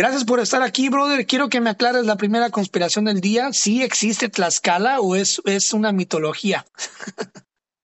Gracias 0.00 0.24
por 0.24 0.40
estar 0.40 0.62
aquí, 0.62 0.88
brother. 0.88 1.26
Quiero 1.26 1.50
que 1.50 1.60
me 1.60 1.68
aclares 1.68 2.06
la 2.06 2.16
primera 2.16 2.48
conspiración 2.48 3.04
del 3.04 3.20
día. 3.20 3.50
¿Sí 3.52 3.82
existe 3.82 4.30
Tlaxcala 4.30 4.98
o 4.98 5.14
es, 5.14 5.42
es 5.44 5.74
una 5.74 5.92
mitología? 5.92 6.64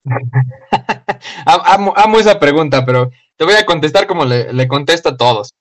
amo, 1.44 2.18
esa 2.18 2.40
pregunta, 2.40 2.86
pero 2.86 3.10
te 3.36 3.44
voy 3.44 3.52
a 3.52 3.66
contestar 3.66 4.06
como 4.06 4.24
le, 4.24 4.50
le 4.54 4.66
contesto 4.66 5.10
a 5.10 5.18
todos. 5.18 5.52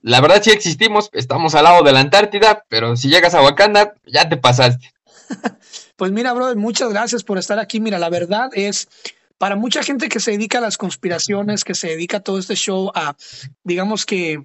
La 0.00 0.20
verdad 0.20 0.42
sí 0.42 0.50
existimos, 0.50 1.10
estamos 1.12 1.54
al 1.54 1.62
lado 1.62 1.84
de 1.84 1.92
la 1.92 2.00
Antártida, 2.00 2.64
pero 2.68 2.96
si 2.96 3.08
llegas 3.08 3.36
a 3.36 3.42
Wakanda, 3.42 3.94
ya 4.04 4.28
te 4.28 4.36
pasaste. 4.36 4.92
Pues 5.94 6.10
mira, 6.10 6.32
brother, 6.32 6.56
muchas 6.56 6.90
gracias 6.90 7.22
por 7.22 7.38
estar 7.38 7.60
aquí. 7.60 7.78
Mira, 7.78 8.00
la 8.00 8.08
verdad 8.08 8.50
es, 8.54 8.88
para 9.38 9.54
mucha 9.54 9.84
gente 9.84 10.08
que 10.08 10.18
se 10.18 10.32
dedica 10.32 10.58
a 10.58 10.60
las 10.60 10.76
conspiraciones, 10.76 11.62
que 11.62 11.76
se 11.76 11.86
dedica 11.86 12.16
a 12.16 12.20
todo 12.20 12.40
este 12.40 12.56
show 12.56 12.90
a, 12.96 13.14
digamos 13.62 14.04
que, 14.04 14.44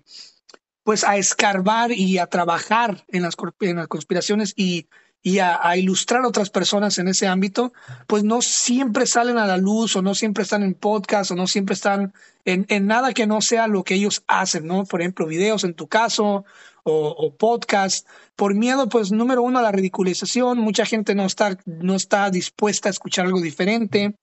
pues 0.89 1.03
a 1.03 1.17
escarbar 1.17 1.91
y 1.91 2.17
a 2.17 2.25
trabajar 2.25 3.05
en 3.09 3.21
las, 3.21 3.35
conspiraciones 3.35 4.53
y 4.55 4.87
y 5.21 5.37
a, 5.37 5.77
ilustrar 5.77 6.23
a 6.23 6.27
otras 6.27 6.49
personas 6.49 6.97
en 6.97 7.07
ese 7.07 7.27
ámbito, 7.27 7.73
pues 8.07 8.23
no 8.23 8.41
siempre 8.41 9.05
salen 9.05 9.37
a 9.37 9.45
la 9.45 9.57
luz 9.57 9.95
o 9.95 10.01
no 10.01 10.15
siempre 10.15 10.41
están 10.41 10.63
en 10.63 10.73
podcast 10.73 11.29
o 11.29 11.35
no 11.35 11.45
siempre 11.45 11.75
están 11.75 12.11
en, 12.43 12.65
en 12.69 12.87
nada 12.87 13.13
que 13.13 13.27
no 13.27 13.39
sea 13.39 13.67
lo 13.67 13.83
que 13.83 13.93
ellos 13.93 14.23
hacen, 14.25 14.65
¿no? 14.65 14.83
Por 14.85 15.01
ejemplo, 15.01 15.27
videos 15.27 15.63
en 15.63 15.75
tu 15.75 15.87
caso 15.87 16.43
o, 16.81 17.09
o 17.09 17.35
podcast. 17.35 18.07
Por 18.35 18.55
miedo, 18.55 18.89
pues 18.89 19.11
número 19.11 19.43
uno, 19.43 19.59
a 19.59 19.61
la 19.61 19.71
ridiculización. 19.71 20.57
Mucha 20.57 20.87
gente 20.87 21.13
no 21.13 21.27
está, 21.27 21.55
no 21.67 21.93
está 21.93 22.31
dispuesta 22.31 22.89
a 22.89 22.91
escuchar 22.91 23.27
algo 23.27 23.41
diferente 23.41 24.15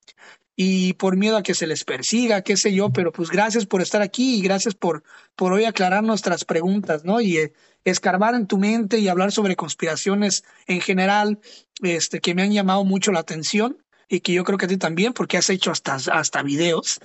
y 0.56 0.94
por 0.94 1.18
miedo 1.18 1.36
a 1.36 1.42
que 1.42 1.54
se 1.54 1.66
les 1.66 1.84
persiga, 1.84 2.40
qué 2.40 2.56
sé 2.56 2.72
yo, 2.72 2.90
pero 2.90 3.12
pues 3.12 3.30
gracias 3.30 3.66
por 3.66 3.82
estar 3.82 4.00
aquí 4.00 4.38
y 4.38 4.42
gracias 4.42 4.74
por, 4.74 5.04
por 5.36 5.52
hoy 5.52 5.64
aclarar 5.64 6.02
nuestras 6.02 6.46
preguntas, 6.46 7.04
¿no? 7.04 7.20
Y 7.20 7.36
eh, 7.36 7.52
escarbar 7.84 8.34
en 8.34 8.46
tu 8.46 8.56
mente 8.56 8.98
y 8.98 9.08
hablar 9.08 9.32
sobre 9.32 9.54
conspiraciones 9.54 10.44
en 10.66 10.80
general, 10.80 11.38
este, 11.82 12.20
que 12.20 12.34
me 12.34 12.42
han 12.42 12.52
llamado 12.52 12.84
mucho 12.84 13.12
la 13.12 13.20
atención 13.20 13.84
y 14.08 14.20
que 14.20 14.32
yo 14.32 14.44
creo 14.44 14.56
que 14.56 14.64
a 14.64 14.68
ti 14.68 14.78
también, 14.78 15.12
porque 15.12 15.36
has 15.36 15.50
hecho 15.50 15.70
hasta, 15.70 15.94
hasta 15.94 16.42
videos. 16.42 17.00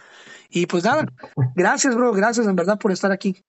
Y 0.49 0.65
pues 0.67 0.85
nada, 0.85 1.05
gracias, 1.55 1.93
bro, 1.93 2.13
gracias 2.13 2.47
en 2.47 2.55
verdad 2.55 2.79
por 2.79 2.93
estar 2.93 3.11
aquí. 3.11 3.43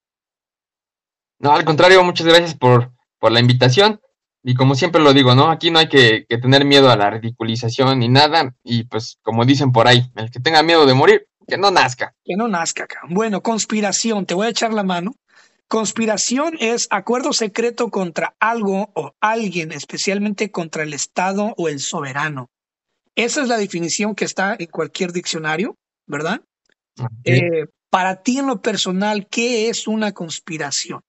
No, 1.38 1.52
al 1.52 1.64
contrario, 1.64 2.02
muchas 2.02 2.26
gracias 2.26 2.54
por, 2.56 2.92
por 3.18 3.30
la 3.30 3.38
invitación. 3.38 4.00
Y 4.44 4.54
como 4.54 4.74
siempre 4.74 5.00
lo 5.00 5.12
digo, 5.12 5.34
¿no? 5.34 5.50
Aquí 5.50 5.70
no 5.70 5.78
hay 5.78 5.88
que, 5.88 6.26
tener 6.28 6.64
miedo 6.64 6.90
a 6.90 6.96
la 6.96 7.10
ridiculización 7.10 8.00
ni 8.00 8.08
nada. 8.08 8.54
Y 8.64 8.84
pues, 8.84 9.18
como 9.22 9.44
dicen 9.44 9.70
por 9.72 9.86
ahí, 9.86 10.10
el 10.16 10.30
que 10.30 10.40
tenga 10.40 10.62
miedo 10.62 10.84
de 10.84 10.94
morir, 10.94 11.28
que 11.46 11.58
no 11.58 11.70
nazca. 11.70 12.14
Que 12.24 12.34
no 12.36 12.48
nazca, 12.48 12.84
acá. 12.84 13.00
Bueno, 13.08 13.42
conspiración, 13.42 14.26
te 14.26 14.34
voy 14.34 14.46
a 14.46 14.50
echar 14.50 14.72
la 14.72 14.82
mano. 14.82 15.14
Conspiración 15.68 16.56
es 16.60 16.88
acuerdo 16.90 17.32
secreto 17.32 17.88
contra 17.90 18.34
algo 18.40 18.90
o 18.94 19.14
alguien, 19.20 19.72
especialmente 19.72 20.50
contra 20.50 20.82
el 20.82 20.92
Estado 20.92 21.54
o 21.56 21.68
el 21.68 21.78
soberano. 21.80 22.50
Esa 23.14 23.42
es 23.42 23.48
la 23.48 23.56
definición 23.56 24.14
que 24.14 24.24
está 24.24 24.56
en 24.58 24.66
cualquier 24.66 25.12
diccionario, 25.12 25.76
¿verdad? 26.06 26.40
Eh, 27.24 27.66
para 27.90 28.22
ti 28.22 28.38
en 28.38 28.46
lo 28.46 28.60
personal, 28.60 29.28
¿qué 29.28 29.68
es 29.68 29.86
una 29.86 30.12
conspiración? 30.12 31.00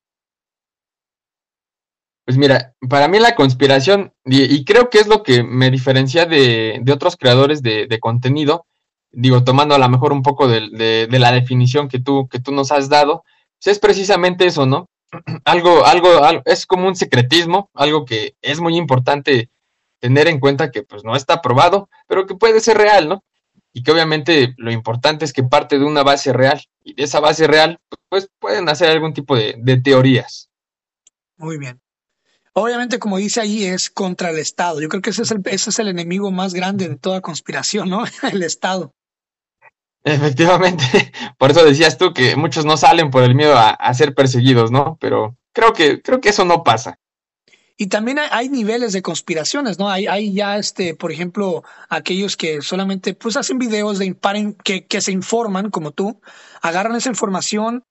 Pues 2.26 2.38
mira, 2.38 2.74
para 2.90 3.10
mí 3.10 3.20
la 3.20 3.36
conspiración, 3.36 4.14
y, 4.24 4.64
creo 4.64 4.90
que 4.90 5.00
es 5.00 5.08
lo 5.08 5.24
que 5.24 5.44
me 5.44 5.70
diferencia 5.70 6.26
de, 6.26 6.82
otros 6.92 7.18
creadores 7.18 7.62
de, 7.62 8.00
contenido, 8.00 8.66
digo, 9.12 9.44
tomando 9.44 9.76
a 9.76 9.78
lo 9.78 9.90
mejor 9.90 10.14
un 10.14 10.24
poco 10.24 10.48
de, 10.48 11.08
la 11.10 11.32
definición 11.34 11.90
que 11.90 12.00
tú, 12.00 12.30
que 12.30 12.40
tú 12.40 12.54
nos 12.54 12.72
has 12.72 12.88
dado, 12.88 13.24
pues 13.62 13.76
es 13.76 13.80
precisamente 13.80 14.46
eso, 14.46 14.66
¿no? 14.66 14.90
algo, 15.46 15.86
algo, 15.86 16.10
es 16.46 16.66
como 16.66 16.88
un 16.88 16.96
secretismo, 16.96 17.70
algo 17.74 18.06
que 18.06 18.36
es 18.42 18.62
muy 18.62 18.78
importante 18.78 19.50
tener 20.00 20.28
en 20.28 20.40
cuenta 20.40 20.72
que 20.72 20.84
pues 20.84 21.04
no 21.04 21.16
está 21.18 21.42
probado, 21.42 21.90
pero 22.08 22.26
que 22.26 22.36
puede 22.36 22.62
ser 22.62 22.78
real, 22.78 23.10
¿no? 23.10 23.24
Y 23.74 23.84
que 23.84 23.92
obviamente 23.92 24.54
lo 24.58 24.72
importante 24.72 25.26
es 25.26 25.34
que 25.34 25.44
parte 25.44 25.78
de 25.78 25.86
una 25.86 26.04
base 26.04 26.32
real, 26.32 26.62
y 26.86 26.94
de 26.94 27.04
esa 27.04 27.20
base 27.20 27.48
real, 27.48 27.80
pues 28.08 28.30
pueden 28.40 28.70
hacer 28.70 28.90
algún 28.90 29.14
tipo 29.14 29.36
de 29.36 29.82
teorías. 29.84 30.50
Muy 31.36 31.58
bien. 31.58 31.83
Obviamente, 32.54 33.00
como 33.00 33.18
dice 33.18 33.42
ahí, 33.42 33.66
es 33.66 33.90
contra 33.90 34.30
el 34.30 34.38
Estado. 34.38 34.80
Yo 34.80 34.88
creo 34.88 35.02
que 35.02 35.10
ese 35.10 35.24
es 35.24 35.32
el, 35.32 35.42
ese 35.46 35.72
es 35.72 35.80
el 35.80 35.88
enemigo 35.88 36.32
más 36.32 36.54
grande 36.54 36.88
de 36.88 36.96
toda 36.96 37.22
conspiración, 37.22 37.90
¿no? 37.90 38.04
el 38.32 38.44
Estado. 38.44 38.94
Efectivamente, 40.04 40.84
por 41.38 41.52
eso 41.52 41.64
decías 41.64 41.98
tú 41.98 42.14
que 42.14 42.36
muchos 42.36 42.66
no 42.66 42.78
salen 42.78 43.10
por 43.10 43.24
el 43.24 43.36
miedo 43.36 43.56
a, 43.58 43.94
ser 43.94 44.14
perseguidos, 44.14 44.70
¿no? 44.70 44.98
Pero 45.00 45.36
creo 45.54 45.74
que, 45.74 46.02
creo 46.02 46.22
que 46.22 46.30
eso 46.30 46.46
no 46.46 46.64
pasa. 46.64 47.00
Y 47.76 47.88
también 47.88 48.20
hay, 48.20 48.50
niveles 48.50 48.94
de 48.94 49.02
conspiraciones, 49.02 49.80
¿no? 49.80 49.90
Hay, 49.90 50.06
hay 50.06 50.32
ya, 50.32 50.58
este, 50.58 50.94
por 50.94 51.12
ejemplo, 51.12 51.64
aquellos 51.90 52.38
que 52.38 52.62
solamente 52.62 53.16
pues 53.16 53.36
hacen 53.36 53.58
videos 53.58 53.98
de 53.98 54.16
que, 54.64 54.86
que 54.86 55.02
se 55.02 55.12
informan, 55.12 55.72
como 55.72 55.92
tú, 55.92 56.22
agarran 56.62 56.96
esa 56.96 57.10
información, 57.10 57.84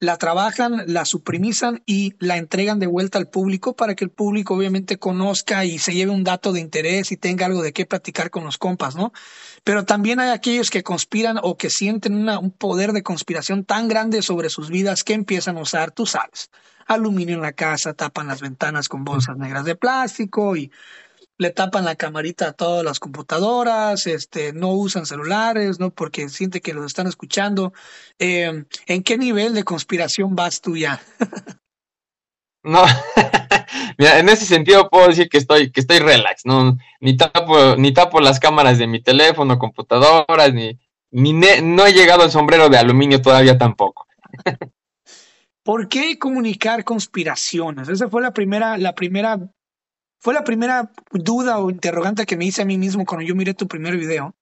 la 0.00 0.16
trabajan, 0.16 0.82
la 0.86 1.04
suprimizan 1.04 1.82
y 1.84 2.14
la 2.18 2.38
entregan 2.38 2.78
de 2.78 2.86
vuelta 2.86 3.18
al 3.18 3.28
público 3.28 3.76
para 3.76 3.94
que 3.94 4.04
el 4.04 4.10
público 4.10 4.54
obviamente 4.54 4.98
conozca 4.98 5.66
y 5.66 5.78
se 5.78 5.92
lleve 5.92 6.10
un 6.10 6.24
dato 6.24 6.52
de 6.52 6.60
interés 6.60 7.12
y 7.12 7.18
tenga 7.18 7.44
algo 7.44 7.62
de 7.62 7.74
qué 7.74 7.84
platicar 7.84 8.30
con 8.30 8.44
los 8.44 8.56
compas, 8.56 8.96
¿no? 8.96 9.12
Pero 9.62 9.84
también 9.84 10.18
hay 10.18 10.30
aquellos 10.30 10.70
que 10.70 10.82
conspiran 10.82 11.38
o 11.42 11.58
que 11.58 11.68
sienten 11.68 12.28
un 12.30 12.50
poder 12.50 12.92
de 12.92 13.02
conspiración 13.02 13.64
tan 13.64 13.88
grande 13.88 14.22
sobre 14.22 14.48
sus 14.48 14.70
vidas 14.70 15.04
que 15.04 15.12
empiezan 15.12 15.58
a 15.58 15.60
usar, 15.60 15.90
tú 15.90 16.06
sabes, 16.06 16.50
aluminio 16.86 17.34
en 17.34 17.42
la 17.42 17.52
casa, 17.52 17.92
tapan 17.92 18.26
las 18.26 18.40
ventanas 18.40 18.88
con 18.88 19.04
bolsas 19.04 19.36
negras 19.36 19.66
de 19.66 19.76
plástico 19.76 20.56
y 20.56 20.72
le 21.40 21.50
tapan 21.50 21.86
la 21.86 21.96
camarita 21.96 22.48
a 22.48 22.52
todas 22.52 22.84
las 22.84 23.00
computadoras, 23.00 24.06
este, 24.06 24.52
no 24.52 24.72
usan 24.72 25.06
celulares, 25.06 25.80
¿no? 25.80 25.88
Porque 25.90 26.28
siente 26.28 26.60
que 26.60 26.74
los 26.74 26.84
están 26.84 27.06
escuchando. 27.06 27.72
Em, 28.18 28.66
¿En 28.84 29.02
qué 29.02 29.16
nivel 29.16 29.54
de 29.54 29.64
conspiración 29.64 30.36
vas 30.36 30.60
tú 30.60 30.76
ya? 30.76 31.00
no, 32.62 32.84
mira, 33.98 34.18
en 34.18 34.28
ese 34.28 34.44
sentido 34.44 34.90
puedo 34.90 35.08
decir 35.08 35.30
que 35.30 35.38
estoy, 35.38 35.72
que 35.72 35.80
estoy 35.80 36.00
relax, 36.00 36.44
no, 36.44 36.76
ni 37.00 37.16
tapo, 37.16 37.74
ni 37.76 37.94
tapo 37.94 38.20
las 38.20 38.38
cámaras 38.38 38.76
de 38.76 38.86
mi 38.86 39.00
teléfono, 39.02 39.58
computadoras, 39.58 40.52
ni, 40.52 40.78
ni 41.10 41.32
no 41.32 41.86
he 41.86 41.94
llegado 41.94 42.22
al 42.22 42.30
sombrero 42.30 42.68
de 42.68 42.76
aluminio 42.76 43.22
todavía 43.22 43.56
tampoco. 43.56 44.06
¿Por 45.62 45.88
qué 45.88 46.18
comunicar 46.18 46.84
conspiraciones? 46.84 47.88
Esa 47.88 48.10
fue 48.10 48.20
la 48.20 48.34
primera, 48.34 48.76
la 48.76 48.94
primera 48.94 49.38
fue 50.20 50.34
la 50.34 50.44
primera 50.44 50.92
duda 51.12 51.58
o 51.58 51.70
interrogante 51.70 52.26
que 52.26 52.36
me 52.36 52.44
hice 52.44 52.62
a 52.62 52.66
mí 52.66 52.78
mismo 52.78 53.04
cuando 53.04 53.26
yo 53.26 53.34
miré 53.34 53.54
tu 53.54 53.66
primer 53.66 53.96
video. 53.96 54.36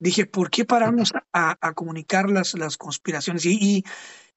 Dije, 0.00 0.26
¿por 0.26 0.50
qué 0.50 0.64
pararnos 0.64 1.12
a, 1.32 1.72
comunicar 1.74 2.28
las, 2.28 2.54
las 2.54 2.76
conspiraciones? 2.76 3.46
Y, 3.46 3.84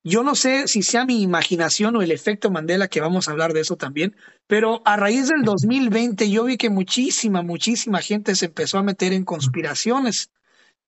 yo 0.08 0.22
no 0.22 0.36
sé 0.36 0.68
si 0.68 0.84
sea 0.84 1.04
mi 1.04 1.24
imaginación 1.24 1.96
o 1.96 2.04
el 2.04 2.12
efecto 2.12 2.52
Mandela, 2.52 2.88
que 2.88 3.02
vamos 3.02 3.28
a 3.28 3.32
hablar 3.32 3.54
de 3.54 3.62
eso 3.62 3.76
también, 3.76 4.16
pero 4.46 4.84
a 4.86 4.98
raíz 4.98 5.30
del 5.30 5.42
2020 5.42 6.30
yo 6.30 6.44
vi 6.44 6.58
que 6.58 6.70
muchísima, 6.70 7.42
muchísima 7.42 8.02
gente 8.02 8.36
se 8.36 8.46
empezó 8.46 8.78
a 8.78 8.84
meter 8.84 9.14
en 9.14 9.26
conspiraciones. 9.26 10.30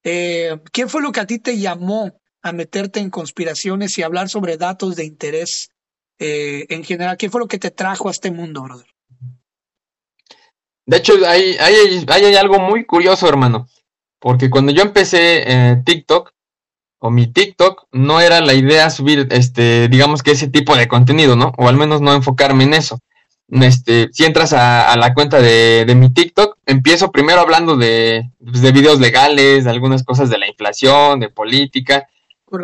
Eh, 0.03 0.61
¿Qué 0.71 0.85
fue 0.85 1.01
lo 1.01 1.11
que 1.11 1.21
a 1.21 1.25
ti 1.25 1.39
te 1.39 1.57
llamó 1.57 2.21
a 2.43 2.51
meterte 2.51 2.99
en 2.99 3.09
conspiraciones 3.09 3.97
y 3.97 4.03
hablar 4.03 4.29
sobre 4.29 4.55
datos 4.55 4.95
de 4.95 5.05
interés 5.05 5.71
eh, 6.19 6.67
en 6.69 6.83
general? 6.83 7.17
¿Qué 7.17 7.31
fue 7.31 7.41
lo 7.41 7.47
que 7.47 7.57
te 7.57 7.71
trajo 7.71 8.09
a 8.09 8.11
este 8.11 8.29
mundo, 8.29 8.61
brother? 8.61 8.96
De 10.87 10.97
hecho, 10.97 11.13
hay, 11.27 11.57
hay, 11.59 12.05
hay, 12.07 12.35
algo 12.35 12.59
muy 12.59 12.85
curioso, 12.85 13.27
hermano. 13.27 13.67
Porque 14.19 14.49
cuando 14.49 14.71
yo 14.71 14.81
empecé 14.81 15.43
eh, 15.45 15.81
TikTok, 15.85 16.31
o 16.99 17.11
mi 17.11 17.27
TikTok, 17.27 17.87
no 17.91 18.21
era 18.21 18.39
la 18.39 18.53
idea 18.53 18.89
subir, 18.89 19.27
este, 19.31 19.89
digamos 19.89 20.23
que 20.23 20.31
ese 20.31 20.47
tipo 20.47 20.75
de 20.77 20.87
contenido, 20.87 21.35
¿no? 21.35 21.51
O 21.57 21.67
al 21.67 21.75
menos 21.75 21.99
no 21.99 22.13
enfocarme 22.13 22.63
en 22.63 22.73
eso. 22.73 22.99
Este, 23.49 24.07
si 24.13 24.25
entras 24.25 24.53
a, 24.53 24.95
la 24.97 25.13
cuenta 25.13 25.41
de, 25.41 25.83
de, 25.85 25.95
mi 25.95 26.09
TikTok, 26.09 26.57
empiezo 26.65 27.11
primero 27.11 27.41
hablando 27.41 27.75
de, 27.75 28.31
pues, 28.43 28.61
de 28.61 28.71
videos 28.71 28.99
legales, 28.99 29.65
de 29.65 29.69
algunas 29.69 30.03
cosas 30.03 30.29
de 30.29 30.37
la 30.37 30.47
inflación, 30.47 31.19
de 31.19 31.29
política. 31.29 32.07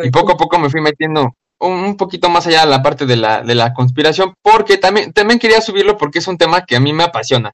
Y 0.04 0.12
poco 0.12 0.32
a 0.32 0.38
poco 0.38 0.60
me 0.60 0.70
fui 0.70 0.80
metiendo 0.80 1.36
un, 1.60 1.98
poquito 1.98 2.30
más 2.30 2.48
allá 2.48 2.62
de 2.62 2.72
la 2.72 2.82
parte 2.82 3.06
de 3.06 3.18
la, 3.18 3.42
de 3.42 3.56
la 3.56 3.74
conspiración, 3.74 4.34
porque 4.42 4.78
también, 4.78 5.12
también 5.12 5.40
quería 5.40 5.60
subirlo 5.60 5.98
porque 5.98 6.20
es 6.20 6.28
un 6.28 6.38
tema 6.38 6.66
que 6.66 6.78
a 6.78 6.80
mí 6.80 6.94
me 6.94 7.04
apasiona. 7.04 7.54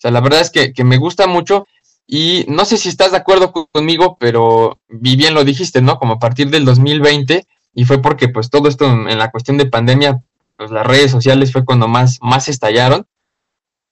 Sea, 0.00 0.10
la 0.10 0.20
verdad 0.20 0.40
es 0.40 0.50
que, 0.50 0.72
me 0.84 0.96
gusta 0.96 1.26
mucho 1.26 1.66
y 2.06 2.46
no 2.48 2.64
sé 2.64 2.78
si 2.78 2.88
estás 2.88 3.10
de 3.12 3.18
acuerdo 3.18 3.52
conmigo, 3.52 4.16
pero 4.18 4.80
bien 4.88 5.34
lo 5.34 5.44
dijiste, 5.44 5.82
¿no? 5.82 5.98
Como 5.98 6.14
a 6.14 6.18
partir 6.18 6.48
del 6.48 6.64
2020 6.64 7.46
y 7.74 7.84
fue 7.84 8.00
porque 8.00 8.28
pues 8.28 8.48
todo 8.50 8.68
esto 8.68 8.86
en, 8.86 9.18
la 9.18 9.30
cuestión 9.30 9.58
de 9.58 9.66
pandemia, 9.66 10.22
pues 10.56 10.70
las 10.70 10.86
redes 10.86 11.10
sociales 11.10 11.52
fue 11.52 11.64
cuando 11.64 11.86
más, 11.86 12.18
más 12.22 12.48
estallaron. 12.48 13.06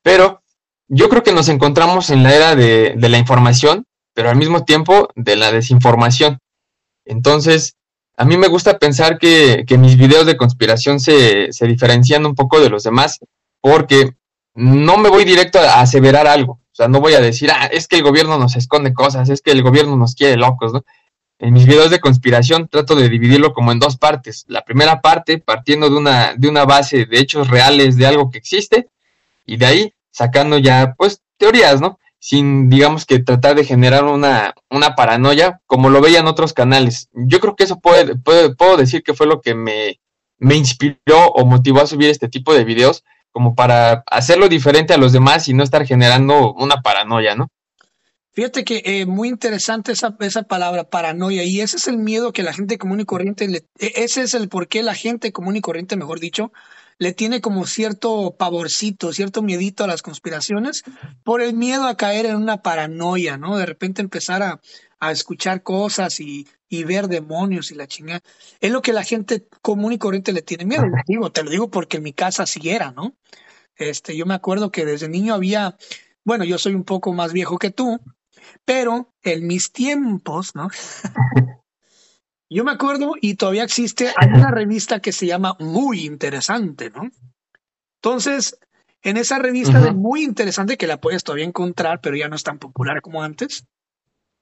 Pero 0.02 0.42
yo 0.88 1.08
creo 1.08 1.22
que 1.22 1.32
nos 1.32 1.48
encontramos 1.48 2.08
en 2.10 2.22
la 2.22 2.34
era 2.34 2.56
de, 2.56 2.94
de 2.96 3.08
la 3.08 3.18
información, 3.18 3.84
pero 4.14 4.30
al 4.30 4.36
mismo 4.36 4.64
tiempo 4.64 5.10
de 5.14 5.36
la 5.36 5.52
desinformación. 5.52 6.38
Entonces, 7.04 7.76
a 8.16 8.24
mí 8.24 8.36
me 8.36 8.48
gusta 8.48 8.78
pensar 8.78 9.18
que, 9.18 9.64
mis 9.78 9.96
videos 9.96 10.26
de 10.26 10.36
conspiración 10.36 10.98
se, 11.00 11.52
se, 11.52 11.66
diferencian 11.66 12.26
un 12.26 12.34
poco 12.34 12.60
de 12.60 12.70
los 12.70 12.82
demás 12.82 13.20
porque 13.60 14.16
no 14.58 14.98
me 14.98 15.08
voy 15.08 15.24
directo 15.24 15.60
a 15.60 15.80
aseverar 15.80 16.26
algo. 16.26 16.54
O 16.54 16.74
sea, 16.74 16.88
no 16.88 17.00
voy 17.00 17.14
a 17.14 17.20
decir, 17.20 17.50
ah, 17.52 17.66
es 17.66 17.86
que 17.86 17.96
el 17.96 18.02
gobierno 18.02 18.38
nos 18.38 18.56
esconde 18.56 18.92
cosas, 18.92 19.28
es 19.28 19.40
que 19.40 19.52
el 19.52 19.62
gobierno 19.62 19.96
nos 19.96 20.14
quiere 20.16 20.36
locos, 20.36 20.72
¿no? 20.72 20.84
En 21.38 21.54
mis 21.54 21.66
videos 21.66 21.90
de 21.90 22.00
conspiración 22.00 22.66
trato 22.66 22.96
de 22.96 23.08
dividirlo 23.08 23.52
como 23.52 23.70
en 23.70 23.78
dos 23.78 23.96
partes. 23.96 24.44
La 24.48 24.64
primera 24.64 25.00
parte, 25.00 25.38
partiendo 25.38 25.88
de 25.88 25.96
una, 25.96 26.34
de 26.34 26.48
una 26.48 26.64
base 26.64 27.06
de 27.06 27.20
hechos 27.20 27.48
reales 27.48 27.96
de 27.96 28.06
algo 28.06 28.30
que 28.30 28.38
existe, 28.38 28.88
y 29.46 29.56
de 29.56 29.66
ahí 29.66 29.94
sacando 30.10 30.58
ya, 30.58 30.94
pues, 30.98 31.22
teorías, 31.36 31.80
¿no? 31.80 32.00
Sin, 32.18 32.68
digamos 32.68 33.06
que 33.06 33.20
tratar 33.20 33.54
de 33.54 33.64
generar 33.64 34.04
una, 34.04 34.54
una 34.70 34.96
paranoia, 34.96 35.60
como 35.66 35.90
lo 35.90 36.00
veían 36.00 36.26
otros 36.26 36.52
canales. 36.52 37.08
Yo 37.12 37.38
creo 37.38 37.54
que 37.54 37.62
eso 37.62 37.78
puede, 37.78 38.16
puedo 38.16 38.76
decir 38.76 39.04
que 39.04 39.14
fue 39.14 39.28
lo 39.28 39.40
que 39.40 39.54
me, 39.54 40.00
me 40.38 40.56
inspiró 40.56 41.28
o 41.34 41.44
motivó 41.44 41.80
a 41.80 41.86
subir 41.86 42.10
este 42.10 42.28
tipo 42.28 42.52
de 42.52 42.64
videos, 42.64 43.04
como 43.32 43.54
para 43.54 44.02
hacerlo 44.06 44.48
diferente 44.48 44.94
a 44.94 44.98
los 44.98 45.12
demás 45.12 45.48
y 45.48 45.54
no 45.54 45.62
estar 45.62 45.86
generando 45.86 46.52
una 46.54 46.82
paranoia, 46.82 47.34
¿no? 47.34 47.48
Fíjate 48.32 48.62
que 48.64 48.82
eh, 48.84 49.04
muy 49.04 49.28
interesante 49.28 49.92
esa, 49.92 50.16
esa 50.20 50.44
palabra, 50.44 50.84
paranoia, 50.84 51.42
y 51.42 51.60
ese 51.60 51.76
es 51.76 51.88
el 51.88 51.98
miedo 51.98 52.32
que 52.32 52.44
la 52.44 52.52
gente 52.52 52.78
común 52.78 53.00
y 53.00 53.04
corriente, 53.04 53.46
e, 53.46 53.92
ese 53.96 54.22
es 54.22 54.34
el 54.34 54.48
por 54.48 54.68
qué 54.68 54.82
la 54.84 54.94
gente 54.94 55.32
común 55.32 55.56
y 55.56 55.60
corriente, 55.60 55.96
mejor 55.96 56.20
dicho, 56.20 56.52
le 56.98 57.12
tiene 57.12 57.40
como 57.40 57.66
cierto 57.66 58.36
pavorcito, 58.38 59.12
cierto 59.12 59.42
miedito 59.42 59.82
a 59.82 59.88
las 59.88 60.02
conspiraciones, 60.02 60.84
por 61.24 61.42
el 61.42 61.54
miedo 61.54 61.86
a 61.86 61.96
caer 61.96 62.26
en 62.26 62.36
una 62.36 62.62
paranoia, 62.62 63.38
¿no? 63.38 63.56
De 63.56 63.66
repente 63.66 64.02
empezar 64.02 64.42
a, 64.42 64.60
a 65.00 65.10
escuchar 65.10 65.62
cosas 65.62 66.20
y, 66.20 66.46
y, 66.68 66.84
ver 66.84 67.08
demonios 67.08 67.70
y 67.70 67.74
la 67.74 67.86
chingada. 67.86 68.20
Es 68.60 68.70
lo 68.70 68.82
que 68.82 68.92
la 68.92 69.02
gente 69.02 69.46
común 69.62 69.92
y 69.92 69.98
corriente 69.98 70.32
le 70.32 70.42
tiene 70.42 70.64
miedo. 70.64 70.82
Te 70.82 71.12
digo, 71.12 71.32
te 71.32 71.42
lo 71.42 71.50
digo 71.50 71.70
porque 71.70 71.98
en 71.98 72.02
mi 72.02 72.12
casa 72.12 72.46
sí 72.46 72.68
era, 72.68 72.92
¿no? 72.92 73.16
Este, 73.76 74.16
yo 74.16 74.26
me 74.26 74.34
acuerdo 74.34 74.70
que 74.70 74.84
desde 74.84 75.08
niño 75.08 75.34
había, 75.34 75.76
bueno, 76.24 76.44
yo 76.44 76.58
soy 76.58 76.74
un 76.74 76.84
poco 76.84 77.12
más 77.12 77.32
viejo 77.32 77.58
que 77.58 77.70
tú, 77.70 78.00
pero 78.64 79.14
en 79.22 79.46
mis 79.46 79.72
tiempos, 79.72 80.54
¿no? 80.54 80.68
Yo 82.50 82.64
me 82.64 82.70
acuerdo 82.70 83.12
y 83.20 83.34
todavía 83.34 83.62
existe, 83.62 84.10
hay 84.16 84.28
una 84.28 84.50
revista 84.50 85.00
que 85.00 85.12
se 85.12 85.26
llama 85.26 85.54
Muy 85.58 86.06
Interesante, 86.06 86.88
¿no? 86.88 87.10
Entonces, 87.96 88.58
en 89.02 89.18
esa 89.18 89.38
revista 89.38 89.80
de 89.80 89.92
Muy 89.92 90.24
Interesante, 90.24 90.78
que 90.78 90.86
la 90.86 90.98
puedes 90.98 91.24
todavía 91.24 91.44
encontrar, 91.44 92.00
pero 92.00 92.16
ya 92.16 92.28
no 92.28 92.36
es 92.36 92.44
tan 92.44 92.58
popular 92.58 93.02
como 93.02 93.22
antes, 93.22 93.66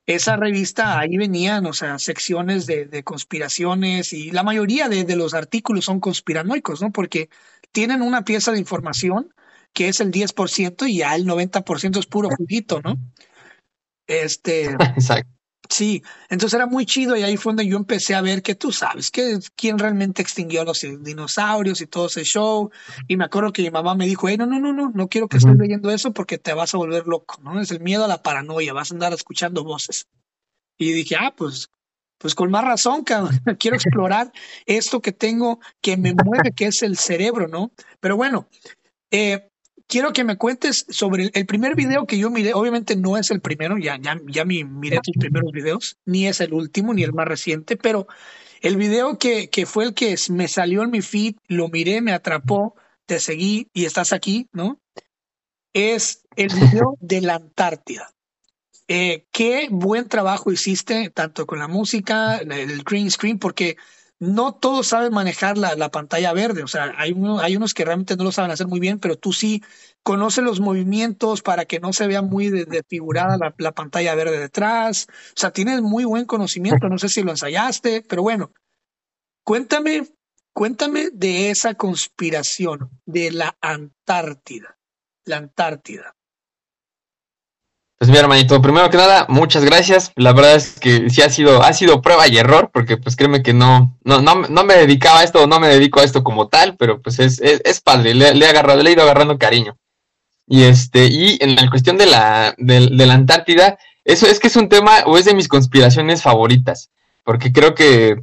esa 0.07 0.37
revista, 0.37 0.99
ahí 0.99 1.17
venían, 1.17 1.67
o 1.67 1.73
sea, 1.73 1.99
secciones 1.99 2.67
de, 2.67 3.03
conspiraciones 3.03 4.13
y 4.13 4.31
la 4.31 4.45
mayoría 4.45 4.89
de, 4.89 5.05
de, 5.05 5.17
los 5.17 5.35
artículos 5.35 5.85
son 5.85 5.99
conspiranoicos, 6.01 6.81
¿no? 6.81 6.93
Porque 6.93 7.29
tienen 7.73 8.03
una 8.03 8.25
pieza 8.25 8.53
de 8.53 8.59
información 8.59 9.35
que 9.73 9.89
es 9.89 10.01
el 10.01 10.11
10% 10.11 10.89
y 10.89 10.99
ya 10.99 11.15
el 11.15 11.27
90% 11.27 11.99
es 11.99 12.07
puro 12.07 12.31
juguito, 12.31 12.81
¿no? 12.83 12.97
Este. 14.07 14.71
Exacto. 14.97 15.36
Sí, 15.69 16.03
entonces 16.29 16.55
era 16.55 16.67
muy 16.67 16.87
chido 16.87 17.17
y 17.17 17.23
ahí 17.23 17.37
fue 17.37 17.51
donde 17.51 17.67
yo 17.67 17.77
empecé 17.77 18.15
a 18.15 18.21
ver 18.21 18.43
que 18.43 18.55
tú 18.55 18.73
sabes 18.73 19.11
que 19.11 19.39
quién 19.57 19.79
realmente 19.79 20.23
extinguió 20.23 20.63
a 20.63 20.65
los 20.65 20.81
dinosaurios 21.01 21.81
y 21.81 21.87
todo 21.87 22.07
ese 22.07 22.25
show. 22.25 22.71
Y 23.09 23.17
me 23.17 23.25
acuerdo 23.25 23.53
que 23.53 23.63
mi 23.63 23.71
mamá 23.71 23.95
me 23.95 24.07
dijo, 24.07 24.29
hey, 24.29 24.37
no, 24.37 24.47
no, 24.47 24.61
no, 24.61 24.73
no, 24.73 24.91
no 24.95 25.09
quiero 25.09 25.29
que 25.29 25.39
estés 25.39 25.57
leyendo 25.57 25.91
eso 25.91 26.13
porque 26.13 26.39
te 26.39 26.53
vas 26.53 26.75
a 26.75 26.79
volver 26.79 27.07
loco, 27.07 27.41
¿no? 27.43 27.61
Es 27.61 27.71
el 27.71 27.81
miedo 27.81 28.05
a 28.05 28.09
la 28.09 28.23
paranoia, 28.23 28.73
vas 28.73 28.91
a 28.91 28.95
andar 28.95 29.13
escuchando 29.13 29.65
voces. 29.65 30.07
Y 30.79 30.93
dije, 30.93 31.17
ah, 31.19 31.35
pues, 31.37 31.69
pues 32.19 32.35
con 32.35 32.51
más 32.51 32.65
razón, 32.65 33.05
quiero 33.59 33.77
explorar 33.77 34.33
esto 34.67 35.01
que 35.01 35.13
tengo 35.13 35.61
que 35.81 35.97
me 35.97 36.15
mueve, 36.15 36.53
que 36.53 36.67
es 36.67 36.83
el 36.83 36.97
cerebro, 36.97 37.49
¿no? 37.49 37.73
Pero 38.01 38.17
bueno, 38.17 38.49
eh, 39.11 39.49
quiero 39.87 40.13
que 40.13 40.25
me 40.25 40.37
cuentes 40.37 40.87
sobre 40.89 41.31
el, 41.33 41.47
primer 41.47 41.75
video 41.75 42.07
que 42.07 42.19
yo 42.19 42.31
miré. 42.31 42.55
Obviamente 42.55 42.97
no 42.97 43.17
es 43.17 43.31
el 43.31 43.41
primero, 43.41 43.79
ya, 43.79 43.99
ya, 44.01 44.21
ya 44.27 44.45
miré 44.45 45.01
tus 45.03 45.17
primeros 45.19 45.53
videos, 45.53 45.99
ni 46.05 46.27
es 46.27 46.41
el 46.41 46.53
último, 46.53 46.95
ni 46.95 47.03
el 47.03 47.13
más 47.13 47.27
reciente, 47.27 47.77
pero 47.77 48.07
el 48.61 48.77
video 48.77 49.19
que, 49.19 49.49
que 49.49 49.67
fue 49.67 49.85
el 49.85 49.95
que 49.95 50.17
me 50.31 50.49
salió 50.49 50.83
en 50.83 50.91
mi 50.91 51.03
feed, 51.03 51.37
lo 51.47 51.69
miré, 51.69 52.01
me 52.01 52.13
atrapó, 52.13 52.75
te 53.07 53.21
seguí 53.21 53.69
y 53.73 53.85
estás 53.85 54.13
aquí, 54.13 54.49
¿no? 54.53 54.81
Es 55.73 56.25
el 56.37 56.49
video 56.49 56.97
de 57.01 57.21
la 57.21 57.37
Antártida. 57.37 58.11
Eh, 58.89 59.27
qué 59.33 59.69
buen 59.71 60.09
trabajo 60.09 60.53
hiciste, 60.53 61.11
tanto 61.11 61.45
con 61.45 61.59
la 61.59 61.67
música, 61.67 62.39
el 62.39 62.83
green 62.85 63.11
screen, 63.11 63.39
porque 63.39 63.77
no 64.19 64.55
todos 64.55 64.89
saben 64.89 65.13
manejar 65.13 65.59
la, 65.59 65.75
la 65.75 65.91
pantalla 65.91 66.33
verde, 66.33 66.63
o 66.63 66.69
sea, 66.69 66.95
hay, 66.97 67.13
unos 67.13 67.75
que 67.75 67.85
realmente 67.85 68.17
no 68.17 68.25
lo 68.25 68.33
saben 68.33 68.51
hacer 68.51 68.67
muy 68.67 68.81
bien, 68.81 68.99
pero 68.99 69.17
tú 69.17 69.33
sí 69.33 69.63
conoces 70.03 70.43
los 70.43 70.61
movimientos 70.61 71.43
para 71.43 71.67
que 71.67 71.81
no 71.81 71.93
se 71.93 72.07
vea 72.07 72.23
muy 72.23 72.49
desfigurada 72.49 73.37
la, 73.37 73.55
la, 73.59 73.73
pantalla 73.73 74.15
verde 74.15 74.39
detrás, 74.39 75.07
o 75.11 75.41
sea, 75.41 75.51
tienes 75.51 75.83
muy 75.83 76.05
buen 76.05 76.25
conocimiento, 76.25 76.89
no 76.89 76.99
sé 76.99 77.09
si 77.09 77.23
lo 77.23 77.31
ensayaste, 77.31 78.03
pero 78.09 78.23
bueno, 78.23 78.53
cuéntame, 79.45 80.09
cuéntame 80.55 81.11
de 81.13 81.51
esa 81.51 81.75
conspiración 81.75 82.91
de 83.05 83.33
la 83.33 83.57
Antártida, 83.61 84.79
la 85.25 85.37
Antártida. 85.37 86.16
Pues 87.99 88.11
mi 88.11 88.19
hermanito, 88.19 88.61
primero 88.61 88.91
que 88.91 88.99
nada, 88.99 89.25
muchas 89.31 89.65
gracias. 89.65 90.13
La 90.17 90.35
verdad 90.35 90.57
es 90.57 90.79
que 90.79 91.09
sí 91.09 91.23
ha 91.23 91.31
sido, 91.31 91.63
ha 91.63 91.73
sido 91.73 92.03
prueba 92.03 92.29
y 92.29 92.37
error, 92.37 92.71
porque 92.71 92.99
pues 92.99 93.17
créeme 93.17 93.43
que 93.43 93.55
no, 93.55 93.97
no, 94.05 94.21
no, 94.21 94.43
no 94.43 94.65
me 94.65 94.75
dedicaba 94.75 95.21
a 95.21 95.25
esto, 95.25 95.47
no 95.47 95.59
me 95.61 95.69
dedico 95.69 96.01
a 96.01 96.05
esto 96.05 96.23
como 96.23 96.49
tal, 96.49 96.77
pero 96.77 97.01
pues 97.01 97.19
es, 97.19 97.41
es, 97.41 97.81
padre, 97.81 98.15
le, 98.15 98.29
he 98.29 98.47
agarrado, 98.47 98.83
le 98.83 98.91
he 98.91 98.93
ido 98.93 99.03
agarrando 99.03 99.39
cariño. 99.39 99.79
Y 100.47 100.65
este, 100.65 101.07
y 101.07 101.39
en 101.41 101.57
la 101.57 101.71
cuestión 101.71 101.97
de 101.97 102.07
la, 102.07 102.55
de, 102.59 102.81
la 102.91 103.15
Antártida, 103.15 103.79
eso 104.05 104.27
es 104.27 104.41
que 104.41 104.49
es 104.49 104.57
un 104.57 104.69
tema, 104.69 104.99
o 105.07 105.17
es 105.17 105.25
de 105.25 105.35
mis 105.35 105.49
conspiraciones 105.49 106.23
favoritas, 106.23 106.91
porque 107.25 107.51
creo 107.51 107.75
que, 107.75 108.17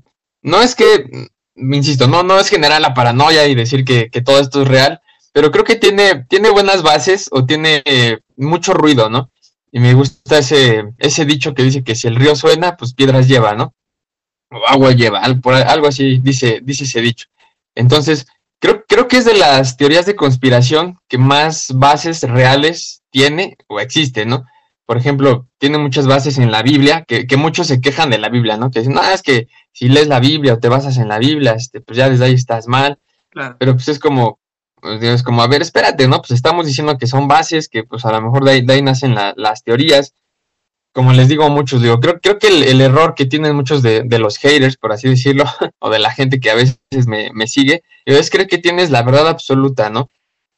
no 0.44 0.62
es 0.62 0.76
que, 0.76 1.30
insisto, 1.56 2.08
no, 2.08 2.22
no 2.22 2.40
es 2.40 2.48
generar 2.48 2.80
la 2.80 2.94
paranoia 2.94 3.48
y 3.48 3.56
decir 3.56 3.86
que, 3.86 4.12
que 4.12 4.22
todo 4.22 4.40
esto 4.40 4.62
es 4.62 4.68
real, 4.68 5.02
pero 5.32 5.50
creo 5.50 5.64
que 5.64 5.76
tiene, 5.76 6.26
tiene 6.30 6.52
buenas 6.52 6.84
bases 6.84 7.28
o 7.32 7.46
tiene 7.46 7.82
eh, 7.86 8.20
mucho 8.38 8.74
ruido, 8.76 9.10
¿no? 9.10 9.32
Y 9.76 9.80
me 9.80 9.96
gusta 9.96 10.38
ese, 10.38 10.94
ese 11.00 11.26
dicho 11.26 11.56
que 11.56 11.64
dice 11.64 11.84
que 11.84 11.96
si 11.96 12.08
el 12.08 12.16
río 12.16 12.36
suena, 12.36 12.78
pues 12.78 12.94
piedras 12.94 13.28
lleva, 13.28 13.56
¿no? 13.56 13.74
O 14.52 14.68
agua 14.68 14.92
lleva, 14.92 15.20
algo 15.20 15.88
así 15.88 16.20
dice, 16.20 16.60
dice 16.64 16.84
ese 16.84 17.02
dicho. 17.02 17.26
Entonces, 17.74 18.28
creo, 18.60 18.86
creo 18.88 19.08
que 19.08 19.18
es 19.18 19.26
de 19.26 19.34
las 19.34 19.76
teorías 19.76 20.06
de 20.06 20.16
conspiración 20.16 21.00
que 21.10 21.18
más 21.18 21.72
bases 21.74 22.22
reales 22.22 23.02
tiene 23.10 23.58
o 23.68 23.80
existe, 23.80 24.28
¿no? 24.28 24.46
Por 24.86 24.98
ejemplo, 24.98 25.48
tiene 25.58 25.80
muchas 25.80 26.06
bases 26.06 26.38
en 26.38 26.52
la 26.52 26.62
Biblia, 26.62 27.04
que, 27.08 27.26
que 27.26 27.38
muchos 27.38 27.66
se 27.66 27.82
quejan 27.82 28.12
de 28.12 28.20
la 28.20 28.30
Biblia, 28.30 28.58
¿no? 28.58 28.70
Que 28.70 28.82
dicen, 28.82 28.94
no, 28.94 29.02
es 29.02 29.24
que 29.24 29.48
si 29.72 29.90
lees 29.90 30.08
la 30.08 30.20
Biblia 30.20 30.54
o 30.54 30.60
te 30.60 30.70
basas 30.70 30.98
en 30.98 31.08
la 31.08 31.18
Biblia, 31.18 31.54
este, 31.54 31.82
pues 31.82 31.98
ya 31.98 32.12
desde 32.12 32.26
ahí 32.26 32.34
estás 32.36 32.68
mal. 32.68 33.00
Claro. 33.32 33.56
Pero 33.58 33.74
pues 33.74 33.88
es 33.88 33.98
como, 33.98 34.38
es 34.84 35.24
como, 35.24 35.42
a 35.42 35.48
ver, 35.48 35.62
espérate, 35.62 36.08
¿no? 36.08 36.18
Pues 36.20 36.32
estamos 36.32 36.66
diciendo 36.66 36.98
que 36.98 37.08
son 37.08 37.28
bases, 37.28 37.70
que 37.70 37.84
pues 37.84 38.06
a 38.06 38.12
lo 38.12 38.22
mejor 38.22 38.44
de 38.44 38.52
ahí, 38.74 38.82
nacen 38.82 39.16
las 39.16 39.64
teorías. 39.64 40.14
Como 40.94 41.12
les 41.14 41.28
digo 41.28 41.44
a 41.46 41.50
muchos, 41.50 41.82
digo, 41.82 42.00
creo, 42.00 42.20
creo 42.20 42.38
que 42.38 42.48
el, 42.48 42.80
error 42.82 43.16
que 43.16 43.26
tienen 43.26 43.56
muchos 43.56 43.82
de, 43.82 44.06
los 44.20 44.38
haters, 44.38 44.78
por 44.78 44.92
así 44.92 45.10
decirlo, 45.10 45.46
o 45.80 45.90
de 45.90 46.00
la 46.00 46.12
gente 46.12 46.40
que 46.40 46.52
a 46.52 46.56
veces 46.56 46.78
me, 47.08 47.48
sigue, 47.48 47.84
es 48.06 48.30
creer 48.30 48.48
que 48.48 48.60
tienes 48.60 48.92
la 48.92 49.02
verdad 49.02 49.28
absoluta, 49.28 49.90
¿no? 49.90 50.10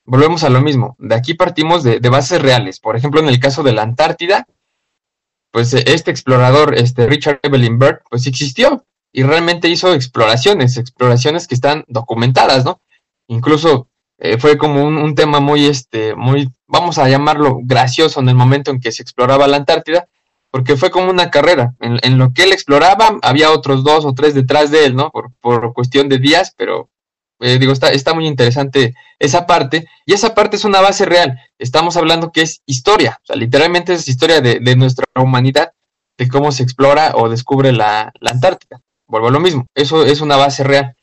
Volvemos 0.03 0.43
a 0.43 0.49
lo 0.49 0.61
mismo. 0.61 0.95
De 0.99 1.15
aquí 1.15 1.33
partimos 1.33 1.83
de, 1.83 1.99
bases 1.99 2.41
reales. 2.41 2.79
Por 2.79 2.95
ejemplo, 2.95 3.21
en 3.21 3.29
el 3.29 3.39
caso 3.39 3.63
de 3.63 3.73
la 3.73 3.83
Antártida, 3.83 4.45
pues 5.51 5.73
este 5.73 6.11
explorador, 6.11 6.75
este 6.75 7.07
Richard 7.07 7.39
Evelyn 7.43 7.79
Bird, 7.79 8.01
pues 8.09 8.27
existió 8.27 8.85
y 9.13 9.23
realmente 9.23 9.69
hizo 9.69 9.93
exploraciones, 9.93 10.75
exploraciones 10.75 11.47
que 11.47 11.55
están 11.55 11.85
documentadas, 11.87 12.65
¿no? 12.65 12.81
Incluso 13.27 13.87
eh, 14.17 14.37
fue 14.37 14.57
como 14.57 14.83
un, 14.83 15.15
tema 15.15 15.39
muy, 15.39 15.65
este, 15.65 16.15
muy, 16.15 16.49
vamos 16.67 16.97
a 16.97 17.09
llamarlo 17.09 17.59
gracioso 17.63 18.19
en 18.19 18.29
el 18.29 18.35
momento 18.35 18.71
en 18.71 18.79
que 18.79 18.91
se 18.91 19.01
exploraba 19.01 19.47
la 19.47 19.57
Antártida, 19.57 20.07
porque 20.51 20.77
fue 20.77 20.89
como 20.89 21.09
una 21.09 21.29
carrera. 21.31 21.75
En, 21.81 22.17
lo 22.17 22.31
que 22.31 22.43
él 22.43 22.53
exploraba, 22.53 23.19
había 23.21 23.51
otros 23.51 23.83
dos 23.83 24.05
o 24.05 24.13
tres 24.13 24.33
detrás 24.33 24.71
de 24.71 24.85
él, 24.85 24.95
¿no? 24.95 25.11
Por, 25.11 25.33
por 25.41 25.73
cuestión 25.73 26.07
de 26.07 26.17
días, 26.17 26.53
pero 26.57 26.89
eh, 27.41 27.59
digo, 27.59 27.73
está, 27.73 27.89
está 27.89 28.13
muy 28.13 28.25
interesante 28.25 28.95
esa 29.19 29.45
parte, 29.45 29.85
y 30.05 30.13
esa 30.13 30.33
parte 30.33 30.55
es 30.55 30.63
una 30.63 30.79
base 30.79 31.05
real. 31.05 31.37
Estamos 31.59 31.97
hablando 31.97 32.31
que 32.31 32.41
es 32.41 32.61
historia, 32.65 33.19
o 33.23 33.25
sea, 33.25 33.35
literalmente 33.35 33.93
es 33.93 34.07
historia 34.07 34.39
de, 34.39 34.59
de 34.61 34.75
nuestra 34.77 35.05
humanidad, 35.17 35.73
de 36.17 36.29
cómo 36.29 36.53
se 36.53 36.63
explora 36.63 37.11
o 37.15 37.27
descubre 37.27 37.73
la, 37.73 38.13
la 38.21 38.31
Antártida. 38.31 38.79
Vuelvo 39.07 39.27
a 39.27 39.31
lo 39.31 39.41
mismo, 39.41 39.65
eso 39.75 40.05
es 40.05 40.21
una 40.21 40.37
base 40.37 40.63
real. 40.63 40.95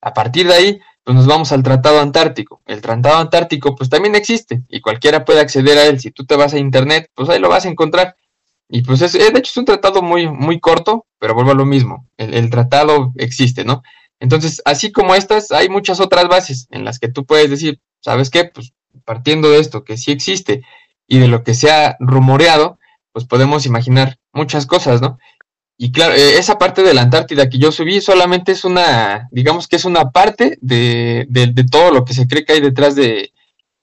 A 0.00 0.14
partir 0.14 0.46
de 0.46 0.54
ahí, 0.54 0.80
pues 1.08 1.16
nos 1.16 1.26
vamos 1.26 1.52
al 1.52 1.62
Tratado 1.62 2.00
Antártico. 2.00 2.60
El 2.66 2.82
Tratado 2.82 3.16
Antártico 3.16 3.74
pues 3.74 3.88
también 3.88 4.14
existe 4.14 4.60
y 4.68 4.82
cualquiera 4.82 5.24
puede 5.24 5.40
acceder 5.40 5.78
a 5.78 5.86
él. 5.86 6.00
Si 6.00 6.10
tú 6.10 6.26
te 6.26 6.36
vas 6.36 6.52
a 6.52 6.58
internet, 6.58 7.10
pues 7.14 7.30
ahí 7.30 7.40
lo 7.40 7.48
vas 7.48 7.64
a 7.64 7.70
encontrar. 7.70 8.14
Y 8.68 8.82
pues 8.82 9.00
es, 9.00 9.14
de 9.14 9.26
hecho 9.28 9.50
es 9.50 9.56
un 9.56 9.64
tratado 9.64 10.02
muy, 10.02 10.28
muy 10.28 10.60
corto, 10.60 11.06
pero 11.18 11.32
vuelvo 11.32 11.52
a 11.52 11.54
lo 11.54 11.64
mismo, 11.64 12.06
el, 12.18 12.50
tratado 12.50 13.14
existe, 13.16 13.64
¿no? 13.64 13.82
Entonces, 14.20 14.60
así 14.66 14.92
como 14.92 15.14
estas, 15.14 15.50
hay 15.50 15.70
muchas 15.70 15.98
otras 15.98 16.28
bases 16.28 16.66
en 16.72 16.84
las 16.84 16.98
que 16.98 17.08
tú 17.08 17.24
puedes 17.24 17.48
decir, 17.48 17.80
¿sabes 18.02 18.28
qué? 18.28 18.44
Pues 18.44 18.74
partiendo 19.06 19.48
de 19.48 19.60
esto, 19.60 19.84
que 19.84 19.96
sí 19.96 20.12
existe, 20.12 20.62
y 21.06 21.20
de 21.20 21.28
lo 21.28 21.42
que 21.42 21.54
se 21.54 21.70
ha 21.70 21.96
rumoreado, 22.00 22.78
pues 23.12 23.24
podemos 23.24 23.64
imaginar 23.64 24.18
muchas 24.34 24.66
cosas, 24.66 25.00
¿no? 25.00 25.18
Y 25.80 25.92
claro, 25.92 26.14
eh, 26.14 26.38
esa 26.38 26.58
parte 26.58 26.82
de 26.82 26.92
la 26.92 27.02
Antártida 27.02 27.48
que 27.48 27.58
yo 27.58 27.70
subí 27.70 28.00
solamente 28.00 28.50
es 28.50 28.64
una, 28.64 29.28
digamos 29.30 29.68
que 29.68 29.76
es 29.76 29.84
una 29.84 30.10
parte 30.10 30.58
de, 30.60 31.26
de, 31.30 31.64
todo 31.70 31.92
lo 31.92 32.04
que 32.04 32.14
se 32.14 32.26
cree 32.26 32.44
que 32.44 32.54
hay 32.54 32.60
detrás 32.60 32.96
de, 32.96 33.32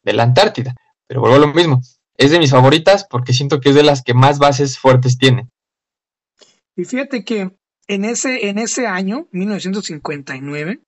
de 0.04 0.14
la 0.14 0.24
Antártida. 0.24 0.76
Pero 1.08 1.22
vuelvo 1.22 1.38
a 1.38 1.40
lo 1.40 1.54
mismo, 1.54 1.82
es 2.18 2.32
de 2.32 2.40
mis 2.40 2.52
favoritas 2.52 3.08
porque 3.10 3.32
siento 3.32 3.62
que 3.62 3.70
es 3.70 3.76
de 3.76 3.84
las 3.84 4.04
que 4.04 4.14
más 4.14 4.40
bases 4.40 4.78
fuertes 4.78 5.18
tiene. 5.18 5.48
Y 6.76 6.84
fíjate 6.84 7.24
que 7.24 7.52
en 7.88 8.04
ese, 8.04 8.50
en 8.50 8.60
ese 8.60 8.88
año, 8.88 9.28
1959, 9.32 10.82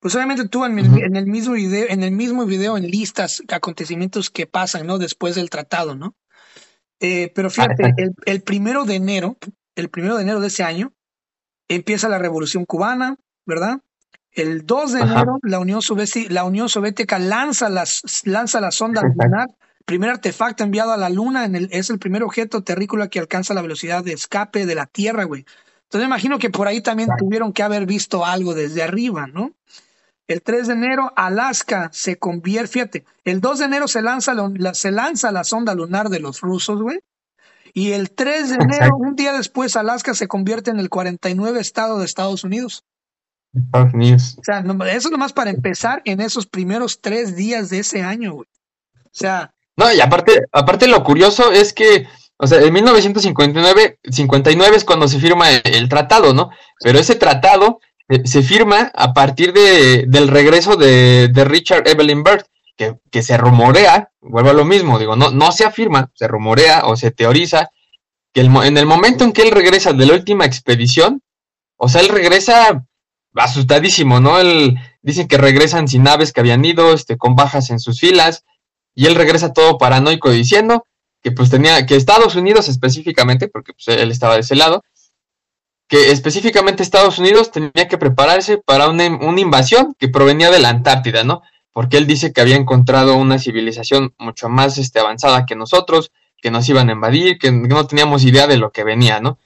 pues 0.00 0.16
obviamente 0.16 0.48
tú 0.48 0.64
en, 0.64 0.76
el, 1.16 1.26
mismo 1.26 1.54
video, 1.54 1.86
en 1.88 2.02
el 2.02 2.10
mismo 2.10 2.44
video 2.44 2.76
en 2.76 2.88
listas 2.88 3.40
acontecimientos 3.48 4.30
que 4.30 4.48
pasan, 4.48 4.88
¿no? 4.88 4.98
Después 4.98 5.36
del 5.36 5.50
tratado, 5.50 5.94
¿no? 5.94 6.16
Eh, 6.98 7.30
pero 7.34 7.50
fíjate, 7.50 7.94
el, 8.26 8.42
primero 8.42 8.84
de 8.84 8.96
enero, 8.96 9.36
el 9.74 9.88
primero 9.88 10.16
de 10.16 10.22
enero 10.22 10.40
de 10.40 10.48
ese 10.48 10.62
año, 10.62 10.92
empieza 11.68 12.08
la 12.08 12.18
Revolución 12.18 12.64
Cubana, 12.64 13.16
¿verdad? 13.46 13.80
El 14.30 14.64
2 14.66 14.92
de 14.92 15.00
enero, 15.00 15.38
la 15.42 15.58
Unión, 15.58 15.82
Soviética, 15.82 16.32
la 16.32 16.44
Unión 16.44 16.68
Soviética 16.68 17.18
lanza, 17.18 17.68
las, 17.68 18.02
lanza 18.24 18.60
la 18.60 18.70
sonda 18.70 19.02
lunar 19.02 19.48
Primer 19.84 20.10
artefacto 20.10 20.62
enviado 20.62 20.92
a 20.92 20.96
la 20.96 21.08
Luna 21.08 21.44
en 21.44 21.56
el, 21.56 21.68
es 21.72 21.90
el 21.90 21.98
primer 21.98 22.22
objeto 22.22 22.62
terrícola 22.62 23.08
que 23.08 23.18
alcanza 23.18 23.54
la 23.54 23.62
velocidad 23.62 24.04
de 24.04 24.12
escape 24.12 24.64
de 24.64 24.74
la 24.74 24.86
Tierra, 24.86 25.24
güey. 25.24 25.44
Entonces 25.84 26.00
me 26.00 26.14
imagino 26.14 26.38
que 26.38 26.50
por 26.50 26.68
ahí 26.68 26.80
también 26.80 27.08
tuvieron 27.18 27.52
que 27.52 27.62
haber 27.62 27.84
visto 27.84 28.24
algo 28.24 28.54
desde 28.54 28.82
arriba, 28.82 29.26
¿no? 29.26 29.52
El 30.28 30.40
3 30.40 30.68
de 30.68 30.72
enero, 30.74 31.12
Alaska 31.16 31.90
se 31.92 32.16
convierte, 32.16 32.68
fíjate, 32.68 33.04
el 33.24 33.40
2 33.40 33.58
de 33.58 33.64
enero 33.64 33.88
se 33.88 34.02
lanza 34.02 34.34
la, 34.34 34.72
se 34.74 34.92
lanza 34.92 35.32
la 35.32 35.44
sonda 35.44 35.74
lunar 35.74 36.08
de 36.08 36.20
los 36.20 36.40
rusos, 36.40 36.80
güey. 36.80 37.00
Y 37.74 37.92
el 37.92 38.10
3 38.10 38.50
de 38.50 38.54
enero, 38.56 38.96
un 38.96 39.16
día 39.16 39.32
después, 39.32 39.76
Alaska 39.76 40.14
se 40.14 40.28
convierte 40.28 40.70
en 40.70 40.78
el 40.78 40.90
49 40.90 41.60
estado 41.60 41.98
de 41.98 42.04
Estados 42.04 42.44
Unidos. 42.44 42.84
Estados 43.54 43.94
Unidos. 43.94 44.36
O 44.38 44.44
sea, 44.44 44.60
eso 44.90 45.08
es 45.08 45.10
nomás 45.10 45.32
para 45.32 45.50
empezar 45.50 46.02
en 46.04 46.20
esos 46.20 46.46
primeros 46.46 47.00
tres 47.00 47.36
días 47.36 47.70
de 47.70 47.80
ese 47.80 48.02
año, 48.02 48.34
güey. 48.34 48.48
O 49.04 49.10
sea, 49.14 49.52
no, 49.76 49.92
y 49.92 50.00
aparte, 50.00 50.42
aparte 50.52 50.86
lo 50.86 51.02
curioso 51.02 51.50
es 51.50 51.72
que, 51.72 52.06
o 52.36 52.46
sea, 52.46 52.60
en 52.60 52.72
1959 52.72 53.98
59 54.10 54.76
es 54.76 54.84
cuando 54.84 55.08
se 55.08 55.18
firma 55.18 55.50
el, 55.50 55.88
tratado, 55.88 56.34
¿no? 56.34 56.50
Pero 56.80 56.98
ese 56.98 57.14
tratado 57.14 57.80
eh, 58.08 58.22
se 58.24 58.42
firma 58.42 58.90
a 58.94 59.14
partir 59.14 59.52
de, 59.52 60.04
del 60.06 60.28
regreso 60.28 60.76
de, 60.76 61.28
de 61.28 61.44
Richard 61.44 61.88
Evelyn 61.88 62.22
Byrd, 62.22 62.44
que, 62.76 63.22
se 63.22 63.36
rumorea, 63.36 64.10
vuelvo 64.20 64.50
a 64.50 64.54
lo 64.54 64.64
mismo, 64.64 64.98
digo, 64.98 65.16
no, 65.16 65.30
no 65.30 65.52
se 65.52 65.64
afirma, 65.64 66.10
se 66.14 66.26
rumorea 66.26 66.86
o 66.86 66.96
se 66.96 67.10
teoriza 67.10 67.70
que 68.32 68.40
el, 68.40 68.54
en 68.64 68.78
el 68.78 68.86
momento 68.86 69.24
en 69.24 69.32
que 69.32 69.42
él 69.42 69.50
regresa 69.50 69.92
de 69.92 70.06
la 70.06 70.14
última 70.14 70.44
expedición, 70.44 71.22
o 71.76 71.88
sea, 71.88 72.00
él 72.00 72.08
regresa 72.08 72.84
asustadísimo, 73.34 74.20
¿no? 74.20 74.38
Él, 74.38 74.76
dicen 75.02 75.28
que 75.28 75.36
regresan 75.36 75.88
sin 75.88 76.04
naves 76.04 76.32
que 76.32 76.40
habían 76.40 76.64
ido, 76.64 76.94
este, 76.94 77.16
con 77.16 77.34
bajas 77.34 77.70
en 77.70 77.80
sus 77.80 78.00
filas, 78.00 78.44
y 78.94 79.06
él 79.06 79.14
regresa 79.14 79.52
todo 79.52 79.78
paranoico 79.78 80.30
diciendo 80.30 80.86
que 81.22 81.32
pues 81.32 81.50
tenía, 81.50 81.86
que 81.86 81.96
Estados 81.96 82.34
Unidos 82.34 82.68
específicamente, 82.68 83.48
porque 83.48 83.72
pues 83.72 83.96
él 83.96 84.10
estaba 84.10 84.34
de 84.34 84.40
ese 84.40 84.56
lado, 84.56 84.82
que 85.88 86.10
específicamente 86.10 86.82
Estados 86.82 87.18
Unidos 87.18 87.50
tenía 87.50 87.86
que 87.88 87.98
prepararse 87.98 88.58
para 88.58 88.88
una, 88.88 89.04
invasión 89.04 89.94
que 89.98 90.08
provenía 90.08 90.50
de 90.50 90.58
la 90.58 90.70
Antártida, 90.70 91.22
¿no? 91.22 91.42
Porque 91.72 91.96
él 91.96 92.06
dice 92.06 92.32
que 92.32 92.40
había 92.40 92.56
encontrado 92.56 93.16
una 93.16 93.38
civilización 93.38 94.14
mucho 94.18 94.48
más 94.48 94.78
este, 94.78 95.00
avanzada 95.00 95.46
que 95.46 95.56
nosotros, 95.56 96.12
que 96.40 96.50
nos 96.50 96.68
iban 96.68 96.88
a 96.88 96.92
invadir, 96.92 97.38
que 97.38 97.50
no 97.52 97.86
teníamos 97.86 98.24
idea 98.24 98.46
de 98.46 98.58
lo 98.58 98.72
que 98.72 98.84
venía, 98.84 99.20
¿no? 99.20 99.38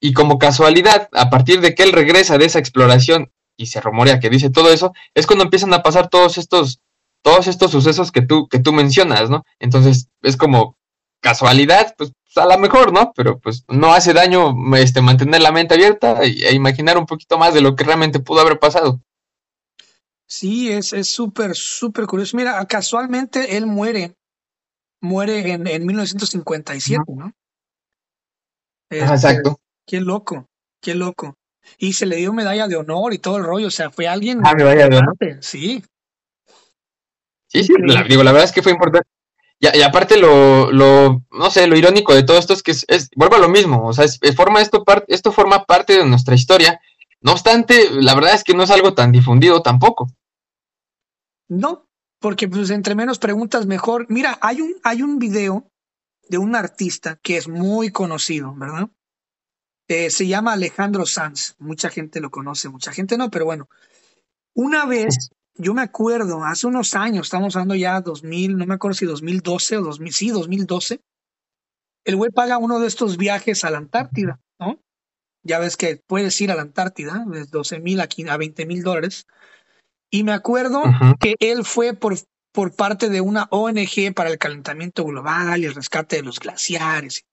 Y 0.00 0.12
como 0.12 0.38
casualidad, 0.38 1.08
a 1.12 1.28
partir 1.28 1.60
de 1.60 1.74
que 1.74 1.82
él 1.82 1.92
regresa 1.92 2.38
de 2.38 2.46
esa 2.46 2.58
exploración 2.58 3.32
y 3.56 3.66
se 3.66 3.80
rumorea 3.80 4.20
que 4.20 4.30
dice 4.30 4.48
todo 4.50 4.72
eso, 4.72 4.92
es 5.14 5.26
cuando 5.26 5.44
empiezan 5.44 5.74
a 5.74 5.82
pasar 5.82 6.08
todos 6.08 6.38
estos 6.38 6.80
todos 7.22 7.46
estos 7.48 7.70
sucesos 7.70 8.12
que 8.12 8.22
tú, 8.22 8.48
que 8.48 8.58
tú 8.58 8.72
mencionas, 8.72 9.28
¿no? 9.28 9.44
Entonces, 9.58 10.08
es 10.22 10.36
como 10.36 10.78
casualidad, 11.20 11.94
pues 11.98 12.12
a 12.36 12.46
lo 12.46 12.58
mejor, 12.58 12.92
¿no? 12.92 13.12
Pero 13.14 13.38
pues 13.38 13.64
no 13.68 13.92
hace 13.92 14.12
daño 14.12 14.54
este, 14.76 15.02
mantener 15.02 15.42
la 15.42 15.52
mente 15.52 15.74
abierta 15.74 16.22
e, 16.22 16.54
imaginar 16.54 16.96
un 16.96 17.06
poquito 17.06 17.36
más 17.38 17.54
de 17.54 17.60
lo 17.60 17.74
que 17.74 17.84
realmente 17.84 18.20
pudo 18.20 18.40
haber 18.40 18.58
pasado. 18.58 19.00
Sí, 20.28 20.70
es 20.70 20.92
súper, 21.10 21.54
súper 21.54 22.06
curioso. 22.06 22.36
Mira, 22.36 22.64
casualmente 22.66 23.56
él 23.56 23.66
muere, 23.66 24.14
muere 25.00 25.52
en, 25.52 25.66
en 25.66 25.86
1957, 25.86 27.02
¿no? 27.16 27.32
Este, 28.90 29.04
Exacto. 29.04 29.60
Qué 29.86 30.00
loco, 30.00 30.46
qué 30.82 30.94
loco. 30.94 31.36
Y 31.78 31.94
se 31.94 32.06
le 32.06 32.16
dio 32.16 32.32
medalla 32.32 32.68
de 32.68 32.76
honor 32.76 33.14
y 33.14 33.18
todo 33.18 33.38
el 33.38 33.44
rollo, 33.44 33.68
o 33.68 33.70
sea, 33.70 33.90
fue 33.90 34.06
alguien... 34.06 34.40
Ah, 34.44 34.54
medalla 34.54 34.88
de 34.88 34.98
honor. 34.98 35.16
Sí, 35.40 35.82
Sí, 37.48 37.64
sí, 37.64 37.72
la, 37.78 38.02
digo, 38.02 38.22
la 38.22 38.32
verdad 38.32 38.46
es 38.46 38.52
que 38.52 38.62
fue 38.62 38.72
importante. 38.72 39.08
Y, 39.58 39.82
aparte 39.82 40.18
lo, 40.18 40.70
lo, 40.70 41.24
no 41.32 41.50
sé, 41.50 41.66
lo 41.66 41.76
irónico 41.76 42.14
de 42.14 42.22
todo 42.22 42.38
esto 42.38 42.52
es 42.52 42.62
que 42.62 42.70
es, 42.70 42.84
es 42.88 43.08
vuelvo 43.16 43.36
a 43.36 43.40
lo 43.40 43.48
mismo, 43.48 43.86
o 43.86 43.92
sea, 43.92 44.04
es, 44.04 44.20
forma 44.36 44.60
esto, 44.60 44.84
esto 45.08 45.32
forma 45.32 45.64
parte 45.64 45.96
de 45.96 46.04
nuestra 46.04 46.34
historia. 46.34 46.80
No 47.20 47.32
obstante, 47.32 47.90
la 47.90 48.14
verdad 48.14 48.34
es 48.34 48.44
que 48.44 48.54
no 48.54 48.62
es 48.62 48.70
algo 48.70 48.94
tan 48.94 49.12
difundido 49.12 49.62
tampoco. 49.62 50.08
No, 51.48 51.88
porque 52.20 52.48
pues 52.48 52.70
entre 52.70 52.94
menos 52.94 53.18
preguntas 53.18 53.66
mejor. 53.66 54.06
Mira, 54.08 54.38
hay 54.40 54.60
un, 54.60 54.74
hay 54.84 55.02
un 55.02 55.18
video 55.18 55.70
de 56.28 56.38
un 56.38 56.54
artista 56.54 57.18
que 57.22 57.36
es 57.36 57.48
muy 57.48 57.90
conocido, 57.90 58.54
¿verdad? 58.54 58.88
Eh, 59.88 60.10
se 60.10 60.26
llama 60.26 60.52
Alejandro 60.52 61.06
Sanz. 61.06 61.54
Mucha 61.58 61.88
gente 61.88 62.20
lo 62.20 62.30
conoce, 62.30 62.68
mucha 62.68 62.92
gente 62.92 63.16
no, 63.16 63.30
pero 63.30 63.46
bueno. 63.46 63.68
Una 64.54 64.84
vez 64.84 65.30
yo 65.58 65.74
me 65.74 65.82
acuerdo, 65.82 66.44
hace 66.44 66.66
unos 66.66 66.94
años, 66.94 67.26
estamos 67.26 67.56
hablando 67.56 67.74
ya 67.74 68.00
2000, 68.00 68.56
no 68.56 68.64
me 68.64 68.74
acuerdo 68.74 68.94
si 68.94 69.06
2012 69.06 69.78
o 69.78 69.82
2000, 69.82 70.12
sí, 70.12 70.28
2012, 70.30 71.00
el 72.04 72.16
güey 72.16 72.30
paga 72.30 72.58
uno 72.58 72.78
de 72.78 72.86
estos 72.86 73.16
viajes 73.16 73.64
a 73.64 73.70
la 73.70 73.78
Antártida, 73.78 74.40
¿no? 74.60 74.80
Ya 75.42 75.58
ves 75.58 75.76
que 75.76 75.96
puedes 75.96 76.40
ir 76.40 76.50
a 76.50 76.54
la 76.54 76.62
Antártida, 76.62 77.24
de 77.26 77.44
12 77.44 77.80
mil 77.80 78.00
a, 78.00 78.36
20 78.36 78.66
mil 78.66 78.82
dólares. 78.82 79.26
Y 80.10 80.24
me 80.24 80.32
acuerdo 80.32 80.82
que 81.20 81.36
él 81.38 81.64
fue 81.64 81.94
por, 81.94 82.16
por 82.52 82.74
parte 82.74 83.08
de 83.08 83.20
una 83.20 83.46
ONG 83.50 84.14
para 84.14 84.30
el 84.30 84.38
calentamiento 84.38 85.04
global 85.04 85.60
y 85.60 85.66
el 85.66 85.74
rescate 85.74 86.16
de 86.16 86.22
los 86.22 86.40
glaciares. 86.40 87.24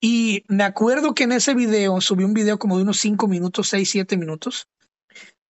Y 0.00 0.44
me 0.48 0.64
acuerdo 0.64 1.14
que 1.14 1.24
en 1.24 1.32
ese 1.32 1.54
video, 1.54 2.00
subí 2.00 2.24
un 2.24 2.34
video 2.34 2.58
como 2.58 2.76
de 2.76 2.82
unos 2.84 3.00
5 3.00 3.26
minutos, 3.26 3.68
6, 3.70 3.90
7 3.90 4.16
minutos, 4.16 4.68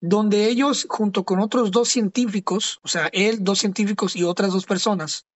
donde 0.01 0.47
ellos, 0.47 0.87
junto 0.89 1.25
con 1.25 1.41
otros 1.41 1.71
dos 1.71 1.89
científicos, 1.89 2.79
o 2.83 2.89
sea, 2.89 3.11
él, 3.13 3.39
dos 3.41 3.59
científicos 3.59 4.17
y 4.17 4.23
otras 4.23 4.53
dos 4.53 4.65
personas, 4.65 5.27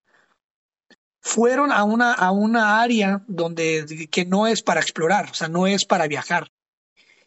fueron 1.23 1.71
a 1.71 1.85
una, 1.85 2.13
a 2.13 2.33
una 2.33 2.81
área 2.83 3.25
donde 3.29 4.09
que 4.11 4.27
no 4.27 4.47
es 4.49 4.63
para 4.63 4.81
explorar, 4.81 5.31
o 5.31 5.35
sea, 5.35 5.49
no 5.49 5.67
es 5.67 5.85
para 5.87 6.09
viajar. 6.09 6.51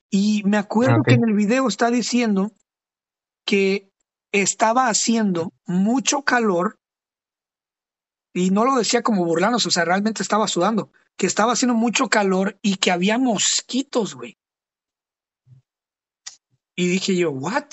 Y 0.10 0.44
me 0.46 0.58
acuerdo 0.58 1.02
que 1.04 1.14
en 1.14 1.28
el 1.28 1.34
video 1.34 1.68
está 1.68 1.90
diciendo 1.90 2.52
que 3.46 3.90
estaba 4.32 4.90
haciendo 4.90 5.54
mucho 5.66 6.24
calor 6.24 6.78
y 8.34 8.50
no 8.50 8.66
lo 8.66 8.76
decía 8.76 9.02
como 9.02 9.24
burlanos, 9.24 9.66
o 9.66 9.72
sea, 9.72 9.86
realmente 9.86 10.22
estaba 10.22 10.50
sudando, 10.50 10.92
que 11.16 11.26
estaba 11.26 11.54
haciendo 11.54 11.74
mucho 11.74 12.10
calor 12.10 12.60
y 12.62 12.76
que 12.76 12.92
había 12.92 13.18
mosquitos, 13.18 14.14
güey. 14.14 14.38
Y 16.76 16.90
dije 16.90 17.16
yo, 17.16 17.32
¿what? 17.32 17.64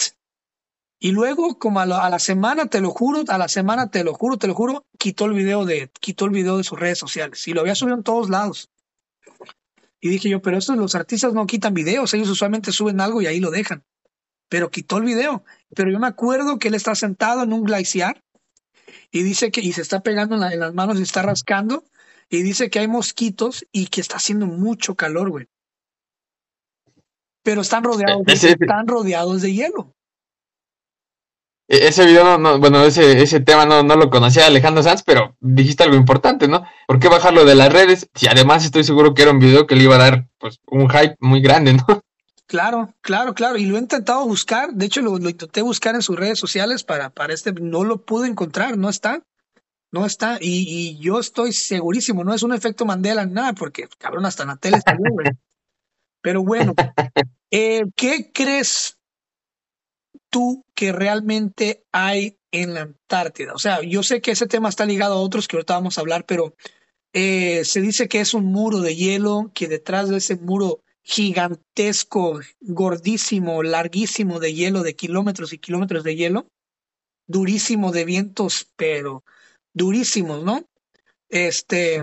Y 1.04 1.10
luego, 1.10 1.58
como 1.58 1.80
a 1.80 1.86
la, 1.86 2.18
semana, 2.20 2.66
te 2.66 2.80
lo 2.80 2.90
juro, 2.90 3.24
a 3.26 3.36
la 3.36 3.48
semana, 3.48 3.90
te 3.90 4.04
lo 4.04 4.14
juro, 4.14 4.36
te 4.36 4.46
lo 4.46 4.54
juro, 4.54 4.86
quitó 5.00 5.24
el 5.24 5.32
video 5.32 5.64
de, 5.64 5.90
quitó 5.98 6.26
el 6.26 6.30
video 6.30 6.58
de 6.58 6.62
sus 6.62 6.78
redes 6.78 6.98
sociales 6.98 7.48
y 7.48 7.52
lo 7.54 7.60
había 7.60 7.74
subido 7.74 7.96
en 7.96 8.04
todos 8.04 8.30
lados. 8.30 8.70
Y 10.00 10.10
dije 10.10 10.28
yo, 10.28 10.40
pero 10.40 10.58
estos 10.58 10.76
los 10.76 10.94
artistas 10.94 11.34
no 11.34 11.44
quitan 11.48 11.74
videos, 11.74 12.14
ellos 12.14 12.28
usualmente 12.28 12.70
suben 12.70 13.00
algo 13.00 13.20
y 13.20 13.26
ahí 13.26 13.40
lo 13.40 13.50
dejan. 13.50 13.82
Pero 14.48 14.70
quitó 14.70 14.98
el 14.98 15.02
video. 15.02 15.42
Pero 15.74 15.90
yo 15.90 15.98
me 15.98 16.06
acuerdo 16.06 16.60
que 16.60 16.68
él 16.68 16.74
está 16.76 16.94
sentado 16.94 17.42
en 17.42 17.52
un 17.52 17.64
glaciar 17.64 18.22
y 19.10 19.24
dice 19.24 19.50
que, 19.50 19.60
y 19.60 19.72
se 19.72 19.82
está 19.82 20.04
pegando 20.04 20.36
en, 20.36 20.52
en 20.52 20.60
las 20.60 20.72
manos 20.72 21.00
y 21.00 21.02
está 21.02 21.22
rascando 21.22 21.82
y 22.30 22.42
dice 22.42 22.70
que 22.70 22.78
hay 22.78 22.86
mosquitos 22.86 23.66
y 23.72 23.86
que 23.86 24.00
está 24.00 24.18
haciendo 24.18 24.46
mucho 24.46 24.94
calor, 24.94 25.30
güey 25.30 25.48
pero 27.42 27.62
están 27.62 27.82
rodeados, 27.82 28.24
de, 28.24 28.34
están 28.34 28.86
rodeados 28.86 29.42
de 29.42 29.52
hielo. 29.52 29.92
E-, 31.72 31.88
ese 31.88 32.04
video, 32.04 32.38
no, 32.38 32.58
bueno, 32.58 32.84
ese, 32.84 33.22
ese 33.22 33.40
tema 33.40 33.64
no, 33.64 33.82
no 33.82 33.96
lo 33.96 34.10
conocía 34.10 34.46
Alejandro 34.46 34.82
Sanz, 34.82 35.02
pero 35.02 35.36
dijiste 35.40 35.82
algo 35.82 35.96
importante, 35.96 36.46
¿no? 36.46 36.64
¿Por 36.86 36.98
qué 36.98 37.08
bajarlo 37.08 37.46
de 37.46 37.54
las 37.54 37.72
redes? 37.72 38.10
Si 38.14 38.28
además 38.28 38.64
estoy 38.64 38.84
seguro 38.84 39.14
que 39.14 39.22
era 39.22 39.30
un 39.30 39.38
video 39.38 39.66
que 39.66 39.74
le 39.74 39.84
iba 39.84 39.94
a 39.94 39.98
dar 39.98 40.28
pues 40.38 40.60
un 40.66 40.88
hype 40.90 41.16
muy 41.18 41.40
grande, 41.40 41.74
¿no? 41.74 41.84
Claro, 42.44 42.92
claro, 43.00 43.32
claro. 43.32 43.56
Y 43.56 43.64
lo 43.64 43.76
he 43.76 43.80
intentado 43.80 44.26
buscar. 44.26 44.74
De 44.74 44.84
hecho, 44.84 45.00
lo, 45.00 45.16
intenté 45.16 45.62
buscar 45.62 45.94
en 45.94 46.02
sus 46.02 46.18
redes 46.18 46.38
sociales 46.38 46.84
para, 46.84 47.08
para 47.08 47.32
este. 47.32 47.54
No 47.54 47.82
lo 47.82 48.04
pude 48.04 48.28
encontrar, 48.28 48.76
no 48.76 48.90
está. 48.90 49.22
No 49.90 50.04
está. 50.04 50.36
Y, 50.38 50.66
y 50.68 50.98
yo 50.98 51.18
estoy 51.18 51.54
segurísimo, 51.54 52.24
no 52.24 52.34
es 52.34 52.42
un 52.42 52.52
efecto 52.52 52.84
Mandela 52.84 53.24
nada, 53.24 53.54
porque 53.54 53.88
cabrón, 53.96 54.26
hasta 54.26 54.42
en 54.42 54.50
la 54.50 54.56
tele 54.56 54.76
está 54.76 54.92
bien, 54.92 55.14
Pero 56.20 56.42
bueno, 56.42 56.74
eh, 57.50 57.84
¿qué 57.96 58.30
crees 58.34 58.98
tú 60.32 60.64
que 60.74 60.90
realmente 60.90 61.84
hay 61.92 62.38
en 62.50 62.74
la 62.74 62.82
Antártida? 62.82 63.52
O 63.52 63.58
sea, 63.58 63.82
yo 63.82 64.02
sé 64.02 64.20
que 64.20 64.32
ese 64.32 64.46
tema 64.46 64.70
está 64.70 64.86
ligado 64.86 65.14
a 65.14 65.20
otros 65.20 65.46
que 65.46 65.56
ahorita 65.56 65.74
vamos 65.74 65.98
a 65.98 66.00
hablar, 66.00 66.24
pero 66.26 66.54
eh, 67.12 67.64
se 67.64 67.80
dice 67.80 68.08
que 68.08 68.20
es 68.20 68.32
un 68.32 68.46
muro 68.46 68.80
de 68.80 68.96
hielo, 68.96 69.50
que 69.54 69.68
detrás 69.68 70.08
de 70.08 70.16
ese 70.16 70.36
muro 70.36 70.80
gigantesco, 71.02 72.40
gordísimo, 72.60 73.62
larguísimo 73.62 74.40
de 74.40 74.54
hielo, 74.54 74.82
de 74.82 74.96
kilómetros 74.96 75.52
y 75.52 75.58
kilómetros 75.58 76.04
de 76.04 76.16
hielo, 76.16 76.46
durísimo 77.26 77.92
de 77.92 78.04
vientos, 78.04 78.68
pero 78.76 79.24
durísimos, 79.74 80.42
¿no? 80.42 80.64
Este, 81.28 82.02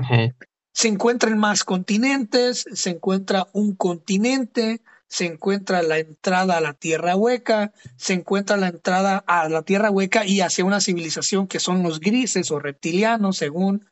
se 0.73 0.87
encuentran 0.87 1.37
más 1.37 1.63
continentes, 1.63 2.65
se 2.71 2.91
encuentra 2.91 3.47
un 3.53 3.75
continente, 3.75 4.81
se 5.09 5.25
encuentra 5.25 5.81
la 5.81 5.97
entrada 5.97 6.57
a 6.57 6.61
la 6.61 6.73
tierra 6.73 7.15
hueca, 7.15 7.73
se 7.97 8.13
encuentra 8.13 8.57
la 8.57 8.67
entrada 8.67 9.17
a 9.25 9.49
la 9.49 9.63
tierra 9.63 9.89
hueca 9.89 10.25
y 10.25 10.41
hacia 10.41 10.63
una 10.63 10.79
civilización 10.79 11.47
que 11.47 11.59
son 11.59 11.81
los 11.81 11.99
grises 11.99 12.51
o 12.51 12.59
reptilianos, 12.59 13.37
según. 13.37 13.85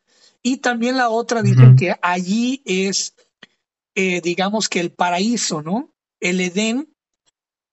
Y 0.43 0.57
también 0.57 0.95
la 0.95 1.09
otra 1.09 1.41
dice 1.41 1.73
que 1.77 1.95
allí 2.03 2.61
es, 2.65 3.15
eh, 3.95 4.21
digamos 4.21 4.69
que 4.69 4.79
el 4.79 4.91
paraíso, 4.91 5.63
¿no? 5.63 5.91
El 6.19 6.39
Edén. 6.39 6.93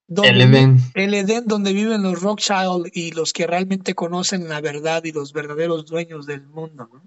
Donde, 0.07 0.31
el 0.31 0.41
Edén. 0.41 0.79
El 0.95 1.13
Edén 1.13 1.47
donde 1.47 1.75
viven 1.75 2.03
los 2.03 2.23
Rothschild 2.23 2.91
y 2.95 3.13
los 3.13 3.35
que 3.35 3.47
realmente 3.47 3.95
conocen 3.95 4.49
la 4.49 4.63
verdad 4.63 5.05
y 5.05 5.13
los 5.13 5.35
verdaderos 5.35 5.85
dueños 5.85 6.25
del 6.25 6.47
mundo, 6.47 6.89
¿no? 6.91 7.03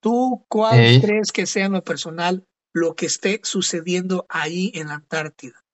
¿Tú 0.00 0.46
cuál 0.48 1.00
crees 1.00 1.30
que 1.30 1.46
sea 1.46 1.66
en 1.66 1.72
lo 1.72 1.84
personal 1.84 2.44
lo 2.72 2.94
que 2.94 3.06
esté 3.06 3.40
sucediendo 3.42 4.26
ahí 4.28 4.70
en 4.74 4.88
la 4.88 4.94
Antártida? 4.94 5.64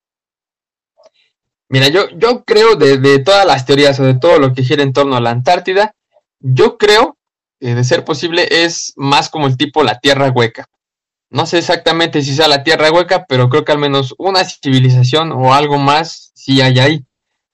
Mira, 1.68 1.88
yo, 1.88 2.08
yo 2.16 2.44
creo 2.44 2.76
de, 2.76 3.18
todas 3.20 3.44
las 3.44 3.66
teorías 3.66 3.98
o 3.98 4.04
de 4.04 4.14
todo 4.14 4.38
lo 4.38 4.52
que 4.52 4.62
gira 4.62 4.82
en 4.82 4.92
torno 4.92 5.16
a 5.16 5.20
la 5.20 5.30
Antártida, 5.30 5.94
yo 6.38 6.78
creo 6.78 7.16
que 7.58 7.74
de 7.74 7.84
ser 7.84 8.04
posible 8.04 8.46
es 8.50 8.92
más 8.96 9.28
como 9.28 9.46
el 9.46 9.56
tipo 9.56 9.82
la 9.82 9.98
Tierra 9.98 10.30
hueca. 10.30 10.66
No 11.28 11.44
sé 11.44 11.58
exactamente 11.58 12.22
si 12.22 12.34
sea 12.34 12.46
la 12.46 12.62
Tierra 12.62 12.92
hueca, 12.92 13.26
pero 13.28 13.48
creo 13.48 13.64
que 13.64 13.72
al 13.72 13.78
menos 13.78 14.14
una 14.18 14.44
civilización 14.44 15.32
o 15.32 15.54
algo 15.54 15.76
más 15.78 16.30
sí 16.34 16.60
hay 16.60 16.78
ahí. 16.78 17.04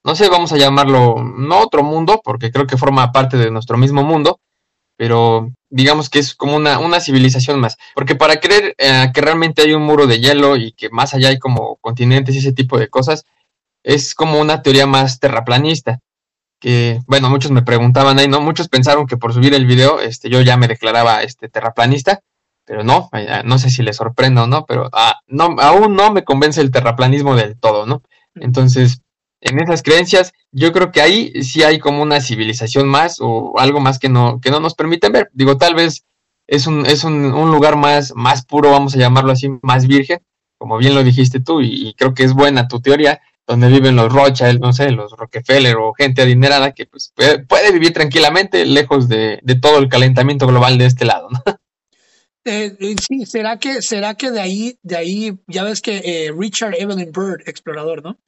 No 0.04 0.14
sé, 0.14 0.28
vamos 0.28 0.52
a 0.52 0.58
llamarlo 0.58 1.22
no 1.22 1.60
otro 1.60 1.82
mundo, 1.82 2.20
porque 2.22 2.50
creo 2.50 2.66
que 2.66 2.76
forma 2.76 3.12
parte 3.12 3.38
de 3.38 3.50
nuestro 3.50 3.78
mismo 3.78 4.02
mundo, 4.02 4.40
pero 5.02 5.50
digamos 5.68 6.08
que 6.08 6.20
es 6.20 6.32
como 6.32 6.54
una, 6.54 6.78
una 6.78 7.00
civilización 7.00 7.58
más. 7.58 7.76
Porque 7.92 8.14
para 8.14 8.36
creer 8.38 8.76
eh, 8.78 9.10
que 9.12 9.20
realmente 9.20 9.62
hay 9.62 9.72
un 9.72 9.82
muro 9.82 10.06
de 10.06 10.20
hielo 10.20 10.54
y 10.56 10.70
que 10.70 10.90
más 10.90 11.12
allá 11.12 11.30
hay 11.30 11.40
como 11.40 11.74
continentes 11.80 12.36
y 12.36 12.38
ese 12.38 12.52
tipo 12.52 12.78
de 12.78 12.86
cosas, 12.86 13.24
es 13.82 14.14
como 14.14 14.40
una 14.40 14.62
teoría 14.62 14.86
más 14.86 15.18
terraplanista. 15.18 15.98
Que, 16.60 17.00
bueno, 17.08 17.28
muchos 17.30 17.50
me 17.50 17.62
preguntaban 17.62 18.20
ahí, 18.20 18.28
¿no? 18.28 18.40
Muchos 18.40 18.68
pensaron 18.68 19.08
que 19.08 19.16
por 19.16 19.34
subir 19.34 19.54
el 19.54 19.66
video, 19.66 19.98
este, 19.98 20.30
yo 20.30 20.40
ya 20.40 20.56
me 20.56 20.68
declaraba 20.68 21.24
este 21.24 21.48
terraplanista, 21.48 22.20
pero 22.64 22.84
no, 22.84 23.10
no 23.44 23.58
sé 23.58 23.70
si 23.70 23.82
les 23.82 23.96
sorprendo 23.96 24.44
o 24.44 24.46
no, 24.46 24.66
pero 24.66 24.88
ah, 24.92 25.18
no, 25.26 25.56
aún 25.58 25.96
no 25.96 26.12
me 26.12 26.22
convence 26.22 26.60
el 26.60 26.70
terraplanismo 26.70 27.34
del 27.34 27.58
todo, 27.58 27.86
¿no? 27.86 28.02
Entonces, 28.36 29.00
en 29.42 29.60
esas 29.60 29.82
creencias, 29.82 30.32
yo 30.52 30.72
creo 30.72 30.90
que 30.92 31.02
ahí 31.02 31.42
sí 31.42 31.62
hay 31.62 31.78
como 31.78 32.02
una 32.02 32.20
civilización 32.20 32.88
más 32.88 33.18
o 33.20 33.58
algo 33.58 33.80
más 33.80 33.98
que 33.98 34.08
no, 34.08 34.40
que 34.40 34.50
no 34.50 34.60
nos 34.60 34.74
permiten 34.74 35.12
ver. 35.12 35.30
Digo, 35.34 35.56
tal 35.58 35.74
vez 35.74 36.04
es 36.46 36.66
un, 36.66 36.86
es 36.86 37.04
un, 37.04 37.30
lugar 37.50 37.76
más, 37.76 38.12
más 38.14 38.44
puro, 38.44 38.70
vamos 38.70 38.94
a 38.94 38.98
llamarlo 38.98 39.32
así, 39.32 39.48
más 39.62 39.86
virgen, 39.86 40.20
como 40.58 40.78
bien 40.78 40.94
lo 40.94 41.02
dijiste 41.02 41.40
tú, 41.40 41.60
y, 41.60 41.94
creo 41.94 42.14
que 42.14 42.24
es 42.24 42.34
buena 42.34 42.68
tu 42.68 42.80
teoría, 42.80 43.20
donde 43.46 43.68
viven 43.68 43.96
los 43.96 44.12
Rothschild, 44.12 44.60
no 44.60 44.72
sé, 44.72 44.90
los 44.92 45.12
Rockefeller 45.12 45.76
o 45.76 45.92
gente 45.92 46.22
adinerada 46.22 46.72
que 46.72 46.86
pues, 46.86 47.12
puede, 47.48 47.72
vivir 47.72 47.92
tranquilamente 47.92 48.64
lejos 48.64 49.08
de, 49.08 49.40
todo 49.60 49.78
el 49.78 49.88
calentamiento 49.88 50.46
global 50.46 50.78
de 50.78 50.86
este 50.86 51.04
lado, 51.04 51.28
¿no? 51.30 51.42
Eh, 52.44 52.76
eh, 52.80 52.96
sí, 53.00 53.24
será 53.24 53.56
que, 53.56 53.82
será 53.82 54.16
que 54.16 54.32
de 54.32 54.40
ahí, 54.40 54.76
de 54.82 54.96
ahí, 54.96 55.38
ya 55.46 55.62
ves 55.62 55.80
que 55.80 55.98
eh, 55.98 56.32
Richard 56.36 56.74
Evelyn 56.76 57.12
Bird, 57.12 57.48
explorador, 57.48 58.02
¿no? 58.02 58.18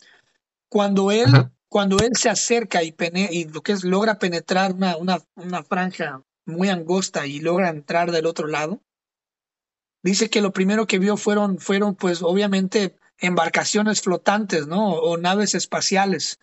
Cuando 0.69 1.11
él, 1.11 1.51
cuando 1.69 1.99
él 1.99 2.13
se 2.15 2.31
acerca 2.31 2.83
y, 2.83 2.95
y 3.31 3.45
lo 3.45 3.63
que 3.63 3.73
es 3.73 3.85
logra 3.85 4.19
penetrar 4.19 4.73
una, 4.73 4.97
una, 4.97 5.21
una 5.37 5.63
franja 5.63 6.23
muy 6.47 6.69
angosta 6.69 7.27
y 7.27 7.41
logra 7.41 7.71
entrar 7.71 8.11
del 8.11 8.27
otro 8.27 8.47
lado, 8.47 8.83
dice 10.03 10.29
que 10.29 10.41
lo 10.41 10.53
primero 10.53 10.87
que 10.87 10.99
vio 10.99 11.17
fueron, 11.17 11.59
fueron 11.59 11.95
pues 11.95 12.23
obviamente 12.23 12.97
embarcaciones 13.19 14.03
flotantes, 14.03 14.67
¿no? 14.67 14.91
O 14.91 15.17
naves 15.17 15.55
espaciales 15.55 16.39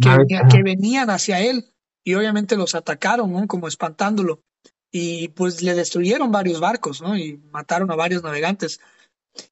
que, 0.00 0.40
que, 0.50 0.62
venían 0.62 1.10
hacia 1.10 1.40
él 1.40 1.72
y 2.02 2.14
obviamente 2.14 2.56
los 2.56 2.74
atacaron, 2.74 3.32
¿no? 3.32 3.46
Como 3.46 3.68
espantándolo. 3.68 4.42
Y 4.90 5.28
pues 5.28 5.62
le 5.62 5.74
destruyeron 5.74 6.32
varios 6.32 6.60
barcos, 6.60 7.02
¿no? 7.02 7.16
Y 7.16 7.36
mataron 7.50 7.90
a 7.90 7.96
varios 7.96 8.22
navegantes. 8.22 8.80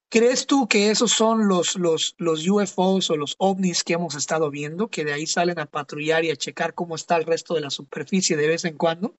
¿Crees 0.08 0.46
tú 0.46 0.68
que 0.68 0.90
esos 0.90 1.10
son 1.10 1.48
los, 1.48 1.76
los, 1.76 2.14
los 2.18 2.46
UFOs 2.46 3.10
o 3.10 3.16
los 3.16 3.34
ovnis 3.38 3.82
que 3.82 3.94
hemos 3.94 4.14
estado 4.14 4.50
viendo, 4.50 4.88
que 4.88 5.04
de 5.04 5.12
ahí 5.12 5.26
salen 5.26 5.58
a 5.58 5.66
patrullar 5.66 6.24
y 6.24 6.30
a 6.30 6.36
checar 6.36 6.74
cómo 6.74 6.94
está 6.94 7.16
el 7.16 7.24
resto 7.24 7.54
de 7.54 7.60
la 7.60 7.70
superficie 7.70 8.36
de 8.36 8.46
vez 8.46 8.64
en 8.64 8.76
cuando? 8.76 9.16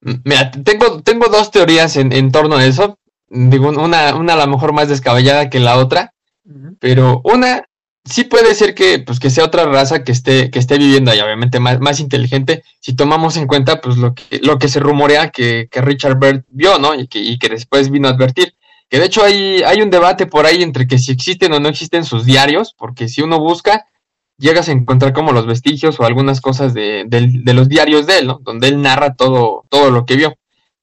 Mira, 0.00 0.50
tengo, 0.50 1.02
tengo 1.02 1.26
dos 1.28 1.50
teorías 1.50 1.96
en, 1.96 2.32
torno 2.32 2.56
a 2.56 2.64
eso. 2.64 2.98
Digo, 3.28 3.68
una, 3.68 4.14
una 4.14 4.34
a 4.34 4.36
lo 4.36 4.46
mejor 4.46 4.72
más 4.72 4.88
descabellada 4.88 5.50
que 5.50 5.60
la 5.60 5.78
otra, 5.78 6.14
pero 6.80 7.20
una 7.24 7.66
sí 8.04 8.24
puede 8.24 8.54
ser 8.54 8.74
que, 8.74 8.98
pues, 8.98 9.20
que 9.20 9.30
sea 9.30 9.44
otra 9.44 9.64
raza 9.66 10.04
que 10.04 10.12
esté, 10.12 10.50
que 10.50 10.58
esté 10.58 10.78
viviendo 10.78 11.10
ahí, 11.10 11.20
obviamente 11.20 11.60
más, 11.60 11.80
más 11.80 12.00
inteligente, 12.00 12.62
si 12.80 12.94
tomamos 12.94 13.36
en 13.36 13.46
cuenta 13.46 13.80
pues 13.80 13.96
lo 13.96 14.14
que, 14.14 14.40
lo 14.42 14.58
que 14.58 14.68
se 14.68 14.80
rumorea 14.80 15.30
que, 15.30 15.68
que 15.70 15.80
Richard 15.80 16.18
Bird 16.18 16.44
vio, 16.48 16.78
¿no? 16.78 16.94
Y 16.94 17.06
que, 17.06 17.20
y 17.20 17.38
que 17.38 17.48
después 17.48 17.90
vino 17.90 18.08
a 18.08 18.12
advertir. 18.12 18.54
Que 18.92 18.98
de 18.98 19.06
hecho 19.06 19.24
hay, 19.24 19.62
hay 19.62 19.80
un 19.80 19.88
debate 19.88 20.26
por 20.26 20.44
ahí 20.44 20.62
entre 20.62 20.86
que 20.86 20.98
si 20.98 21.12
existen 21.12 21.50
o 21.54 21.58
no 21.58 21.70
existen 21.70 22.04
sus 22.04 22.26
diarios, 22.26 22.74
porque 22.76 23.08
si 23.08 23.22
uno 23.22 23.40
busca, 23.40 23.86
llegas 24.36 24.68
a 24.68 24.72
encontrar 24.72 25.14
como 25.14 25.32
los 25.32 25.46
vestigios 25.46 25.98
o 25.98 26.04
algunas 26.04 26.42
cosas 26.42 26.74
de, 26.74 27.06
los 27.54 27.70
diarios 27.70 28.06
de 28.06 28.18
él, 28.18 28.26
¿no? 28.26 28.38
Donde 28.42 28.68
él 28.68 28.82
narra 28.82 29.14
todo, 29.14 29.64
todo 29.70 29.90
lo 29.90 30.04
que 30.04 30.16
vio. 30.16 30.34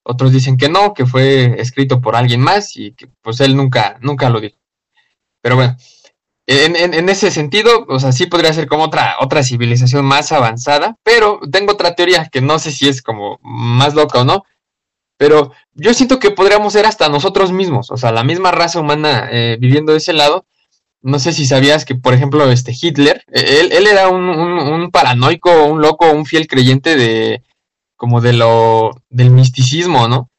Otros 0.02 0.32
dicen 0.32 0.58
que 0.58 0.70
no, 0.70 0.96
que 0.96 1.06
fue 1.06 1.62
escrito 1.62 2.02
por 2.02 2.16
alguien 2.16 2.42
más 2.42 2.76
y 2.78 2.94
que 2.94 3.12
pues 3.22 3.42
él 3.42 3.56
nunca, 3.56 4.00
nunca 4.02 4.32
lo 4.32 4.42
dijo. 4.42 4.58
Pero 5.44 5.56
bueno, 5.56 5.78
en, 6.48 6.76
en, 6.76 7.10
ese 7.10 7.30
sentido, 7.30 7.86
o 7.88 8.00
sea, 8.00 8.12
sí 8.12 8.26
podría 8.26 8.54
ser 8.54 8.66
como 8.66 8.86
otra, 8.86 9.18
otra 9.20 9.44
civilización 9.44 10.04
más 10.04 10.32
avanzada, 10.32 10.96
pero 11.04 11.40
tengo 11.52 11.74
otra 11.74 11.94
teoría 11.94 12.28
que 12.32 12.42
no 12.42 12.58
sé 12.58 12.72
si 12.72 12.90
es 12.90 13.04
como 13.04 13.38
más 13.44 13.94
loca 13.94 14.22
o 14.22 14.26
no, 14.26 14.46
pero 15.20 15.52
yo 15.74 15.94
siento 15.94 16.18
que 16.18 16.32
podríamos 16.32 16.72
ser 16.72 16.86
hasta 16.86 17.10
nosotros 17.10 17.52
mismos, 17.52 17.92
o 17.92 17.98
sea, 17.98 18.14
la 18.14 18.24
misma 18.24 18.52
raza 18.52 18.80
humana 18.80 19.28
eh, 19.30 19.58
viviendo 19.60 19.92
de 19.92 19.98
ese 19.98 20.14
lado. 20.14 20.46
No 21.02 21.20
sé 21.20 21.34
si 21.34 21.46
sabías 21.46 21.84
que, 21.84 21.94
por 21.96 22.14
ejemplo, 22.14 22.50
este 22.50 22.74
Hitler, 22.80 23.26
e-, 23.28 23.60
él, 23.60 23.74
él 23.74 23.86
era 23.86 24.08
un, 24.08 24.30
un, 24.30 24.92
paranoico, 24.92 25.66
un 25.66 25.82
loco, 25.82 26.10
un 26.10 26.26
fiel 26.26 26.48
creyente 26.48 26.96
de 26.96 27.44
como 27.98 28.22
de 28.22 28.32
lo 28.32 28.92
del 29.10 29.32
misticismo, 29.32 30.08
¿no? 30.08 30.30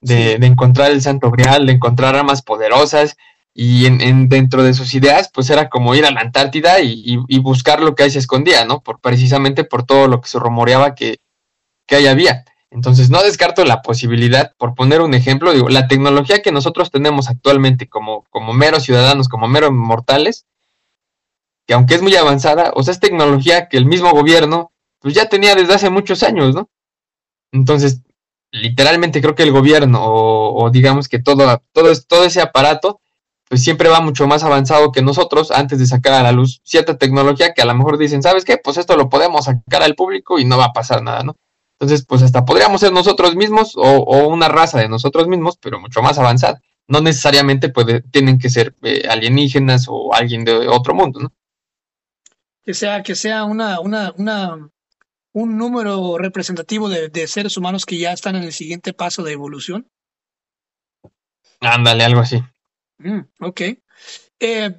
De, 0.00 0.38
de 0.38 0.46
encontrar 0.46 0.92
el 0.92 1.02
santo 1.02 1.30
grial, 1.30 1.66
de 1.66 1.72
encontrar 1.72 2.16
armas 2.16 2.40
poderosas, 2.40 3.18
y 3.52 3.84
en, 3.84 4.00
en, 4.00 4.30
dentro 4.30 4.62
de 4.62 4.72
sus 4.72 4.94
ideas, 4.94 5.30
pues 5.32 5.50
era 5.50 5.68
como 5.68 5.94
ir 5.94 6.06
a 6.06 6.10
la 6.10 6.22
Antártida 6.22 6.80
y, 6.80 7.20
y, 7.28 7.38
buscar 7.38 7.82
lo 7.82 7.94
que 7.94 8.04
ahí 8.04 8.10
se 8.10 8.18
escondía, 8.18 8.64
¿no? 8.64 8.80
Por, 8.80 8.98
precisamente 9.00 9.64
por 9.64 9.84
todo 9.84 10.08
lo 10.08 10.22
que 10.22 10.28
se 10.30 10.38
rumoreaba 10.38 10.94
que, 10.94 11.18
que 11.86 11.96
ahí 11.96 12.06
había. 12.06 12.46
Entonces, 12.72 13.10
no 13.10 13.22
descarto 13.22 13.66
la 13.66 13.82
posibilidad, 13.82 14.54
por 14.56 14.74
poner 14.74 15.02
un 15.02 15.12
ejemplo, 15.12 15.52
digo, 15.52 15.68
la 15.68 15.88
tecnología 15.88 16.40
que 16.40 16.52
nosotros 16.52 16.90
tenemos 16.90 17.28
actualmente 17.28 17.86
como, 17.86 18.24
como 18.30 18.54
meros 18.54 18.84
ciudadanos, 18.84 19.28
como 19.28 19.46
meros 19.46 19.72
mortales, 19.72 20.46
que 21.66 21.74
aunque 21.74 21.96
es 21.96 22.02
muy 22.02 22.16
avanzada, 22.16 22.72
o 22.74 22.82
sea, 22.82 22.92
es 22.92 23.00
tecnología 23.00 23.68
que 23.68 23.76
el 23.76 23.84
mismo 23.84 24.10
gobierno, 24.12 24.72
pues 25.00 25.12
ya 25.14 25.28
tenía 25.28 25.54
desde 25.54 25.74
hace 25.74 25.90
muchos 25.90 26.22
años, 26.22 26.54
¿no? 26.54 26.70
Entonces, 27.52 28.00
literalmente 28.50 29.20
creo 29.20 29.34
que 29.34 29.42
el 29.42 29.52
gobierno, 29.52 30.00
o, 30.02 30.70
digamos 30.70 31.08
que 31.08 31.18
todo, 31.18 31.62
todo, 31.72 31.92
todo 32.08 32.24
ese 32.24 32.40
aparato, 32.40 33.00
pues 33.50 33.62
siempre 33.62 33.90
va 33.90 34.00
mucho 34.00 34.26
más 34.26 34.44
avanzado 34.44 34.92
que 34.92 35.02
nosotros 35.02 35.50
antes 35.50 35.78
de 35.78 35.86
sacar 35.86 36.14
a 36.14 36.22
la 36.22 36.32
luz 36.32 36.62
cierta 36.64 36.96
tecnología 36.96 37.52
que 37.52 37.60
a 37.60 37.66
lo 37.66 37.74
mejor 37.74 37.98
dicen, 37.98 38.22
¿sabes 38.22 38.46
qué? 38.46 38.56
Pues 38.56 38.78
esto 38.78 38.96
lo 38.96 39.10
podemos 39.10 39.44
sacar 39.44 39.82
al 39.82 39.94
público 39.94 40.38
y 40.38 40.46
no 40.46 40.56
va 40.56 40.66
a 40.66 40.72
pasar 40.72 41.02
nada, 41.02 41.22
¿no? 41.22 41.36
Entonces, 41.82 42.06
pues 42.06 42.22
hasta 42.22 42.44
podríamos 42.44 42.80
ser 42.80 42.92
nosotros 42.92 43.34
mismos 43.34 43.72
o, 43.74 44.28
una 44.28 44.46
raza 44.46 44.78
de 44.78 44.88
nosotros 44.88 45.26
mismos, 45.26 45.58
pero 45.60 45.80
mucho 45.80 46.00
más 46.00 46.16
avanzada. 46.16 46.60
No 46.86 47.00
necesariamente 47.00 47.70
puede, 47.70 48.02
tienen 48.02 48.38
que 48.38 48.50
ser 48.50 48.76
eh, 48.82 49.08
alienígenas 49.10 49.86
o 49.88 50.14
alguien 50.14 50.44
de 50.44 50.68
otro 50.68 50.94
mundo, 50.94 51.18
¿no? 51.18 51.32
Que 52.62 52.72
sea, 52.72 53.02
que 53.02 53.16
sea 53.16 53.42
una, 53.42 53.80
una, 53.80 54.14
una, 54.16 54.70
un 55.32 55.58
número 55.58 56.18
representativo 56.18 56.88
de, 56.88 57.26
seres 57.26 57.56
humanos 57.56 57.84
que 57.84 57.98
ya 57.98 58.12
están 58.12 58.36
en 58.36 58.44
el 58.44 58.52
siguiente 58.52 58.92
paso 58.92 59.24
de 59.24 59.32
evolución. 59.32 59.90
Ándale, 61.58 62.04
algo 62.04 62.20
así. 62.20 62.40
Mm, 62.98 63.22
ok. 63.40 63.60
Eh, 64.38 64.70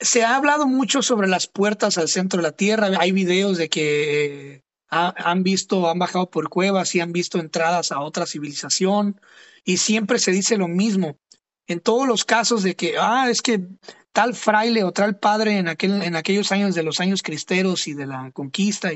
se 0.00 0.24
ha 0.24 0.36
hablado 0.36 0.66
mucho 0.66 1.02
sobre 1.02 1.28
las 1.28 1.46
puertas 1.46 1.98
al 1.98 2.08
centro 2.08 2.38
de 2.38 2.44
la 2.44 2.52
Tierra. 2.52 2.90
Hay 2.98 3.12
videos 3.12 3.58
de 3.58 3.68
que 3.68 4.54
eh, 4.54 4.62
han 4.88 5.42
visto, 5.42 5.88
han 5.88 5.98
bajado 5.98 6.30
por 6.30 6.48
cuevas 6.48 6.94
y 6.94 7.00
han 7.00 7.12
visto 7.12 7.38
entradas 7.38 7.92
a 7.92 8.00
otra 8.00 8.26
civilización. 8.26 9.20
Y 9.64 9.76
siempre 9.76 10.18
se 10.18 10.32
dice 10.32 10.56
lo 10.56 10.68
mismo. 10.68 11.18
En 11.66 11.80
todos 11.80 12.08
los 12.08 12.24
casos 12.24 12.62
de 12.62 12.74
que, 12.74 12.96
ah, 12.98 13.28
es 13.30 13.42
que 13.42 13.60
tal 14.12 14.34
fraile 14.34 14.82
o 14.82 14.92
tal 14.92 15.18
padre 15.18 15.58
en, 15.58 15.68
aquel, 15.68 16.02
en 16.02 16.16
aquellos 16.16 16.50
años 16.50 16.74
de 16.74 16.82
los 16.82 16.98
años 16.98 17.22
cristeros 17.22 17.86
y 17.86 17.94
de 17.94 18.06
la 18.06 18.30
conquista, 18.32 18.90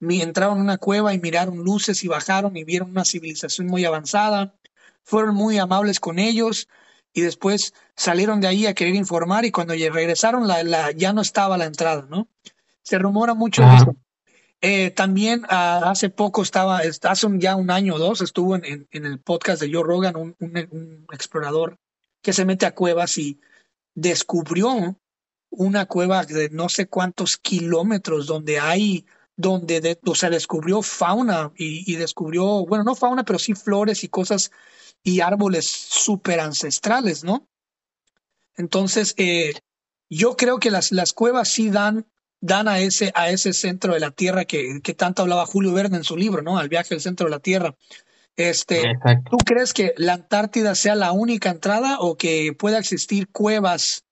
entraron 0.00 0.58
a 0.58 0.62
una 0.62 0.78
cueva 0.78 1.12
y 1.12 1.18
miraron 1.18 1.58
luces 1.58 2.04
y 2.04 2.08
bajaron 2.08 2.56
y 2.56 2.64
vieron 2.64 2.90
una 2.90 3.04
civilización 3.04 3.66
muy 3.66 3.84
avanzada. 3.84 4.54
Fueron 5.02 5.34
muy 5.34 5.58
amables 5.58 6.00
con 6.00 6.18
ellos 6.18 6.68
y 7.16 7.22
después 7.22 7.72
salieron 7.96 8.42
de 8.42 8.46
ahí 8.46 8.66
a 8.66 8.74
querer 8.74 8.94
informar 8.94 9.46
y 9.46 9.50
cuando 9.50 9.72
regresaron 9.72 10.46
la, 10.46 10.62
la, 10.62 10.90
ya 10.90 11.14
no 11.14 11.22
estaba 11.22 11.56
la 11.56 11.64
entrada, 11.64 12.06
¿no? 12.10 12.28
Se 12.82 12.98
rumora 12.98 13.32
mucho 13.32 13.62
de 13.62 13.74
eso. 13.74 13.96
Eh, 14.60 14.90
también 14.90 15.46
ah, 15.48 15.80
hace 15.86 16.10
poco 16.10 16.42
estaba, 16.42 16.80
hace 16.80 17.28
ya 17.38 17.56
un 17.56 17.70
año 17.70 17.94
o 17.94 17.98
dos, 17.98 18.20
estuvo 18.20 18.54
en, 18.54 18.86
en, 18.90 19.06
el 19.06 19.18
podcast 19.18 19.62
de 19.62 19.72
Joe 19.72 19.82
Rogan, 19.82 20.14
un, 20.14 20.36
un, 20.38 21.06
explorador 21.10 21.78
que 22.20 22.34
se 22.34 22.44
mete 22.44 22.66
a 22.66 22.74
cuevas 22.74 23.16
y 23.16 23.40
descubrió 23.94 24.98
una 25.48 25.86
cueva 25.86 26.22
de 26.26 26.50
no 26.50 26.68
sé 26.68 26.86
cuántos 26.86 27.38
kilómetros 27.38 28.26
donde 28.26 28.58
hay, 28.58 29.06
donde, 29.36 29.98
o 30.04 30.14
sea, 30.14 30.28
descubrió 30.28 30.82
fauna 30.82 31.50
y, 31.56 31.90
y, 31.90 31.96
descubrió, 31.96 32.66
bueno, 32.66 32.84
no 32.84 32.94
fauna, 32.94 33.24
pero 33.24 33.38
sí 33.38 33.54
flores 33.54 34.04
y 34.04 34.08
cosas 34.08 34.50
y 35.06 35.20
árboles 35.20 35.70
súper 35.70 36.40
ancestrales, 36.40 37.22
¿no? 37.22 37.48
Entonces, 38.56 39.14
eh, 39.16 39.54
yo 40.10 40.36
creo 40.36 40.58
que 40.58 40.72
las, 40.72 40.90
las 40.90 41.12
cuevas 41.12 41.48
sí 41.48 41.70
dan, 41.70 42.08
dan 42.40 42.66
a, 42.66 42.80
ese, 42.80 43.12
a 43.14 43.30
ese 43.30 43.52
centro 43.52 43.94
de 43.94 44.00
la 44.00 44.10
Tierra 44.10 44.46
que, 44.46 44.80
que 44.82 44.94
tanto 44.94 45.22
hablaba 45.22 45.46
Julio 45.46 45.72
Verne 45.72 45.98
en 45.98 46.02
su 46.02 46.16
libro, 46.16 46.42
¿no? 46.42 46.58
Al 46.58 46.68
viaje 46.68 46.94
al 46.94 47.00
centro 47.00 47.26
de 47.26 47.30
la 47.30 47.38
Tierra. 47.38 47.76
Este, 48.34 48.82
¿Tú 49.30 49.36
crees 49.38 49.72
que 49.72 49.94
la 49.96 50.14
Antártida 50.14 50.74
sea 50.74 50.96
la 50.96 51.12
única 51.12 51.50
entrada 51.50 52.00
o 52.00 52.16
que 52.16 52.52
pueda 52.58 52.80
existir 52.80 53.28
cuevas 53.28 54.04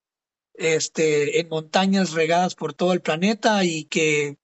este, 0.54 1.40
en 1.40 1.48
montañas 1.48 2.12
regadas 2.12 2.54
por 2.54 2.72
todo 2.72 2.92
el 2.92 3.00
planeta 3.00 3.64
y 3.64 3.86
que 3.86 4.36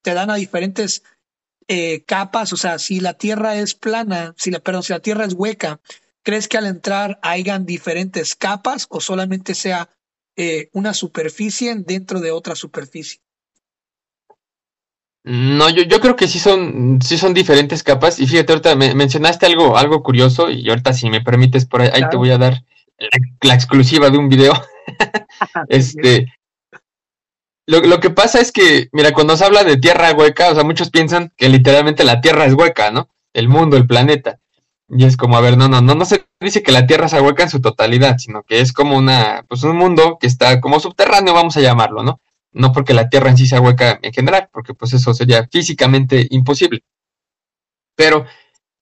te 0.00 0.14
dan 0.14 0.30
a 0.30 0.36
diferentes 0.36 1.02
eh, 1.68 2.02
capas, 2.04 2.52
o 2.52 2.56
sea, 2.56 2.78
si 2.78 3.00
la 3.00 3.14
Tierra 3.14 3.56
es 3.56 3.74
plana, 3.74 4.34
si 4.36 4.50
la, 4.50 4.58
perdón, 4.60 4.82
si 4.82 4.92
la 4.92 5.00
Tierra 5.00 5.26
es 5.26 5.34
hueca, 5.34 5.80
¿crees 6.22 6.48
que 6.48 6.56
al 6.56 6.66
entrar 6.66 7.18
hayan 7.22 7.66
diferentes 7.66 8.34
capas 8.34 8.86
o 8.88 9.00
solamente 9.00 9.54
sea 9.54 9.90
eh, 10.36 10.70
una 10.72 10.94
superficie 10.94 11.74
dentro 11.76 12.20
de 12.20 12.30
otra 12.30 12.54
superficie? 12.54 13.20
No, 15.24 15.68
yo, 15.68 15.82
yo 15.82 16.00
creo 16.00 16.16
que 16.16 16.26
sí 16.26 16.38
son, 16.38 17.00
sí 17.02 17.18
son 17.18 17.34
diferentes 17.34 17.82
capas. 17.82 18.18
Y 18.18 18.26
fíjate, 18.26 18.52
ahorita 18.52 18.74
me, 18.74 18.94
mencionaste 18.94 19.44
algo, 19.44 19.76
algo 19.76 20.02
curioso, 20.02 20.48
y 20.48 20.68
ahorita 20.70 20.94
si 20.94 21.10
me 21.10 21.20
permites, 21.20 21.66
por 21.66 21.82
ahí, 21.82 22.02
te 22.10 22.16
voy 22.16 22.30
a 22.30 22.38
dar 22.38 22.64
la, 23.42 23.54
exclusiva 23.54 24.08
de 24.08 24.16
un 24.16 24.30
video. 24.30 24.54
este, 25.68 26.32
lo, 27.68 28.00
que 28.00 28.08
pasa 28.08 28.40
es 28.40 28.50
que, 28.50 28.88
mira, 28.92 29.12
cuando 29.12 29.36
se 29.36 29.44
habla 29.44 29.62
de 29.62 29.76
tierra 29.76 30.12
hueca, 30.12 30.50
o 30.50 30.54
sea, 30.54 30.64
muchos 30.64 30.88
piensan 30.90 31.32
que 31.36 31.50
literalmente 31.50 32.02
la 32.02 32.22
tierra 32.22 32.46
es 32.46 32.54
hueca, 32.54 32.90
¿no? 32.90 33.10
El 33.34 33.48
mundo, 33.48 33.76
el 33.76 33.86
planeta. 33.86 34.40
Y 34.88 35.04
es 35.04 35.18
como, 35.18 35.36
a 35.36 35.42
ver, 35.42 35.58
no, 35.58 35.68
no, 35.68 35.82
no, 35.82 35.94
no 35.94 36.04
se 36.06 36.24
dice 36.40 36.62
que 36.62 36.72
la 36.72 36.86
tierra 36.86 37.08
se 37.08 37.20
hueca 37.20 37.42
en 37.42 37.50
su 37.50 37.60
totalidad, 37.60 38.16
sino 38.16 38.42
que 38.42 38.60
es 38.60 38.72
como 38.72 38.96
una, 38.96 39.44
pues 39.48 39.64
un 39.64 39.76
mundo 39.76 40.16
que 40.18 40.26
está 40.26 40.62
como 40.62 40.80
subterráneo, 40.80 41.34
vamos 41.34 41.58
a 41.58 41.60
llamarlo, 41.60 42.02
¿no? 42.02 42.22
No 42.52 42.72
porque 42.72 42.94
la 42.94 43.10
tierra 43.10 43.28
en 43.28 43.36
sí 43.36 43.46
sea 43.46 43.60
hueca 43.60 43.98
en 44.00 44.14
general, 44.14 44.48
porque 44.50 44.72
pues 44.72 44.94
eso 44.94 45.12
sería 45.12 45.46
físicamente 45.52 46.26
imposible. 46.30 46.82
Pero 47.94 48.24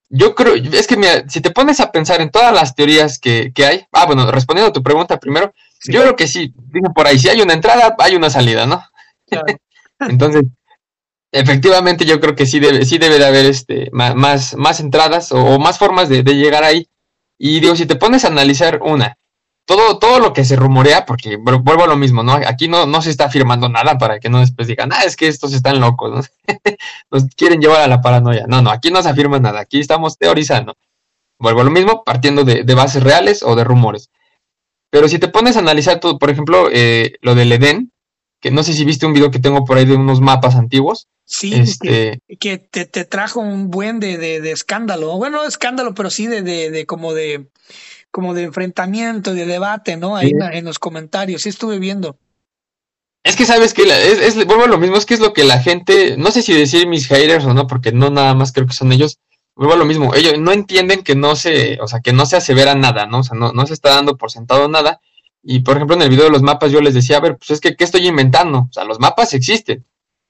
yo 0.08 0.36
creo, 0.36 0.54
es 0.54 0.86
que 0.86 0.96
mira, 0.96 1.28
si 1.28 1.40
te 1.40 1.50
pones 1.50 1.80
a 1.80 1.90
pensar 1.90 2.20
en 2.20 2.30
todas 2.30 2.54
las 2.54 2.76
teorías 2.76 3.18
que, 3.18 3.52
que 3.52 3.66
hay, 3.66 3.86
ah, 3.90 4.06
bueno, 4.06 4.30
respondiendo 4.30 4.68
a 4.70 4.72
tu 4.72 4.84
pregunta 4.84 5.18
primero, 5.18 5.52
yo 5.84 6.02
creo 6.02 6.16
que 6.16 6.26
sí, 6.26 6.54
digo 6.72 6.92
por 6.92 7.06
ahí, 7.06 7.18
si 7.18 7.28
hay 7.28 7.40
una 7.40 7.54
entrada, 7.54 7.94
hay 7.98 8.16
una 8.16 8.30
salida, 8.30 8.66
¿no? 8.66 8.82
Entonces, 10.00 10.44
efectivamente 11.32 12.04
yo 12.04 12.20
creo 12.20 12.34
que 12.34 12.46
sí 12.46 12.60
debe, 12.60 12.84
sí 12.84 12.98
debe 12.98 13.18
de 13.18 13.26
haber 13.26 13.46
este, 13.46 13.90
más, 13.92 14.56
más 14.56 14.80
entradas 14.80 15.32
o, 15.32 15.58
más 15.58 15.78
formas 15.78 16.08
de, 16.08 16.22
llegar 16.22 16.64
ahí. 16.64 16.88
Y 17.38 17.60
digo, 17.60 17.76
si 17.76 17.86
te 17.86 17.96
pones 17.96 18.24
a 18.24 18.28
analizar 18.28 18.80
una, 18.82 19.18
todo, 19.66 19.98
todo 19.98 20.20
lo 20.20 20.32
que 20.32 20.44
se 20.44 20.56
rumorea, 20.56 21.04
porque 21.04 21.36
vuelvo 21.36 21.84
a 21.84 21.88
lo 21.88 21.96
mismo, 21.96 22.22
¿no? 22.22 22.32
Aquí 22.34 22.68
no, 22.68 22.86
no 22.86 23.02
se 23.02 23.10
está 23.10 23.26
afirmando 23.26 23.68
nada 23.68 23.98
para 23.98 24.18
que 24.18 24.30
no 24.30 24.40
después 24.40 24.68
digan, 24.68 24.92
ah, 24.92 25.02
es 25.04 25.16
que 25.16 25.28
estos 25.28 25.52
están 25.52 25.80
locos, 25.80 26.12
¿no? 26.12 26.22
Nos 27.10 27.26
quieren 27.36 27.60
llevar 27.60 27.82
a 27.82 27.88
la 27.88 28.00
paranoia. 28.00 28.46
No, 28.46 28.62
no, 28.62 28.70
aquí 28.70 28.90
no 28.90 29.02
se 29.02 29.10
afirma 29.10 29.38
nada, 29.38 29.60
aquí 29.60 29.80
estamos 29.80 30.16
teorizando. 30.16 30.76
Vuelvo 31.38 31.60
a 31.60 31.64
lo 31.64 31.70
mismo, 31.70 32.02
partiendo 32.04 32.44
de, 32.44 32.64
de 32.64 32.74
bases 32.74 33.02
reales 33.02 33.42
o 33.42 33.54
de 33.54 33.64
rumores. 33.64 34.10
Pero 34.90 35.08
si 35.08 35.18
te 35.18 35.28
pones 35.28 35.56
a 35.56 35.60
analizar 35.60 36.00
todo, 36.00 36.18
por 36.18 36.30
ejemplo, 36.30 36.68
eh, 36.72 37.14
lo 37.20 37.34
del 37.34 37.52
Edén, 37.52 37.92
que 38.40 38.50
no 38.50 38.62
sé 38.62 38.72
si 38.72 38.84
viste 38.84 39.06
un 39.06 39.12
video 39.12 39.30
que 39.30 39.38
tengo 39.38 39.64
por 39.64 39.78
ahí 39.78 39.84
de 39.84 39.96
unos 39.96 40.20
mapas 40.20 40.54
antiguos. 40.54 41.08
Sí, 41.24 41.54
este... 41.54 42.20
que, 42.38 42.58
te, 42.58 43.04
trajo 43.04 43.40
un 43.40 43.70
buen 43.70 43.98
de, 43.98 44.18
de, 44.18 44.50
escándalo. 44.52 45.16
Bueno, 45.16 45.38
no 45.38 45.48
escándalo, 45.48 45.94
pero 45.94 46.10
sí 46.10 46.26
de, 46.26 46.42
de, 46.42 46.86
como 46.86 47.14
de 47.14 47.48
como 48.10 48.32
de 48.32 48.44
enfrentamiento, 48.44 49.34
de 49.34 49.44
debate, 49.44 49.96
¿no? 49.98 50.16
Ahí 50.16 50.32
en, 50.52 50.64
los 50.64 50.78
comentarios, 50.78 51.42
sí 51.42 51.50
estuve 51.50 51.78
viendo. 51.78 52.18
Es 53.22 53.36
que 53.36 53.44
sabes 53.44 53.74
que 53.74 53.82
es, 53.82 54.20
es, 54.20 54.46
vuelvo 54.46 54.64
a 54.64 54.68
lo 54.68 54.78
mismo, 54.78 54.96
es 54.96 55.04
que 55.04 55.12
es 55.12 55.20
lo 55.20 55.34
que 55.34 55.44
la 55.44 55.60
gente, 55.60 56.16
no 56.16 56.30
sé 56.30 56.40
si 56.40 56.54
decir 56.54 56.86
mis 56.86 57.08
haters 57.08 57.44
o 57.44 57.52
no, 57.52 57.66
porque 57.66 57.92
no 57.92 58.08
nada 58.08 58.34
más 58.34 58.52
creo 58.52 58.66
que 58.66 58.72
son 58.72 58.90
ellos, 58.92 59.18
vuelvo 59.56 59.74
a 59.74 59.76
lo 59.76 59.84
mismo, 59.84 60.14
ellos 60.14 60.38
no 60.38 60.52
entienden 60.52 61.02
que 61.02 61.16
no 61.16 61.34
se, 61.34 61.80
o 61.80 61.88
sea, 61.88 62.00
que 62.00 62.12
no 62.12 62.26
se 62.26 62.36
asevera 62.36 62.74
nada, 62.74 63.06
¿no? 63.06 63.20
O 63.20 63.22
sea, 63.22 63.36
no, 63.36 63.52
no 63.52 63.66
se 63.66 63.74
está 63.74 63.90
dando 63.90 64.16
por 64.16 64.30
sentado 64.30 64.68
nada. 64.68 65.00
Y 65.42 65.60
por 65.60 65.76
ejemplo, 65.76 65.96
en 65.96 66.02
el 66.02 66.10
video 66.10 66.24
de 66.24 66.30
los 66.30 66.42
mapas 66.42 66.70
yo 66.70 66.80
les 66.80 66.94
decía, 66.94 67.16
a 67.16 67.20
ver, 67.20 67.36
pues 67.36 67.50
es 67.50 67.60
que, 67.60 67.74
¿qué 67.74 67.84
estoy 67.84 68.06
inventando? 68.06 68.58
O 68.58 68.72
sea, 68.72 68.84
los 68.84 69.00
mapas 69.00 69.34
existen 69.34 69.84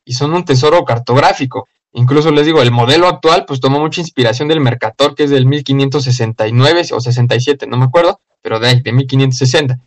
y 0.05 0.15
son 0.15 0.33
un 0.33 0.45
tesoro 0.45 0.85
cartográfico. 0.85 1.69
Incluso 1.93 2.31
les 2.31 2.47
digo, 2.47 2.63
el 2.63 2.71
modelo 2.71 3.09
actual 3.09 3.45
pues 3.47 3.59
tomó 3.61 3.81
mucha 3.81 4.01
inspiración 4.01 4.49
del 4.49 4.61
Mercator, 4.61 5.15
que 5.15 5.25
es 5.25 5.31
del 5.31 5.47
1569 5.47 6.83
o 6.93 7.01
67, 7.01 7.67
no 7.67 7.79
me 7.79 7.87
acuerdo, 7.87 8.21
pero 8.43 8.61
de, 8.61 8.81
de 8.83 8.93
1560. 8.93 9.79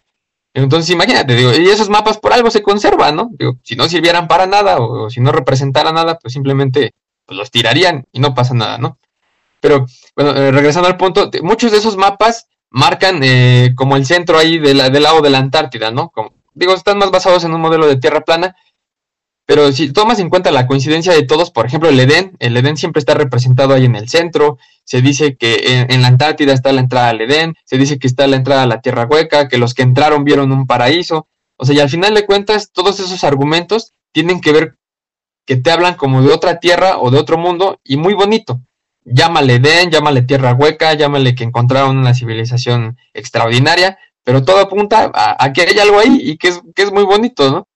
Entonces 0.56 0.90
imagínate, 0.90 1.36
digo, 1.36 1.54
y 1.54 1.68
esos 1.68 1.90
mapas 1.90 2.18
por 2.18 2.34
algo 2.34 2.50
se 2.50 2.64
conservan, 2.64 3.16
¿no? 3.16 3.30
Digo, 3.38 3.58
si 3.64 3.76
no 3.76 3.88
sirvieran 3.88 4.28
para 4.28 4.48
nada 4.48 4.80
o, 4.80 5.10
si 5.10 5.22
no 5.22 5.32
representaran 5.32 5.94
nada, 5.94 6.18
pues 6.18 6.34
simplemente 6.34 6.94
pues, 7.26 7.38
los 7.38 7.52
tirarían 7.52 8.06
y 8.12 8.20
no 8.20 8.34
pasa 8.34 8.56
nada, 8.56 8.78
¿no? 8.78 8.98
Pero 9.62 9.86
bueno, 10.16 10.36
eh, 10.36 10.52
regresando 10.52 10.88
al 10.88 10.98
punto, 10.98 11.30
muchos 11.44 11.72
de 11.72 11.78
esos 11.78 11.98
mapas 11.98 12.48
marcan 12.70 13.20
eh, 13.24 13.74
como 13.76 13.96
el 13.96 14.06
centro 14.06 14.38
ahí 14.38 14.60
de 14.60 14.74
del 14.74 15.04
lado 15.04 15.22
de 15.22 15.30
la 15.30 15.40
Antártida, 15.40 15.92
¿no? 15.92 16.10
Como, 16.10 16.34
digo, 16.54 16.74
están 16.74 16.98
más 16.98 17.12
basados 17.12 17.44
en 17.44 17.54
un 17.54 17.62
modelo 17.62 17.88
de 17.88 17.98
tierra 17.98 18.22
plana, 18.22 18.56
pero 19.46 19.72
si 19.72 19.92
tomas 19.92 20.20
en 20.20 20.30
cuenta 20.30 20.52
la 20.52 20.68
coincidencia 20.68 21.12
de 21.12 21.24
todos, 21.24 21.50
por 21.50 21.66
ejemplo, 21.66 21.90
el 21.90 22.00
Edén, 22.00 22.36
el 22.40 22.56
Edén 22.56 22.78
siempre 22.78 23.00
está 23.00 23.16
representado 23.16 23.74
ahí 23.74 23.86
en 23.86 23.96
el 23.96 24.08
centro, 24.08 24.60
se 24.84 25.02
dice 25.02 25.36
que 25.38 25.86
en, 25.90 26.02
la 26.04 26.08
Antártida 26.08 26.54
está 26.54 26.72
la 26.72 26.82
entrada 26.82 27.10
al 27.10 27.22
Edén, 27.22 27.56
se 27.66 27.78
dice 27.78 27.98
que 27.98 28.06
está 28.06 28.28
la 28.28 28.36
entrada 28.36 28.64
a 28.64 28.68
la 28.68 28.82
Tierra 28.82 29.08
Hueca, 29.10 29.48
que 29.48 29.58
los 29.58 29.74
que 29.74 29.82
entraron 29.82 30.24
vieron 30.24 30.52
un 30.52 30.68
paraíso, 30.68 31.28
o 31.58 31.66
sea, 31.66 31.76
y 31.76 31.80
al 31.80 31.90
final 31.90 32.14
de 32.14 32.28
cuentas, 32.28 32.72
todos 32.72 33.00
esos 33.00 33.24
argumentos 33.24 33.94
tienen 34.12 34.40
que 34.40 34.52
ver 34.52 34.78
que 35.48 35.56
te 35.56 35.72
hablan 35.72 35.96
como 35.96 36.22
de 36.22 36.32
otra 36.32 36.60
tierra 36.60 37.00
o 37.00 37.10
de 37.10 37.18
otro 37.18 37.40
mundo 37.40 37.80
y 37.84 37.98
muy 37.98 38.14
bonito 38.14 38.62
llámale 39.12 39.56
Edén, 39.56 39.92
llámale 39.92 40.22
Tierra 40.22 40.54
Hueca, 40.54 40.94
llámale 40.94 41.36
que 41.36 41.44
encontraron 41.44 41.98
una 41.98 42.14
civilización 42.14 42.98
extraordinaria, 43.14 43.98
pero 44.24 44.44
todo 44.44 44.60
apunta 44.60 45.12
a, 45.14 45.54
que 45.54 45.62
hay 45.62 45.80
algo 45.80 46.00
ahí 46.00 46.20
y 46.22 46.38
que 46.38 46.50
es, 46.50 46.62
que 46.76 46.84
es 46.84 46.92
muy 46.92 47.04
bonito, 47.04 47.50
¿no? 47.52 47.68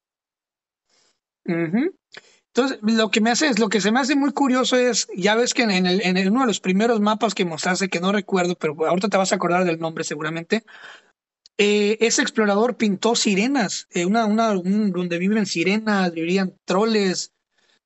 Entonces, 2.55 2.77
lo 2.83 3.09
que 3.09 3.19
me 3.19 3.31
hace 3.31 3.47
es, 3.47 3.57
lo 3.57 3.67
que 3.67 3.81
se 3.81 3.91
me 3.91 3.99
hace 3.99 4.15
muy 4.15 4.31
curioso 4.31 4.77
es, 4.77 5.07
ya 5.15 5.35
ves 5.35 5.55
que 5.55 5.63
en, 5.63 6.27
uno 6.27 6.41
de 6.41 6.47
los 6.47 6.59
primeros 6.59 6.99
mapas 6.99 7.33
que 7.33 7.45
mostraste, 7.45 7.89
que 7.89 7.99
no 7.99 8.11
recuerdo, 8.11 8.55
pero 8.55 8.75
ahorita 8.87 9.09
te 9.09 9.17
vas 9.17 9.31
a 9.31 9.35
acordar 9.35 9.65
del 9.65 9.79
nombre 9.79 10.03
seguramente, 10.03 10.63
eh, 11.57 11.97
ese 11.99 12.21
explorador 12.21 12.77
pintó 12.77 13.15
sirenas, 13.15 13.87
eh, 13.91 14.05
una, 14.05 14.25
una, 14.25 14.53
donde 14.53 15.17
viven 15.17 15.47
sirenas, 15.47 16.13
vivirían 16.13 16.55
troles, 16.65 17.33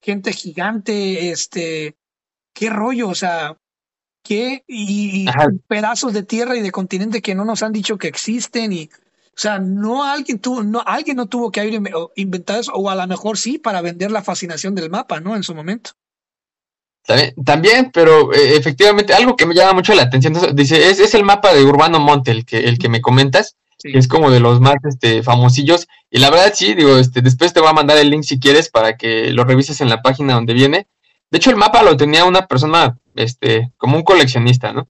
gente 0.02 0.34
gigante, 0.34 1.32
este, 1.32 1.96
qué 2.58 2.70
rollo, 2.70 3.10
o 3.10 3.16
sea, 3.16 3.56
qué, 4.24 4.64
y, 4.68 5.26
pedazos 5.68 6.14
de 6.14 6.24
tierra 6.24 6.58
y 6.58 6.62
de 6.62 6.72
continente 6.72 7.22
que 7.22 7.36
no 7.36 7.46
nos 7.46 7.62
han 7.62 7.72
dicho 7.72 7.98
que 7.98 8.08
existen 8.08 8.74
y 8.74 8.90
o 9.38 9.40
sea, 9.40 9.60
no 9.60 10.04
alguien 10.04 10.40
tuvo, 10.40 10.64
no, 10.64 10.82
alguien 10.84 11.16
no 11.16 11.28
tuvo 11.28 11.52
que 11.52 11.60
haber 11.60 11.80
inventado 12.16 12.60
eso, 12.60 12.72
o 12.74 12.90
a 12.90 12.96
lo 12.96 13.06
mejor 13.06 13.38
sí, 13.38 13.60
para 13.60 13.82
vender 13.82 14.10
la 14.10 14.24
fascinación 14.24 14.74
del 14.74 14.90
mapa, 14.90 15.20
¿no? 15.20 15.36
En 15.36 15.44
su 15.44 15.54
momento. 15.54 15.92
También, 17.46 17.92
pero 17.94 18.34
eh, 18.34 18.58
efectivamente, 18.58 19.14
algo 19.14 19.36
que 19.36 19.46
me 19.46 19.54
llama 19.54 19.74
mucho 19.74 19.94
la 19.94 20.02
atención, 20.02 20.34
dice, 20.56 20.90
es, 20.90 21.00
es 21.00 21.14
el 21.14 21.24
mapa 21.24 21.54
de 21.54 21.64
Urbano 21.64 22.00
Monte, 22.00 22.32
el 22.32 22.46
que, 22.46 22.62
el 22.62 22.80
que 22.80 22.90
me 22.90 23.00
comentas, 23.00 23.58
que 23.78 24.00
es 24.00 24.08
como 24.08 24.32
de 24.32 24.40
los 24.40 24.60
más 24.60 24.78
este, 24.84 25.22
famosillos, 25.22 25.88
y 26.10 26.18
la 26.18 26.32
verdad 26.32 26.52
sí, 26.56 26.74
digo, 26.74 26.98
este, 26.98 27.22
después 27.22 27.54
te 27.54 27.60
voy 27.60 27.70
a 27.70 27.74
mandar 27.74 28.00
el 28.00 28.10
link 28.10 28.24
si 28.24 28.40
quieres 28.40 28.70
para 28.70 28.98
que 28.98 29.32
lo 29.32 29.44
revises 29.44 29.82
en 29.82 29.90
la 29.90 30.02
página 30.02 30.34
donde 30.34 30.56
viene. 30.56 30.88
De 31.30 31.38
hecho, 31.38 31.50
el 31.50 31.58
mapa 31.58 31.84
lo 31.84 31.98
tenía 31.98 32.26
una 32.26 32.48
persona, 32.48 32.98
este, 33.16 33.72
como 33.78 33.98
un 33.98 34.04
coleccionista, 34.04 34.74
¿no? 34.74 34.88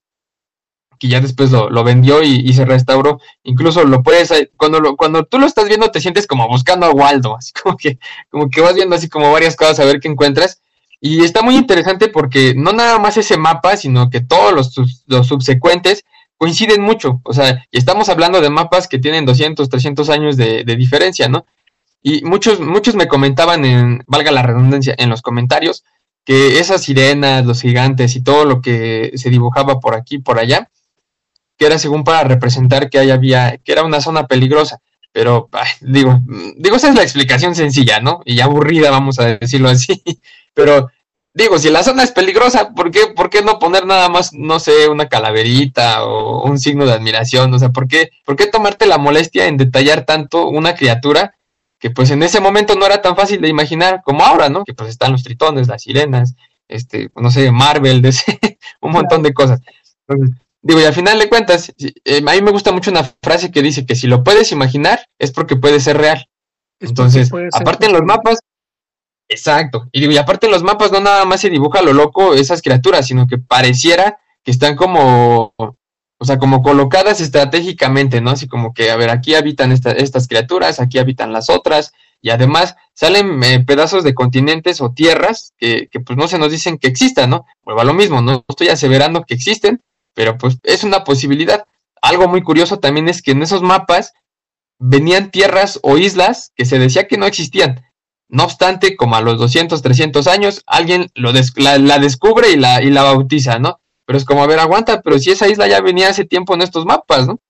que 0.98 1.08
ya 1.08 1.20
después 1.20 1.50
lo, 1.50 1.84
vendió 1.84 2.22
y, 2.22 2.52
se 2.52 2.64
restauró. 2.64 3.20
Incluso 3.44 3.84
lo 3.84 4.02
puedes, 4.02 4.32
cuando, 4.56 4.80
lo, 4.80 4.96
cuando 4.96 5.24
tú 5.24 5.38
lo 5.38 5.46
estás 5.46 5.68
viendo 5.68 5.90
te 5.90 6.00
sientes 6.00 6.26
como 6.26 6.48
buscando 6.48 6.86
a 6.86 6.90
Waldo, 6.90 7.36
así 7.36 7.52
como 7.62 7.76
que, 7.76 7.98
como 8.30 8.50
que 8.50 8.60
vas 8.60 8.74
viendo 8.74 8.96
así 8.96 9.08
como 9.08 9.32
varias 9.32 9.56
cosas 9.56 9.80
a 9.80 9.84
ver 9.84 10.00
qué 10.00 10.08
encuentras. 10.08 10.60
Y 11.00 11.22
está 11.22 11.42
muy 11.42 11.54
interesante 11.54 12.08
porque 12.08 12.54
no 12.56 12.72
nada 12.72 12.98
más 12.98 13.16
ese 13.16 13.36
mapa, 13.36 13.76
sino 13.76 14.10
que 14.10 14.20
todos 14.20 14.52
los, 14.52 15.04
los 15.06 15.28
subsecuentes 15.28 16.04
coinciden 16.36 16.82
mucho. 16.82 17.20
O 17.22 17.32
sea, 17.32 17.64
y 17.70 17.78
estamos 17.78 18.08
hablando 18.08 18.40
de 18.40 18.50
mapas 18.50 18.88
que 18.88 18.98
tienen 18.98 19.24
200, 19.24 19.68
300 19.68 20.10
años 20.10 20.36
de, 20.36 20.64
de 20.64 20.76
diferencia, 20.76 21.28
¿no? 21.28 21.46
Y 22.02 22.24
muchos, 22.24 22.58
muchos 22.60 22.96
me 22.96 23.06
comentaban 23.06 23.64
en, 23.64 24.02
valga 24.08 24.32
la 24.32 24.42
redundancia, 24.42 24.94
en 24.98 25.10
los 25.10 25.22
comentarios, 25.22 25.84
que 26.28 26.58
esas 26.58 26.82
sirenas, 26.82 27.46
los 27.46 27.62
gigantes 27.62 28.14
y 28.14 28.22
todo 28.22 28.44
lo 28.44 28.60
que 28.60 29.12
se 29.14 29.30
dibujaba 29.30 29.80
por 29.80 29.94
aquí, 29.94 30.18
por 30.18 30.38
allá, 30.38 30.68
que 31.56 31.64
era 31.64 31.78
según 31.78 32.04
para 32.04 32.28
representar 32.28 32.90
que 32.90 32.98
ahí 32.98 33.10
había, 33.10 33.56
que 33.56 33.72
era 33.72 33.82
una 33.82 34.02
zona 34.02 34.26
peligrosa. 34.26 34.78
Pero 35.10 35.48
digo, 35.80 36.20
digo, 36.58 36.76
esa 36.76 36.90
es 36.90 36.94
la 36.94 37.02
explicación 37.02 37.54
sencilla, 37.54 38.00
¿no? 38.00 38.20
Y 38.26 38.40
aburrida, 38.40 38.90
vamos 38.90 39.18
a 39.18 39.38
decirlo 39.38 39.70
así. 39.70 40.02
Pero 40.52 40.90
digo, 41.32 41.58
si 41.58 41.70
la 41.70 41.82
zona 41.82 42.02
es 42.02 42.12
peligrosa, 42.12 42.74
¿por 42.74 42.90
qué, 42.90 43.06
¿por 43.06 43.30
qué 43.30 43.40
no 43.40 43.58
poner 43.58 43.86
nada 43.86 44.10
más, 44.10 44.34
no 44.34 44.60
sé, 44.60 44.86
una 44.90 45.08
calaverita 45.08 46.04
o 46.04 46.44
un 46.44 46.58
signo 46.58 46.84
de 46.84 46.92
admiración? 46.92 47.54
O 47.54 47.58
sea, 47.58 47.70
¿por 47.70 47.88
qué, 47.88 48.10
¿por 48.26 48.36
qué 48.36 48.48
tomarte 48.48 48.84
la 48.84 48.98
molestia 48.98 49.46
en 49.46 49.56
detallar 49.56 50.04
tanto 50.04 50.46
una 50.46 50.74
criatura 50.74 51.37
que 51.78 51.90
pues 51.90 52.10
en 52.10 52.22
ese 52.22 52.40
momento 52.40 52.74
no 52.74 52.86
era 52.86 53.00
tan 53.02 53.16
fácil 53.16 53.40
de 53.40 53.48
imaginar 53.48 54.02
como 54.04 54.24
ahora, 54.24 54.48
¿no? 54.48 54.64
Que 54.64 54.74
pues 54.74 54.90
están 54.90 55.12
los 55.12 55.22
tritones, 55.22 55.68
las 55.68 55.82
sirenas, 55.82 56.34
este, 56.66 57.10
no 57.16 57.30
sé, 57.30 57.50
Marvel, 57.50 58.02
de 58.02 58.14
un 58.80 58.92
montón 58.92 59.22
de 59.22 59.32
cosas. 59.32 59.60
Entonces, 60.06 60.36
Digo, 60.60 60.80
y 60.80 60.84
al 60.84 60.92
final 60.92 61.18
de 61.18 61.28
cuentas, 61.28 61.72
eh, 61.78 62.18
a 62.18 62.32
mí 62.32 62.42
me 62.42 62.50
gusta 62.50 62.72
mucho 62.72 62.90
una 62.90 63.04
frase 63.22 63.50
que 63.50 63.62
dice 63.62 63.86
que 63.86 63.94
si 63.94 64.06
lo 64.06 64.24
puedes 64.24 64.50
imaginar 64.50 65.00
es 65.18 65.30
porque 65.30 65.56
puede 65.56 65.78
ser 65.80 65.98
real. 65.98 66.28
Entonces, 66.80 67.30
aparte 67.52 67.86
en 67.86 67.92
los 67.92 68.02
mapas, 68.02 68.40
exacto. 69.28 69.88
Y 69.92 70.00
digo, 70.00 70.12
y 70.12 70.18
aparte 70.18 70.46
en 70.46 70.52
los 70.52 70.64
mapas 70.64 70.90
no 70.90 71.00
nada 71.00 71.24
más 71.24 71.40
se 71.40 71.50
dibuja 71.50 71.82
lo 71.82 71.92
loco 71.92 72.34
esas 72.34 72.60
criaturas, 72.60 73.06
sino 73.06 73.26
que 73.26 73.38
pareciera 73.38 74.18
que 74.42 74.50
están 74.50 74.74
como, 74.74 75.54
o 76.18 76.24
sea, 76.24 76.38
como 76.38 76.62
colocadas 76.62 77.20
estratégicamente, 77.20 78.20
¿no? 78.20 78.30
Así 78.30 78.48
como 78.48 78.74
que, 78.74 78.90
a 78.90 78.96
ver, 78.96 79.10
aquí 79.10 79.34
habitan 79.34 79.72
estas 79.72 80.28
criaturas, 80.28 80.80
aquí 80.80 80.98
habitan 80.98 81.32
las 81.32 81.48
otras, 81.48 81.92
y 82.20 82.30
además 82.30 82.76
salen 82.94 83.42
eh, 83.44 83.60
pedazos 83.64 84.02
de 84.02 84.14
continentes 84.14 84.80
o 84.80 84.92
tierras 84.92 85.54
que, 85.56 85.88
que, 85.90 86.00
pues 86.00 86.18
no 86.18 86.26
se 86.26 86.38
nos 86.38 86.50
dicen 86.50 86.78
que 86.78 86.88
existan, 86.88 87.30
¿no? 87.30 87.46
Vuelvo 87.62 87.80
a 87.80 87.84
lo 87.84 87.94
mismo, 87.94 88.20
no 88.20 88.44
estoy 88.48 88.68
aseverando 88.68 89.22
que 89.22 89.34
existen, 89.34 89.82
pero 90.14 90.36
pues 90.36 90.58
es 90.64 90.82
una 90.82 91.04
posibilidad. 91.04 91.64
Algo 92.02 92.26
muy 92.26 92.42
curioso 92.42 92.80
también 92.80 93.08
es 93.08 93.22
que 93.22 93.30
en 93.30 93.42
esos 93.42 93.62
mapas 93.62 94.14
venían 94.80 95.30
tierras 95.30 95.78
o 95.82 95.96
islas 95.96 96.52
que 96.56 96.64
se 96.64 96.78
decía 96.78 97.06
que 97.06 97.18
no 97.18 97.26
existían. 97.26 97.84
No 98.28 98.44
obstante, 98.44 98.96
como 98.96 99.16
a 99.16 99.20
los 99.20 99.38
200, 99.38 99.80
300 99.80 100.26
años, 100.26 100.62
alguien 100.66 101.10
lo 101.14 101.32
la, 101.32 101.98
descubre 101.98 102.50
y 102.50 102.56
la, 102.56 102.82
y 102.82 102.90
la 102.90 103.04
bautiza, 103.04 103.58
¿no? 103.58 103.80
Pero 104.08 104.16
es 104.16 104.24
como, 104.24 104.42
a 104.42 104.46
ver, 104.46 104.58
aguanta, 104.58 105.02
pero 105.02 105.18
si 105.18 105.32
esa 105.32 105.48
isla 105.48 105.68
ya 105.68 105.82
venía 105.82 106.08
hace 106.08 106.24
tiempo 106.24 106.54
en 106.54 106.62
estos 106.62 106.86
mapas, 106.86 107.26
¿no? 107.26 107.40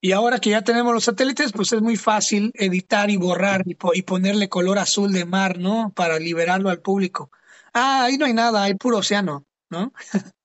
Y 0.00 0.12
ahora 0.12 0.38
que 0.38 0.50
ya 0.50 0.62
tenemos 0.62 0.94
los 0.94 1.02
satélites, 1.02 1.50
pues 1.50 1.72
es 1.72 1.82
muy 1.82 1.96
fácil 1.96 2.52
editar 2.54 3.10
y 3.10 3.16
borrar 3.16 3.64
y, 3.66 3.76
y, 3.94 4.02
ponerle 4.02 4.48
color 4.48 4.78
azul 4.78 5.12
de 5.12 5.24
mar, 5.24 5.58
¿no? 5.58 5.92
Para 5.96 6.20
liberarlo 6.20 6.70
al 6.70 6.78
público. 6.78 7.32
Ah, 7.74 8.04
ahí 8.04 8.18
no 8.18 8.26
hay 8.26 8.34
nada, 8.34 8.62
hay 8.62 8.74
puro 8.74 8.98
océano, 8.98 9.46
¿no? 9.68 9.92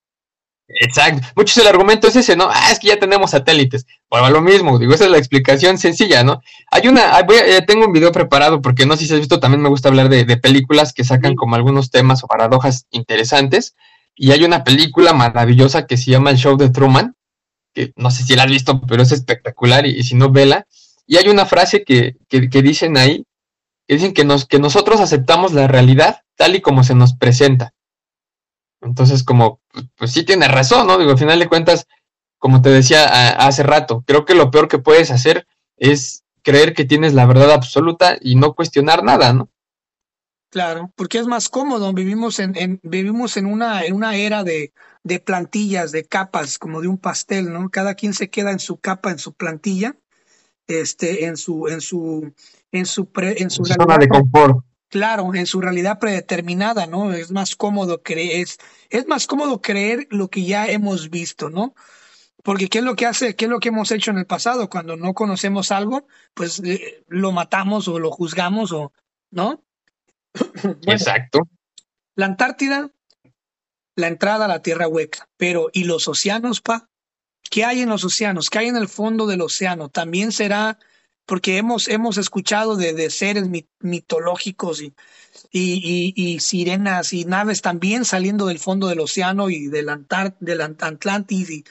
Exacto. 0.67 1.27
Muchos 1.35 1.57
el 1.57 1.67
argumento 1.67 2.07
es 2.07 2.15
ese, 2.15 2.35
¿no? 2.35 2.47
Ah, 2.49 2.71
es 2.71 2.79
que 2.79 2.87
ya 2.87 2.99
tenemos 2.99 3.31
satélites. 3.31 3.85
Bueno, 4.09 4.31
lo 4.31 4.41
mismo, 4.41 4.79
digo, 4.79 4.95
esa 4.95 5.05
es 5.05 5.11
la 5.11 5.19
explicación 5.19 5.77
sencilla, 5.77 6.23
¿no? 6.23 6.41
Hay 6.71 6.87
una, 6.87 7.21
voy 7.21 7.37
eh, 7.37 7.61
tengo 7.67 7.85
un 7.85 7.93
video 7.93 8.11
preparado 8.11 8.61
porque 8.63 8.87
no 8.87 8.97
sé 8.97 9.05
si 9.05 9.13
has 9.13 9.19
visto, 9.19 9.39
también 9.39 9.61
me 9.61 9.69
gusta 9.69 9.89
hablar 9.89 10.09
de, 10.09 10.25
películas 10.37 10.91
que 10.91 11.03
sacan 11.03 11.35
como 11.35 11.55
algunos 11.55 11.91
temas 11.91 12.23
o 12.23 12.27
paradojas 12.27 12.87
interesantes. 12.89 13.75
Y 14.15 14.31
hay 14.31 14.43
una 14.43 14.63
película 14.63 15.13
maravillosa 15.13 15.85
que 15.85 15.97
se 15.97 16.11
llama 16.11 16.31
El 16.31 16.37
Show 16.37 16.57
de 16.57 16.69
Truman, 16.69 17.15
que 17.73 17.91
no 17.95 18.11
sé 18.11 18.23
si 18.23 18.35
la 18.35 18.43
has 18.43 18.49
visto, 18.49 18.81
pero 18.81 19.03
es 19.03 19.11
espectacular 19.11 19.85
y, 19.85 20.03
si 20.03 20.15
no, 20.15 20.31
vela. 20.31 20.65
Y 21.05 21.17
hay 21.17 21.27
una 21.27 21.45
frase 21.45 21.83
que, 21.83 22.15
que, 22.29 22.49
que 22.49 22.61
dicen 22.61 22.97
ahí, 22.97 23.25
que 23.87 23.95
dicen 23.95 24.13
que, 24.13 24.23
nos, 24.23 24.45
que 24.45 24.59
nosotros 24.59 25.01
aceptamos 25.01 25.53
la 25.53 25.67
realidad 25.67 26.21
tal 26.35 26.55
y 26.55 26.61
como 26.61 26.83
se 26.83 26.95
nos 26.95 27.13
presenta 27.15 27.75
entonces, 28.85 29.23
como, 29.23 29.59
pues, 29.71 29.85
pues, 29.95 30.11
sí 30.11 30.23
tiene 30.23 30.47
razón, 30.47 30.87
¿no? 30.87 30.97
Digo, 30.97 31.11
al 31.11 31.17
final 31.17 31.39
de 31.39 31.47
cuentas, 31.47 31.87
como 32.37 32.61
te 32.61 32.69
decía 32.69 33.29
hace 33.31 33.63
rato, 33.63 34.03
creo 34.05 34.25
que 34.25 34.35
lo 34.35 34.51
peor 34.51 34.67
que 34.67 34.77
puedes 34.77 35.11
hacer 35.11 35.47
es 35.77 36.23
creer 36.43 36.73
que 36.73 36.85
tienes 36.85 37.13
la 37.13 37.25
verdad 37.25 37.51
absoluta 37.51 38.17
y 38.21 38.35
no 38.35 38.53
cuestionar 38.53 39.03
nada, 39.03 39.33
¿no? 39.33 39.49
Claro, 40.55 40.89
porque 40.95 41.19
es 41.19 41.27
más 41.27 41.49
cómodo. 41.49 41.91
Vivimos 41.91 42.39
en, 42.39 42.55
en 42.55 42.79
vivimos 42.81 43.35
en 43.35 43.45
una, 43.45 43.83
en 43.83 43.93
una 43.93 44.15
era 44.15 44.45
de, 44.45 44.71
de 45.03 45.19
plantillas, 45.19 45.91
de 45.91 46.05
capas, 46.05 46.57
como 46.57 46.79
de 46.79 46.87
un 46.87 46.97
pastel, 46.97 47.51
¿no? 47.51 47.69
Cada 47.69 47.93
quien 47.93 48.13
se 48.13 48.29
queda 48.29 48.51
en 48.51 48.59
su 48.59 48.77
capa, 48.77 49.11
en 49.11 49.19
su 49.19 49.33
plantilla, 49.33 49.97
este, 50.65 51.25
en 51.25 51.35
su, 51.35 51.67
en 51.67 51.81
su, 51.81 52.33
en 52.71 52.85
su, 52.85 53.09
en 53.17 53.49
su 53.49 53.65
zona 53.65 53.97
de 53.97 54.07
confort. 54.07 54.63
Claro, 54.87 55.35
en 55.35 55.45
su 55.45 55.59
realidad 55.59 55.99
predeterminada, 55.99 56.87
¿no? 56.87 57.11
Es 57.11 57.31
más 57.31 57.57
cómodo 57.57 58.01
creer, 58.01 58.39
es, 58.39 58.57
es 58.89 59.05
más 59.07 59.27
cómodo 59.27 59.61
creer 59.61 60.07
lo 60.09 60.29
que 60.29 60.45
ya 60.45 60.67
hemos 60.67 61.09
visto, 61.09 61.49
¿no? 61.49 61.75
Porque 62.43 62.69
¿qué 62.69 62.77
es 62.77 62.85
lo 62.85 62.95
que 62.95 63.07
hace, 63.07 63.35
qué 63.35 63.43
es 63.43 63.51
lo 63.51 63.59
que 63.59 63.67
hemos 63.67 63.91
hecho 63.91 64.11
en 64.11 64.19
el 64.19 64.25
pasado? 64.25 64.69
Cuando 64.69 64.95
no 64.95 65.13
conocemos 65.13 65.73
algo, 65.73 66.07
pues 66.33 66.61
eh, 66.63 67.03
lo 67.09 67.33
matamos 67.33 67.89
o 67.89 67.99
lo 67.99 68.09
juzgamos 68.09 68.71
o, 68.71 68.93
¿no? 69.31 69.64
Exacto. 70.87 71.41
La 72.15 72.27
Antártida, 72.27 72.91
la 73.95 74.07
entrada 74.07 74.45
a 74.45 74.47
la 74.47 74.61
Tierra 74.61 74.87
hueca, 74.87 75.27
pero 75.37 75.69
¿y 75.73 75.83
los 75.83 76.07
océanos, 76.07 76.61
pa? 76.61 76.89
¿Qué 77.49 77.63
hay 77.63 77.81
en 77.81 77.89
los 77.89 78.03
océanos? 78.03 78.49
¿Qué 78.49 78.59
hay 78.59 78.67
en 78.67 78.77
el 78.77 78.87
fondo 78.87 79.27
del 79.27 79.41
océano? 79.41 79.89
¿También 79.89 80.31
será 80.31 80.79
porque 81.25 81.57
hemos, 81.57 81.87
hemos 81.87 82.17
escuchado 82.17 82.75
de, 82.75 82.93
de 82.93 83.09
seres 83.09 83.45
mitológicos 83.79 84.81
y, 84.81 84.93
y, 85.51 86.13
y, 86.15 86.39
sirenas 86.39 87.13
y 87.13 87.25
naves 87.25 87.61
también 87.61 88.05
saliendo 88.05 88.45
del 88.45 88.59
fondo 88.59 88.87
del 88.87 88.99
océano 88.99 89.49
y 89.49 89.67
del, 89.67 89.89
Antar 89.89 90.37
del 90.39 90.61
Atlantis. 90.61 91.49
Y, 91.49 91.63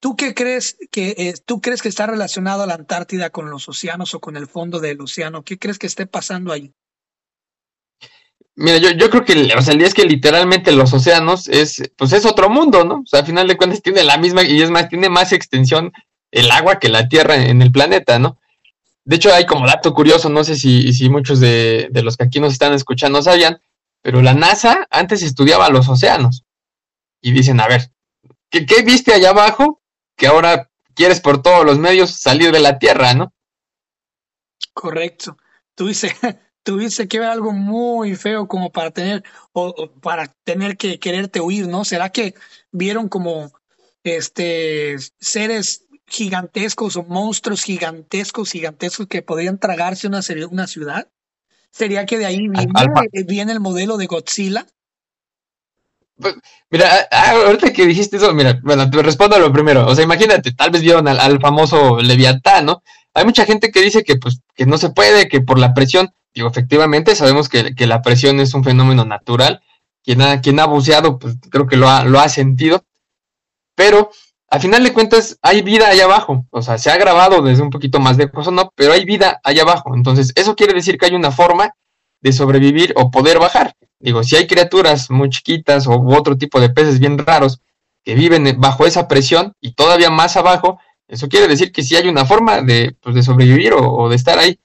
¿Tú 0.00 0.16
qué 0.16 0.34
crees 0.34 0.78
que 0.90 1.14
eh, 1.18 1.34
tú 1.44 1.60
crees 1.60 1.82
que 1.82 1.88
está 1.88 2.06
relacionado 2.06 2.62
a 2.62 2.66
la 2.66 2.74
Antártida 2.74 3.30
con 3.30 3.50
los 3.50 3.68
océanos 3.68 4.14
o 4.14 4.20
con 4.20 4.36
el 4.36 4.46
fondo 4.46 4.80
del 4.80 5.00
océano? 5.00 5.44
¿Qué 5.44 5.58
crees 5.58 5.78
que 5.78 5.86
esté 5.86 6.06
pasando 6.06 6.52
ahí? 6.52 6.72
Mira, 8.54 8.76
yo, 8.78 8.90
yo 8.90 9.08
creo 9.08 9.24
que 9.24 9.32
o 9.32 9.70
el 9.70 9.78
día 9.78 9.86
es 9.86 9.94
que 9.94 10.04
literalmente 10.04 10.72
los 10.72 10.92
océanos 10.92 11.48
es, 11.48 11.82
pues 11.96 12.12
es 12.12 12.26
otro 12.26 12.50
mundo, 12.50 12.84
¿no? 12.84 12.96
O 12.96 13.06
sea, 13.06 13.20
al 13.20 13.26
final 13.26 13.48
de 13.48 13.56
cuentas 13.56 13.82
tiene 13.82 14.04
la 14.04 14.18
misma, 14.18 14.42
y 14.42 14.60
es 14.60 14.70
más, 14.70 14.88
tiene 14.88 15.08
más 15.08 15.32
extensión 15.32 15.92
el 16.30 16.50
agua 16.50 16.78
que 16.78 16.88
la 16.88 17.08
tierra 17.08 17.36
en 17.36 17.62
el 17.62 17.72
planeta, 17.72 18.18
¿no? 18.18 18.38
De 19.04 19.16
hecho, 19.16 19.32
hay 19.32 19.46
como 19.46 19.66
dato 19.66 19.94
curioso, 19.94 20.28
no 20.28 20.44
sé 20.44 20.56
si, 20.56 20.92
si 20.92 21.08
muchos 21.08 21.40
de, 21.40 21.90
los 21.92 22.16
que 22.16 22.24
aquí 22.24 22.40
nos 22.40 22.52
están 22.52 22.72
escuchando 22.72 23.22
sabían, 23.22 23.60
pero 24.00 24.22
la 24.22 24.34
NASA 24.34 24.86
antes 24.90 25.22
estudiaba 25.22 25.70
los 25.70 25.88
océanos. 25.88 26.44
Y 27.20 27.32
dicen, 27.32 27.60
a 27.60 27.68
ver, 27.68 27.90
¿qué, 28.50 28.66
¿qué, 28.66 28.82
viste 28.82 29.14
allá 29.14 29.30
abajo 29.30 29.80
que 30.16 30.26
ahora 30.26 30.70
quieres 30.94 31.20
por 31.20 31.42
todos 31.42 31.64
los 31.64 31.78
medios 31.78 32.10
salir 32.10 32.52
de 32.52 32.60
la 32.60 32.78
Tierra, 32.78 33.14
no? 33.14 33.32
Correcto. 34.72 35.36
Tú 35.74 35.88
dices, 35.88 36.14
tuviste 36.62 37.08
que 37.08 37.18
ver 37.18 37.28
algo 37.28 37.52
muy 37.52 38.14
feo 38.16 38.46
como 38.46 38.70
para 38.70 38.90
tener 38.90 39.24
o, 39.52 39.90
para 40.00 40.28
tener 40.44 40.76
que 40.76 40.98
quererte 40.98 41.40
huir, 41.40 41.68
¿no? 41.68 41.84
¿Será 41.84 42.10
que 42.10 42.34
vieron 42.70 43.08
como 43.08 43.52
este 44.04 44.96
seres 45.20 45.86
gigantescos 46.06 46.96
o 46.96 47.04
monstruos 47.04 47.62
gigantescos, 47.62 48.52
gigantescos 48.52 49.06
que 49.06 49.22
podrían 49.22 49.58
tragarse 49.58 50.06
una, 50.06 50.20
una 50.50 50.66
ciudad? 50.66 51.08
¿Sería 51.70 52.04
que 52.04 52.18
de 52.18 52.26
ahí 52.26 52.48
viene, 53.26 53.52
el 53.52 53.60
modelo 53.60 53.96
de 53.96 54.06
Godzilla? 54.06 54.66
Pues, 56.16 56.34
mira, 56.70 57.08
ahorita 57.10 57.72
que 57.72 57.86
dijiste 57.86 58.18
eso, 58.18 58.32
mira, 58.34 58.60
bueno, 58.62 58.88
te 58.90 59.02
respondo 59.02 59.36
a 59.36 59.38
lo 59.38 59.50
primero. 59.52 59.86
O 59.86 59.94
sea, 59.94 60.04
imagínate, 60.04 60.52
tal 60.52 60.70
vez 60.70 60.82
vieron 60.82 61.08
al, 61.08 61.18
al 61.18 61.40
famoso 61.40 62.00
Leviatán, 62.00 62.66
¿no? 62.66 62.82
Hay 63.14 63.24
mucha 63.24 63.44
gente 63.44 63.70
que 63.70 63.82
dice 63.82 64.04
que, 64.04 64.16
pues, 64.16 64.40
que 64.54 64.66
no 64.66 64.78
se 64.78 64.90
puede, 64.90 65.28
que 65.28 65.40
por 65.40 65.58
la 65.58 65.74
presión, 65.74 66.14
digo, 66.34 66.48
efectivamente, 66.48 67.14
sabemos 67.14 67.48
que, 67.48 67.74
que 67.74 67.86
la 67.86 68.02
presión 68.02 68.40
es 68.40 68.54
un 68.54 68.64
fenómeno 68.64 69.04
natural. 69.04 69.62
Quien 70.04 70.22
ha, 70.22 70.40
quien 70.40 70.58
ha 70.58 70.66
buceado, 70.66 71.18
pues 71.18 71.36
creo 71.50 71.66
que 71.66 71.76
lo 71.76 71.88
ha, 71.88 72.04
lo 72.04 72.18
ha 72.18 72.28
sentido. 72.28 72.84
Pero 73.74 74.10
al 74.48 74.60
final 74.60 74.84
de 74.84 74.92
cuentas 74.92 75.38
hay 75.42 75.62
vida 75.62 75.88
allá 75.88 76.04
abajo. 76.04 76.46
O 76.50 76.60
sea, 76.60 76.76
se 76.78 76.90
ha 76.90 76.96
grabado 76.96 77.40
desde 77.42 77.62
un 77.62 77.70
poquito 77.70 78.00
más 78.00 78.16
de 78.16 78.30
cosas, 78.30 78.52
¿no? 78.52 78.72
Pero 78.74 78.92
hay 78.92 79.04
vida 79.04 79.40
allá 79.44 79.62
abajo. 79.62 79.94
Entonces, 79.94 80.32
eso 80.34 80.56
quiere 80.56 80.74
decir 80.74 80.98
que 80.98 81.06
hay 81.06 81.14
una 81.14 81.30
forma 81.30 81.74
de 82.20 82.32
sobrevivir 82.32 82.92
o 82.96 83.10
poder 83.10 83.38
bajar. 83.38 83.74
Digo, 83.98 84.22
si 84.24 84.36
hay 84.36 84.46
criaturas 84.46 85.10
muy 85.10 85.30
chiquitas 85.30 85.86
o 85.86 85.92
otro 86.08 86.36
tipo 86.36 86.60
de 86.60 86.70
peces 86.70 86.98
bien 86.98 87.18
raros 87.18 87.60
que 88.04 88.14
viven 88.14 88.56
bajo 88.58 88.84
esa 88.84 89.06
presión 89.08 89.54
y 89.60 89.74
todavía 89.74 90.10
más 90.10 90.36
abajo, 90.36 90.80
eso 91.12 91.28
quiere 91.28 91.46
decir 91.46 91.72
que 91.72 91.82
sí 91.82 91.94
hay 91.94 92.08
una 92.08 92.24
forma 92.24 92.62
de, 92.62 92.96
pues, 93.02 93.14
de 93.14 93.22
sobrevivir 93.22 93.74
o, 93.74 94.08
de 94.08 94.16
estar 94.16 94.38
ahí. 94.38 94.58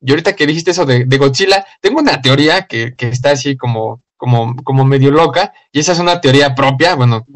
Y 0.00 0.10
ahorita 0.10 0.34
que 0.34 0.46
dijiste 0.46 0.70
eso 0.70 0.86
de, 0.86 1.04
Godzilla, 1.04 1.66
tengo 1.82 2.00
una 2.00 2.22
teoría 2.22 2.66
que, 2.66 2.94
que, 2.96 3.08
está 3.08 3.32
así 3.32 3.58
como, 3.58 4.02
como, 4.16 4.56
como 4.64 4.86
medio 4.86 5.10
loca, 5.10 5.52
y 5.70 5.80
esa 5.80 5.92
es 5.92 5.98
una 5.98 6.20
teoría 6.22 6.54
propia, 6.54 6.94
bueno, 6.94 7.26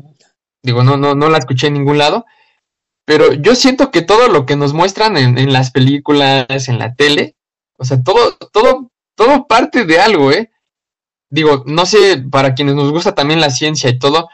digo, 0.62 0.83
no, 0.83 0.97
no, 0.97 1.14
no 1.14 1.29
la 1.29 1.37
escuché 1.37 1.66
en 1.66 1.75
ningún 1.75 1.99
lado, 1.99 2.25
pero 3.05 3.35
yo 3.35 3.55
siento 3.55 3.90
que 3.90 4.01
todo 4.01 4.29
lo 4.29 4.47
que 4.47 4.57
nos 4.57 4.73
muestran 4.73 5.19
en, 5.19 5.37
en 5.37 5.53
las 5.53 5.71
películas, 5.71 6.69
en 6.69 6.79
la 6.79 6.95
tele, 6.95 7.37
o 7.77 7.85
sea, 7.85 8.03
todo, 8.03 8.38
todo, 8.53 8.90
todo 9.14 9.47
parte 9.47 9.85
de 9.85 10.01
algo, 10.01 10.33
¿eh? 10.33 10.51
Digo, 11.29 11.62
no 11.66 11.85
sé, 11.85 12.25
para 12.31 12.55
quienes 12.55 12.75
nos 12.75 12.90
gusta 12.90 13.14
también 13.14 13.40
la 13.40 13.51
ciencia 13.51 13.90
y 13.90 13.99
todo, 13.99 14.31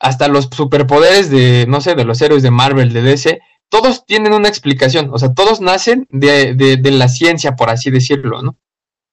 hasta 0.00 0.28
los 0.28 0.48
superpoderes 0.50 1.30
de, 1.30 1.66
no 1.68 1.82
sé, 1.82 1.94
de 1.94 2.04
los 2.04 2.22
héroes 2.22 2.42
de 2.42 2.50
Marvel, 2.50 2.94
de 2.94 3.02
DC, 3.02 3.40
todos 3.68 4.06
tienen 4.06 4.32
una 4.32 4.48
explicación, 4.48 5.10
o 5.12 5.18
sea, 5.18 5.32
todos 5.32 5.60
nacen 5.60 6.06
de, 6.10 6.54
de, 6.54 6.90
la 6.90 7.08
ciencia, 7.08 7.56
por 7.56 7.70
así 7.70 7.90
decirlo, 7.90 8.42
¿no? 8.42 8.56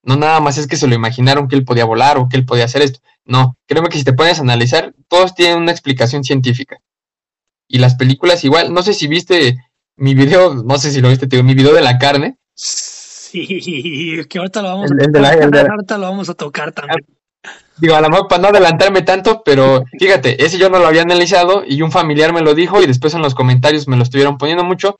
No 0.04 0.16
nada 0.16 0.40
más 0.40 0.58
es 0.58 0.68
que 0.68 0.78
se 0.78 0.88
lo 0.88 0.96
imaginaron 0.96 1.48
que 1.48 1.56
él 1.56 1.66
podía 1.66 1.86
volar 1.86 2.18
o 2.18 2.30
que 2.30 2.38
él 2.38 2.46
podía 2.46 2.66
hacer 2.66 2.82
esto. 2.82 3.00
No, 3.26 3.58
créeme 3.66 3.90
que 3.90 3.98
si 3.98 4.04
te 4.04 4.14
pones 4.14 4.38
a 4.38 4.44
analizar, 4.44 4.94
todos 5.08 5.34
tienen 5.34 5.58
una 5.58 5.72
explicación 5.72 6.24
científica. 6.24 6.78
Y 7.68 7.80
las 7.80 7.96
películas 7.96 8.44
igual, 8.44 8.72
no 8.72 8.84
sé 8.84 8.94
si 8.94 9.08
viste 9.08 9.58
mi 9.96 10.14
video, 10.14 10.54
no 10.54 10.78
sé 10.78 10.92
si 10.92 11.02
lo 11.02 11.10
viste, 11.10 11.42
mi 11.42 11.56
video 11.56 11.74
de 11.74 11.82
la 11.82 11.98
carne. 11.98 12.38
Sí, 12.54 14.22
que 14.30 14.38
ahorita 14.38 14.62
lo 14.62 14.70
vamos, 14.70 14.92
a, 14.92 14.96
tocar, 14.96 15.72
ahorita 15.72 15.98
lo 15.98 16.04
vamos 16.04 16.30
a 16.30 16.34
tocar 16.36 16.72
también. 16.72 17.00
Digo, 17.78 17.96
a 17.96 18.02
lo 18.02 18.10
mejor 18.10 18.28
para 18.28 18.42
no 18.42 18.48
adelantarme 18.50 19.02
tanto, 19.02 19.42
pero 19.44 19.84
fíjate, 20.00 20.44
ese 20.44 20.58
yo 20.58 20.70
no 20.70 20.80
lo 20.80 20.88
había 20.88 21.02
analizado 21.02 21.64
y 21.68 21.82
un 21.82 21.92
familiar 21.92 22.34
me 22.34 22.42
lo 22.42 22.54
dijo 22.54 22.82
y 22.82 22.88
después 22.88 23.14
en 23.14 23.22
los 23.22 23.36
comentarios 23.36 23.88
me 23.88 23.98
lo 23.98 24.04
estuvieron 24.04 24.38
poniendo 24.38 24.64
mucho, 24.64 25.00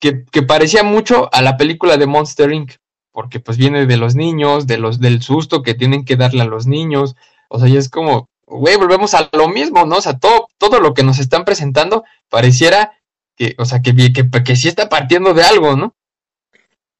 que, 0.00 0.24
que 0.30 0.42
parecía 0.42 0.82
mucho 0.82 1.28
a 1.32 1.40
la 1.42 1.56
película 1.56 1.96
de 1.96 2.06
Monster 2.06 2.52
Inc., 2.52 2.72
porque 3.12 3.38
pues 3.38 3.58
viene 3.58 3.86
de 3.86 3.96
los 3.96 4.16
niños, 4.16 4.66
de 4.66 4.78
los, 4.78 4.98
del 4.98 5.22
susto 5.22 5.62
que 5.62 5.74
tienen 5.74 6.04
que 6.04 6.16
darle 6.16 6.42
a 6.42 6.46
los 6.46 6.66
niños, 6.66 7.14
o 7.48 7.60
sea, 7.60 7.68
y 7.68 7.76
es 7.76 7.88
como, 7.88 8.28
güey, 8.46 8.76
volvemos 8.76 9.14
a 9.14 9.28
lo 9.32 9.48
mismo, 9.48 9.86
¿no? 9.86 9.96
O 9.96 10.00
sea, 10.00 10.18
todo, 10.18 10.48
todo 10.58 10.80
lo 10.80 10.94
que 10.94 11.04
nos 11.04 11.18
están 11.18 11.44
presentando 11.44 12.04
pareciera 12.28 12.92
que, 13.36 13.54
o 13.58 13.64
sea, 13.64 13.82
que, 13.82 13.94
que, 13.94 14.28
que 14.30 14.56
sí 14.56 14.68
está 14.68 14.88
partiendo 14.88 15.34
de 15.34 15.44
algo, 15.44 15.76
¿no? 15.76 15.94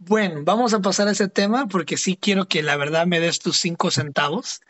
Bueno, 0.04 0.42
vamos 0.42 0.74
a 0.74 0.80
pasar 0.80 1.06
a 1.06 1.12
ese 1.12 1.28
tema 1.28 1.68
porque 1.68 1.96
sí 1.96 2.16
quiero 2.16 2.48
que 2.48 2.62
la 2.64 2.76
verdad 2.76 3.06
me 3.06 3.20
des 3.20 3.38
tus 3.38 3.58
cinco 3.58 3.90
centavos. 3.92 4.60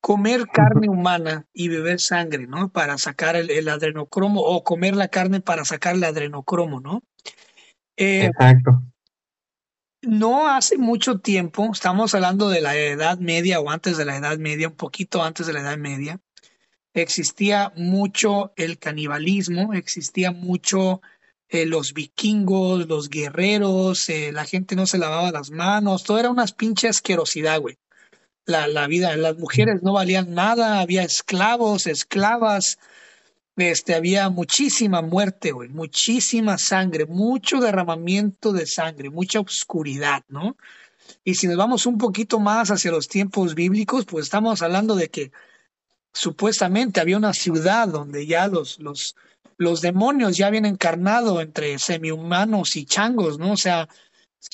Comer 0.00 0.48
carne 0.48 0.88
humana 0.88 1.46
y 1.52 1.68
beber 1.68 2.00
sangre, 2.00 2.48
¿no? 2.48 2.68
Para 2.68 2.98
sacar 2.98 3.36
el, 3.36 3.68
adrenocromo 3.68 4.40
o 4.40 4.64
comer 4.64 4.96
la 4.96 5.08
carne 5.08 5.40
para 5.40 5.64
sacar 5.64 5.94
el 5.94 6.02
adrenocromo, 6.02 6.80
¿no? 6.80 7.02
Eh, 7.96 8.26
Exacto. 8.26 8.82
No 10.02 10.48
hace 10.48 10.76
mucho 10.76 11.20
tiempo, 11.20 11.70
estamos 11.72 12.14
hablando 12.14 12.48
de 12.48 12.60
la 12.60 12.76
Edad 12.76 13.18
Media 13.18 13.60
o 13.60 13.70
antes 13.70 13.96
de 13.96 14.04
la 14.04 14.16
Edad 14.16 14.38
Media, 14.38 14.68
un 14.68 14.76
poquito 14.76 15.22
antes 15.22 15.46
de 15.46 15.52
la 15.52 15.60
Edad 15.60 15.76
Media, 15.76 16.20
existía 16.94 17.72
mucho 17.76 18.52
el 18.56 18.78
canibalismo, 18.78 19.72
existía 19.72 20.32
mucho 20.32 21.00
eh, 21.48 21.66
los 21.66 21.94
vikingos, 21.94 22.86
los 22.86 23.08
guerreros, 23.08 24.08
eh, 24.08 24.32
la 24.32 24.44
gente 24.44 24.76
no 24.76 24.86
se 24.86 24.98
lavaba 24.98 25.32
las 25.32 25.50
manos, 25.50 26.04
todo 26.04 26.18
era 26.18 26.30
una 26.30 26.46
pinche 26.46 26.88
asquerosidad, 26.88 27.60
güey. 27.60 27.78
La, 28.44 28.66
la 28.66 28.86
vida, 28.86 29.16
las 29.16 29.36
mujeres 29.38 29.82
no 29.82 29.92
valían 29.92 30.34
nada, 30.34 30.80
había 30.80 31.02
esclavos, 31.02 31.86
esclavas, 31.86 32.78
este, 33.56 33.94
había 33.94 34.28
muchísima 34.30 35.02
muerte, 35.02 35.52
güey, 35.52 35.68
muchísima 35.68 36.58
sangre, 36.58 37.06
mucho 37.06 37.60
derramamiento 37.60 38.52
de 38.52 38.66
sangre, 38.66 39.10
mucha 39.10 39.40
oscuridad, 39.40 40.24
¿no? 40.28 40.56
Y 41.24 41.34
si 41.34 41.46
nos 41.46 41.56
vamos 41.56 41.86
un 41.86 41.98
poquito 41.98 42.38
más 42.38 42.70
hacia 42.70 42.90
los 42.90 43.08
tiempos 43.08 43.54
bíblicos, 43.54 44.04
pues 44.04 44.26
estamos 44.26 44.62
hablando 44.62 44.94
de 44.94 45.08
que 45.08 45.32
supuestamente 46.12 47.00
había 47.00 47.16
una 47.16 47.32
ciudad 47.32 47.88
donde 47.88 48.26
ya 48.26 48.48
los, 48.48 48.78
los, 48.78 49.16
los 49.56 49.80
demonios 49.80 50.36
ya 50.36 50.46
habían 50.46 50.66
encarnado 50.66 51.40
entre 51.40 51.78
semihumanos 51.78 52.76
y 52.76 52.86
changos, 52.86 53.38
¿no? 53.38 53.52
O 53.52 53.56
sea, 53.56 53.88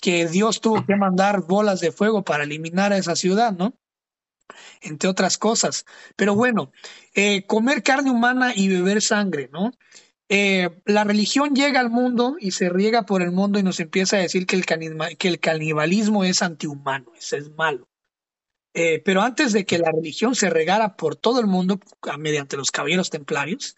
que 0.00 0.26
Dios 0.26 0.60
tuvo 0.60 0.84
que 0.84 0.96
mandar 0.96 1.42
bolas 1.42 1.80
de 1.80 1.92
fuego 1.92 2.24
para 2.24 2.44
eliminar 2.44 2.92
a 2.92 2.98
esa 2.98 3.16
ciudad, 3.16 3.52
¿no? 3.52 3.74
Entre 4.80 5.08
otras 5.08 5.38
cosas. 5.38 5.84
Pero 6.16 6.34
bueno, 6.34 6.72
eh, 7.14 7.46
comer 7.46 7.82
carne 7.82 8.10
humana 8.10 8.52
y 8.54 8.68
beber 8.68 9.02
sangre, 9.02 9.48
¿no? 9.52 9.72
Eh, 10.30 10.70
la 10.86 11.04
religión 11.04 11.54
llega 11.54 11.80
al 11.80 11.90
mundo 11.90 12.36
y 12.40 12.52
se 12.52 12.70
riega 12.70 13.02
por 13.02 13.20
el 13.20 13.30
mundo 13.30 13.58
y 13.58 13.62
nos 13.62 13.78
empieza 13.80 14.16
a 14.16 14.20
decir 14.20 14.46
que 14.46 14.56
el, 14.56 14.64
que 15.18 15.28
el 15.28 15.38
canibalismo 15.38 16.24
es 16.24 16.40
antihumano, 16.40 17.12
es, 17.14 17.34
es 17.34 17.50
malo. 17.50 17.88
Eh, 18.72 19.00
pero 19.04 19.20
antes 19.20 19.52
de 19.52 19.64
que 19.64 19.78
la 19.78 19.92
religión 19.92 20.34
se 20.34 20.50
regara 20.50 20.96
por 20.96 21.14
todo 21.14 21.40
el 21.40 21.46
mundo 21.46 21.78
mediante 22.18 22.56
los 22.56 22.70
caballeros 22.70 23.10
templarios, 23.10 23.76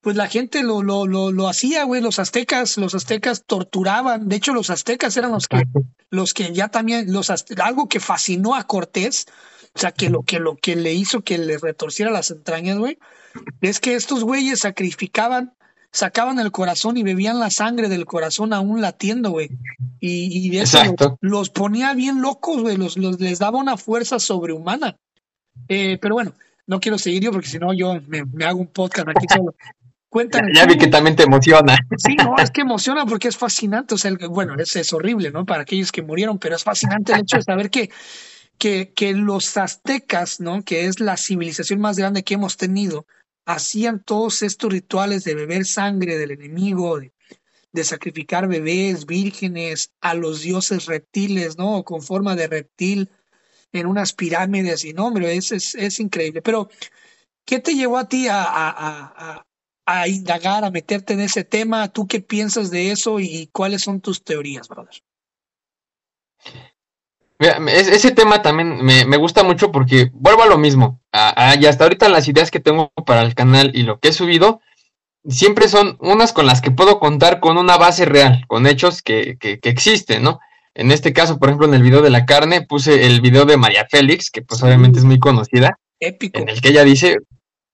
pues 0.00 0.16
la 0.16 0.28
gente 0.28 0.62
lo, 0.62 0.82
lo, 0.82 1.06
lo, 1.06 1.32
lo 1.32 1.48
hacía, 1.48 1.84
güey. 1.84 2.00
Los 2.00 2.18
aztecas, 2.18 2.76
los 2.76 2.94
aztecas 2.94 3.44
torturaban. 3.44 4.28
De 4.28 4.36
hecho, 4.36 4.54
los 4.54 4.70
aztecas 4.70 5.16
eran 5.16 5.32
los 5.32 5.48
que, 5.48 5.64
los 6.10 6.34
que 6.34 6.52
ya 6.52 6.68
también, 6.68 7.12
los 7.12 7.30
algo 7.60 7.88
que 7.88 8.00
fascinó 8.00 8.54
a 8.54 8.64
Cortés, 8.64 9.26
o 9.74 9.78
sea, 9.78 9.92
que 9.92 10.10
lo 10.10 10.22
que, 10.22 10.38
lo 10.38 10.56
que 10.56 10.76
le 10.76 10.94
hizo 10.94 11.22
que 11.22 11.38
le 11.38 11.58
retorciera 11.58 12.10
las 12.10 12.30
entrañas, 12.30 12.78
güey, 12.78 12.98
es 13.60 13.80
que 13.80 13.94
estos 13.94 14.24
güeyes 14.24 14.60
sacrificaban, 14.60 15.54
sacaban 15.92 16.38
el 16.38 16.52
corazón 16.52 16.96
y 16.96 17.02
bebían 17.02 17.40
la 17.40 17.50
sangre 17.50 17.88
del 17.88 18.06
corazón 18.06 18.52
aún 18.52 18.80
latiendo, 18.80 19.30
güey. 19.30 19.50
Y, 20.00 20.46
y 20.46 20.50
de 20.50 20.62
eso 20.62 20.78
los, 21.20 21.50
ponía 21.50 21.92
bien 21.94 22.22
locos, 22.22 22.62
güey. 22.62 22.76
Los, 22.76 22.96
los, 22.96 23.20
les 23.20 23.40
daba 23.40 23.58
una 23.58 23.76
fuerza 23.76 24.18
sobrehumana. 24.18 24.96
Eh, 25.68 25.98
pero 26.00 26.14
bueno, 26.14 26.34
no 26.68 26.80
quiero 26.80 26.98
seguir 26.98 27.22
yo 27.22 27.32
porque 27.32 27.48
si 27.48 27.58
no 27.58 27.72
yo 27.72 28.00
me, 28.06 28.24
me, 28.24 28.44
hago 28.44 28.60
un 28.60 28.68
podcast 28.68 29.08
aquí 29.08 29.26
solo. 29.28 29.54
Cuéntame. 30.08 30.52
Ya, 30.54 30.64
vi 30.64 30.78
que 30.78 30.86
también 30.86 31.16
te 31.16 31.24
emociona. 31.24 31.76
Sí, 31.98 32.16
no, 32.16 32.34
es 32.38 32.50
que 32.50 32.62
emociona 32.62 33.04
porque 33.04 33.28
es 33.28 33.36
fascinante. 33.36 33.94
O 33.94 33.98
sea, 33.98 34.10
bueno, 34.30 34.54
es, 34.58 34.74
es 34.76 34.92
horrible, 34.92 35.30
¿no? 35.30 35.44
Para 35.44 35.62
aquellos 35.62 35.92
que 35.92 36.02
murieron, 36.02 36.38
pero 36.38 36.56
es 36.56 36.64
fascinante 36.64 37.12
el 37.12 37.20
hecho 37.20 37.36
de 37.36 37.42
saber 37.42 37.70
que, 37.70 37.90
que, 38.56 38.92
que 38.94 39.12
los 39.12 39.56
aztecas, 39.58 40.40
¿no? 40.40 40.62
Que 40.62 40.86
es 40.86 41.00
la 41.00 41.16
civilización 41.16 41.80
más 41.80 41.98
grande 41.98 42.24
que 42.24 42.34
hemos 42.34 42.56
tenido, 42.56 43.06
hacían 43.44 44.02
todos 44.02 44.42
estos 44.42 44.72
rituales 44.72 45.24
de 45.24 45.34
beber 45.34 45.66
sangre 45.66 46.16
del 46.16 46.30
enemigo, 46.30 46.98
de, 47.00 47.12
de 47.72 47.84
sacrificar 47.84 48.48
bebés, 48.48 49.04
vírgenes, 49.04 49.92
a 50.00 50.14
los 50.14 50.40
dioses 50.40 50.86
reptiles, 50.86 51.58
¿no? 51.58 51.82
Con 51.84 52.00
forma 52.00 52.34
de 52.34 52.46
reptil 52.46 53.10
en 53.72 53.86
unas 53.86 54.14
pirámides 54.14 54.86
y 54.86 54.94
no, 54.94 55.06
hombre, 55.06 55.36
es, 55.36 55.52
es, 55.52 55.74
es 55.74 56.00
increíble. 56.00 56.40
Pero, 56.40 56.70
¿qué 57.44 57.58
te 57.58 57.74
llevó 57.74 57.98
a 57.98 58.08
ti 58.08 58.28
a, 58.28 58.42
a, 58.42 58.70
a 59.16 59.47
indagar, 60.06 60.64
a 60.64 60.70
meterte 60.70 61.14
en 61.14 61.20
ese 61.20 61.44
tema. 61.44 61.88
¿Tú 61.88 62.06
qué 62.06 62.20
piensas 62.20 62.70
de 62.70 62.90
eso 62.90 63.20
y 63.20 63.48
cuáles 63.52 63.82
son 63.82 64.00
tus 64.00 64.22
teorías, 64.22 64.68
brother? 64.68 65.02
Mira, 67.38 67.58
ese 67.70 68.10
tema 68.10 68.42
también 68.42 68.84
me, 68.84 69.16
gusta 69.16 69.44
mucho 69.44 69.70
porque 69.70 70.10
vuelvo 70.12 70.42
a 70.42 70.46
lo 70.46 70.58
mismo. 70.58 71.00
y 71.58 71.66
hasta 71.66 71.84
ahorita 71.84 72.08
las 72.08 72.26
ideas 72.28 72.50
que 72.50 72.60
tengo 72.60 72.90
para 73.06 73.22
el 73.22 73.34
canal 73.34 73.70
y 73.74 73.84
lo 73.84 74.00
que 74.00 74.08
he 74.08 74.12
subido, 74.12 74.60
siempre 75.28 75.68
son 75.68 75.96
unas 76.00 76.32
con 76.32 76.46
las 76.46 76.60
que 76.60 76.72
puedo 76.72 76.98
contar 76.98 77.38
con 77.38 77.56
una 77.56 77.76
base 77.76 78.04
real, 78.06 78.44
con 78.48 78.66
hechos 78.66 79.02
que, 79.02 79.36
que, 79.38 79.60
existen, 79.62 80.22
¿no? 80.22 80.40
En 80.74 80.90
este 80.90 81.12
caso, 81.12 81.38
por 81.38 81.48
ejemplo, 81.48 81.66
en 81.66 81.74
el 81.74 81.82
video 81.82 82.02
de 82.02 82.10
la 82.10 82.26
carne, 82.26 82.62
puse 82.62 83.06
el 83.06 83.20
video 83.20 83.44
de 83.44 83.56
María 83.56 83.86
Félix, 83.88 84.30
que 84.30 84.42
pues 84.42 84.62
obviamente 84.62 84.98
es 84.98 85.04
muy 85.04 85.18
conocida. 85.18 85.78
Épico. 86.00 86.40
En 86.40 86.48
el 86.48 86.60
que 86.60 86.68
ella 86.68 86.84
dice, 86.84 87.18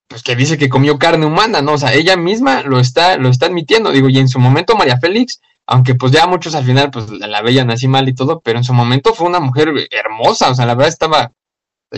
pues 0.08 0.22
que 0.22 0.36
dice 0.36 0.58
que 0.58 0.68
comió 0.68 0.98
carne 0.98 1.26
humana, 1.26 1.62
¿no? 1.62 1.72
O 1.72 1.78
sea, 1.78 1.94
ella 1.94 2.16
misma 2.16 2.62
lo 2.62 2.78
está, 2.78 3.16
lo 3.16 3.28
está 3.28 3.46
admitiendo, 3.46 3.90
digo, 3.90 4.08
y 4.08 4.18
en 4.18 4.28
su 4.28 4.38
momento 4.38 4.76
María 4.76 4.98
Félix, 4.98 5.40
aunque 5.66 5.94
pues 5.94 6.12
ya 6.12 6.26
muchos 6.26 6.54
al 6.54 6.64
final 6.64 6.90
pues 6.90 7.10
la, 7.10 7.40
veían 7.42 7.70
así 7.70 7.88
mal 7.88 8.08
y 8.08 8.14
todo, 8.14 8.40
pero 8.40 8.58
en 8.58 8.64
su 8.64 8.74
momento 8.74 9.14
fue 9.14 9.26
una 9.26 9.40
mujer 9.40 9.72
hermosa, 9.90 10.50
o 10.50 10.54
sea, 10.54 10.66
la 10.66 10.74
verdad 10.74 10.92
estaba, 10.92 11.32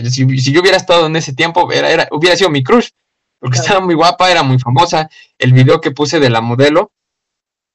si, 0.09 0.39
si 0.39 0.51
yo 0.51 0.61
hubiera 0.61 0.77
estado 0.77 1.07
en 1.07 1.15
ese 1.15 1.33
tiempo, 1.33 1.71
era, 1.71 1.91
era, 1.91 2.07
hubiera 2.11 2.35
sido 2.35 2.49
mi 2.49 2.63
crush, 2.63 2.89
porque 3.39 3.59
estaba 3.59 3.81
muy 3.81 3.93
guapa, 3.93 4.31
era 4.31 4.43
muy 4.43 4.57
famosa, 4.57 5.09
el 5.37 5.53
video 5.53 5.81
que 5.81 5.91
puse 5.91 6.19
de 6.19 6.29
la 6.29 6.41
modelo, 6.41 6.91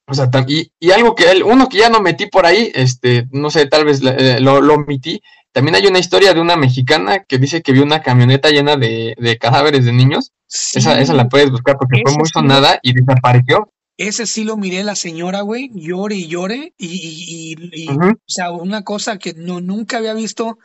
o 0.07 0.15
sea, 0.15 0.29
y, 0.49 0.73
y 0.81 0.91
algo 0.91 1.15
que 1.15 1.31
él, 1.31 1.43
uno 1.43 1.69
que 1.69 1.79
ya 1.79 1.89
no 1.89 2.01
metí 2.01 2.27
por 2.27 2.47
ahí, 2.47 2.73
este, 2.75 3.29
no 3.31 3.51
sé, 3.51 3.67
tal 3.67 3.85
vez 3.85 4.01
eh, 4.03 4.41
lo, 4.41 4.61
lo 4.61 4.75
omití, 4.75 5.23
también 5.53 5.75
hay 5.75 5.87
una 5.87 5.99
historia 5.99 6.35
de 6.35 6.41
una 6.41 6.57
mexicana 6.57 7.25
que 7.25 7.39
dice 7.39 7.63
que 7.63 7.73
vio 7.73 7.83
una 7.83 8.03
camioneta 8.03 8.51
llena 8.51 8.77
de, 8.77 9.15
de 9.19 9.39
cadáveres 9.39 9.85
de 9.85 9.93
niños. 9.93 10.33
Esa, 10.49 11.01
esa 11.01 11.15
la 11.15 11.29
puedes 11.29 11.51
buscar 11.51 11.77
porque 11.79 12.03
fue 12.05 12.17
muy 12.17 12.29
sonada 12.29 12.79
y 12.83 12.93
desapareció. 12.95 13.73
Ese 13.99 14.27
sí 14.27 14.45
lo 14.45 14.57
miré 14.57 14.83
la 14.85 14.97
señora, 14.97 15.43
güey, 15.43 15.71
llore 15.75 16.17
y 16.17 16.27
llore. 16.27 16.75
Y, 16.79 17.55
y, 17.73 17.89
o 17.89 18.17
sea, 18.27 18.51
una 18.51 18.83
cosa 18.83 19.19
que 19.19 19.35
no, 19.35 19.61
nunca 19.61 19.99
había 19.99 20.15
visto 20.15 20.59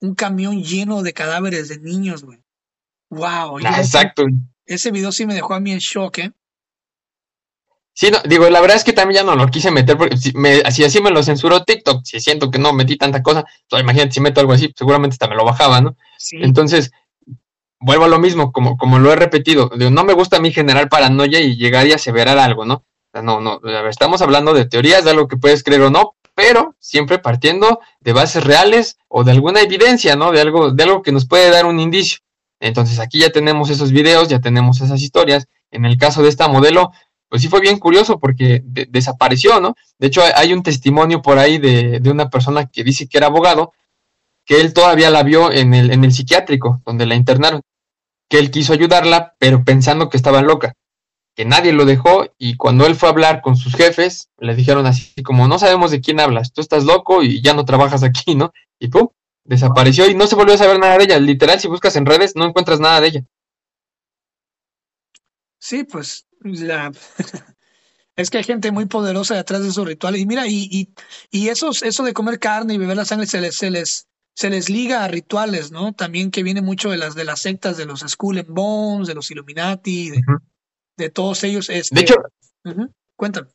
un 0.00 0.14
camión 0.14 0.62
lleno 0.62 1.02
de 1.02 1.12
cadáveres 1.12 1.68
de 1.68 1.78
niños, 1.78 2.22
güey. 2.22 2.38
Wow. 3.10 3.58
Exacto. 3.60 4.24
Ese 4.66 4.90
video 4.90 5.12
sí 5.12 5.26
me 5.26 5.34
dejó 5.34 5.54
a 5.54 5.60
mí 5.60 5.72
en 5.72 5.78
shock, 5.78 6.18
¿eh? 6.18 6.32
Sí, 7.98 8.10
no, 8.10 8.18
digo, 8.26 8.50
la 8.50 8.60
verdad 8.60 8.76
es 8.76 8.84
que 8.84 8.92
también 8.92 9.22
ya 9.22 9.24
no 9.24 9.36
lo 9.36 9.48
quise 9.48 9.70
meter, 9.70 9.96
porque 9.96 10.18
si, 10.18 10.30
me, 10.32 10.60
así 10.66 11.00
me 11.00 11.10
lo 11.10 11.22
censuró 11.22 11.64
TikTok, 11.64 12.04
si 12.04 12.20
siento 12.20 12.50
que 12.50 12.58
no 12.58 12.74
metí 12.74 12.98
tanta 12.98 13.22
cosa, 13.22 13.46
pues 13.70 13.82
imagínate 13.82 14.12
si 14.12 14.20
meto 14.20 14.38
algo 14.38 14.52
así, 14.52 14.70
seguramente 14.76 15.14
hasta 15.14 15.28
me 15.28 15.34
lo 15.34 15.46
bajaba, 15.46 15.80
¿no? 15.80 15.96
Entonces, 16.32 16.90
vuelvo 17.80 18.04
a 18.04 18.08
lo 18.08 18.18
mismo, 18.18 18.52
como, 18.52 18.76
como 18.76 18.98
lo 18.98 19.10
he 19.10 19.16
repetido, 19.16 19.70
digo, 19.74 19.90
no 19.90 20.04
me 20.04 20.12
gusta 20.12 20.36
a 20.36 20.40
mí 20.40 20.52
generar 20.52 20.90
paranoia 20.90 21.40
y 21.40 21.56
llegar 21.56 21.86
y 21.86 21.94
aseverar 21.94 22.36
algo, 22.38 22.66
¿no? 22.66 22.84
no, 23.22 23.40
no, 23.40 23.60
estamos 23.88 24.20
hablando 24.20 24.52
de 24.52 24.66
teorías, 24.66 25.04
de 25.04 25.12
algo 25.12 25.26
que 25.26 25.38
puedes 25.38 25.64
creer 25.64 25.80
o 25.80 25.90
no, 25.90 26.16
pero 26.34 26.74
siempre 26.78 27.18
partiendo 27.18 27.80
de 28.00 28.12
bases 28.12 28.44
reales 28.44 28.98
o 29.08 29.24
de 29.24 29.32
alguna 29.32 29.62
evidencia, 29.62 30.16
¿no? 30.16 30.32
De 30.32 30.42
algo, 30.42 30.70
de 30.70 30.82
algo 30.82 31.00
que 31.00 31.12
nos 31.12 31.26
puede 31.26 31.48
dar 31.48 31.64
un 31.64 31.80
indicio. 31.80 32.18
Entonces 32.60 32.98
aquí 33.00 33.20
ya 33.20 33.30
tenemos 33.30 33.70
esos 33.70 33.90
videos, 33.90 34.28
ya 34.28 34.38
tenemos 34.38 34.82
esas 34.82 35.00
historias. 35.00 35.46
En 35.70 35.86
el 35.86 35.96
caso 35.96 36.22
de 36.22 36.28
esta 36.28 36.48
modelo, 36.48 36.92
pues 37.28 37.42
sí 37.42 37.48
fue 37.48 37.60
bien 37.60 37.78
curioso 37.78 38.18
porque 38.18 38.62
desapareció, 38.64 39.60
¿no? 39.60 39.74
De 39.98 40.06
hecho, 40.06 40.22
hay 40.34 40.52
un 40.52 40.62
testimonio 40.62 41.22
por 41.22 41.38
ahí 41.38 41.58
de, 41.58 42.00
de, 42.00 42.10
una 42.10 42.30
persona 42.30 42.66
que 42.66 42.84
dice 42.84 43.08
que 43.08 43.18
era 43.18 43.26
abogado, 43.26 43.72
que 44.44 44.60
él 44.60 44.72
todavía 44.72 45.10
la 45.10 45.22
vio 45.22 45.50
en 45.50 45.74
el, 45.74 45.90
en 45.90 46.04
el 46.04 46.12
psiquiátrico, 46.12 46.80
donde 46.86 47.06
la 47.06 47.16
internaron, 47.16 47.62
que 48.28 48.38
él 48.38 48.50
quiso 48.50 48.72
ayudarla, 48.72 49.34
pero 49.38 49.64
pensando 49.64 50.08
que 50.08 50.16
estaba 50.16 50.40
loca, 50.40 50.74
que 51.34 51.44
nadie 51.44 51.72
lo 51.72 51.84
dejó 51.84 52.26
y 52.38 52.56
cuando 52.56 52.86
él 52.86 52.94
fue 52.94 53.08
a 53.08 53.12
hablar 53.12 53.42
con 53.42 53.56
sus 53.56 53.74
jefes, 53.74 54.30
le 54.38 54.54
dijeron 54.54 54.86
así 54.86 55.22
como, 55.22 55.48
no 55.48 55.58
sabemos 55.58 55.90
de 55.90 56.00
quién 56.00 56.20
hablas, 56.20 56.52
tú 56.52 56.60
estás 56.60 56.84
loco 56.84 57.22
y 57.22 57.42
ya 57.42 57.54
no 57.54 57.64
trabajas 57.64 58.02
aquí, 58.02 58.34
¿no? 58.34 58.52
Y 58.78 58.88
pum, 58.88 59.08
desapareció 59.44 60.08
y 60.08 60.14
no 60.14 60.26
se 60.26 60.34
volvió 60.34 60.54
a 60.54 60.58
saber 60.58 60.78
nada 60.78 60.96
de 60.96 61.04
ella. 61.04 61.18
Literal, 61.18 61.60
si 61.60 61.68
buscas 61.68 61.96
en 61.96 62.06
redes, 62.06 62.36
no 62.36 62.46
encuentras 62.46 62.80
nada 62.80 63.00
de 63.00 63.08
ella. 63.08 63.24
Sí, 65.58 65.84
pues 65.84 66.25
la, 66.40 66.92
es 68.16 68.30
que 68.30 68.38
hay 68.38 68.44
gente 68.44 68.72
muy 68.72 68.86
poderosa 68.86 69.34
detrás 69.34 69.62
de 69.62 69.68
esos 69.68 69.86
rituales. 69.86 70.20
Y 70.20 70.26
mira, 70.26 70.46
y, 70.46 70.68
y, 70.70 70.88
y 71.30 71.48
esos, 71.48 71.82
eso 71.82 72.02
de 72.02 72.14
comer 72.14 72.38
carne 72.38 72.74
y 72.74 72.78
beber 72.78 72.96
la 72.96 73.04
sangre 73.04 73.26
se 73.26 73.40
les, 73.40 73.56
se 73.56 73.70
les, 73.70 74.06
se 74.34 74.48
les 74.48 74.70
liga 74.70 75.04
a 75.04 75.08
rituales, 75.08 75.70
¿no? 75.70 75.92
También 75.92 76.30
que 76.30 76.42
viene 76.42 76.62
mucho 76.62 76.90
de 76.90 76.96
las, 76.96 77.14
de 77.14 77.24
las 77.24 77.40
sectas 77.40 77.76
de 77.76 77.84
los 77.84 78.00
Skull 78.00 78.38
and 78.38 78.48
Bones, 78.48 79.08
de 79.08 79.14
los 79.14 79.30
Illuminati, 79.30 80.12
de, 80.96 81.10
todos 81.10 81.44
ellos. 81.44 81.68
Este, 81.68 81.94
de 81.94 82.00
hecho, 82.00 82.14
cuéntame. 83.16 83.48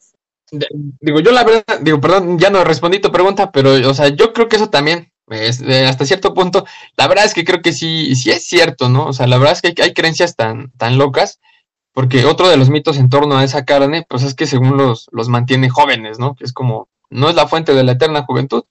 Digo, 0.99 1.21
yo 1.21 1.31
la 1.31 1.43
verdad, 1.43 1.79
digo, 1.81 1.99
perdón, 1.99 2.37
ya 2.37 2.49
no 2.49 2.63
respondí 2.63 2.99
tu 2.99 3.11
pregunta, 3.11 3.51
pero, 3.51 3.73
o 3.89 3.93
sea, 3.93 4.09
yo 4.09 4.33
creo 4.33 4.47
que 4.47 4.57
eso 4.57 4.69
también, 4.69 5.11
es, 5.29 5.61
hasta 5.61 6.05
cierto 6.05 6.33
punto, 6.33 6.65
la 6.97 7.07
verdad 7.07 7.25
es 7.25 7.33
que 7.33 7.45
creo 7.45 7.61
que 7.61 7.71
sí, 7.71 8.15
sí 8.15 8.31
es 8.31 8.45
cierto, 8.45 8.89
¿no? 8.89 9.07
O 9.07 9.13
sea, 9.13 9.27
la 9.27 9.37
verdad 9.37 9.53
es 9.53 9.61
que 9.61 9.69
hay, 9.69 9.75
hay 9.87 9.93
creencias 9.93 10.35
tan, 10.35 10.71
tan 10.71 10.97
locas 10.97 11.39
porque 11.93 12.25
otro 12.25 12.49
de 12.49 12.57
los 12.57 12.69
mitos 12.69 12.97
en 12.97 13.09
torno 13.09 13.37
a 13.37 13.43
esa 13.43 13.65
carne, 13.65 14.05
pues 14.07 14.23
es 14.23 14.33
que 14.33 14.47
según 14.47 14.77
los, 14.77 15.07
los 15.11 15.29
mantiene 15.29 15.69
jóvenes, 15.69 16.19
¿no? 16.19 16.35
Que 16.35 16.45
es 16.45 16.53
como, 16.53 16.87
no 17.09 17.29
es 17.29 17.35
la 17.35 17.47
fuente 17.47 17.73
de 17.73 17.83
la 17.83 17.93
eterna 17.93 18.23
juventud, 18.23 18.63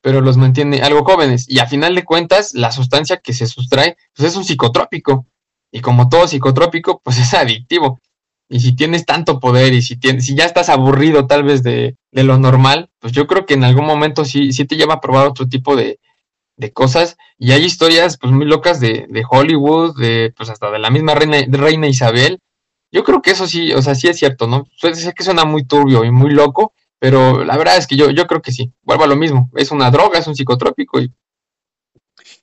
pero 0.00 0.20
los 0.20 0.36
mantiene 0.36 0.82
algo 0.82 1.04
jóvenes. 1.04 1.46
Y 1.48 1.60
a 1.60 1.66
final 1.66 1.94
de 1.94 2.04
cuentas, 2.04 2.54
la 2.54 2.72
sustancia 2.72 3.18
que 3.18 3.32
se 3.32 3.46
sustrae, 3.46 3.96
pues 4.14 4.30
es 4.30 4.36
un 4.36 4.44
psicotrópico. 4.44 5.26
Y 5.70 5.80
como 5.80 6.08
todo 6.08 6.26
psicotrópico, 6.26 7.00
pues 7.02 7.18
es 7.20 7.34
adictivo. 7.34 8.00
Y 8.48 8.60
si 8.60 8.74
tienes 8.74 9.06
tanto 9.06 9.40
poder 9.40 9.72
y 9.72 9.80
si, 9.80 9.96
tienes, 9.96 10.26
si 10.26 10.34
ya 10.34 10.44
estás 10.44 10.68
aburrido 10.68 11.26
tal 11.26 11.42
vez 11.42 11.62
de, 11.62 11.96
de 12.10 12.24
lo 12.24 12.38
normal, 12.38 12.90
pues 12.98 13.12
yo 13.12 13.26
creo 13.26 13.46
que 13.46 13.54
en 13.54 13.64
algún 13.64 13.86
momento 13.86 14.24
sí, 14.26 14.52
sí 14.52 14.66
te 14.66 14.76
lleva 14.76 14.94
a 14.94 15.00
probar 15.00 15.26
otro 15.26 15.48
tipo 15.48 15.74
de, 15.76 16.00
de 16.56 16.72
cosas. 16.72 17.16
Y 17.38 17.52
hay 17.52 17.64
historias 17.64 18.18
pues 18.18 18.32
muy 18.32 18.44
locas 18.44 18.80
de, 18.80 19.06
de 19.08 19.24
Hollywood, 19.28 19.98
de 19.98 20.34
pues 20.36 20.50
hasta 20.50 20.70
de 20.70 20.78
la 20.78 20.90
misma 20.90 21.14
reina, 21.14 21.38
reina 21.48 21.86
Isabel, 21.86 22.40
yo 22.92 23.02
creo 23.04 23.22
que 23.22 23.30
eso 23.30 23.46
sí, 23.46 23.72
o 23.72 23.80
sea, 23.80 23.94
sí 23.94 24.06
es 24.08 24.18
cierto, 24.18 24.46
¿no? 24.46 24.68
Sé 24.76 25.12
que 25.14 25.24
suena 25.24 25.44
muy 25.44 25.64
turbio 25.64 26.04
y 26.04 26.10
muy 26.10 26.30
loco, 26.30 26.74
pero 26.98 27.42
la 27.42 27.56
verdad 27.56 27.78
es 27.78 27.86
que 27.86 27.96
yo, 27.96 28.10
yo 28.10 28.26
creo 28.26 28.42
que 28.42 28.52
sí. 28.52 28.72
Vuelvo 28.82 29.04
a 29.04 29.08
lo 29.08 29.16
mismo. 29.16 29.50
Es 29.56 29.70
una 29.72 29.90
droga, 29.90 30.18
es 30.18 30.26
un 30.26 30.36
psicotrópico. 30.36 31.00
¿Y, 31.00 31.10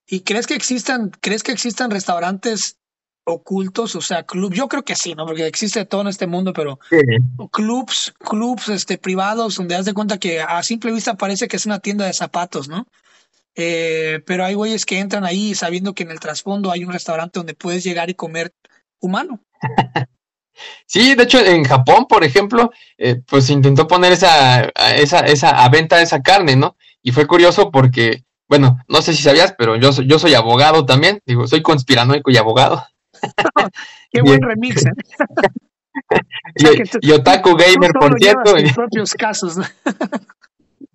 ¿Y 0.07 0.21
crees 0.21 0.47
que 0.47 0.55
existan, 0.55 1.11
crees 1.21 1.43
que 1.43 1.51
existan 1.51 1.91
restaurantes 1.91 2.77
ocultos, 3.25 3.95
o 3.95 4.01
sea, 4.01 4.23
clubs? 4.23 4.57
Yo 4.57 4.67
creo 4.67 4.83
que 4.83 4.95
sí, 4.95 5.13
¿no? 5.13 5.27
Porque 5.27 5.45
existe 5.45 5.85
todo 5.85 6.01
en 6.01 6.07
este 6.07 6.25
mundo, 6.25 6.51
pero 6.51 6.79
clubs, 7.51 8.13
clubs 8.19 8.69
este, 8.69 8.97
privados 8.97 9.55
donde 9.55 9.75
das 9.75 9.85
de 9.85 9.93
cuenta 9.93 10.17
que 10.17 10.41
a 10.41 10.63
simple 10.63 10.91
vista 10.91 11.13
parece 11.13 11.47
que 11.47 11.57
es 11.57 11.67
una 11.67 11.79
tienda 11.79 12.05
de 12.05 12.13
zapatos, 12.13 12.67
¿no? 12.67 12.87
Eh, 13.55 14.23
pero 14.25 14.45
hay 14.45 14.55
güeyes 14.55 14.85
que 14.85 14.99
entran 14.99 15.25
ahí 15.25 15.53
sabiendo 15.53 15.93
que 15.93 16.03
en 16.03 16.11
el 16.11 16.19
trasfondo 16.19 16.71
hay 16.71 16.83
un 16.83 16.91
restaurante 16.91 17.39
donde 17.39 17.53
puedes 17.53 17.83
llegar 17.83 18.09
y 18.09 18.15
comer 18.15 18.53
humano. 18.99 19.41
Sí, 20.85 21.15
de 21.15 21.23
hecho, 21.23 21.39
en 21.39 21.63
Japón, 21.63 22.05
por 22.07 22.23
ejemplo, 22.23 22.71
eh, 22.97 23.21
pues 23.27 23.49
intentó 23.49 23.87
poner 23.87 24.11
esa, 24.11 24.65
esa, 24.95 25.19
esa, 25.19 25.63
a 25.63 25.69
venta 25.69 26.01
esa 26.01 26.21
carne, 26.21 26.55
¿no? 26.55 26.75
Y 27.01 27.11
fue 27.11 27.27
curioso 27.27 27.71
porque, 27.71 28.23
bueno, 28.47 28.79
no 28.87 29.01
sé 29.01 29.13
si 29.13 29.23
sabías, 29.23 29.53
pero 29.57 29.75
yo, 29.75 29.93
soy, 29.93 30.07
yo 30.07 30.19
soy 30.19 30.33
abogado 30.33 30.85
también, 30.85 31.21
digo, 31.25 31.47
soy 31.47 31.61
conspiranoico 31.61 32.31
y 32.31 32.37
abogado. 32.37 32.85
Qué 34.11 34.21
buen 34.21 34.41
remix, 34.41 34.85
¿eh? 34.85 34.91
y, 37.01 37.11
Otaku 37.11 37.55
Gamer, 37.55 37.91
por 37.91 38.17
cierto. 38.19 38.55
Tus 38.55 38.73
propios 38.75 39.13
casos, 39.13 39.57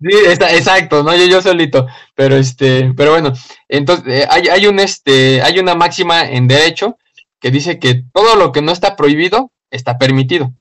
Sí, 0.01 0.09
está, 0.27 0.53
exacto, 0.53 1.03
no 1.03 1.15
yo, 1.15 1.25
yo 1.25 1.41
solito, 1.41 1.87
pero 2.15 2.35
este, 2.35 2.93
pero 2.97 3.11
bueno, 3.11 3.31
entonces 3.69 4.05
eh, 4.07 4.27
hay, 4.29 4.49
hay 4.49 4.67
un 4.67 4.79
este, 4.79 5.41
hay 5.41 5.57
una 5.57 5.73
máxima 5.73 6.29
en 6.29 6.47
derecho 6.47 6.97
que 7.39 7.49
dice 7.49 7.79
que 7.79 8.03
todo 8.13 8.35
lo 8.35 8.51
que 8.51 8.61
no 8.61 8.71
está 8.71 8.97
prohibido 8.97 9.51
está 9.71 9.97
permitido. 9.97 10.53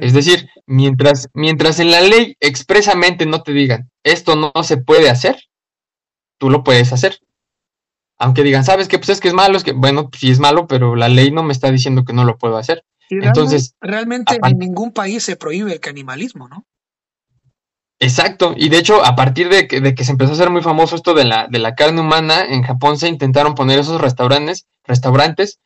Es 0.00 0.12
decir, 0.12 0.50
mientras, 0.66 1.30
mientras 1.32 1.80
en 1.80 1.90
la 1.90 2.02
ley 2.02 2.36
expresamente 2.40 3.24
no 3.24 3.42
te 3.42 3.52
digan 3.52 3.90
esto 4.08 4.36
no 4.36 4.52
se 4.62 4.76
puede 4.76 5.10
hacer, 5.10 5.40
tú 6.38 6.50
lo 6.50 6.64
puedes 6.64 6.92
hacer. 6.92 7.18
Aunque 8.18 8.42
digan, 8.42 8.64
sabes 8.64 8.88
que 8.88 8.98
pues 8.98 9.10
es 9.10 9.20
que 9.20 9.28
es 9.28 9.34
malo, 9.34 9.56
es 9.56 9.64
que, 9.64 9.72
bueno, 9.72 10.10
sí 10.16 10.30
es 10.30 10.40
malo, 10.40 10.66
pero 10.66 10.96
la 10.96 11.08
ley 11.08 11.30
no 11.30 11.42
me 11.42 11.52
está 11.52 11.70
diciendo 11.70 12.04
que 12.04 12.12
no 12.12 12.24
lo 12.24 12.36
puedo 12.36 12.56
hacer. 12.56 12.84
Entonces, 13.10 13.74
realmente 13.80 14.38
en 14.42 14.58
ningún 14.58 14.92
país 14.92 15.22
se 15.22 15.36
prohíbe 15.36 15.72
el 15.72 15.80
canibalismo, 15.80 16.48
¿no? 16.48 16.66
Exacto, 18.00 18.54
y 18.56 18.68
de 18.68 18.78
hecho, 18.78 19.04
a 19.04 19.16
partir 19.16 19.48
de 19.48 19.66
que, 19.66 19.80
de 19.80 19.94
que 19.94 20.04
se 20.04 20.12
empezó 20.12 20.32
a 20.32 20.34
hacer 20.34 20.50
muy 20.50 20.62
famoso 20.62 20.94
esto 20.94 21.14
de 21.14 21.24
la, 21.24 21.48
de 21.48 21.58
la 21.58 21.74
carne 21.74 22.00
humana, 22.00 22.44
en 22.44 22.62
Japón 22.62 22.96
se 22.96 23.08
intentaron 23.08 23.54
poner 23.54 23.78
esos 23.78 24.00
restaurantes, 24.00 24.66
restaurantes 24.84 25.58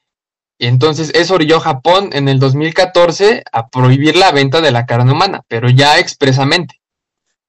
y 0.58 0.66
entonces 0.66 1.10
eso 1.14 1.34
orilló 1.34 1.60
Japón 1.60 2.10
en 2.12 2.28
el 2.28 2.38
2014 2.38 3.42
a 3.50 3.68
prohibir 3.68 4.16
la 4.16 4.32
venta 4.32 4.60
de 4.60 4.70
la 4.70 4.86
carne 4.86 5.12
humana, 5.12 5.42
pero 5.48 5.68
ya 5.68 5.98
expresamente. 5.98 6.80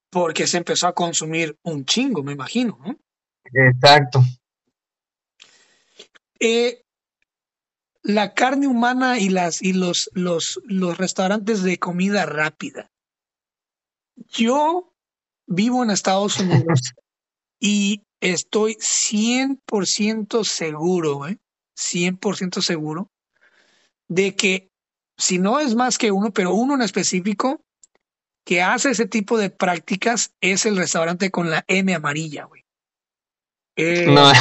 Porque 0.09 0.47
se 0.47 0.57
empezó 0.57 0.87
a 0.87 0.93
consumir 0.93 1.57
un 1.63 1.85
chingo, 1.85 2.23
me 2.23 2.33
imagino, 2.33 2.79
¿no? 2.83 2.97
Exacto. 3.53 4.23
Eh, 6.39 6.83
la 8.01 8.33
carne 8.33 8.67
humana 8.67 9.19
y 9.19 9.29
las 9.29 9.61
y 9.61 9.73
los, 9.73 10.09
los, 10.13 10.59
los 10.65 10.97
restaurantes 10.97 11.63
de 11.63 11.79
comida 11.79 12.25
rápida. 12.25 12.91
Yo 14.27 14.93
vivo 15.47 15.83
en 15.83 15.91
Estados 15.91 16.39
Unidos 16.39 16.93
y 17.59 18.01
estoy 18.19 18.75
100% 18.75 20.43
seguro, 20.43 21.27
¿eh? 21.27 21.37
100% 21.75 22.61
seguro 22.61 23.11
de 24.07 24.35
que 24.35 24.69
si 25.17 25.39
no 25.39 25.59
es 25.59 25.75
más 25.75 25.97
que 25.97 26.11
uno, 26.11 26.31
pero 26.31 26.53
uno 26.53 26.75
en 26.75 26.81
específico, 26.81 27.61
que 28.45 28.61
hace 28.61 28.91
ese 28.91 29.07
tipo 29.07 29.37
de 29.37 29.49
prácticas 29.49 30.33
es 30.41 30.65
el 30.65 30.75
restaurante 30.75 31.31
con 31.31 31.49
la 31.49 31.63
M 31.67 31.93
amarilla, 31.93 32.45
güey. 32.45 32.63
Eh, 33.77 34.07
No, 34.07 34.31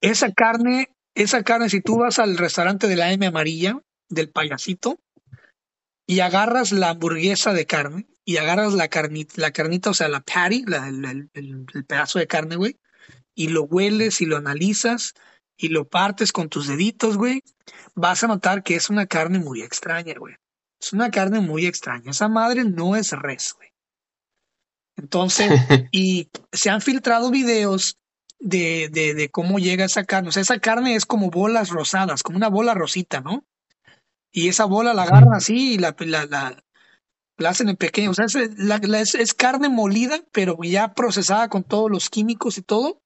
esa 0.00 0.32
carne, 0.32 0.90
esa 1.14 1.42
carne, 1.42 1.70
si 1.70 1.80
tú 1.80 1.98
vas 1.98 2.18
al 2.18 2.36
restaurante 2.36 2.88
de 2.88 2.96
la 2.96 3.12
M 3.12 3.26
amarilla, 3.26 3.80
del 4.08 4.30
payasito, 4.30 5.00
y 6.06 6.20
agarras 6.20 6.72
la 6.72 6.90
hamburguesa 6.90 7.52
de 7.52 7.66
carne, 7.66 8.06
y 8.24 8.36
agarras 8.36 8.74
la 8.74 8.88
carnita, 8.88 9.34
la 9.36 9.52
carnita, 9.52 9.90
o 9.90 9.94
sea, 9.94 10.08
la 10.08 10.20
patty, 10.20 10.64
la- 10.66 10.88
el- 10.88 11.30
el 11.32 11.84
pedazo 11.86 12.18
de 12.18 12.26
carne, 12.26 12.56
güey, 12.56 12.76
y 13.34 13.48
lo 13.48 13.62
hueles 13.62 14.20
y 14.20 14.26
lo 14.26 14.36
analizas 14.36 15.14
y 15.60 15.68
lo 15.68 15.86
partes 15.88 16.32
con 16.32 16.48
tus 16.48 16.66
deditos, 16.68 17.16
güey, 17.16 17.42
vas 17.94 18.24
a 18.24 18.26
notar 18.28 18.62
que 18.62 18.74
es 18.76 18.88
una 18.90 19.06
carne 19.06 19.38
muy 19.38 19.62
extraña, 19.62 20.14
güey. 20.18 20.34
Es 20.80 20.92
una 20.92 21.10
carne 21.10 21.40
muy 21.40 21.66
extraña. 21.66 22.10
Esa 22.10 22.28
madre 22.28 22.64
no 22.64 22.96
es 22.96 23.12
res, 23.12 23.54
güey. 23.56 23.68
Entonces, 24.96 25.50
y 25.92 26.30
se 26.52 26.70
han 26.70 26.80
filtrado 26.80 27.30
videos 27.30 27.96
de, 28.38 28.88
de, 28.90 29.14
de 29.14 29.28
cómo 29.30 29.58
llega 29.58 29.84
esa 29.84 30.04
carne. 30.04 30.30
O 30.30 30.32
sea, 30.32 30.42
esa 30.42 30.58
carne 30.58 30.94
es 30.94 31.06
como 31.06 31.30
bolas 31.30 31.70
rosadas, 31.70 32.22
como 32.22 32.36
una 32.38 32.48
bola 32.48 32.74
rosita, 32.74 33.20
¿no? 33.20 33.44
Y 34.32 34.48
esa 34.48 34.64
bola 34.64 34.94
la 34.94 35.02
agarran 35.02 35.34
así 35.34 35.74
y 35.74 35.78
la, 35.78 35.94
la, 35.98 36.24
la, 36.26 36.64
la 37.36 37.48
hacen 37.50 37.68
en 37.68 37.76
pequeño. 37.76 38.10
O 38.12 38.14
sea, 38.14 38.26
es, 38.26 38.34
la- 38.58 38.78
la- 38.82 39.00
es, 39.00 39.14
es 39.14 39.34
carne 39.34 39.68
molida, 39.68 40.20
pero 40.32 40.56
ya 40.62 40.94
procesada 40.94 41.48
con 41.48 41.64
todos 41.64 41.90
los 41.90 42.08
químicos 42.08 42.56
y 42.56 42.62
todo, 42.62 42.99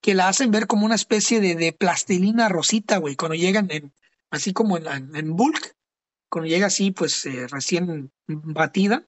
que 0.00 0.14
la 0.14 0.28
hacen 0.28 0.50
ver 0.50 0.66
como 0.66 0.86
una 0.86 0.94
especie 0.94 1.40
de, 1.40 1.54
de 1.54 1.72
plastilina 1.72 2.48
rosita, 2.48 2.98
güey, 2.98 3.16
cuando 3.16 3.34
llegan 3.34 3.68
en, 3.70 3.92
así 4.30 4.52
como 4.52 4.78
en, 4.78 5.36
bulk, 5.36 5.76
cuando 6.28 6.48
llega 6.48 6.66
así, 6.66 6.90
pues 6.90 7.24
eh, 7.26 7.46
recién 7.48 8.12
batida. 8.26 9.06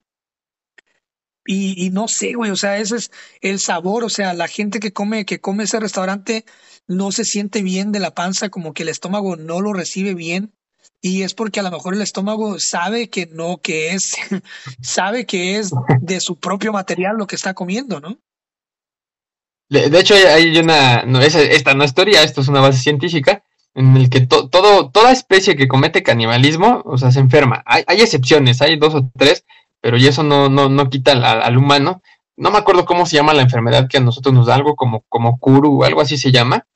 Y, 1.46 1.86
y 1.86 1.90
no 1.90 2.06
sé, 2.06 2.34
güey, 2.34 2.50
o 2.50 2.56
sea, 2.56 2.78
ese 2.78 2.96
es 2.96 3.10
el 3.40 3.58
sabor, 3.58 4.04
o 4.04 4.08
sea, 4.08 4.34
la 4.34 4.46
gente 4.46 4.78
que 4.78 4.92
come, 4.92 5.24
que 5.24 5.40
come 5.40 5.64
ese 5.64 5.80
restaurante 5.80 6.44
no 6.86 7.12
se 7.12 7.24
siente 7.24 7.62
bien 7.62 7.92
de 7.92 8.00
la 8.00 8.14
panza, 8.14 8.50
como 8.50 8.72
que 8.74 8.82
el 8.82 8.88
estómago 8.88 9.36
no 9.36 9.60
lo 9.60 9.72
recibe 9.72 10.14
bien. 10.14 10.54
Y 11.02 11.22
es 11.22 11.34
porque 11.34 11.60
a 11.60 11.62
lo 11.62 11.70
mejor 11.70 11.94
el 11.94 12.02
estómago 12.02 12.58
sabe 12.58 13.08
que 13.08 13.26
no, 13.26 13.58
que 13.58 13.92
es, 13.92 14.16
sabe 14.82 15.24
que 15.24 15.56
es 15.56 15.70
de 16.00 16.20
su 16.20 16.38
propio 16.38 16.72
material 16.72 17.16
lo 17.16 17.26
que 17.26 17.36
está 17.36 17.54
comiendo, 17.54 18.00
¿no? 18.00 18.20
De, 19.70 19.98
hecho, 20.00 20.14
hay- 20.14 20.58
una. 20.58 21.04
No, 21.04 21.20
esa- 21.20 21.40
esta 21.42 21.74
no 21.74 21.84
es 21.84 21.94
teoría, 21.94 22.22
esto 22.22 22.40
es 22.40 22.48
una 22.48 22.60
base 22.60 22.78
científica. 22.78 23.42
En 23.74 23.96
el 23.96 24.10
que 24.10 24.20
to- 24.20 24.48
todo, 24.48 24.90
toda 24.90 25.12
especie 25.12 25.56
que 25.56 25.68
comete 25.68 26.02
canibalismo, 26.02 26.82
o 26.84 26.98
sea, 26.98 27.12
se 27.12 27.20
enferma. 27.20 27.62
Hay, 27.66 27.84
hay 27.86 28.00
excepciones, 28.00 28.60
hay 28.62 28.76
dos 28.76 28.94
o 28.96 29.08
tres, 29.16 29.44
pero 29.80 29.96
y 29.96 30.06
eso 30.08 30.24
no, 30.24 30.48
no, 30.48 30.68
no 30.68 30.90
quita 30.90 31.12
al, 31.12 31.24
al 31.24 31.56
humano. 31.56 32.02
No 32.36 32.50
me 32.50 32.58
acuerdo 32.58 32.84
cómo 32.84 33.06
se 33.06 33.16
llama 33.16 33.32
la 33.32 33.42
enfermedad 33.42 33.86
que 33.88 33.98
a 33.98 34.00
nosotros 34.00 34.34
nos 34.34 34.46
da 34.46 34.56
algo 34.56 34.74
como, 34.74 35.04
como 35.08 35.38
Kuru 35.38 35.82
o 35.82 35.84
algo 35.84 36.00
así 36.00 36.16
se 36.18 36.32
llama. 36.32 36.66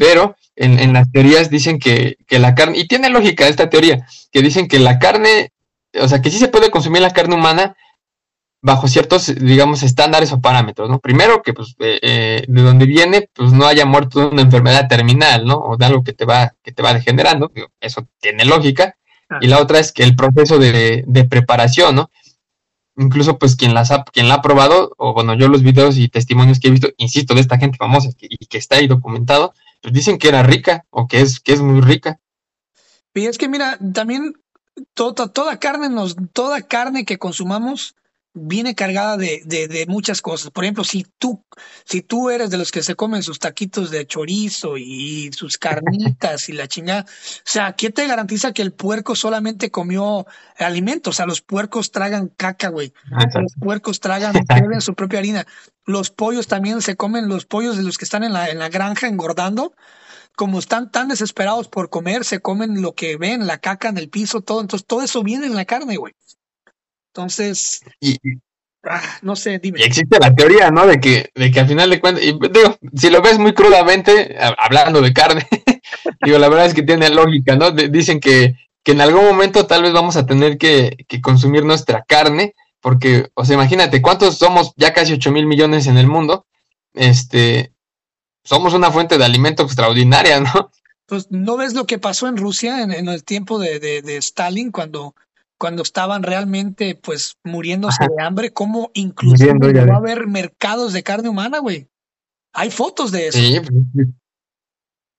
Pero 0.00 0.34
en, 0.56 0.78
en 0.80 0.92
las 0.94 1.12
teorías 1.12 1.50
dicen 1.50 1.78
que, 1.78 2.16
que 2.26 2.38
la 2.38 2.54
carne, 2.54 2.78
y 2.78 2.88
tiene 2.88 3.10
lógica 3.10 3.46
esta 3.46 3.68
teoría, 3.70 4.06
que 4.32 4.40
dicen 4.42 4.66
que 4.66 4.78
la 4.78 4.98
carne, 4.98 5.52
o 6.00 6.08
sea, 6.08 6.20
que 6.22 6.30
sí 6.30 6.38
se 6.38 6.48
puede 6.48 6.70
consumir 6.70 7.02
la 7.02 7.12
carne 7.12 7.34
humana 7.36 7.76
bajo 8.60 8.88
ciertos, 8.88 9.32
digamos, 9.34 9.82
estándares 9.82 10.32
o 10.32 10.40
parámetros, 10.40 10.90
¿no? 10.90 10.98
Primero, 10.98 11.42
que 11.42 11.54
pues 11.54 11.76
eh, 11.78 11.98
eh, 12.02 12.44
de 12.48 12.62
donde 12.62 12.86
viene, 12.86 13.28
pues 13.32 13.52
no 13.52 13.66
haya 13.66 13.86
muerto 13.86 14.20
de 14.20 14.26
una 14.26 14.42
enfermedad 14.42 14.88
terminal, 14.88 15.44
¿no? 15.46 15.56
O 15.56 15.76
de 15.76 15.86
algo 15.86 16.02
que 16.02 16.12
te 16.12 16.24
va, 16.24 16.54
que 16.62 16.72
te 16.72 16.82
va 16.82 16.94
degenerando, 16.94 17.52
eso 17.80 18.06
tiene 18.20 18.44
lógica. 18.44 18.96
Ah. 19.30 19.38
Y 19.40 19.46
la 19.46 19.60
otra 19.60 19.78
es 19.78 19.92
que 19.92 20.02
el 20.02 20.16
proceso 20.16 20.58
de, 20.58 21.04
de 21.06 21.24
preparación, 21.24 21.94
¿no? 21.94 22.10
Incluso, 22.96 23.38
pues, 23.38 23.54
quien, 23.54 23.74
las 23.74 23.92
ha, 23.92 24.02
quien 24.02 24.26
la 24.26 24.34
ha 24.34 24.42
probado, 24.42 24.92
o 24.96 25.14
bueno, 25.14 25.34
yo 25.34 25.46
los 25.46 25.62
videos 25.62 25.96
y 25.96 26.08
testimonios 26.08 26.58
que 26.58 26.66
he 26.66 26.72
visto, 26.72 26.88
insisto, 26.96 27.34
de 27.34 27.40
esta 27.42 27.58
gente 27.58 27.76
famosa 27.78 28.08
que- 28.18 28.26
y 28.28 28.46
que 28.46 28.58
está 28.58 28.76
ahí 28.76 28.88
documentado, 28.88 29.54
pues 29.80 29.94
dicen 29.94 30.18
que 30.18 30.28
era 30.28 30.42
rica, 30.42 30.84
o 30.90 31.06
que 31.06 31.20
es, 31.20 31.38
que 31.38 31.52
es 31.52 31.60
muy 31.60 31.80
rica. 31.80 32.18
Y 33.14 33.26
es 33.26 33.38
que 33.38 33.48
mira, 33.48 33.78
también 33.94 34.34
toda, 34.94 35.28
toda 35.32 35.58
carne 35.58 35.88
nos, 35.88 36.16
toda 36.32 36.62
carne 36.62 37.04
que 37.04 37.18
consumamos 37.18 37.94
viene 38.40 38.74
cargada 38.74 39.16
de, 39.16 39.42
de, 39.44 39.68
de 39.68 39.86
muchas 39.86 40.22
cosas. 40.22 40.50
Por 40.50 40.64
ejemplo, 40.64 40.84
si 40.84 41.06
tú, 41.18 41.44
si 41.84 42.02
tú 42.02 42.30
eres 42.30 42.50
de 42.50 42.58
los 42.58 42.70
que 42.70 42.82
se 42.82 42.94
comen 42.94 43.22
sus 43.22 43.38
taquitos 43.38 43.90
de 43.90 44.06
chorizo 44.06 44.76
y 44.76 45.30
sus 45.32 45.58
carnitas 45.58 46.48
y 46.48 46.52
la 46.52 46.68
chingada, 46.68 47.02
o 47.02 47.40
sea, 47.44 47.72
¿qué 47.72 47.90
te 47.90 48.06
garantiza 48.06 48.52
que 48.52 48.62
el 48.62 48.72
puerco 48.72 49.14
solamente 49.14 49.70
comió 49.70 50.26
alimentos? 50.58 51.14
O 51.14 51.16
sea, 51.16 51.26
los 51.26 51.40
puercos 51.40 51.90
tragan 51.90 52.28
caca, 52.28 52.68
güey. 52.68 52.92
Los 53.34 53.54
puercos 53.60 54.00
tragan, 54.00 54.34
beben 54.48 54.80
su 54.80 54.94
propia 54.94 55.18
harina. 55.18 55.46
Los 55.84 56.10
pollos 56.10 56.46
también 56.46 56.82
se 56.82 56.96
comen, 56.96 57.28
los 57.28 57.46
pollos 57.46 57.76
de 57.76 57.82
los 57.82 57.98
que 57.98 58.04
están 58.04 58.22
en 58.22 58.32
la, 58.32 58.48
en 58.50 58.58
la 58.58 58.68
granja 58.68 59.08
engordando, 59.08 59.72
como 60.36 60.58
están 60.58 60.90
tan 60.90 61.08
desesperados 61.08 61.68
por 61.68 61.90
comer, 61.90 62.24
se 62.24 62.40
comen 62.40 62.82
lo 62.82 62.94
que 62.94 63.16
ven, 63.16 63.46
la 63.46 63.58
caca 63.58 63.88
en 63.88 63.98
el 63.98 64.08
piso, 64.08 64.40
todo. 64.40 64.60
Entonces, 64.60 64.86
todo 64.86 65.02
eso 65.02 65.22
viene 65.22 65.46
en 65.46 65.56
la 65.56 65.64
carne, 65.64 65.96
güey. 65.96 66.14
Entonces, 67.18 67.80
Y, 68.00 68.12
y 68.12 68.38
ah, 68.84 69.02
no 69.22 69.34
sé, 69.34 69.58
dime. 69.58 69.80
existe 69.84 70.18
la 70.20 70.32
teoría, 70.34 70.70
¿no? 70.70 70.86
De 70.86 71.00
que, 71.00 71.30
de 71.34 71.50
que 71.50 71.60
al 71.60 71.66
final 71.68 71.90
de 71.90 72.00
cuentas, 72.00 72.22
y 72.24 72.32
digo, 72.32 72.78
si 72.94 73.10
lo 73.10 73.20
ves 73.20 73.38
muy 73.38 73.52
crudamente, 73.54 74.36
hablando 74.56 75.00
de 75.00 75.12
carne, 75.12 75.46
digo, 76.24 76.38
la 76.38 76.48
verdad 76.48 76.66
es 76.66 76.74
que 76.74 76.82
tiene 76.84 77.10
lógica, 77.10 77.56
¿no? 77.56 77.72
De- 77.72 77.88
dicen 77.88 78.20
que, 78.20 78.54
que 78.84 78.92
en 78.92 79.00
algún 79.00 79.24
momento 79.24 79.66
tal 79.66 79.82
vez 79.82 79.92
vamos 79.92 80.16
a 80.16 80.26
tener 80.26 80.58
que, 80.58 80.96
que 81.08 81.20
consumir 81.20 81.64
nuestra 81.64 82.04
carne, 82.06 82.54
porque, 82.80 83.30
o 83.34 83.44
sea, 83.44 83.54
imagínate, 83.54 84.00
¿cuántos 84.00 84.38
somos? 84.38 84.72
Ya 84.76 84.92
casi 84.92 85.14
8 85.14 85.32
mil 85.32 85.46
millones 85.46 85.88
en 85.88 85.98
el 85.98 86.06
mundo. 86.06 86.46
Este, 86.94 87.72
somos 88.44 88.74
una 88.74 88.92
fuente 88.92 89.18
de 89.18 89.24
alimento 89.24 89.64
extraordinaria, 89.64 90.38
¿no? 90.40 90.70
Pues 91.06 91.26
no 91.30 91.56
ves 91.56 91.74
lo 91.74 91.86
que 91.86 91.98
pasó 91.98 92.28
en 92.28 92.36
Rusia 92.36 92.82
en, 92.82 92.92
en 92.92 93.08
el 93.08 93.24
tiempo 93.24 93.58
de, 93.58 93.80
de, 93.80 94.02
de 94.02 94.16
Stalin 94.18 94.70
cuando, 94.70 95.14
cuando 95.58 95.82
estaban 95.82 96.22
realmente 96.22 96.94
pues 96.94 97.36
muriéndose 97.44 98.06
de 98.16 98.22
hambre, 98.22 98.52
Muriendo, 98.56 99.70
ya 99.70 99.82
llegó 99.82 99.94
a 99.94 99.98
haber 99.98 100.26
mercados 100.26 100.92
de 100.92 101.02
carne 101.02 101.28
humana, 101.28 101.58
güey. 101.58 101.88
Hay 102.52 102.70
fotos 102.70 103.10
de 103.12 103.28
eso. 103.28 103.38
Sí, 103.38 103.60
pues, 103.60 104.08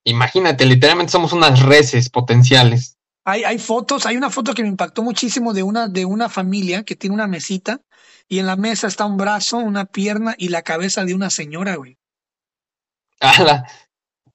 imagínate, 0.04 0.66
literalmente 0.66 1.12
somos 1.12 1.34
unas 1.34 1.62
reses 1.62 2.10
potenciales. 2.10 2.98
Hay, 3.26 3.44
hay 3.44 3.60
fotos, 3.60 4.06
hay 4.06 4.18
una 4.18 4.30
foto 4.30 4.54
que 4.54 4.64
me 4.64 4.70
impactó 4.70 5.04
muchísimo 5.04 5.54
de 5.54 5.64
una, 5.64 5.88
de 5.88 6.06
una 6.06 6.30
familia 6.30 6.84
que 6.84 6.96
tiene 6.96 7.14
una 7.14 7.28
mesita 7.28 7.82
y 8.28 8.40
en 8.40 8.46
la 8.46 8.56
mesa 8.56 8.88
está 8.88 9.06
un 9.06 9.18
brazo, 9.18 9.58
una 9.58 9.86
pierna 9.86 10.36
y 10.38 10.50
la 10.50 10.64
cabeza 10.64 11.06
de 11.06 11.14
una 11.14 11.30
señora, 11.30 11.76
güey. 11.76 11.98
Ala, 13.20 13.68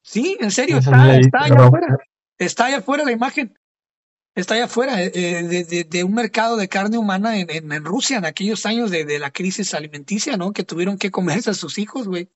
Sí, 0.05 0.37
en 0.39 0.51
serio, 0.51 0.79
está, 0.79 1.03
allá 1.03 1.67
afuera. 1.67 1.97
Está 2.39 2.67
allá 2.67 2.79
afuera 2.79 3.05
la 3.05 3.13
imagen. 3.13 3.59
Está 4.35 4.55
allá 4.55 4.64
afuera 4.64 5.01
eh, 5.01 5.12
eh, 5.14 5.43
de, 5.45 5.64
de- 5.64 5.85
de 5.85 6.05
un 6.05 6.12
mercado 6.14 6.57
de 6.57 6.68
carne 6.68 6.99
humana 6.99 7.39
en, 7.39 7.49
en, 7.51 7.85
Rusia 7.85 8.18
en 8.18 8.24
aquellos 8.24 8.66
años 8.66 8.91
de, 8.91 9.05
de 9.05 9.18
la 9.20 9.30
crisis 9.30 9.74
alimenticia, 9.74 10.37
¿no? 10.37 10.53
Que 10.53 10.64
tuvieron 10.64 10.99
que 10.99 11.11
comerse 11.12 11.51
a 11.51 11.55
sus 11.55 11.78
hijos, 11.78 12.09
güey. 12.09 12.28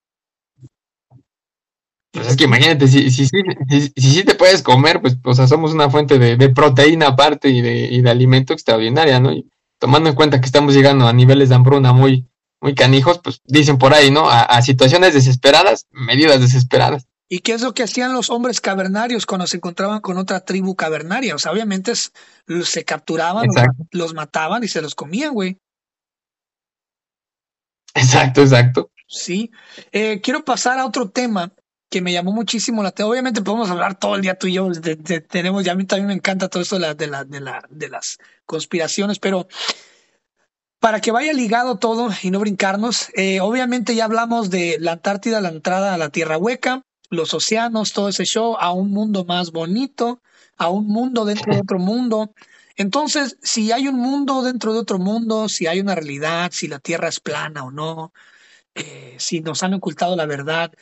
Pues 2.12 2.28
es 2.28 2.36
que 2.36 2.44
imagínate, 2.44 2.86
si, 2.88 3.10
si, 3.10 3.26
si, 3.26 3.42
si, 3.68 3.92
si 3.96 4.24
te 4.24 4.34
puedes 4.34 4.62
comer, 4.62 5.00
pues, 5.00 5.16
o 5.22 5.34
sea, 5.34 5.46
somos 5.46 5.74
una 5.74 5.90
fuente 5.90 6.18
de, 6.18 6.48
proteína 6.50 7.08
aparte 7.08 7.48
y 7.50 7.60
de, 7.60 7.86
y 7.90 8.00
de 8.00 8.10
alimento 8.10 8.52
extraordinaria, 8.52 9.20
¿no? 9.20 9.32
Y 9.32 9.50
tomando 9.78 10.08
en 10.08 10.14
cuenta 10.16 10.40
que 10.40 10.46
estamos 10.46 10.74
llegando 10.74 11.06
a 11.06 11.12
niveles 11.12 11.48
de 11.48 11.56
hambruna 11.56 11.92
muy, 11.92 12.26
muy 12.60 12.74
canijos, 12.74 13.20
pues 13.22 13.40
dicen 13.44 13.76
por 13.76 13.92
ahí, 13.92 14.10
¿no? 14.10 14.30
A 14.30 14.62
situaciones 14.62 15.14
desesperadas, 15.14 15.86
medidas 15.90 16.40
desesperadas. 16.40 17.07
¿Y 17.30 17.40
qué 17.40 17.52
es 17.52 17.60
lo 17.62 17.74
que 17.74 17.82
hacían 17.82 18.14
los 18.14 18.30
hombres 18.30 18.60
cavernarios 18.60 19.26
cuando 19.26 19.46
se 19.46 19.58
encontraban 19.58 20.00
con 20.00 20.16
otra 20.16 20.40
tribu 20.44 20.74
cavernaria? 20.74 21.34
O 21.34 21.38
sea, 21.38 21.52
obviamente 21.52 21.92
es- 21.92 22.12
se 22.64 22.84
capturaban, 22.84 23.46
los, 23.46 23.56
Exacto. 23.56 23.84
los 23.92 24.14
mataban 24.14 24.64
y 24.64 24.68
se 24.68 24.80
los 24.80 24.94
comían, 24.94 25.34
güey. 25.34 25.58
Exacto, 27.94 28.42
exacto. 28.42 28.90
Sí. 29.06 29.50
Eh, 29.92 30.20
quiero 30.22 30.44
pasar 30.44 30.78
a 30.78 30.86
otro 30.86 31.10
tema 31.10 31.52
que 31.90 32.00
me 32.02 32.12
llamó 32.12 32.32
muchísimo 32.32 32.82
la 32.82 32.90
atención. 32.90 33.10
Obviamente 33.10 33.42
podemos 33.42 33.70
hablar 33.70 33.98
todo 33.98 34.14
el 34.16 34.22
día 34.22 34.38
tú 34.38 34.46
y 34.46 34.54
yo. 34.54 34.68
de- 34.70 34.96
de- 34.96 35.20
tenemos, 35.20 35.64
ya 35.64 35.72
a 35.72 35.74
mí 35.74 35.84
también 35.84 36.08
me 36.08 36.14
encanta 36.14 36.48
todo 36.48 36.62
esto 36.62 36.76
de, 36.76 36.80
la, 36.82 36.94
de, 36.94 37.06
la, 37.06 37.24
de, 37.24 37.40
la, 37.40 37.62
de 37.70 37.88
las 37.88 38.18
conspiraciones, 38.46 39.18
pero 39.18 39.48
para 40.80 41.00
que 41.00 41.10
vaya 41.10 41.32
ligado 41.32 41.76
todo 41.78 42.10
y 42.22 42.30
no 42.30 42.38
brincarnos, 42.40 43.10
eh, 43.16 43.40
obviamente 43.40 43.94
ya 43.94 44.04
hablamos 44.04 44.50
de 44.50 44.76
la 44.80 44.92
Antártida, 44.92 45.40
la 45.40 45.48
entrada 45.48 45.94
a 45.94 45.98
la 45.98 46.10
Tierra 46.10 46.36
Hueca, 46.38 46.82
los 47.10 47.34
océanos, 47.34 47.92
todo 47.92 48.08
ese 48.08 48.24
show, 48.24 48.56
a 48.58 48.72
un 48.72 48.90
mundo 48.90 49.24
más 49.24 49.50
bonito, 49.50 50.20
a 50.56 50.68
un 50.68 50.86
mundo 50.86 51.24
dentro 51.24 51.54
de 51.54 51.60
otro 51.60 51.78
mundo. 51.78 52.32
Entonces, 52.76 53.36
si 53.42 53.72
hay 53.72 53.88
un 53.88 53.96
mundo 53.96 54.42
dentro 54.42 54.72
de 54.72 54.80
otro 54.80 54.98
mundo, 54.98 55.48
si 55.48 55.66
hay 55.66 55.80
una 55.80 55.94
realidad, 55.94 56.50
si 56.52 56.68
la 56.68 56.78
Tierra 56.78 57.08
es 57.08 57.20
plana 57.20 57.64
o 57.64 57.70
no, 57.70 58.12
eh, 58.74 59.16
si 59.18 59.40
nos 59.40 59.62
han 59.62 59.74
ocultado 59.74 60.14
la 60.16 60.26
verdad, 60.26 60.72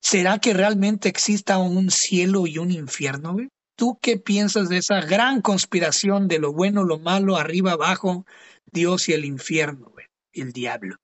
¿será 0.00 0.38
que 0.38 0.54
realmente 0.54 1.08
exista 1.08 1.58
un 1.58 1.90
cielo 1.90 2.46
y 2.46 2.58
un 2.58 2.70
infierno? 2.70 3.36
¿tú 3.80 3.98
qué 4.02 4.18
piensas 4.18 4.68
de 4.68 4.76
esa 4.76 5.00
gran 5.00 5.40
conspiración 5.40 6.28
de 6.28 6.38
lo 6.38 6.52
bueno, 6.52 6.84
lo 6.84 6.98
malo, 6.98 7.38
arriba, 7.38 7.72
abajo, 7.72 8.26
Dios 8.70 9.08
y 9.08 9.14
el 9.14 9.24
infierno, 9.24 9.90
el 10.34 10.52
diablo? 10.52 10.96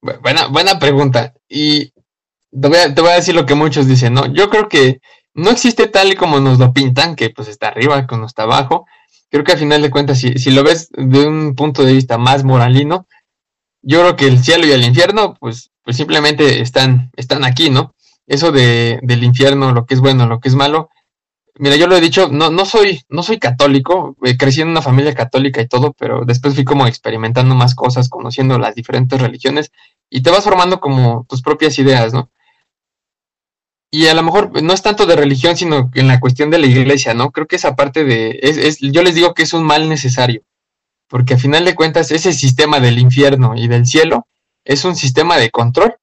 Buena, 0.00 0.46
buena 0.46 0.78
pregunta. 0.78 1.34
Y 1.46 1.92
te 2.60 2.68
voy, 2.68 3.10
a, 3.10 3.14
decir 3.14 3.34
lo 3.34 3.46
que 3.46 3.54
muchos 3.54 3.86
dicen, 3.86 4.14
¿no? 4.14 4.26
Yo 4.26 4.48
creo 4.48 4.68
que 4.68 5.00
no 5.34 5.50
existe 5.50 5.88
tal 5.88 6.12
y 6.12 6.16
como 6.16 6.38
nos 6.40 6.58
lo 6.58 6.72
pintan, 6.72 7.16
que 7.16 7.30
pues 7.30 7.48
está 7.48 7.68
arriba, 7.68 8.06
que 8.06 8.16
no 8.16 8.26
está 8.26 8.44
abajo. 8.44 8.86
Creo 9.30 9.42
que 9.42 9.52
al 9.52 9.58
final 9.58 9.82
de 9.82 9.90
cuentas, 9.90 10.20
si, 10.20 10.34
si 10.34 10.50
lo 10.52 10.62
ves 10.62 10.88
de 10.92 11.26
un 11.26 11.54
punto 11.56 11.82
de 11.84 11.92
vista 11.92 12.18
más 12.18 12.44
moralino, 12.44 13.06
yo 13.82 14.00
creo 14.00 14.16
que 14.16 14.28
el 14.28 14.42
cielo 14.42 14.66
y 14.66 14.72
el 14.72 14.84
infierno, 14.84 15.34
pues, 15.40 15.70
pues 15.82 15.96
simplemente 15.96 16.60
están, 16.60 17.10
están 17.16 17.44
aquí, 17.44 17.70
¿no? 17.70 17.94
Eso 18.26 18.52
de, 18.52 19.00
del 19.02 19.24
infierno, 19.24 19.72
lo 19.72 19.84
que 19.84 19.94
es 19.94 20.00
bueno, 20.00 20.26
lo 20.26 20.38
que 20.38 20.48
es 20.48 20.54
malo. 20.54 20.90
Mira, 21.56 21.76
yo 21.76 21.86
lo 21.86 21.96
he 21.96 22.00
dicho, 22.00 22.28
no, 22.28 22.50
no 22.50 22.64
soy, 22.64 23.02
no 23.08 23.22
soy 23.22 23.38
católico, 23.38 24.16
eh, 24.24 24.36
crecí 24.36 24.60
en 24.60 24.68
una 24.68 24.82
familia 24.82 25.14
católica 25.14 25.60
y 25.60 25.68
todo, 25.68 25.92
pero 25.98 26.24
después 26.24 26.54
fui 26.54 26.64
como 26.64 26.86
experimentando 26.86 27.54
más 27.54 27.74
cosas, 27.74 28.08
conociendo 28.08 28.58
las 28.58 28.74
diferentes 28.74 29.20
religiones, 29.20 29.70
y 30.08 30.22
te 30.22 30.30
vas 30.30 30.44
formando 30.44 30.80
como 30.80 31.26
tus 31.28 31.42
propias 31.42 31.78
ideas, 31.78 32.12
¿no? 32.12 32.30
Y 33.94 34.08
a 34.08 34.14
lo 34.14 34.24
mejor 34.24 34.60
no 34.60 34.72
es 34.72 34.82
tanto 34.82 35.06
de 35.06 35.14
religión, 35.14 35.56
sino 35.56 35.88
en 35.94 36.08
la 36.08 36.18
cuestión 36.18 36.50
de 36.50 36.58
la 36.58 36.66
iglesia, 36.66 37.14
¿no? 37.14 37.30
Creo 37.30 37.46
que 37.46 37.54
esa 37.54 37.76
parte 37.76 38.02
de, 38.02 38.40
es, 38.42 38.56
es, 38.56 38.78
yo 38.80 39.04
les 39.04 39.14
digo 39.14 39.34
que 39.34 39.44
es 39.44 39.52
un 39.52 39.62
mal 39.62 39.88
necesario, 39.88 40.42
porque 41.06 41.34
a 41.34 41.38
final 41.38 41.64
de 41.64 41.76
cuentas 41.76 42.10
ese 42.10 42.32
sistema 42.32 42.80
del 42.80 42.98
infierno 42.98 43.54
y 43.54 43.68
del 43.68 43.86
cielo 43.86 44.26
es 44.64 44.84
un 44.84 44.96
sistema 44.96 45.36
de 45.36 45.50
control, 45.50 45.94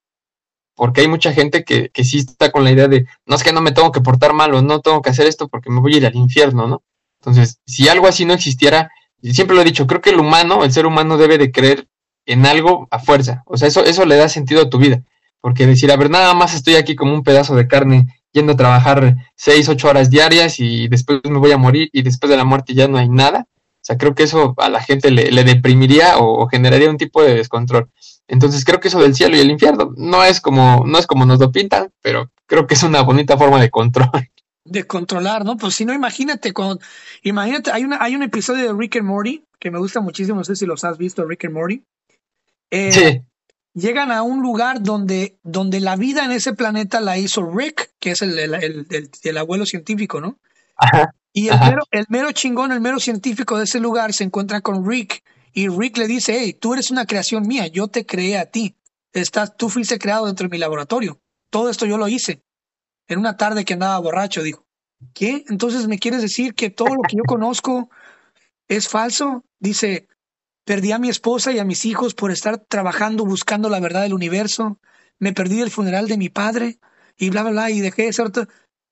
porque 0.74 1.02
hay 1.02 1.10
mucha 1.10 1.34
gente 1.34 1.66
que, 1.66 1.90
que 1.90 2.06
sí 2.06 2.20
está 2.20 2.50
con 2.50 2.64
la 2.64 2.72
idea 2.72 2.88
de, 2.88 3.08
no 3.26 3.36
es 3.36 3.44
que 3.44 3.52
no 3.52 3.60
me 3.60 3.74
tengo 3.74 3.92
que 3.92 4.00
portar 4.00 4.32
mal 4.32 4.54
o 4.54 4.62
no 4.62 4.80
tengo 4.80 5.02
que 5.02 5.10
hacer 5.10 5.28
esto 5.28 5.50
porque 5.50 5.70
me 5.70 5.82
voy 5.82 5.96
a 5.96 5.98
ir 5.98 6.06
al 6.06 6.16
infierno, 6.16 6.68
¿no? 6.68 6.84
Entonces, 7.20 7.60
si 7.66 7.90
algo 7.90 8.08
así 8.08 8.24
no 8.24 8.34
existiera, 8.34 8.90
siempre 9.22 9.54
lo 9.54 9.64
he 9.64 9.66
dicho, 9.66 9.86
creo 9.86 10.00
que 10.00 10.12
el 10.12 10.20
humano, 10.22 10.64
el 10.64 10.72
ser 10.72 10.86
humano 10.86 11.18
debe 11.18 11.38
de 11.38 11.52
creer 11.52 11.90
en 12.26 12.46
algo 12.46 12.88
a 12.90 13.00
fuerza, 13.00 13.44
o 13.48 13.58
sea, 13.58 13.68
eso, 13.68 13.84
eso 13.84 14.06
le 14.06 14.16
da 14.16 14.30
sentido 14.30 14.62
a 14.62 14.70
tu 14.70 14.78
vida 14.78 15.04
porque 15.42 15.66
decir, 15.66 15.92
a 15.92 15.98
ver, 15.98 16.10
nada 16.10 16.34
más 16.34 16.54
estoy 16.54 16.76
aquí 16.76 16.96
como 16.96 17.14
un 17.14 17.24
pedazo 17.24 17.56
de 17.56 17.68
carne 17.68 18.08
yendo 18.32 18.54
a 18.54 18.58
trabajar 18.58 19.18
seis, 19.36 19.68
ocho 19.68 19.90
horas 19.90 20.10
diarias 20.10 20.60
y 20.60 20.88
después 20.88 21.20
me 21.24 21.40
voy 21.40 21.52
a 21.52 21.58
morir 21.58 21.90
y 21.92 22.04
después 22.04 22.30
de 22.30 22.38
la 22.38 22.46
muerte 22.46 22.74
ya 22.74 22.88
no 22.88 22.98
hay 22.98 23.10
nada. 23.10 23.48
O 23.50 23.84
sea, 23.84 23.98
creo 23.98 24.14
que 24.14 24.24
eso 24.24 24.54
a 24.58 24.70
la 24.70 24.82
gente 24.82 25.10
le, 25.10 25.44
deprimiría 25.44 26.20
o, 26.20 26.48
generaría 26.48 26.90
un 26.90 26.98
tipo 26.98 27.24
de 27.24 27.34
descontrol. 27.34 27.90
Entonces 28.28 28.64
creo 28.64 28.80
que 28.80 28.88
eso 28.88 29.02
del 29.02 29.16
cielo 29.16 29.36
y 29.36 29.40
el 29.40 29.50
infierno 29.50 29.94
no 29.98 30.24
es 30.24 30.40
como, 30.40 30.86
no 30.86 31.00
es 31.00 31.08
como 31.08 31.26
nos 31.26 31.40
lo 31.40 31.52
pintan, 31.52 31.92
pero 32.02 32.32
creo 32.46 32.68
que 32.68 32.76
es 32.76 32.84
una 32.84 33.02
bonita 33.02 33.38
forma 33.38 33.60
de 33.60 33.70
control. 33.70 34.10
De 34.64 34.86
controlar, 34.86 35.44
¿no? 35.44 35.58
Pues 35.58 35.74
si 35.74 35.86
no, 35.86 35.94
imagínate, 35.94 36.54
con, 36.54 36.80
imagínate, 37.24 37.72
hay 37.72 37.84
una, 37.84 37.98
hay 38.00 38.16
un 38.16 38.22
episodio 38.22 38.68
de 38.68 38.80
Rick 38.80 38.98
and 38.98 39.08
Morty 39.08 39.44
que 39.60 39.72
me 39.72 39.80
gusta 39.80 40.02
muchísimo, 40.02 40.38
no 40.38 40.44
sé 40.44 40.56
si 40.56 40.68
los 40.68 40.84
has 40.84 41.00
visto, 41.00 41.26
Rick 41.26 41.46
and 41.46 41.56
Morty. 41.56 41.84
Eh, 42.70 42.92
sí 42.92 43.22
llegan 43.74 44.12
a 44.12 44.24
un 44.24 44.42
lugar 44.42 44.82
donde, 44.82 45.40
donde 45.44 45.80
la 45.80 45.96
vida 45.96 46.26
en 46.26 46.32
ese 46.32 46.54
planeta 46.54 47.00
la 47.02 47.18
hizo 47.18 47.44
Rick, 47.50 47.92
que 48.00 48.12
es 48.12 48.22
el, 48.22 48.38
el, 48.40 49.38
abuelo 49.38 49.66
científico, 49.66 50.22
¿no? 50.22 50.40
y 51.34 51.48
el 51.50 51.60
mero, 51.60 51.84
el 51.92 52.06
mero 52.10 52.32
chingón, 52.32 52.72
el 52.72 52.82
mero 52.82 53.00
científico 53.00 53.58
de 53.58 53.66
ese 53.66 53.80
lugar 53.80 54.14
se 54.14 54.24
encuentra 54.24 54.62
con 54.62 54.88
Rick 54.88 55.24
y 55.54 55.68
Rick 55.68 55.98
le 55.98 56.08
dice, 56.08 56.38
hey, 56.40 56.54
tú 56.54 56.74
eres 56.74 56.92
una 56.92 57.06
creación 57.06 57.48
mía, 57.48 57.68
yo 57.68 57.88
te 57.88 58.06
creé 58.06 58.38
a 58.38 58.46
ti, 58.46 58.76
Estás, 59.14 59.58
tú 59.58 59.70
fuiste 59.70 60.00
creado 60.00 60.26
dentro 60.26 60.48
de 60.48 60.52
mi 60.52 60.58
laboratorio, 60.58 61.22
todo 61.50 61.70
esto 61.70 61.86
yo 61.86 61.98
lo 61.98 62.08
hice. 62.08 62.44
En 63.08 63.20
una 63.20 63.36
tarde 63.36 63.66
que 63.66 63.74
andaba 63.74 64.00
borracho, 64.00 64.42
dijo, 64.42 64.66
¿qué? 65.14 65.44
Entonces 65.50 65.88
me 65.88 66.00
quieres 66.00 66.22
decir 66.22 66.54
que 66.54 66.70
todo 66.70 66.96
lo 66.96 67.02
que 67.02 67.18
yo 67.18 67.24
conozco 67.28 67.90
es 68.70 68.88
falso? 68.88 69.44
Dice, 69.60 70.08
Perdí 70.66 70.92
a 70.92 71.00
mi 71.00 71.10
esposa 71.10 71.52
y 71.52 71.60
a 71.60 71.66
mis 71.66 71.86
hijos 71.86 72.14
por 72.14 72.32
estar 72.32 72.60
trabajando 72.60 73.26
buscando 73.26 73.70
la 73.70 73.80
verdad 73.80 74.04
del 74.04 74.14
universo. 74.14 74.80
Me 75.20 75.34
perdí 75.34 75.62
el 75.62 75.72
funeral 75.72 76.08
de 76.08 76.18
mi 76.18 76.30
padre 76.30 76.80
y 77.18 77.30
bla, 77.30 77.44
bla, 77.44 77.52
bla, 77.52 77.72
y 77.72 77.80
dejé 77.80 78.04
de 78.04 78.14
ser 78.14 78.32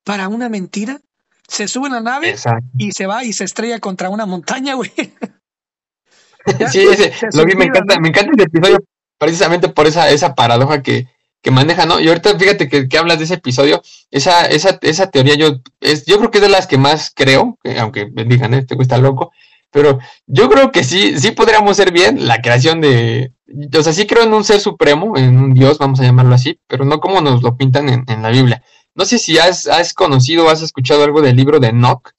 para 0.03 0.27
una 0.27 0.49
mentira. 0.49 1.01
Se 1.47 1.67
sube 1.67 1.87
en 1.87 1.93
la 1.93 2.01
nave 2.01 2.35
y 2.77 2.91
se 2.91 3.07
va 3.07 3.23
y 3.23 3.33
se 3.33 3.43
estrella 3.43 3.79
contra 3.79 4.09
una 4.09 4.25
montaña, 4.25 4.75
güey. 4.75 4.91
sí, 6.71 6.79
ese, 6.79 7.11
lo 7.33 7.45
vi, 7.45 7.55
me 7.55 7.65
encanta, 7.65 7.99
me 7.99 8.09
encanta 8.09 8.31
el 8.35 8.41
episodio 8.41 8.79
precisamente 9.17 9.69
por 9.69 9.87
esa, 9.87 10.09
esa 10.09 10.35
paradoja 10.35 10.81
que, 10.81 11.07
que 11.41 11.51
maneja, 11.51 11.85
¿no? 11.85 11.99
Y 11.99 12.07
ahorita 12.07 12.37
fíjate 12.37 12.69
que, 12.69 12.87
que, 12.87 12.97
hablas 12.97 13.19
de 13.19 13.25
ese 13.25 13.35
episodio, 13.35 13.81
esa, 14.11 14.45
esa, 14.45 14.77
esa 14.81 15.09
teoría 15.09 15.35
yo, 15.35 15.61
es, 15.79 16.05
yo 16.05 16.17
creo 16.17 16.31
que 16.31 16.37
es 16.39 16.43
de 16.43 16.49
las 16.49 16.67
que 16.67 16.77
más 16.77 17.11
creo, 17.15 17.57
aunque 17.79 18.07
me 18.07 18.25
digan, 18.25 18.53
este 18.53 18.75
güey 18.75 18.83
está 18.83 18.97
loco, 18.97 19.31
pero 19.71 19.99
yo 20.25 20.49
creo 20.49 20.71
que 20.71 20.83
sí, 20.83 21.19
sí 21.19 21.31
podríamos 21.31 21.77
ser 21.77 21.91
bien 21.91 22.27
la 22.27 22.41
creación 22.41 22.81
de, 22.81 23.33
o 23.77 23.83
sea, 23.83 23.93
sí 23.93 24.07
creo 24.07 24.23
en 24.23 24.33
un 24.33 24.43
ser 24.43 24.59
supremo, 24.59 25.17
en 25.17 25.37
un 25.37 25.53
Dios, 25.53 25.77
vamos 25.77 25.99
a 25.99 26.03
llamarlo 26.03 26.35
así, 26.35 26.59
pero 26.67 26.85
no 26.85 26.99
como 26.99 27.21
nos 27.21 27.43
lo 27.43 27.55
pintan 27.55 27.89
en, 27.89 28.21
la 28.21 28.29
Biblia. 28.29 28.63
No 28.95 29.05
sé 29.05 29.19
si 29.19 29.37
has, 29.37 29.67
has 29.67 29.93
conocido 29.93 30.45
o 30.45 30.49
has 30.49 30.61
escuchado 30.61 31.03
algo 31.03 31.21
del 31.21 31.35
libro 31.35 31.59
de 31.59 31.67
Enoch. 31.67 32.11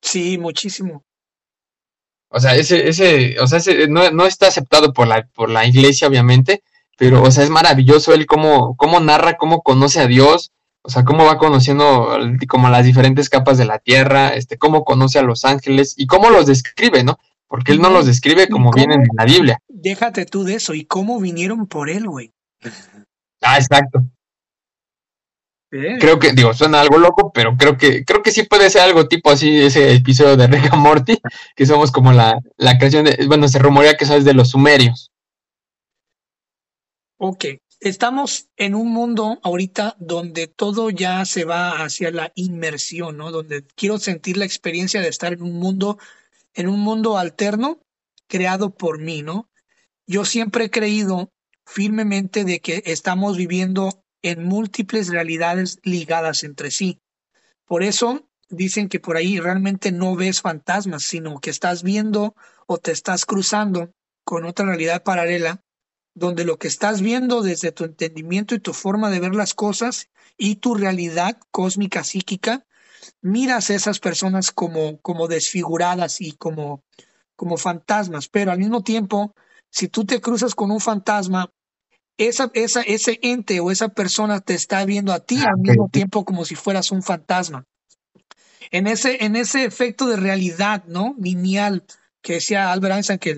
Sí, 0.00 0.38
muchísimo. 0.38 1.04
O 2.28 2.40
sea, 2.40 2.56
ese, 2.56 2.88
ese, 2.88 3.38
o 3.40 3.46
sea, 3.46 3.58
ese 3.58 3.88
no, 3.88 4.10
no, 4.10 4.26
está 4.26 4.46
aceptado 4.46 4.92
por 4.92 5.06
la, 5.06 5.26
por 5.34 5.50
la 5.50 5.66
iglesia, 5.66 6.08
obviamente, 6.08 6.62
pero, 6.96 7.22
o 7.22 7.30
sea, 7.30 7.44
es 7.44 7.50
maravilloso 7.50 8.14
él 8.14 8.26
cómo, 8.26 8.76
cómo 8.76 9.00
narra, 9.00 9.36
cómo 9.36 9.62
conoce 9.62 10.00
a 10.00 10.06
Dios, 10.06 10.52
o 10.82 10.90
sea, 10.90 11.04
cómo 11.04 11.24
va 11.24 11.38
conociendo 11.38 12.10
como 12.48 12.68
las 12.68 12.84
diferentes 12.84 13.30
capas 13.30 13.56
de 13.56 13.64
la 13.64 13.78
Tierra, 13.78 14.30
este, 14.30 14.58
cómo 14.58 14.84
conoce 14.84 15.18
a 15.18 15.22
los 15.22 15.44
ángeles 15.44 15.94
y 15.96 16.06
cómo 16.06 16.30
los 16.30 16.46
describe, 16.46 17.04
¿no? 17.04 17.18
Porque 17.46 17.72
él 17.72 17.80
no 17.80 17.90
los 17.90 18.06
describe 18.06 18.48
como 18.48 18.72
vienen 18.72 19.02
en 19.02 19.16
la 19.16 19.24
Biblia. 19.24 19.58
Déjate 19.68 20.26
tú 20.26 20.42
de 20.42 20.54
eso, 20.54 20.74
¿y 20.74 20.84
cómo 20.84 21.20
vinieron 21.20 21.66
por 21.66 21.88
él, 21.90 22.08
güey? 22.08 22.32
Ah, 23.44 23.58
exacto. 23.58 24.04
Creo 25.68 26.20
que, 26.20 26.32
digo, 26.32 26.54
suena 26.54 26.80
algo 26.80 26.96
loco, 26.98 27.32
pero 27.32 27.56
creo 27.56 27.76
que, 27.76 28.04
creo 28.04 28.22
que 28.22 28.30
sí 28.30 28.44
puede 28.44 28.70
ser 28.70 28.82
algo 28.82 29.08
tipo 29.08 29.30
así, 29.30 29.58
ese 29.58 29.92
episodio 29.94 30.36
de 30.36 30.46
Rick 30.46 30.72
Morty, 30.76 31.18
que 31.56 31.66
somos 31.66 31.90
como 31.90 32.12
la, 32.12 32.38
la 32.56 32.78
creación 32.78 33.06
de, 33.06 33.26
bueno, 33.26 33.48
se 33.48 33.58
rumorea 33.58 33.96
que 33.96 34.04
eso 34.04 34.14
es 34.14 34.24
de 34.24 34.34
los 34.34 34.50
sumerios. 34.50 35.10
Ok, 37.18 37.46
estamos 37.82 38.48
en 38.56 38.76
un 38.76 38.92
mundo 38.92 39.40
ahorita 39.42 39.96
donde 39.98 40.46
todo 40.46 40.90
ya 40.90 41.24
se 41.24 41.44
va 41.44 41.82
hacia 41.82 42.12
la 42.12 42.30
inmersión, 42.36 43.16
¿no? 43.16 43.32
Donde 43.32 43.66
quiero 43.74 43.98
sentir 43.98 44.36
la 44.36 44.44
experiencia 44.44 45.00
de 45.00 45.08
estar 45.08 45.32
en 45.32 45.42
un 45.42 45.54
mundo, 45.54 45.98
en 46.54 46.68
un 46.68 46.78
mundo 46.78 47.18
alterno 47.18 47.80
creado 48.28 48.70
por 48.70 49.00
mí, 49.00 49.22
¿no? 49.22 49.50
Yo 50.06 50.24
siempre 50.24 50.66
he 50.66 50.70
creído 50.70 51.32
firmemente 51.66 52.44
de 52.44 52.60
que 52.60 52.84
estamos 52.86 53.36
viviendo 53.36 54.04
en 54.22 54.44
múltiples 54.44 55.08
realidades 55.08 55.80
ligadas 55.82 56.44
entre 56.44 56.70
sí. 56.70 57.00
Por 57.66 57.82
eso 57.82 58.28
dicen 58.48 58.88
que 58.88 59.00
por 59.00 59.16
ahí 59.16 59.40
realmente 59.40 59.90
no 59.90 60.14
ves 60.14 60.40
fantasmas, 60.40 61.02
sino 61.02 61.40
que 61.40 61.50
estás 61.50 61.82
viendo 61.82 62.36
o 62.68 62.78
te 62.78 62.92
estás 62.92 63.26
cruzando 63.26 63.92
con 64.24 64.44
otra 64.44 64.66
realidad 64.66 65.02
paralela 65.02 65.64
donde 66.14 66.44
lo 66.44 66.58
que 66.58 66.68
estás 66.68 67.00
viendo 67.00 67.42
desde 67.42 67.72
tu 67.72 67.84
entendimiento 67.84 68.54
y 68.54 68.60
tu 68.60 68.72
forma 68.72 69.10
de 69.10 69.20
ver 69.20 69.34
las 69.34 69.54
cosas 69.54 70.08
y 70.36 70.56
tu 70.56 70.74
realidad 70.74 71.38
cósmica 71.50 72.04
psíquica, 72.04 72.66
miras 73.20 73.70
a 73.70 73.74
esas 73.74 73.98
personas 73.98 74.50
como, 74.50 75.00
como 75.00 75.28
desfiguradas 75.28 76.20
y 76.20 76.32
como, 76.32 76.84
como 77.36 77.56
fantasmas, 77.56 78.28
pero 78.28 78.52
al 78.52 78.58
mismo 78.58 78.82
tiempo, 78.82 79.34
si 79.70 79.88
tú 79.88 80.04
te 80.04 80.20
cruzas 80.20 80.54
con 80.54 80.70
un 80.70 80.80
fantasma, 80.80 81.50
esa, 82.18 82.50
esa, 82.54 82.82
ese 82.82 83.18
ente 83.22 83.60
o 83.60 83.70
esa 83.70 83.88
persona 83.88 84.40
te 84.40 84.54
está 84.54 84.84
viendo 84.84 85.12
a 85.12 85.20
ti 85.20 85.38
al 85.38 85.58
mismo 85.58 85.88
tiempo 85.88 86.24
como 86.24 86.44
si 86.44 86.54
fueras 86.54 86.90
un 86.92 87.02
fantasma. 87.02 87.64
En 88.70 88.86
ese, 88.86 89.24
en 89.24 89.34
ese 89.34 89.64
efecto 89.64 90.06
de 90.06 90.16
realidad, 90.16 90.84
¿no? 90.86 91.14
Lineal, 91.18 91.84
que 92.22 92.34
decía 92.34 92.72
Albert 92.72 92.94
Einstein 92.94 93.18
que, 93.18 93.30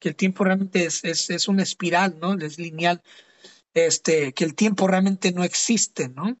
el, 0.00 0.16
tiempo 0.16 0.44
realmente 0.44 0.84
es, 0.84 1.04
es, 1.04 1.30
es, 1.30 1.46
una 1.46 1.62
espiral, 1.62 2.18
¿no? 2.20 2.34
Es 2.34 2.58
lineal, 2.58 3.02
este, 3.74 4.32
que 4.32 4.44
el 4.44 4.54
tiempo 4.54 4.88
realmente 4.88 5.30
no 5.32 5.44
existe, 5.44 6.08
¿no? 6.08 6.38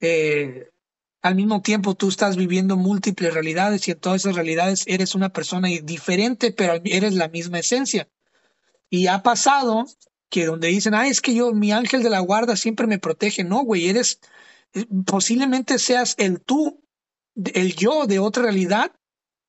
Eh, 0.00 0.70
al 1.22 1.34
mismo 1.34 1.62
tiempo 1.62 1.94
tú 1.94 2.08
estás 2.08 2.36
viviendo 2.36 2.76
múltiples 2.76 3.34
realidades 3.34 3.88
y 3.88 3.90
en 3.90 3.98
todas 3.98 4.22
esas 4.22 4.36
realidades 4.36 4.84
eres 4.86 5.14
una 5.14 5.30
persona 5.30 5.68
diferente, 5.82 6.52
pero 6.52 6.80
eres 6.84 7.14
la 7.14 7.28
misma 7.28 7.58
esencia. 7.58 8.08
Y 8.88 9.08
ha 9.08 9.22
pasado 9.22 9.86
que 10.30 10.46
donde 10.46 10.68
dicen, 10.68 10.94
ah, 10.94 11.08
es 11.08 11.20
que 11.20 11.34
yo, 11.34 11.52
mi 11.52 11.72
ángel 11.72 12.02
de 12.02 12.10
la 12.10 12.20
guarda 12.20 12.56
siempre 12.56 12.86
me 12.86 12.98
protege. 12.98 13.42
No, 13.42 13.64
güey, 13.64 13.88
eres, 13.88 14.20
eh, 14.74 14.86
posiblemente 15.06 15.78
seas 15.78 16.14
el 16.18 16.40
tú, 16.40 16.84
el 17.34 17.74
yo 17.74 18.06
de 18.06 18.18
otra 18.18 18.44
realidad 18.44 18.92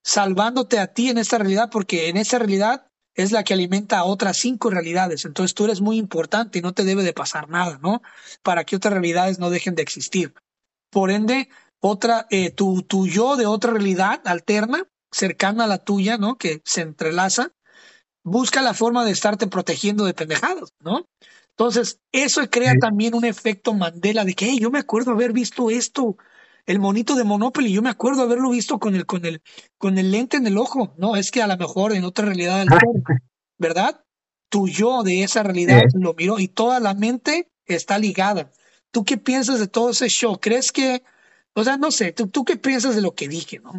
salvándote 0.04 0.80
a 0.80 0.88
ti 0.88 1.10
en 1.10 1.18
esta 1.18 1.38
realidad, 1.38 1.70
porque 1.72 2.10
en 2.10 2.18
esa 2.18 2.39
realidad 2.39 2.88
es 3.16 3.32
la 3.32 3.43
que 3.43 3.54
alimenta 3.54 4.00
a 4.00 4.06
otras 4.06 4.38
cinco 4.38 4.70
realidades. 4.70 5.26
Entonces 5.26 5.54
tú 5.54 5.66
eres 5.66 5.82
muy 5.82 5.97
importante 5.97 6.60
y 6.60 6.62
no 6.62 6.74
te 6.74 6.84
debe 6.84 7.04
de 7.04 7.14
pasar 7.14 7.50
nada, 7.50 7.80
¿no? 7.82 8.02
Para 8.43 8.64
que 8.64 8.76
otras 8.76 8.93
realidades 8.93 9.39
no 9.39 9.50
dejen 9.50 9.76
de 9.76 9.82
existir. 9.82 10.34
Por 10.89 11.12
ende, 11.12 11.50
otra, 11.82 12.28
eh, 12.30 12.52
tu, 12.52 12.82
tu 12.84 13.08
yo 13.08 13.36
de 13.36 13.45
otra 13.45 13.72
realidad 13.72 14.22
alterna, 14.26 14.88
cercana 15.12 15.66
a 15.66 15.68
la 15.68 15.80
tuya, 15.80 16.18
¿no? 16.18 16.38
Que 16.38 16.62
se 16.64 16.82
entrelaza, 16.82 17.52
busca 18.24 18.62
la 18.62 18.74
forma 18.74 19.06
de 19.06 19.12
estarte 19.12 19.47
protegiendo 19.47 20.06
de 20.06 20.14
pendejados, 20.14 20.74
¿no? 20.80 21.06
Entonces, 21.50 22.00
eso 22.14 22.50
crea 22.50 22.76
también 22.80 23.14
un 23.14 23.26
efecto 23.26 23.74
Mandela 23.74 24.24
de 24.24 24.34
que, 24.34 24.45
hey, 24.45 24.60
yo 24.62 24.72
me 24.72 24.80
acuerdo 24.80 25.12
haber 25.12 25.34
visto 25.34 25.70
esto, 25.70 26.16
el 26.70 26.78
monito 26.78 27.16
de 27.16 27.24
Monopoly, 27.24 27.72
yo 27.72 27.82
me 27.82 27.90
acuerdo 27.90 28.22
haberlo 28.22 28.52
visto 28.52 28.78
con 28.78 28.94
el, 28.94 29.08
con 29.08 29.26
el, 29.26 29.42
con 29.80 29.98
el 29.98 30.12
lente 30.12 30.38
en 30.38 30.46
el 30.46 30.56
ojo, 30.56 30.94
¿no? 30.98 31.16
Es 31.16 31.32
que 31.32 31.42
a 31.42 31.48
lo 31.48 31.58
mejor 31.58 31.94
en 31.94 32.04
otra 32.04 32.26
realidad 32.26 32.60
del 32.60 32.70
¿verdad? 33.58 34.06
Tu 34.50 34.68
yo 34.68 35.02
de 35.02 35.24
esa 35.24 35.42
realidad 35.42 35.82
lo 35.96 36.14
miró 36.14 36.38
y 36.38 36.48
toda 36.48 36.80
la 36.80 36.94
mente 36.94 37.50
está 37.66 37.98
ligada. 37.98 38.52
¿Tú 38.92 39.04
qué 39.04 39.18
piensas 39.18 39.60
de 39.60 39.68
todo 39.68 39.90
ese 39.90 40.10
show? 40.10 40.38
¿Crees 40.40 40.72
que, 40.72 41.02
o 41.56 41.64
sea, 41.64 41.78
no 41.78 41.90
sé, 41.90 42.12
¿tú, 42.12 42.46
qué 42.46 42.56
piensas 42.56 42.94
de 42.94 43.02
lo 43.02 43.16
que 43.16 43.28
dije, 43.28 43.60
¿no? 43.60 43.72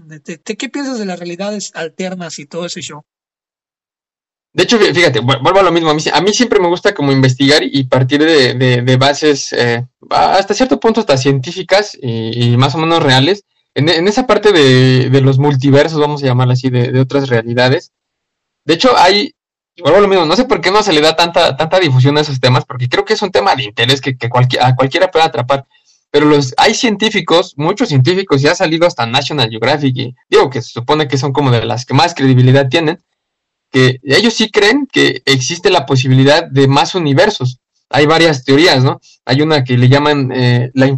¿Qué 0.44 0.68
piensas 0.68 0.98
de 0.98 1.06
las 1.06 1.20
realidades 1.20 1.70
alternas 1.76 2.40
y 2.40 2.46
todo 2.46 2.66
ese 2.66 2.80
show? 2.80 3.04
De 4.52 4.64
hecho, 4.64 4.78
fíjate, 4.78 5.20
vuelvo 5.20 5.60
a 5.60 5.62
lo 5.62 5.70
mismo. 5.70 5.90
A 5.90 6.20
mí, 6.20 6.32
siempre 6.32 6.58
me 6.58 6.66
gusta 6.66 6.92
como 6.92 7.12
investigar 7.12 7.62
y 7.62 7.84
partir 7.84 8.24
de, 8.24 8.96
bases 8.98 9.52
eh, 9.52 9.86
hasta 10.10 10.54
cierto 10.54 10.80
punto 10.80 11.00
hasta 11.00 11.16
científicas 11.16 11.96
y, 12.00 12.56
más 12.56 12.74
o 12.74 12.78
menos 12.78 13.02
reales. 13.02 13.44
En, 13.74 13.88
esa 14.08 14.26
parte 14.26 14.52
de, 14.52 15.20
los 15.20 15.38
multiversos, 15.38 16.00
vamos 16.00 16.22
a 16.22 16.26
llamarla 16.26 16.54
así, 16.54 16.68
de, 16.68 16.98
otras 16.98 17.28
realidades. 17.28 17.92
De 18.64 18.74
hecho, 18.74 18.90
hay, 18.96 19.34
vuelvo 19.78 19.98
a 19.98 20.02
lo 20.02 20.08
mismo, 20.08 20.26
no 20.26 20.34
sé 20.34 20.44
por 20.44 20.60
qué 20.60 20.72
no 20.72 20.82
se 20.82 20.92
le 20.92 21.00
da 21.00 21.14
tanta, 21.14 21.56
tanta 21.56 21.78
difusión 21.78 22.18
a 22.18 22.22
esos 22.22 22.40
temas, 22.40 22.64
porque 22.64 22.88
creo 22.88 23.04
que 23.04 23.14
es 23.14 23.22
un 23.22 23.30
tema 23.30 23.54
de 23.54 23.64
interés 23.64 24.00
que, 24.00 24.16
que 24.16 24.28
a 24.60 24.74
cualquiera 24.74 25.10
puede 25.12 25.24
atrapar. 25.24 25.64
Pero 26.10 26.26
los, 26.26 26.54
hay 26.56 26.74
científicos, 26.74 27.54
muchos 27.56 27.88
científicos, 27.88 28.42
ya 28.42 28.50
ha 28.50 28.56
salido 28.56 28.84
hasta 28.84 29.06
National 29.06 29.48
Geographic, 29.48 29.96
y 29.96 30.14
digo 30.28 30.50
que 30.50 30.60
se 30.60 30.70
supone 30.70 31.06
que 31.06 31.16
son 31.16 31.32
como 31.32 31.52
de 31.52 31.64
las 31.64 31.86
que 31.86 31.94
más 31.94 32.14
credibilidad 32.14 32.68
tienen, 32.68 33.00
que 33.70 34.00
ellos 34.02 34.34
sí 34.34 34.50
creen 34.50 34.86
que 34.90 35.22
existe 35.24 35.70
la 35.70 35.86
posibilidad 35.86 36.46
de 36.46 36.68
más 36.68 36.94
universos. 36.94 37.60
Hay 37.88 38.06
varias 38.06 38.44
teorías, 38.44 38.84
¿no? 38.84 39.00
Hay 39.24 39.42
una 39.42 39.64
que 39.64 39.76
le 39.76 39.88
llaman, 39.88 40.30
eh, 40.32 40.70
la, 40.74 40.96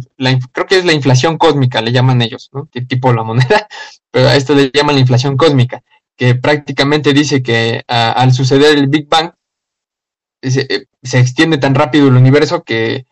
creo 0.51 0.67
que 0.67 0.77
es 0.77 0.85
la 0.85 0.93
inflación 0.93 1.37
cósmica, 1.37 1.81
le 1.81 1.91
llaman 1.91 2.21
ellos, 2.21 2.49
¿no? 2.53 2.67
tipo 2.87 3.13
la 3.13 3.23
moneda, 3.23 3.67
pero 4.11 4.27
a 4.27 4.35
esto 4.35 4.53
le 4.53 4.71
llaman 4.73 4.95
la 4.95 5.01
inflación 5.01 5.37
cósmica, 5.37 5.83
que 6.15 6.35
prácticamente 6.35 7.13
dice 7.13 7.41
que 7.41 7.83
al 7.87 8.33
suceder 8.33 8.77
el 8.77 8.87
Big 8.87 9.07
Bang, 9.07 9.31
se, 10.41 10.61
eh, 10.69 10.85
se, 11.01 11.19
extiende 11.19 11.57
tan 11.57 11.73
rápido 11.73 12.09
el 12.09 12.15
universo 12.15 12.63
que, 12.63 13.05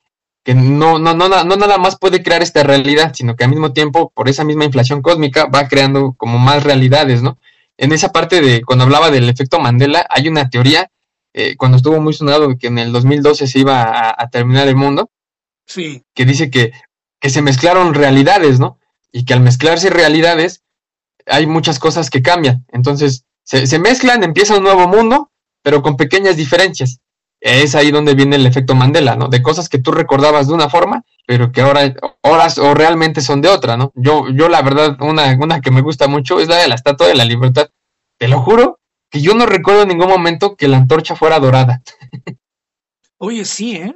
que 0.43 0.53
no, 0.53 0.99
no, 0.99 1.13
no, 1.13 1.29
no 1.29 1.55
nada 1.55 1.77
más 1.77 1.97
puede 1.97 2.23
crear 2.23 2.41
esta 2.41 2.63
realidad, 2.63 3.13
sino 3.15 3.35
que 3.35 3.43
al 3.43 3.51
mismo 3.51 3.73
tiempo, 3.73 4.11
por 4.13 4.27
esa 4.27 4.43
misma 4.43 4.65
inflación 4.65 5.01
cósmica, 5.01 5.45
va 5.45 5.67
creando 5.67 6.13
como 6.17 6.39
más 6.39 6.63
realidades, 6.63 7.21
¿no? 7.21 7.37
En 7.81 7.91
esa 7.93 8.11
parte 8.11 8.41
de 8.41 8.61
cuando 8.61 8.83
hablaba 8.83 9.09
del 9.09 9.27
efecto 9.27 9.59
Mandela, 9.59 10.05
hay 10.07 10.27
una 10.27 10.51
teoría, 10.51 10.91
eh, 11.33 11.55
cuando 11.57 11.77
estuvo 11.77 11.99
muy 11.99 12.13
sonado 12.13 12.55
que 12.55 12.67
en 12.67 12.77
el 12.77 12.91
2012 12.91 13.47
se 13.47 13.59
iba 13.59 14.13
a, 14.15 14.29
terminar 14.29 14.67
el 14.67 14.75
mundo, 14.75 15.09
sí. 15.65 16.03
que 16.13 16.25
dice 16.25 16.51
que, 16.51 16.73
que 17.19 17.31
se 17.31 17.41
mezclaron 17.41 17.95
realidades, 17.95 18.59
¿no? 18.59 18.77
Y 19.11 19.25
que 19.25 19.33
al 19.33 19.39
mezclarse 19.39 19.89
realidades 19.89 20.61
hay 21.25 21.47
muchas 21.47 21.79
cosas 21.79 22.11
que 22.11 22.21
cambian. 22.21 22.67
Entonces, 22.71 23.25
se, 23.43 23.65
se 23.65 23.79
mezclan, 23.79 24.23
empieza 24.23 24.57
un 24.57 24.63
nuevo 24.63 24.87
mundo, 24.87 25.31
pero 25.63 25.81
con 25.81 25.97
pequeñas 25.97 26.37
diferencias 26.37 26.99
es 27.39 27.73
ahí 27.73 27.89
donde 27.89 28.13
viene 28.13 28.35
el 28.35 28.45
efecto 28.45 28.75
Mandela, 28.75 29.15
¿no? 29.15 29.27
De 29.27 29.41
cosas 29.41 29.69
que 29.69 29.79
tú 29.79 29.91
recordabas 29.91 30.47
de 30.47 30.53
una 30.53 30.69
forma, 30.69 31.03
pero 31.25 31.51
que 31.51 31.61
ahora 31.61 31.93
horas 32.21 32.57
o 32.57 32.73
realmente 32.73 33.21
son 33.21 33.41
de 33.41 33.49
otra, 33.49 33.77
¿no? 33.77 33.91
Yo, 33.95 34.29
yo 34.29 34.49
la 34.49 34.61
verdad, 34.61 34.97
una, 35.01 35.37
una 35.39 35.61
que 35.61 35.71
me 35.71 35.81
gusta 35.81 36.07
mucho 36.07 36.39
es 36.39 36.47
la 36.47 36.57
de 36.57 36.67
la 36.67 36.75
Estatua 36.75 37.07
de 37.07 37.15
la 37.15 37.25
Libertad. 37.25 37.69
Te 38.17 38.27
lo 38.27 38.41
juro 38.41 38.79
que 39.09 39.21
yo 39.21 39.33
no 39.33 39.45
recuerdo 39.45 39.83
en 39.83 39.89
ningún 39.89 40.07
momento 40.07 40.55
que 40.55 40.67
la 40.67 40.77
antorcha 40.77 41.15
fuera 41.15 41.39
dorada. 41.39 41.81
Oye, 43.17 43.45
sí, 43.45 43.75
¿eh? 43.75 43.95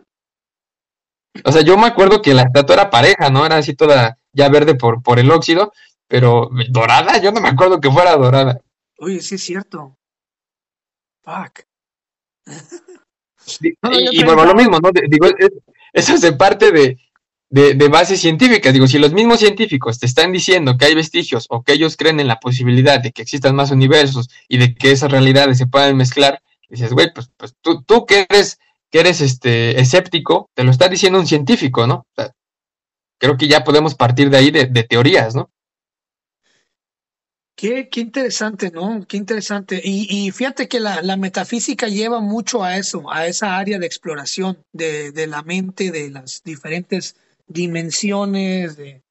O 1.43 1.51
sea, 1.51 1.61
yo 1.61 1.77
me 1.77 1.87
acuerdo 1.87 2.21
que 2.21 2.33
la 2.33 2.43
estatua 2.43 2.75
era 2.75 2.89
pareja, 2.89 3.29
¿no? 3.29 3.45
Era 3.45 3.57
así 3.57 3.73
toda 3.73 4.17
ya 4.31 4.49
verde 4.49 4.75
por, 4.75 5.01
por 5.01 5.19
el 5.19 5.31
óxido, 5.31 5.73
pero 6.07 6.49
dorada, 6.69 7.17
yo 7.17 7.31
no 7.31 7.41
me 7.41 7.49
acuerdo 7.49 7.81
que 7.81 7.91
fuera 7.91 8.15
dorada. 8.15 8.61
Oye, 8.99 9.21
sí 9.21 9.35
es 9.35 9.43
cierto. 9.43 9.97
Fuck. 11.23 11.61
y, 13.61 14.23
bueno, 14.23 14.45
lo 14.45 14.55
mismo, 14.55 14.79
¿no? 14.79 14.91
Digo, 14.91 15.27
eso 15.93 16.13
es 16.13 16.31
parte 16.33 16.71
de, 16.71 16.97
de, 17.55 17.87
bases 17.87 18.19
científicas. 18.19 18.73
Digo, 18.73 18.85
si 18.85 18.99
los 18.99 19.13
mismos 19.13 19.39
científicos 19.39 19.97
te 19.97 20.05
están 20.05 20.33
diciendo 20.33 20.77
que 20.77 20.85
hay 20.85 20.95
vestigios 20.95 21.45
o 21.49 21.63
que 21.63 21.71
ellos 21.71 21.95
creen 21.95 22.19
en 22.19 22.27
la 22.27 22.39
posibilidad 22.39 22.99
de 23.01 23.13
que 23.13 23.21
existan 23.21 23.55
más 23.55 23.71
universos 23.71 24.29
y 24.49 24.57
de 24.57 24.75
que 24.75 24.91
esas 24.91 25.09
realidades 25.09 25.57
se 25.57 25.65
puedan 25.65 25.95
mezclar, 25.95 26.41
dices, 26.69 26.91
güey, 26.91 27.13
pues, 27.13 27.31
pues 27.37 27.55
tú, 27.61 27.81
tú 27.83 28.05
que 28.05 28.25
eres, 28.29 28.59
que 28.91 28.99
eres 28.99 29.21
este, 29.21 29.79
escéptico, 29.79 30.49
te 30.53 30.65
lo 30.65 30.71
está 30.71 30.89
diciendo 30.89 31.17
un 31.17 31.27
científico, 31.27 31.87
¿no? 31.87 32.05
creo 33.17 33.37
que 33.37 33.47
ya 33.47 33.63
podemos 33.63 33.95
partir 33.95 34.29
de 34.29 34.37
ahí 34.37 34.51
de, 34.51 34.65
de 34.65 34.83
teorías, 34.83 35.33
¿no? 35.33 35.49
Qué, 37.55 37.87
qué 37.87 38.01
interesante, 38.01 38.69
¿no? 38.69 39.05
Qué 39.07 39.15
interesante. 39.15 39.79
Y, 39.81 40.07
y 40.09 40.31
fíjate 40.31 40.67
que 40.67 40.81
la, 40.81 41.01
la, 41.01 41.15
metafísica 41.15 41.87
lleva 41.87 42.19
mucho 42.19 42.65
a 42.65 42.75
eso, 42.75 43.09
a 43.09 43.27
esa 43.27 43.55
área 43.57 43.79
de 43.79 43.85
exploración 43.85 44.61
de, 44.73 45.13
de 45.13 45.25
la 45.25 45.41
mente, 45.41 45.89
de 45.89 46.09
las 46.09 46.43
diferentes 46.43 47.15
dimensiones, 47.47 48.77
de, 48.77 49.03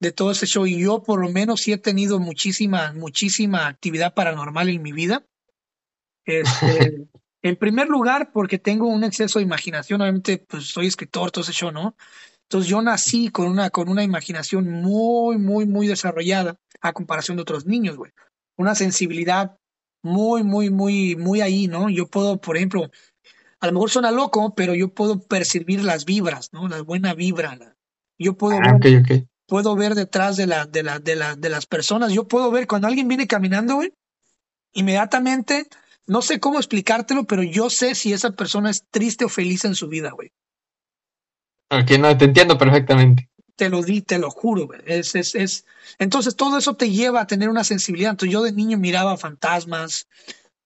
de, 0.00 0.12
todo 0.12 0.30
ese 0.30 0.46
show. 0.46 0.66
Y 0.66 0.80
yo 0.80 1.02
por 1.02 1.20
lo 1.20 1.30
menos 1.30 1.60
sí 1.62 1.72
he 1.72 1.78
tenido 1.78 2.18
muchísima, 2.18 2.92
muchísima 2.92 3.66
actividad 3.66 4.14
paranormal 4.14 4.68
en 4.68 4.82
mi 4.82 4.92
vida. 4.92 5.24
Este, 6.24 7.08
en 7.42 7.56
primer 7.56 7.88
lugar, 7.88 8.32
porque 8.32 8.58
tengo 8.58 8.88
un 8.88 9.04
exceso 9.04 9.38
de 9.38 9.44
imaginación, 9.44 10.00
obviamente, 10.00 10.38
pues 10.38 10.66
soy 10.66 10.86
escritor, 10.86 11.30
todo 11.30 11.42
ese 11.42 11.52
show, 11.52 11.70
¿no? 11.70 11.96
Entonces 12.42 12.70
yo 12.70 12.80
nací 12.80 13.28
con 13.30 13.48
una, 13.48 13.70
con 13.70 13.88
una 13.88 14.04
imaginación 14.04 14.70
muy, 14.70 15.36
muy, 15.36 15.66
muy 15.66 15.88
desarrollada 15.88 16.58
a 16.80 16.92
comparación 16.92 17.36
de 17.36 17.42
otros 17.42 17.66
niños, 17.66 17.96
güey. 17.96 18.12
Una 18.56 18.74
sensibilidad 18.74 19.58
muy, 20.02 20.44
muy, 20.44 20.70
muy, 20.70 21.16
muy 21.16 21.40
ahí, 21.40 21.66
¿no? 21.66 21.90
Yo 21.90 22.06
puedo, 22.06 22.40
por 22.40 22.56
ejemplo, 22.56 22.90
a 23.60 23.66
lo 23.66 23.72
mejor 23.72 23.90
suena 23.90 24.10
loco, 24.10 24.54
pero 24.54 24.74
yo 24.74 24.92
puedo 24.92 25.20
percibir 25.20 25.82
las 25.82 26.04
vibras, 26.04 26.52
¿no? 26.52 26.68
La 26.68 26.82
buena 26.82 27.14
vibra. 27.14 27.58
yo 28.18 28.36
puedo 28.36 28.58
ah, 28.62 28.78
ver, 28.80 29.26
puedo 29.46 29.76
ver 29.76 29.94
detrás 29.94 30.36
de 30.36 30.46
la, 30.46 30.66
de 30.66 30.82
la, 30.82 30.98
de 30.98 31.16
la, 31.16 31.36
de 31.36 31.48
las 31.48 31.66
personas. 31.66 32.12
Yo 32.12 32.28
puedo 32.28 32.50
ver 32.50 32.66
cuando 32.66 32.88
alguien 32.88 33.08
viene 33.08 33.26
caminando, 33.26 33.76
güey, 33.76 33.92
inmediatamente, 34.72 35.66
no 36.06 36.22
sé 36.22 36.38
cómo 36.38 36.58
explicártelo, 36.58 37.24
pero 37.24 37.42
yo 37.42 37.70
sé 37.70 37.94
si 37.94 38.12
esa 38.12 38.30
persona 38.32 38.70
es 38.70 38.84
triste 38.90 39.24
o 39.24 39.28
feliz 39.28 39.64
en 39.64 39.74
su 39.74 39.88
vida, 39.88 40.10
güey. 40.10 40.32
Ok, 41.70 41.98
no, 41.98 42.16
te 42.16 42.26
entiendo 42.26 42.58
perfectamente. 42.58 43.28
Te 43.56 43.70
lo 43.70 43.82
di, 43.82 44.02
te 44.02 44.18
lo 44.18 44.30
juro. 44.30 44.68
Es, 44.84 45.14
es, 45.14 45.34
es... 45.34 45.64
Entonces 45.98 46.36
todo 46.36 46.58
eso 46.58 46.74
te 46.74 46.90
lleva 46.90 47.22
a 47.22 47.26
tener 47.26 47.48
una 47.48 47.64
sensibilidad. 47.64 48.10
Entonces 48.10 48.32
yo 48.32 48.42
de 48.42 48.52
niño 48.52 48.78
miraba 48.78 49.16
fantasmas, 49.16 50.06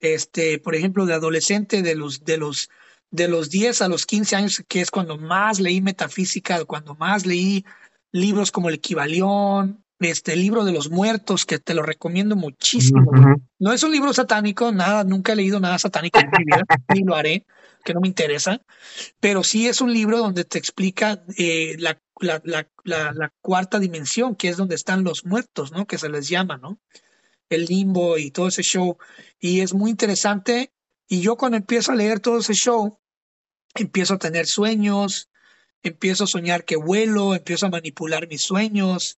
este, 0.01 0.59
por 0.59 0.75
ejemplo, 0.75 1.07
de 1.07 1.15
adolescente, 1.15 1.83
de 1.83 1.95
los, 1.95 2.25
de 2.25 2.37
los, 2.37 2.69
de 3.11 3.29
los 3.29 3.51
10 3.51 3.83
a 3.83 3.89
los 3.89 4.07
15 4.07 4.37
años, 4.37 4.65
que 4.69 4.81
es 4.81 4.91
cuando 4.91 5.19
más 5.19 5.61
leí 5.61 5.81
metafísica, 5.81 6.65
cuando 6.65 6.95
más 6.95 7.27
leí 7.27 7.65
libros 8.13 8.51
como 8.51 8.69
el 8.69 8.77
Equivalión, 8.77 9.85
este 9.99 10.35
libro 10.35 10.65
de 10.65 10.73
los 10.73 10.91
muertos, 10.91 11.45
que 11.45 11.59
te 11.59 11.75
lo 11.75 11.83
recomiendo 11.83 12.35
muchísimo. 12.35 13.13
No 13.59 13.73
es 13.73 13.83
un 13.83 13.93
libro 13.93 14.13
satánico, 14.15 14.73
nada, 14.73 15.05
nunca 15.05 15.33
he 15.33 15.37
leído 15.37 15.61
nada 15.61 15.79
satánico 15.79 16.19
en 16.19 16.31
mi 16.31 16.45
vida, 16.45 16.65
ni 16.95 17.05
lo 17.05 17.15
haré 17.15 17.45
que 17.85 17.95
no 17.95 18.01
me 18.01 18.09
interesa, 18.09 18.61
pero 19.21 19.43
sí 19.43 19.67
es 19.67 19.81
un 19.81 19.93
libro 19.93 20.19
donde 20.19 20.45
te 20.45 20.59
explica 20.59 21.23
eh, 21.37 21.77
la, 21.79 22.01
la, 22.21 22.43
la, 22.45 23.13
la, 23.13 23.33
cuarta 23.41 23.79
dimensión, 23.79 24.37
que 24.37 24.49
es 24.49 24.57
donde 24.57 24.75
están 24.75 25.05
los 25.05 25.25
muertos, 25.25 25.73
¿no? 25.73 25.87
Que 25.87 25.99
se 25.99 26.09
les 26.09 26.29
llama, 26.29 26.59
¿no? 26.59 26.79
El 27.51 27.67
limbo 27.67 28.17
y 28.17 28.31
todo 28.31 28.49
ese 28.49 28.63
show. 28.63 28.97
Y 29.39 29.61
es 29.61 29.75
muy 29.75 29.91
interesante. 29.91 30.73
Y 31.07 31.21
yo 31.21 31.37
cuando 31.37 31.59
empiezo 31.59 31.93
a 31.93 31.97
leer 31.97 32.21
todo 32.21 32.39
ese 32.39 32.55
show, 32.55 32.99
empiezo 33.75 34.15
a 34.15 34.19
tener 34.19 34.47
sueños, 34.47 35.29
empiezo 35.83 36.25
a 36.25 36.29
soñar 36.29 36.65
que 36.65 36.77
vuelo, 36.77 37.35
empiezo 37.35 37.67
a 37.67 37.71
manipular 37.71 38.29
mis 38.29 38.43
sueños, 38.43 39.19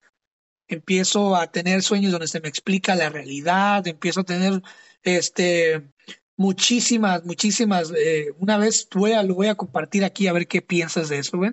empiezo 0.68 1.36
a 1.36 1.52
tener 1.52 1.84
sueños 1.84 2.12
donde 2.12 2.28
se 2.28 2.40
me 2.40 2.48
explica 2.48 2.96
la 2.96 3.10
realidad, 3.10 3.86
empiezo 3.88 4.22
a 4.22 4.26
tener 4.26 4.62
este 5.04 5.84
muchísimas, 6.38 7.24
muchísimas. 7.26 7.92
Eh, 7.96 8.32
una 8.40 8.58
vez 8.58 8.88
voy 8.94 9.12
a, 9.12 9.24
lo 9.24 9.36
voy 9.36 9.48
a 9.48 9.56
compartir 9.56 10.04
aquí 10.04 10.28
a 10.28 10.34
ver 10.34 10.48
qué 10.48 10.62
piensas 10.62 11.10
de 11.10 11.20
eso, 11.20 11.38
güey. 11.38 11.52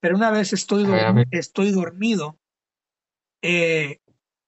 Pero 0.00 0.16
una 0.16 0.30
vez 0.30 0.52
estoy, 0.52 0.86
estoy 1.30 1.70
dormido 1.72 2.38
eh, 3.42 3.98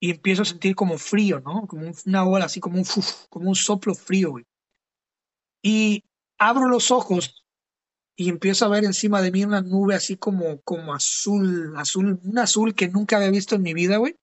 y 0.01 0.11
empiezo 0.11 0.43
a 0.43 0.47
sentir 0.47 0.75
como 0.75 0.99
frío, 0.99 1.41
¿no? 1.41 1.67
Como 1.67 1.91
una 2.07 2.25
ola, 2.25 2.45
así 2.45 2.61
como 2.61 2.79
un, 2.79 2.85
como 3.29 3.49
un 3.49 3.55
soplo 3.55 3.95
frío, 3.95 4.31
güey. 4.31 4.45
Y 5.63 6.05
abro 6.39 6.69
los 6.69 6.91
ojos 6.91 7.45
y 8.17 8.29
empiezo 8.29 8.65
a 8.65 8.69
ver 8.69 8.85
encima 8.85 9.23
de 9.23 9.31
mí 9.31 9.45
una 9.45 9.61
nube 9.61 9.95
así 9.95 10.17
como, 10.17 10.61
como 10.63 10.95
azul, 10.95 11.75
azul, 11.77 12.21
un 12.23 12.39
azul 12.39 12.75
que 12.75 12.89
nunca 12.89 13.17
había 13.17 13.31
visto 13.31 13.55
en 13.55 13.63
mi 13.63 13.75
vida, 13.75 13.97
güey. 13.97 14.17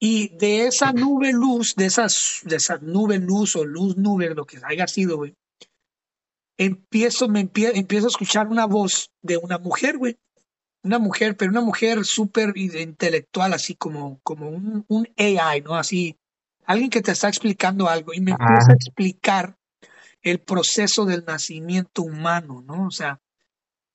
Y 0.00 0.36
de 0.36 0.66
esa 0.66 0.92
nube 0.92 1.32
luz, 1.32 1.74
de 1.76 1.86
esas, 1.86 2.40
de 2.44 2.56
esa 2.56 2.78
nube 2.78 3.18
luz 3.18 3.56
o 3.56 3.64
luz 3.64 3.96
nube, 3.96 4.34
lo 4.34 4.44
que 4.44 4.58
haya 4.64 4.86
sido, 4.88 5.16
güey, 5.16 5.36
empiezo, 6.56 7.28
me 7.28 7.40
empiezo 7.40 8.06
a 8.06 8.08
escuchar 8.08 8.48
una 8.48 8.66
voz 8.66 9.12
de 9.22 9.36
una 9.36 9.58
mujer, 9.58 9.98
güey. 9.98 10.18
Una 10.82 10.98
mujer, 10.98 11.36
pero 11.36 11.50
una 11.50 11.60
mujer 11.60 12.04
súper 12.04 12.56
intelectual, 12.56 13.52
así 13.52 13.74
como, 13.74 14.20
como 14.22 14.48
un, 14.48 14.84
un, 14.88 15.08
AI, 15.16 15.60
¿no? 15.60 15.76
Así, 15.76 16.18
alguien 16.64 16.90
que 16.90 17.02
te 17.02 17.12
está 17.12 17.28
explicando 17.28 17.88
algo 17.88 18.12
y 18.12 18.20
me 18.20 18.32
empieza 18.32 18.72
a 18.72 18.74
explicar 18.74 19.56
el 20.22 20.40
proceso 20.40 21.04
del 21.04 21.24
nacimiento 21.24 22.02
humano, 22.02 22.62
¿no? 22.66 22.86
O 22.86 22.90
sea, 22.90 23.20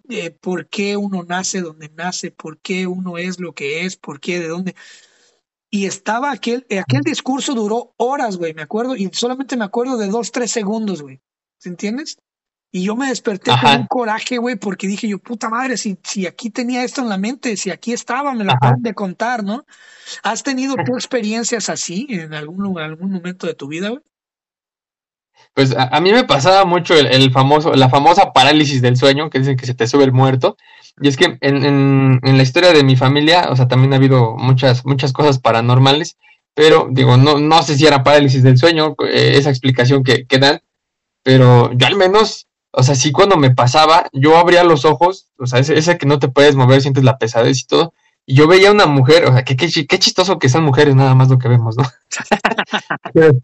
eh, 0.09 0.31
por 0.31 0.67
qué 0.67 0.95
uno 0.95 1.23
nace 1.23 1.61
donde 1.61 1.89
nace, 1.89 2.31
por 2.31 2.59
qué 2.59 2.88
uno 2.88 3.17
es 3.17 3.39
lo 3.39 3.53
que 3.53 3.85
es, 3.85 3.97
por 3.97 4.19
qué, 4.19 4.39
de 4.39 4.47
dónde. 4.47 4.75
Y 5.69 5.85
estaba 5.85 6.31
aquel, 6.31 6.65
aquel 6.79 7.01
discurso 7.01 7.53
duró 7.53 7.93
horas, 7.97 8.38
güey, 8.38 8.53
me 8.53 8.61
acuerdo, 8.61 8.95
y 8.95 9.09
solamente 9.11 9.57
me 9.57 9.65
acuerdo 9.65 9.97
de 9.97 10.07
dos, 10.07 10.31
tres 10.31 10.51
segundos, 10.51 11.01
güey. 11.01 11.21
¿Se 11.57 11.69
entiendes? 11.69 12.17
Y 12.72 12.84
yo 12.84 12.95
me 12.95 13.07
desperté 13.07 13.51
con 13.61 13.82
un 13.82 13.88
coraje, 13.88 14.38
güey, 14.38 14.57
porque 14.57 14.88
dije 14.88 15.07
yo, 15.07 15.20
puta 15.20 15.49
madre, 15.49 15.78
si, 15.78 15.97
si 16.03 16.28
aquí 16.28 16.49
tenía 16.49 16.84
esto 16.84 17.01
en 17.01 17.09
la 17.09 17.18
mente, 17.18 17.55
si 17.55 17.72
aquí 17.72 17.93
estaba, 17.93 18.34
me 18.34 18.43
lo 18.43 18.51
acaban 18.51 18.82
de 18.82 18.93
contar, 18.93 19.43
¿no? 19.43 19.65
¿Has 20.24 20.43
tenido 20.43 20.76
tú 20.86 20.93
experiencias 20.95 21.70
así 21.70 22.07
en 22.09 22.34
algún, 22.34 22.78
algún 22.80 23.11
momento 23.11 23.47
de 23.47 23.53
tu 23.53 23.68
vida, 23.68 23.89
güey? 23.89 24.01
Pues 25.53 25.76
a, 25.76 25.99
mí 26.01 26.11
me 26.11 26.24
pasaba 26.24 26.65
mucho 26.65 26.93
el, 26.93 27.32
famoso, 27.32 27.74
la 27.74 27.89
famosa 27.89 28.32
parálisis 28.32 28.82
del 28.82 28.95
sueño, 28.95 29.30
que 29.30 29.39
dicen 29.39 29.57
que 29.57 29.65
se 29.65 29.74
te 29.74 29.88
sube 29.88 30.03
el 30.03 30.11
muerto. 30.11 30.55
Y 31.01 31.07
es 31.07 31.18
que 31.18 31.38
en, 31.41 31.65
en, 31.65 32.20
en, 32.24 32.38
la 32.38 32.43
historia 32.43 32.74
de 32.74 32.84
mi 32.84 32.95
familia, 32.95 33.47
o 33.49 33.55
sea, 33.55 33.68
también 33.68 33.93
ha 33.93 33.95
habido 33.95 34.36
muchas, 34.38 34.86
muchas 34.86 35.13
cosas 35.13 35.39
paranormales, 35.39 36.18
pero 36.53 36.88
digo, 36.91 37.18
no, 37.18 37.39
no 37.39 37.63
sé 37.63 37.76
si 37.76 37.86
era 37.86 38.03
parálisis 38.03 38.43
del 38.43 38.57
sueño, 38.57 38.95
eh, 39.07 39.34
esa 39.36 39.49
explicación 39.49 40.03
que, 40.03 40.26
que, 40.26 40.38
dan, 40.39 40.61
pero 41.24 41.72
yo 41.74 41.88
al 41.88 41.95
menos, 41.95 42.46
o 42.80 42.84
sea, 42.84 42.93
sí 42.93 43.11
cuando 43.11 43.38
me 43.38 43.49
pasaba, 43.49 44.07
yo 44.13 44.38
abría 44.38 44.63
los 44.63 44.86
ojos, 44.86 45.32
o 45.39 45.47
sea, 45.47 45.59
ese 45.59 45.97
que 45.97 46.05
no 46.05 46.19
te 46.19 46.28
puedes 46.28 46.55
mover, 46.55 46.80
sientes 46.80 47.03
la 47.03 47.17
pesadez 47.17 47.59
y 47.61 47.65
todo, 47.65 47.91
y 48.23 48.36
yo 48.36 48.47
veía 48.47 48.71
una 48.71 48.86
mujer, 48.86 49.25
o 49.25 49.34
sea, 49.34 49.43
qué, 49.43 49.55
qué, 49.55 49.67
qué 49.88 49.97
chistoso 49.97 50.38
que 50.38 50.47
sean 50.47 50.63
mujeres, 50.63 50.93
nada 50.93 51.15
más 51.15 51.28
lo 51.28 51.39
que 51.39 51.47
vemos, 51.47 51.75
¿no? 51.75 51.84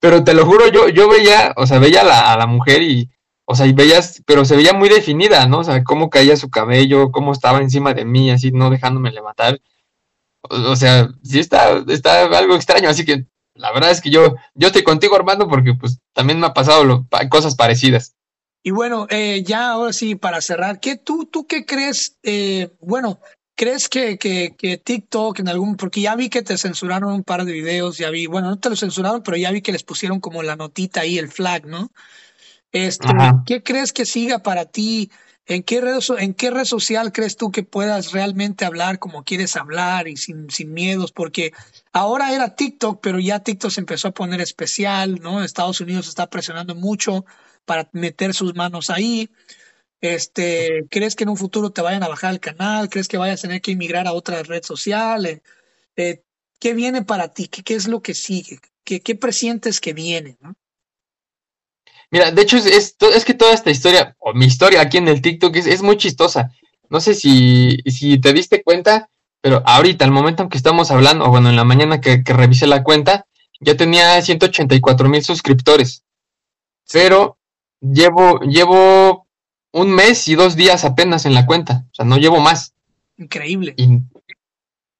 pero 0.00 0.24
te 0.24 0.34
lo 0.34 0.44
juro, 0.44 0.66
yo, 0.72 0.88
yo 0.88 1.08
veía, 1.08 1.54
o 1.56 1.68
sea, 1.68 1.78
veía 1.78 2.00
a 2.00 2.04
la, 2.04 2.32
a 2.32 2.36
la 2.36 2.48
mujer 2.48 2.82
y, 2.82 3.10
o 3.44 3.54
sea, 3.54 3.66
y 3.66 3.72
veías, 3.72 4.24
pero 4.26 4.44
se 4.44 4.56
veía 4.56 4.72
muy 4.72 4.88
definida, 4.88 5.46
¿no? 5.46 5.60
O 5.60 5.64
sea, 5.64 5.84
cómo 5.84 6.10
caía 6.10 6.36
su 6.36 6.50
cabello, 6.50 7.12
cómo 7.12 7.30
estaba 7.30 7.60
encima 7.60 7.94
de 7.94 8.04
mí, 8.04 8.28
así, 8.28 8.50
no 8.50 8.70
dejándome 8.70 9.12
levantar. 9.12 9.60
O, 10.42 10.74
sea, 10.74 11.10
sí 11.22 11.38
está, 11.38 11.84
está 11.86 12.24
algo 12.24 12.56
extraño, 12.56 12.88
así 12.88 13.04
que 13.04 13.26
la 13.54 13.72
verdad 13.72 13.90
es 13.90 14.00
que 14.00 14.10
yo, 14.10 14.34
yo 14.54 14.68
estoy 14.68 14.82
contigo, 14.82 15.16
Armando, 15.16 15.48
porque 15.48 15.74
pues 15.74 15.98
también 16.12 16.40
me 16.40 16.46
ha 16.46 16.54
pasado 16.54 17.06
cosas 17.30 17.54
parecidas. 17.54 18.14
Y 18.62 18.70
bueno, 18.70 19.06
eh, 19.10 19.42
ya 19.44 19.70
ahora 19.70 19.92
sí, 19.92 20.14
para 20.14 20.40
cerrar, 20.40 20.80
¿qué 20.80 20.96
tú, 20.96 21.26
tú 21.26 21.46
qué 21.46 21.66
crees? 21.66 22.16
Eh, 22.22 22.70
bueno, 22.80 23.20
¿Crees 23.56 23.88
que, 23.88 24.18
que, 24.18 24.56
que, 24.58 24.78
TikTok 24.78 25.38
en 25.38 25.48
algún, 25.48 25.76
porque 25.76 26.00
ya 26.00 26.16
vi 26.16 26.28
que 26.28 26.42
te 26.42 26.58
censuraron 26.58 27.12
un 27.12 27.22
par 27.22 27.44
de 27.44 27.52
videos, 27.52 27.98
ya 27.98 28.10
vi, 28.10 28.26
bueno, 28.26 28.50
no 28.50 28.58
te 28.58 28.68
lo 28.68 28.74
censuraron, 28.74 29.22
pero 29.22 29.36
ya 29.36 29.52
vi 29.52 29.62
que 29.62 29.70
les 29.70 29.84
pusieron 29.84 30.18
como 30.18 30.42
la 30.42 30.56
notita 30.56 31.02
ahí, 31.02 31.18
el 31.18 31.28
flag, 31.28 31.64
¿no? 31.64 31.92
Este, 32.72 33.06
¿Qué 33.46 33.62
crees 33.62 33.92
que 33.92 34.06
siga 34.06 34.40
para 34.40 34.64
ti? 34.64 35.12
¿En 35.46 35.62
qué, 35.62 35.80
red, 35.82 35.98
¿En 36.18 36.32
qué 36.32 36.50
red 36.50 36.64
social 36.64 37.12
crees 37.12 37.36
tú 37.36 37.50
que 37.50 37.62
puedas 37.62 38.12
realmente 38.12 38.64
hablar 38.64 38.98
como 38.98 39.24
quieres 39.24 39.56
hablar 39.56 40.08
y 40.08 40.16
sin, 40.16 40.48
miedos? 40.68 41.12
Porque 41.12 41.52
ahora 41.92 42.32
era 42.32 42.54
TikTok, 42.54 43.00
pero 43.02 43.18
ya 43.18 43.40
TikTok 43.40 43.70
se 43.70 43.80
empezó 43.80 44.08
a 44.08 44.14
poner 44.14 44.40
especial, 44.40 45.20
¿no? 45.20 45.44
Estados 45.44 45.82
Unidos 45.82 46.08
está 46.08 46.30
presionando 46.30 46.74
mucho 46.74 47.26
para 47.66 47.90
meter 47.92 48.32
sus 48.32 48.54
manos 48.54 48.88
ahí. 48.88 49.28
Este, 50.00 50.86
¿Crees 50.90 51.14
que 51.14 51.24
en 51.24 51.30
un 51.30 51.36
futuro 51.36 51.70
te 51.70 51.82
vayan 51.82 52.02
a 52.02 52.08
bajar 52.08 52.32
el 52.32 52.40
canal? 52.40 52.88
¿Crees 52.88 53.08
que 53.08 53.18
vayas 53.18 53.40
a 53.40 53.48
tener 53.48 53.60
que 53.60 53.72
emigrar 53.72 54.06
a 54.06 54.12
otra 54.12 54.42
red 54.42 54.62
social? 54.62 55.26
Eh, 55.26 55.42
eh, 55.96 56.22
¿Qué 56.58 56.72
viene 56.72 57.02
para 57.04 57.34
ti? 57.34 57.48
¿Qué, 57.48 57.62
¿Qué, 57.62 57.74
es 57.74 57.86
lo 57.86 58.00
que 58.00 58.14
sigue? 58.14 58.60
¿Qué, 58.82 59.00
qué 59.00 59.14
presientes 59.14 59.80
que 59.80 59.92
viene? 59.92 60.38
Mira, 62.14 62.30
de 62.30 62.42
hecho, 62.42 62.56
es, 62.58 62.94
es, 63.00 63.24
que 63.24 63.34
toda 63.34 63.52
esta 63.52 63.72
historia, 63.72 64.14
o 64.20 64.32
mi 64.34 64.46
historia 64.46 64.80
aquí 64.80 64.98
en 64.98 65.08
el 65.08 65.20
TikTok, 65.20 65.56
es, 65.56 65.66
es 65.66 65.82
muy 65.82 65.96
chistosa. 65.96 66.52
No 66.88 67.00
sé 67.00 67.12
si, 67.12 67.78
si 67.86 68.20
te 68.20 68.32
diste 68.32 68.62
cuenta, 68.62 69.08
pero 69.40 69.64
ahorita, 69.66 70.04
al 70.04 70.12
momento 70.12 70.44
en 70.44 70.48
que 70.48 70.56
estamos 70.56 70.92
hablando, 70.92 71.24
o 71.24 71.30
bueno, 71.30 71.48
en 71.48 71.56
la 71.56 71.64
mañana 71.64 72.00
que, 72.00 72.22
que 72.22 72.32
revisé 72.32 72.68
la 72.68 72.84
cuenta, 72.84 73.26
ya 73.60 73.76
tenía 73.76 74.22
184 74.22 75.08
mil 75.08 75.24
suscriptores. 75.24 76.04
Pero 76.92 77.36
llevo, 77.80 78.38
llevo 78.42 79.26
un 79.72 79.90
mes 79.90 80.28
y 80.28 80.36
dos 80.36 80.54
días 80.54 80.84
apenas 80.84 81.26
en 81.26 81.34
la 81.34 81.46
cuenta. 81.46 81.84
O 81.90 81.94
sea, 81.96 82.04
no 82.04 82.16
llevo 82.16 82.38
más. 82.38 82.74
Increíble. 83.18 83.74
Y, 83.76 84.02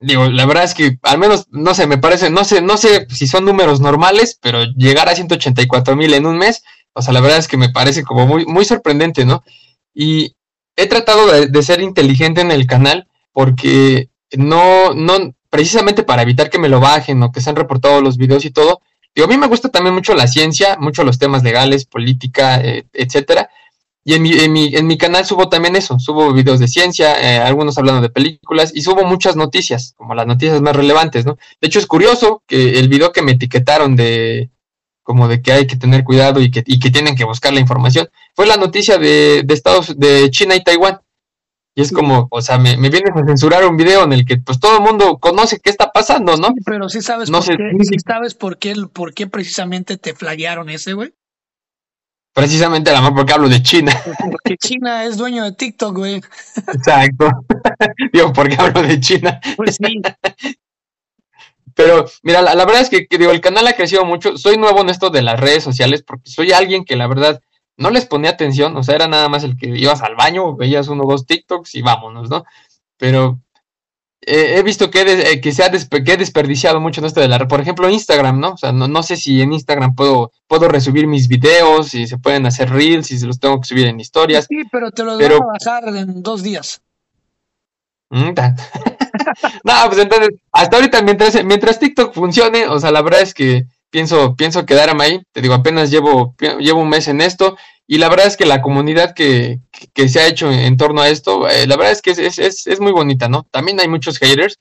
digo, 0.00 0.26
la 0.26 0.46
verdad 0.46 0.64
es 0.64 0.74
que 0.74 0.98
al 1.02 1.18
menos, 1.18 1.46
no 1.52 1.74
sé, 1.74 1.86
me 1.86 1.98
parece, 1.98 2.28
no 2.30 2.42
sé, 2.42 2.60
no 2.60 2.76
sé 2.76 3.06
si 3.08 3.28
son 3.28 3.44
números 3.44 3.80
normales, 3.80 4.36
pero 4.42 4.64
llegar 4.64 5.08
a 5.08 5.14
184 5.14 5.94
mil 5.94 6.12
en 6.12 6.26
un 6.26 6.38
mes, 6.38 6.64
o 6.94 7.02
sea, 7.02 7.12
la 7.12 7.20
verdad 7.20 7.38
es 7.38 7.48
que 7.48 7.56
me 7.56 7.70
parece 7.70 8.02
como 8.02 8.26
muy, 8.26 8.46
muy 8.46 8.64
sorprendente, 8.64 9.24
¿no? 9.24 9.44
Y 9.92 10.34
he 10.76 10.86
tratado 10.86 11.26
de, 11.46 11.62
ser 11.62 11.80
inteligente 11.80 12.40
en 12.40 12.50
el 12.50 12.66
canal 12.66 13.06
porque 13.32 14.08
no, 14.36 14.94
no, 14.94 15.34
precisamente 15.50 16.02
para 16.02 16.22
evitar 16.22 16.50
que 16.50 16.58
me 16.58 16.68
lo 16.68 16.80
bajen 16.80 17.22
o 17.22 17.32
que 17.32 17.40
se 17.40 17.50
han 17.50 17.56
reportado 17.56 18.00
los 18.00 18.16
videos 18.16 18.44
y 18.44 18.50
todo. 18.50 18.80
Digo, 19.14 19.26
a 19.26 19.30
mí 19.30 19.36
me 19.36 19.46
gusta 19.46 19.68
también 19.68 19.94
mucho 19.94 20.14
la 20.14 20.26
ciencia, 20.26 20.76
mucho 20.78 21.04
los 21.04 21.18
temas 21.18 21.42
legales, 21.42 21.84
política, 21.84 22.60
eh, 22.60 22.86
etcétera 22.92 23.50
y 24.06 24.14
en 24.14 24.22
mi, 24.22 24.32
en 24.32 24.52
mi, 24.52 24.76
en 24.76 24.86
mi 24.86 24.98
canal 24.98 25.24
subo 25.24 25.48
también 25.48 25.76
eso, 25.76 25.98
subo 25.98 26.32
videos 26.34 26.60
de 26.60 26.68
ciencia, 26.68 27.18
eh, 27.18 27.38
algunos 27.38 27.78
hablando 27.78 28.02
de 28.02 28.10
películas 28.10 28.70
y 28.74 28.82
subo 28.82 29.04
muchas 29.04 29.34
noticias, 29.34 29.94
como 29.96 30.14
las 30.14 30.26
noticias 30.26 30.60
más 30.60 30.76
relevantes, 30.76 31.24
¿no? 31.24 31.38
De 31.60 31.68
hecho 31.68 31.78
es 31.78 31.86
curioso 31.86 32.42
que 32.46 32.78
el 32.78 32.88
video 32.88 33.12
que 33.12 33.22
me 33.22 33.32
etiquetaron 33.32 33.96
de 33.96 34.50
como 35.04 35.28
de 35.28 35.40
que 35.40 35.52
hay 35.52 35.66
que 35.68 35.76
tener 35.76 36.02
cuidado 36.02 36.40
y 36.40 36.50
que, 36.50 36.64
y 36.66 36.80
que 36.80 36.90
tienen 36.90 37.14
que 37.14 37.24
buscar 37.24 37.52
la 37.52 37.60
información, 37.60 38.08
fue 38.34 38.46
la 38.46 38.56
noticia 38.56 38.98
de, 38.98 39.42
de 39.44 39.54
Estados, 39.54 39.96
de 39.96 40.30
China 40.30 40.56
y 40.56 40.64
Taiwán. 40.64 40.98
Y 41.76 41.82
es 41.82 41.92
como, 41.92 42.28
o 42.30 42.40
sea, 42.40 42.56
me, 42.56 42.76
me 42.76 42.88
vienes 42.88 43.10
a 43.14 43.26
censurar 43.26 43.64
un 43.66 43.76
video 43.76 44.04
en 44.04 44.12
el 44.12 44.24
que 44.24 44.38
pues 44.38 44.60
todo 44.60 44.78
el 44.78 44.82
mundo 44.82 45.18
conoce 45.18 45.60
qué 45.60 45.70
está 45.70 45.90
pasando, 45.92 46.36
¿no? 46.36 46.54
pero 46.64 46.88
sí 46.88 47.02
sabes 47.02 47.30
por 47.30 47.44
qué, 47.44 47.56
sí 47.82 47.96
sabes 48.04 48.34
por 48.34 48.58
qué, 48.58 48.74
por 48.92 49.12
qué 49.12 49.26
precisamente 49.26 49.96
te 49.96 50.14
flaguearon 50.14 50.70
ese, 50.70 50.92
güey. 50.94 51.14
Precisamente 52.32 52.90
la 52.90 53.00
más 53.00 53.12
porque 53.12 53.32
hablo 53.32 53.48
de 53.48 53.62
China. 53.62 53.92
Porque 54.04 54.56
China 54.60 55.04
es 55.04 55.16
dueño 55.16 55.44
de 55.44 55.52
TikTok, 55.52 55.96
güey. 55.96 56.20
Exacto. 56.56 57.30
digo, 58.12 58.32
porque 58.32 58.56
hablo 58.58 58.82
de 58.82 58.98
China. 58.98 59.40
Pues 59.56 59.76
sí. 59.76 60.00
Pero 61.74 62.06
mira, 62.22 62.42
la, 62.42 62.64
verdad 62.64 62.82
es 62.82 62.90
que, 62.90 63.06
digo, 63.10 63.32
el 63.32 63.40
canal 63.40 63.66
ha 63.66 63.74
crecido 63.74 64.04
mucho. 64.04 64.36
Soy 64.36 64.56
nuevo 64.56 64.80
en 64.80 64.90
esto 64.90 65.10
de 65.10 65.22
las 65.22 65.40
redes 65.40 65.64
sociales 65.64 66.02
porque 66.02 66.30
soy 66.30 66.52
alguien 66.52 66.84
que 66.84 66.96
la 66.96 67.06
verdad 67.06 67.40
no 67.76 67.90
les 67.90 68.06
ponía 68.06 68.30
atención. 68.30 68.76
O 68.76 68.82
sea, 68.82 68.94
era 68.94 69.08
nada 69.08 69.28
más 69.28 69.44
el 69.44 69.56
que 69.56 69.66
ibas 69.66 70.02
al 70.02 70.14
baño, 70.16 70.56
veías 70.56 70.88
uno 70.88 71.04
o 71.04 71.10
dos 71.10 71.26
TikToks 71.26 71.74
y 71.74 71.82
vámonos, 71.82 72.30
¿no? 72.30 72.44
Pero 72.96 73.40
he 74.26 74.62
visto 74.62 74.90
que, 74.90 75.02
eh, 75.02 75.40
que 75.40 75.52
se 75.52 75.62
ha 75.62 75.68
desperdiciado 75.68 76.80
mucho 76.80 77.00
en 77.00 77.06
esto 77.06 77.20
de 77.20 77.28
la, 77.28 77.46
por 77.46 77.60
ejemplo, 77.60 77.90
Instagram, 77.90 78.40
¿no? 78.40 78.52
O 78.52 78.56
sea, 78.56 78.72
no, 78.72 78.88
no 78.88 79.02
sé 79.02 79.16
si 79.16 79.42
en 79.42 79.52
Instagram 79.52 79.94
puedo, 79.94 80.32
puedo 80.46 80.68
resubir 80.68 81.06
mis 81.06 81.28
videos, 81.28 81.88
si 81.88 82.06
se 82.06 82.18
pueden 82.18 82.46
hacer 82.46 82.70
reels, 82.70 83.08
si 83.08 83.18
se 83.18 83.26
los 83.26 83.38
tengo 83.38 83.60
que 83.60 83.68
subir 83.68 83.86
en 83.86 84.00
historias. 84.00 84.46
Sí, 84.48 84.62
pero 84.70 84.90
te 84.90 85.04
los 85.04 85.18
pero... 85.18 85.36
a 85.36 85.58
bajar 85.58 85.94
en 85.94 86.22
dos 86.22 86.42
días. 86.42 86.80
Mm, 88.10 88.30
no, 89.64 89.72
pues 89.86 89.98
entonces, 89.98 90.30
hasta 90.52 90.76
ahorita 90.76 91.02
mientras, 91.02 91.44
mientras 91.44 91.78
TikTok 91.78 92.14
funcione, 92.14 92.68
o 92.68 92.78
sea, 92.78 92.90
la 92.90 93.02
verdad 93.02 93.22
es 93.22 93.34
que 93.34 93.66
pienso, 93.90 94.34
pienso 94.36 94.66
quedarme 94.66 95.04
ahí. 95.04 95.22
Te 95.32 95.40
digo, 95.40 95.54
apenas 95.54 95.90
llevo, 95.90 96.34
llevo 96.58 96.80
un 96.80 96.88
mes 96.88 97.08
en 97.08 97.20
esto 97.20 97.56
y 97.86 97.98
la 97.98 98.08
verdad 98.08 98.26
es 98.26 98.36
que 98.36 98.46
la 98.46 98.62
comunidad 98.62 99.14
que, 99.14 99.60
que 99.92 100.08
se 100.08 100.20
ha 100.20 100.26
hecho 100.26 100.50
en, 100.50 100.76
torno 100.76 101.02
a 101.02 101.08
esto, 101.08 101.48
eh, 101.48 101.66
la 101.66 101.76
verdad 101.76 101.92
es 101.92 102.02
que 102.02 102.10
es, 102.10 102.38
es, 102.38 102.66
es, 102.66 102.80
muy 102.80 102.92
bonita, 102.92 103.28
¿no? 103.28 103.44
También 103.50 103.78
hay 103.80 103.88
muchos 103.88 104.18
haters. 104.18 104.58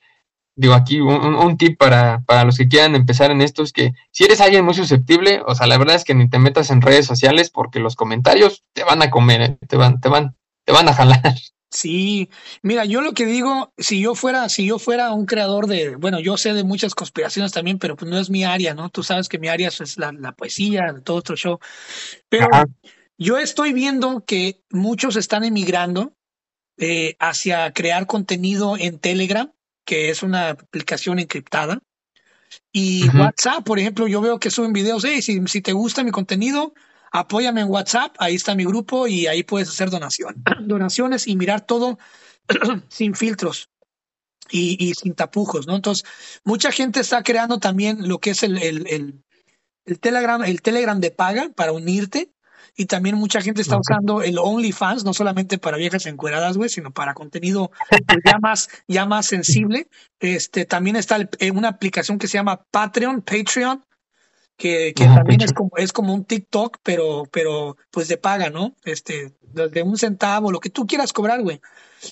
Digo, 0.56 0.76
aquí 0.76 1.00
un, 1.00 1.34
un, 1.34 1.58
tip 1.58 1.80
para, 1.80 2.22
para 2.28 2.44
los 2.44 2.58
que 2.58 2.68
quieran 2.68 2.96
empezar 2.96 3.32
en 3.32 3.42
esto 3.42 3.64
es 3.64 3.74
que 3.74 3.94
si 4.12 4.24
eres 4.24 4.40
alguien 4.40 4.66
muy 4.66 4.76
susceptible, 4.76 5.42
o 5.48 5.56
sea, 5.56 5.66
la 5.66 5.80
verdad 5.80 5.96
es 5.96 6.04
que 6.04 6.14
ni 6.14 6.30
te 6.30 6.38
metas 6.38 6.70
en 6.70 6.82
redes 6.82 7.08
sociales 7.08 7.50
porque 7.50 7.80
los 7.80 7.96
comentarios 7.96 8.64
te 8.74 8.84
van 8.84 9.02
a 9.02 9.10
comer, 9.10 9.42
¿eh? 9.42 9.58
te 9.68 9.78
van, 9.78 10.00
te 10.00 10.10
van, 10.10 10.36
te 10.66 10.74
van 10.74 10.90
a 10.90 10.94
jalar. 10.94 11.22
Sí, 11.74 12.30
mira, 12.62 12.86
yo 12.86 13.02
lo 13.02 13.14
que 13.14 13.26
digo, 13.26 13.74
si 13.78 14.00
yo 14.00 14.14
fuera, 14.14 14.48
si 14.48 14.66
yo 14.66 14.78
fuera 14.78 15.12
un 15.12 15.26
creador 15.26 15.66
de, 15.68 15.96
bueno, 15.96 16.20
yo 16.20 16.38
sé 16.38 16.54
de 16.54 16.64
muchas 16.64 16.94
conspiraciones 16.94 17.52
también, 17.52 17.80
pero 17.80 17.96
pues 17.96 18.10
no 18.10 18.20
es 18.20 18.30
mi 18.30 18.44
área, 18.44 18.76
¿no? 18.76 18.90
Tú 18.90 19.02
sabes 19.02 19.28
que 19.28 19.40
mi 19.40 19.48
área 19.48 19.70
es 19.70 19.98
la, 19.98 20.12
la 20.12 20.34
poesía, 20.34 20.94
todo 21.04 21.18
otro 21.18 21.36
show. 21.36 21.60
Pero 22.30 22.48
Yo 23.18 23.38
estoy 23.38 23.74
viendo 23.74 24.24
que 24.26 24.62
muchos 24.70 25.16
están 25.16 25.44
emigrando 25.44 26.14
eh, 26.78 27.16
hacia 27.20 27.72
crear 27.72 28.06
contenido 28.08 28.76
en 28.78 29.00
Telegram, 29.00 29.52
que 29.86 30.10
es 30.10 30.24
una 30.24 30.50
aplicación 30.50 31.20
encriptada. 31.20 31.80
Y 32.72 33.08
WhatsApp, 33.18 33.64
por 33.64 33.80
ejemplo, 33.80 34.08
yo 34.08 34.22
veo 34.22 34.40
que 34.40 34.52
suben 34.52 34.74
videos, 34.74 35.06
hey, 35.06 35.22
si, 35.22 35.42
si 35.48 35.62
te 35.62 35.74
gusta 35.74 36.04
mi 36.04 36.12
contenido, 36.12 36.74
apóyame 37.14 37.62
en 37.62 37.70
WhatsApp, 37.70 38.16
ahí 38.18 38.36
está 38.36 38.56
mi 38.56 38.66
grupo 38.66 39.08
y 39.08 39.28
ahí 39.28 39.44
puedes 39.44 39.70
hacer 39.70 39.90
donación, 39.90 40.44
donaciones 40.68 41.28
y 41.28 41.38
mirar 41.38 41.62
todo 41.62 41.98
sin 42.90 43.16
filtros 43.16 43.70
y, 44.50 44.94
sin 44.96 45.14
tapujos, 45.16 45.66
¿no? 45.66 45.76
Entonces, 45.76 46.06
mucha 46.44 46.72
gente 46.72 47.00
está 47.00 47.24
creando 47.24 47.60
también 47.60 48.08
lo 48.08 48.20
que 48.20 48.32
es 48.32 48.44
el, 48.44 48.62
el, 48.62 49.24
el, 49.86 50.00
Telegram, 50.00 50.44
el 50.44 50.62
Telegram 50.62 51.00
de 51.00 51.12
paga 51.12 51.50
para 51.56 51.72
unirte. 51.72 52.30
Y 52.76 52.86
también 52.86 53.16
mucha 53.16 53.40
gente 53.40 53.62
está 53.62 53.78
usando 53.78 54.24
el 54.24 54.40
OnlyFans, 54.40 55.06
no 55.06 55.14
solamente 55.14 55.60
para 55.60 55.78
viejas 55.78 56.08
encueradas, 56.08 56.58
güey, 56.58 56.70
sino 56.70 56.92
para 56.92 57.14
contenido 57.14 57.72
pues, 57.88 58.02
ya 58.26 58.40
más, 58.40 58.70
ya 58.88 59.06
más 59.06 59.28
sensible. 59.28 59.88
Este, 60.20 60.66
también 60.66 60.96
está 60.96 61.18
eh, 61.38 61.52
una 61.52 61.70
aplicación 61.70 62.18
que 62.18 62.28
se 62.28 62.40
llama 62.40 62.66
Patreon, 62.72 63.22
Patreon, 63.22 63.86
que, 64.58 64.94
que 64.96 65.06
también 65.06 65.42
es 65.42 65.54
como, 65.54 65.72
es 65.78 65.92
como 65.92 66.14
un 66.14 66.26
TikTok, 66.26 66.78
pero, 66.84 67.24
pero 67.32 67.78
pues 67.92 68.08
de 68.08 68.18
paga, 68.18 68.50
¿no? 68.50 68.76
Este, 68.84 69.34
de 69.54 69.84
un 69.84 69.98
centavo, 69.98 70.52
lo 70.52 70.60
que 70.60 70.70
tú 70.70 70.86
quieras 70.86 71.14
cobrar, 71.14 71.42
güey. 71.42 71.62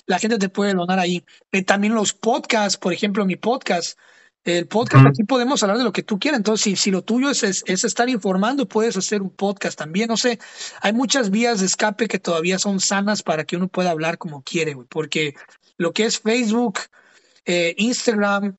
La 0.06 0.18
gente 0.18 0.38
te 0.38 0.48
puede 0.48 0.74
donar 0.74 0.98
ahí. 0.98 1.24
Eh, 1.50 1.62
también 1.64 1.94
los 1.94 2.12
podcasts, 2.12 2.78
por 2.78 2.92
ejemplo, 2.92 3.26
mi 3.26 3.36
podcast. 3.36 3.98
El 4.44 4.66
podcast, 4.66 5.06
aquí 5.06 5.22
podemos 5.22 5.62
hablar 5.62 5.78
de 5.78 5.84
lo 5.84 5.92
que 5.92 6.02
tú 6.02 6.18
quieras. 6.18 6.38
Entonces, 6.38 6.64
si, 6.64 6.76
si 6.76 6.90
lo 6.90 7.02
tuyo 7.02 7.30
es, 7.30 7.44
es, 7.44 7.84
estar 7.84 8.08
informando, 8.08 8.66
puedes 8.66 8.96
hacer 8.96 9.22
un 9.22 9.30
podcast 9.30 9.78
también. 9.78 10.08
No 10.08 10.16
sé, 10.16 10.40
hay 10.80 10.92
muchas 10.92 11.30
vías 11.30 11.60
de 11.60 11.66
escape 11.66 12.08
que 12.08 12.18
todavía 12.18 12.58
son 12.58 12.80
sanas 12.80 13.22
para 13.22 13.44
que 13.44 13.56
uno 13.56 13.68
pueda 13.68 13.90
hablar 13.90 14.18
como 14.18 14.42
quiere, 14.42 14.74
güey. 14.74 14.88
Porque 14.88 15.34
lo 15.76 15.92
que 15.92 16.06
es 16.06 16.18
Facebook, 16.18 16.80
eh, 17.44 17.74
Instagram, 17.78 18.56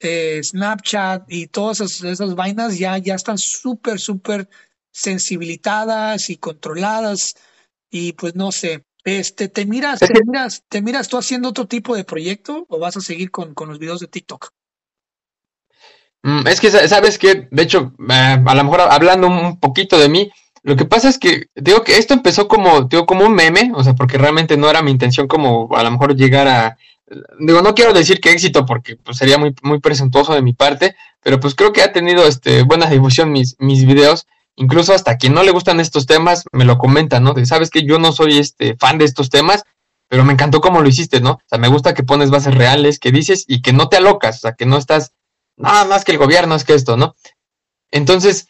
eh, 0.00 0.40
Snapchat 0.42 1.24
y 1.28 1.46
todas 1.46 1.80
esas, 1.80 2.04
esas, 2.04 2.34
vainas 2.34 2.78
ya, 2.78 2.98
ya 2.98 3.14
están 3.14 3.38
súper, 3.38 3.98
súper 3.98 4.48
sensibilizadas 4.90 6.30
y 6.30 6.36
controladas. 6.36 7.34
Y 7.90 8.12
pues 8.12 8.34
no 8.34 8.52
sé, 8.52 8.84
este, 9.04 9.48
¿te 9.48 9.66
miras, 9.66 10.00
te 10.00 10.08
miras, 10.26 10.64
te 10.68 10.82
miras 10.82 11.08
tú 11.08 11.18
haciendo 11.18 11.48
otro 11.48 11.66
tipo 11.66 11.96
de 11.96 12.04
proyecto 12.04 12.66
o 12.68 12.78
vas 12.78 12.96
a 12.96 13.00
seguir 13.00 13.30
con, 13.30 13.54
con 13.54 13.68
los 13.68 13.78
videos 13.78 14.00
de 14.00 14.08
TikTok? 14.08 14.50
Mm, 16.22 16.46
es 16.48 16.60
que, 16.60 16.70
¿sabes 16.70 17.18
que 17.18 17.48
De 17.50 17.62
hecho, 17.62 17.94
eh, 18.10 18.42
a 18.44 18.54
lo 18.54 18.64
mejor 18.64 18.80
hablando 18.80 19.28
un 19.28 19.60
poquito 19.60 19.98
de 19.98 20.08
mí, 20.08 20.30
lo 20.62 20.74
que 20.74 20.84
pasa 20.84 21.08
es 21.08 21.18
que, 21.18 21.46
digo 21.54 21.84
que 21.84 21.98
esto 21.98 22.12
empezó 22.14 22.48
como, 22.48 22.82
digo, 22.82 23.06
como 23.06 23.24
un 23.24 23.34
meme, 23.34 23.70
o 23.74 23.84
sea, 23.84 23.94
porque 23.94 24.18
realmente 24.18 24.56
no 24.56 24.68
era 24.68 24.82
mi 24.82 24.90
intención 24.90 25.28
como 25.28 25.68
a 25.76 25.84
lo 25.84 25.92
mejor 25.92 26.16
llegar 26.16 26.48
a, 26.48 26.76
digo, 27.38 27.62
no 27.62 27.74
quiero 27.74 27.92
decir 27.92 28.20
que 28.20 28.30
éxito 28.30 28.66
porque 28.66 28.96
pues, 28.96 29.16
sería 29.16 29.38
muy, 29.38 29.54
muy 29.62 29.80
presuntuoso 29.80 30.34
de 30.34 30.42
mi 30.42 30.52
parte, 30.52 30.96
pero 31.22 31.40
pues 31.40 31.54
creo 31.54 31.72
que 31.72 31.82
ha 31.82 31.92
tenido 31.92 32.26
este, 32.26 32.62
buena 32.62 32.88
difusión 32.88 33.32
mis, 33.32 33.56
mis 33.58 33.84
videos 33.86 34.26
incluso 34.56 34.94
hasta 34.94 35.16
quien 35.16 35.34
no 35.34 35.42
le 35.42 35.52
gustan 35.52 35.80
estos 35.80 36.06
temas 36.06 36.44
me 36.50 36.64
lo 36.64 36.78
comenta, 36.78 37.20
¿no? 37.20 37.34
De, 37.34 37.46
sabes 37.46 37.70
que 37.70 37.84
yo 37.84 37.98
no 37.98 38.12
soy 38.12 38.38
este 38.38 38.76
fan 38.76 38.98
de 38.98 39.04
estos 39.04 39.30
temas, 39.30 39.64
pero 40.08 40.24
me 40.24 40.32
encantó 40.32 40.60
cómo 40.60 40.80
lo 40.80 40.88
hiciste, 40.88 41.20
¿no? 41.20 41.32
O 41.32 41.42
sea, 41.46 41.58
me 41.58 41.68
gusta 41.68 41.94
que 41.94 42.02
pones 42.02 42.30
bases 42.30 42.54
reales, 42.54 42.98
que 42.98 43.12
dices 43.12 43.44
y 43.46 43.60
que 43.62 43.72
no 43.72 43.88
te 43.88 43.98
alocas, 43.98 44.38
o 44.38 44.40
sea, 44.40 44.52
que 44.54 44.66
no 44.66 44.78
estás 44.78 45.12
nada 45.56 45.84
más 45.84 46.04
que 46.04 46.12
el 46.12 46.18
gobierno 46.18 46.54
es 46.54 46.64
que 46.64 46.74
esto, 46.74 46.96
¿no? 46.96 47.14
Entonces, 47.90 48.48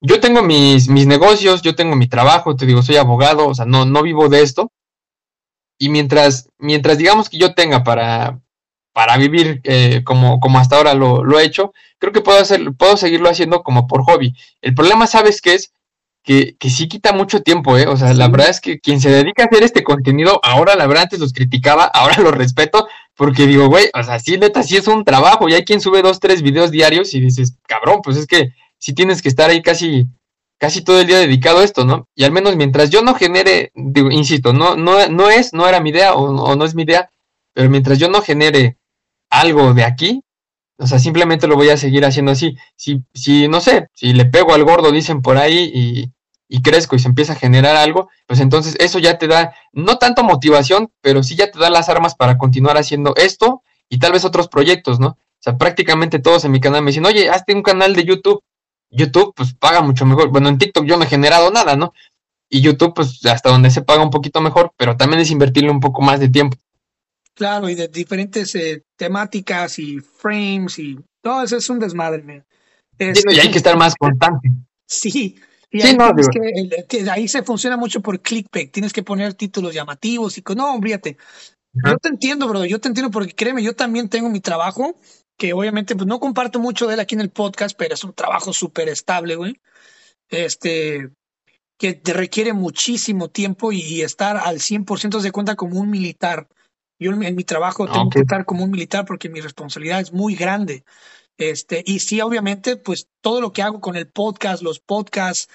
yo 0.00 0.20
tengo 0.20 0.42
mis, 0.42 0.88
mis 0.88 1.06
negocios, 1.06 1.62
yo 1.62 1.74
tengo 1.74 1.96
mi 1.96 2.08
trabajo, 2.08 2.56
te 2.56 2.66
digo, 2.66 2.82
soy 2.82 2.96
abogado, 2.96 3.48
o 3.48 3.54
sea, 3.54 3.64
no, 3.64 3.84
no 3.84 4.02
vivo 4.02 4.28
de 4.28 4.42
esto. 4.42 4.70
Y 5.82 5.88
mientras, 5.88 6.48
mientras 6.58 6.96
digamos 6.96 7.28
que 7.28 7.38
yo 7.38 7.54
tenga 7.54 7.82
para, 7.82 8.38
para 8.92 9.16
vivir 9.16 9.60
eh, 9.64 10.02
como, 10.04 10.38
como 10.38 10.60
hasta 10.60 10.76
ahora 10.76 10.94
lo, 10.94 11.24
lo, 11.24 11.40
he 11.40 11.44
hecho, 11.44 11.72
creo 11.98 12.12
que 12.12 12.20
puedo, 12.20 12.38
hacer, 12.38 12.72
puedo 12.78 12.96
seguirlo 12.96 13.28
haciendo 13.28 13.64
como 13.64 13.88
por 13.88 14.04
hobby. 14.04 14.32
El 14.60 14.76
problema, 14.76 15.08
¿sabes 15.08 15.40
qué 15.40 15.54
es? 15.54 15.72
Que, 16.22 16.54
que 16.56 16.70
sí 16.70 16.86
quita 16.86 17.12
mucho 17.12 17.42
tiempo, 17.42 17.76
¿eh? 17.76 17.88
O 17.88 17.96
sea, 17.96 18.14
la 18.14 18.28
verdad 18.28 18.50
es 18.50 18.60
que 18.60 18.78
quien 18.78 19.00
se 19.00 19.10
dedica 19.10 19.42
a 19.42 19.46
hacer 19.46 19.64
este 19.64 19.82
contenido, 19.82 20.38
ahora 20.44 20.76
la 20.76 20.86
verdad 20.86 21.02
antes 21.02 21.18
los 21.18 21.32
criticaba, 21.32 21.82
ahora 21.94 22.18
los 22.18 22.32
respeto, 22.32 22.86
porque 23.16 23.48
digo, 23.48 23.66
güey, 23.66 23.90
o 23.92 24.04
sea, 24.04 24.20
sí, 24.20 24.38
neta, 24.38 24.62
sí 24.62 24.76
es 24.76 24.86
un 24.86 25.04
trabajo, 25.04 25.48
y 25.48 25.54
hay 25.54 25.64
quien 25.64 25.80
sube 25.80 26.00
dos, 26.00 26.20
tres 26.20 26.42
videos 26.42 26.70
diarios 26.70 27.12
y 27.12 27.20
dices, 27.20 27.56
cabrón, 27.66 28.02
pues 28.04 28.16
es 28.16 28.28
que 28.28 28.52
sí 28.78 28.94
tienes 28.94 29.20
que 29.20 29.28
estar 29.28 29.50
ahí 29.50 29.62
casi, 29.62 30.06
casi 30.62 30.84
todo 30.84 31.00
el 31.00 31.08
día 31.08 31.18
dedicado 31.18 31.58
a 31.58 31.64
esto, 31.64 31.84
¿no? 31.84 32.06
Y 32.14 32.22
al 32.22 32.30
menos 32.30 32.54
mientras 32.54 32.88
yo 32.88 33.02
no 33.02 33.14
genere, 33.14 33.72
digo, 33.74 34.12
insisto, 34.12 34.52
no, 34.52 34.76
no, 34.76 35.08
no 35.08 35.28
es, 35.28 35.52
no 35.52 35.66
era 35.66 35.80
mi 35.80 35.90
idea 35.90 36.14
o, 36.14 36.22
o 36.22 36.54
no 36.54 36.64
es 36.64 36.76
mi 36.76 36.84
idea, 36.84 37.10
pero 37.52 37.68
mientras 37.68 37.98
yo 37.98 38.08
no 38.08 38.22
genere 38.22 38.76
algo 39.28 39.74
de 39.74 39.82
aquí, 39.82 40.22
o 40.78 40.86
sea, 40.86 41.00
simplemente 41.00 41.48
lo 41.48 41.56
voy 41.56 41.70
a 41.70 41.76
seguir 41.76 42.04
haciendo 42.04 42.30
así. 42.30 42.56
Si, 42.76 43.02
si 43.12 43.48
no 43.48 43.60
sé, 43.60 43.88
si 43.92 44.12
le 44.12 44.24
pego 44.24 44.54
al 44.54 44.62
gordo, 44.62 44.92
dicen 44.92 45.20
por 45.20 45.36
ahí, 45.36 45.68
y, 45.74 46.12
y 46.46 46.62
crezco 46.62 46.94
y 46.94 47.00
se 47.00 47.08
empieza 47.08 47.32
a 47.32 47.36
generar 47.44 47.74
algo, 47.74 48.08
pues 48.28 48.38
entonces 48.38 48.76
eso 48.78 49.00
ya 49.00 49.18
te 49.18 49.26
da, 49.26 49.56
no 49.72 49.98
tanto 49.98 50.22
motivación, 50.22 50.92
pero 51.00 51.24
sí 51.24 51.34
ya 51.34 51.50
te 51.50 51.58
da 51.58 51.70
las 51.70 51.88
armas 51.88 52.14
para 52.14 52.38
continuar 52.38 52.76
haciendo 52.76 53.16
esto 53.16 53.64
y 53.88 53.98
tal 53.98 54.12
vez 54.12 54.24
otros 54.24 54.46
proyectos, 54.46 55.00
¿no? 55.00 55.08
O 55.08 55.40
sea, 55.40 55.58
prácticamente 55.58 56.20
todos 56.20 56.44
en 56.44 56.52
mi 56.52 56.60
canal 56.60 56.82
me 56.82 56.92
dicen, 56.92 57.04
oye, 57.04 57.30
hazte 57.30 57.52
un 57.52 57.62
canal 57.62 57.96
de 57.96 58.04
YouTube. 58.04 58.44
YouTube, 58.92 59.32
pues 59.34 59.54
paga 59.54 59.80
mucho 59.80 60.06
mejor. 60.06 60.28
Bueno, 60.28 60.48
en 60.48 60.58
TikTok 60.58 60.84
yo 60.84 60.96
no 60.96 61.04
he 61.04 61.08
generado 61.08 61.50
nada, 61.50 61.76
¿no? 61.76 61.92
Y 62.48 62.60
YouTube, 62.60 62.94
pues 62.94 63.24
hasta 63.26 63.50
donde 63.50 63.70
se 63.70 63.82
paga 63.82 64.02
un 64.02 64.10
poquito 64.10 64.40
mejor, 64.40 64.72
pero 64.76 64.96
también 64.96 65.20
es 65.20 65.30
invertirle 65.30 65.70
un 65.70 65.80
poco 65.80 66.02
más 66.02 66.20
de 66.20 66.28
tiempo. 66.28 66.56
Claro, 67.34 67.68
y 67.68 67.74
de 67.74 67.88
diferentes 67.88 68.54
eh, 68.54 68.84
temáticas 68.96 69.78
y 69.78 69.98
frames 69.98 70.78
y 70.78 70.98
todo 71.22 71.42
eso 71.42 71.56
es 71.56 71.70
un 71.70 71.78
desmadre. 71.78 72.44
y 72.98 73.38
hay 73.38 73.50
que 73.50 73.56
estar 73.56 73.76
más 73.76 73.94
constante. 73.96 74.50
Sí, 74.86 75.36
y 75.70 75.80
ahí, 75.80 75.96
que, 76.86 77.10
ahí 77.10 77.28
se 77.28 77.42
funciona 77.42 77.78
mucho 77.78 78.02
por 78.02 78.20
clickbait. 78.20 78.70
Tienes 78.70 78.92
que 78.92 79.02
poner 79.02 79.32
títulos 79.32 79.72
llamativos 79.72 80.36
y 80.36 80.42
con 80.42 80.58
no, 80.58 80.78
fíjate. 80.78 81.16
Yo 81.72 81.96
te 81.96 82.10
entiendo, 82.10 82.46
bro. 82.46 82.66
Yo 82.66 82.78
te 82.78 82.88
entiendo 82.88 83.10
porque 83.10 83.34
créeme, 83.34 83.62
yo 83.62 83.74
también 83.74 84.10
tengo 84.10 84.28
mi 84.28 84.40
trabajo, 84.40 84.94
que 85.36 85.52
obviamente 85.52 85.96
pues, 85.96 86.06
no 86.06 86.20
comparto 86.20 86.58
mucho 86.58 86.86
de 86.86 86.94
él 86.94 87.00
aquí 87.00 87.14
en 87.14 87.20
el 87.20 87.30
podcast, 87.30 87.76
pero 87.76 87.94
es 87.94 88.04
un 88.04 88.12
trabajo 88.12 88.52
súper 88.52 88.88
estable, 88.88 89.36
güey. 89.36 89.60
Este, 90.28 91.10
que 91.78 91.94
te 91.94 92.12
requiere 92.12 92.52
muchísimo 92.52 93.28
tiempo 93.28 93.72
y 93.72 94.02
estar 94.02 94.36
al 94.36 94.60
100% 94.60 95.20
de 95.20 95.32
cuenta 95.32 95.56
como 95.56 95.80
un 95.80 95.90
militar. 95.90 96.48
Yo 96.98 97.10
en 97.10 97.34
mi 97.34 97.44
trabajo 97.44 97.90
tengo 97.90 98.08
que 98.08 98.20
estar 98.20 98.44
como 98.44 98.62
un 98.62 98.70
militar 98.70 99.04
porque 99.04 99.28
mi 99.28 99.40
responsabilidad 99.40 100.00
es 100.00 100.12
muy 100.12 100.36
grande. 100.36 100.84
Este, 101.38 101.82
y 101.84 101.98
sí, 101.98 102.20
obviamente, 102.20 102.76
pues 102.76 103.08
todo 103.20 103.40
lo 103.40 103.52
que 103.52 103.62
hago 103.62 103.80
con 103.80 103.96
el 103.96 104.08
podcast, 104.08 104.62
los 104.62 104.78
podcasts, 104.78 105.48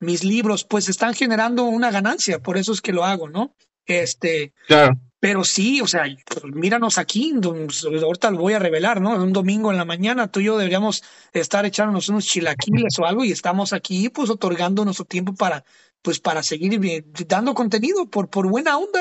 mis 0.00 0.24
libros, 0.24 0.64
pues 0.64 0.88
están 0.88 1.12
generando 1.12 1.64
una 1.64 1.90
ganancia, 1.90 2.38
por 2.38 2.56
eso 2.56 2.72
es 2.72 2.80
que 2.80 2.92
lo 2.92 3.04
hago, 3.04 3.28
¿no? 3.28 3.54
Este, 3.84 4.54
claro. 4.66 4.98
Pero 5.24 5.42
sí, 5.42 5.80
o 5.80 5.86
sea, 5.86 6.04
pues, 6.26 6.54
míranos 6.54 6.98
aquí, 6.98 7.32
ahorita 7.32 8.30
lo 8.30 8.36
voy 8.36 8.52
a 8.52 8.58
revelar, 8.58 9.00
¿no? 9.00 9.14
Un 9.14 9.32
domingo 9.32 9.70
en 9.70 9.78
la 9.78 9.86
mañana, 9.86 10.30
tú 10.30 10.40
y 10.40 10.44
yo 10.44 10.58
deberíamos 10.58 11.02
estar 11.32 11.64
echándonos 11.64 12.10
unos 12.10 12.26
chilaquiles 12.26 12.98
o 12.98 13.06
algo 13.06 13.24
y 13.24 13.32
estamos 13.32 13.72
aquí, 13.72 14.10
pues, 14.10 14.28
otorgando 14.28 14.84
nuestro 14.84 15.06
tiempo 15.06 15.34
para, 15.34 15.64
pues, 16.02 16.20
para 16.20 16.42
seguir 16.42 16.78
dando 17.26 17.54
contenido 17.54 18.04
por, 18.04 18.28
por 18.28 18.50
buena 18.50 18.76
onda 18.76 19.00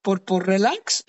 por, 0.00 0.22
por 0.22 0.46
relax, 0.46 1.02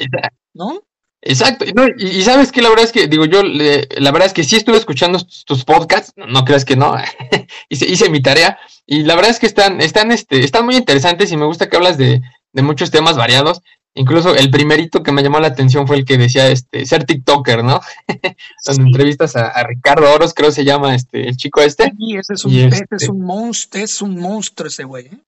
¿no? 0.56 0.82
Exacto, 1.22 1.64
y, 1.98 2.24
sabes 2.24 2.52
que 2.52 2.64
la 2.64 2.70
verdad 2.70 2.86
es 2.86 2.92
que, 2.92 3.08
digo 3.08 3.26
yo, 3.26 3.44
la 3.44 4.12
verdad 4.12 4.26
es 4.26 4.34
que 4.34 4.44
sí 4.44 4.56
estuve 4.56 4.78
escuchando 4.78 5.20
tus, 5.46 5.64
podcasts, 5.64 6.12
no, 6.16 6.44
creas 6.44 6.66
que 6.66 6.76
no, 6.76 6.96
hice, 7.70 7.86
hice, 7.86 8.10
mi 8.10 8.20
tarea, 8.20 8.58
y 8.88 9.04
la 9.04 9.14
verdad 9.14 9.30
es 9.30 9.40
que 9.40 9.46
están, 9.46 9.80
están, 9.80 10.12
este, 10.12 10.44
están 10.44 10.66
muy 10.66 10.76
interesantes 10.76 11.32
y 11.32 11.38
me 11.38 11.46
gusta 11.46 11.70
que 11.70 11.76
hablas 11.76 12.00
de, 12.00 12.24
de 12.56 12.62
muchos 12.62 12.90
temas 12.90 13.18
variados, 13.18 13.62
incluso 13.96 14.36
el 14.36 14.52
primerito 14.52 15.02
que 15.02 15.12
me 15.12 15.24
llamó 15.24 15.40
la 15.40 15.48
atención 15.48 15.88
fue 15.88 15.98
el 15.98 16.06
que 16.06 16.18
decía 16.18 16.48
este 16.50 16.86
ser 16.86 17.06
TikToker, 17.06 17.64
¿no? 17.64 17.82
Donde 18.66 18.84
entrevistas 18.84 19.36
a, 19.36 19.64
Ricardo 19.64 20.14
Oros, 20.14 20.34
creo 20.34 20.52
se 20.52 20.64
llama 20.64 20.94
este 20.94 21.28
el 21.28 21.36
chico 21.36 21.62
este. 21.62 21.92
Sí, 21.98 22.16
ese 22.16 22.34
es 22.34 22.46
un, 22.46 22.54
este 22.54 22.96
es 22.96 23.10
un 23.10 23.22
monstruo, 23.22 23.84
es 23.84 24.02
un 24.02 24.20
monstruo 24.20 24.68
ese 24.68 24.84
güey. 24.84 25.08
¿eh? 25.08 25.20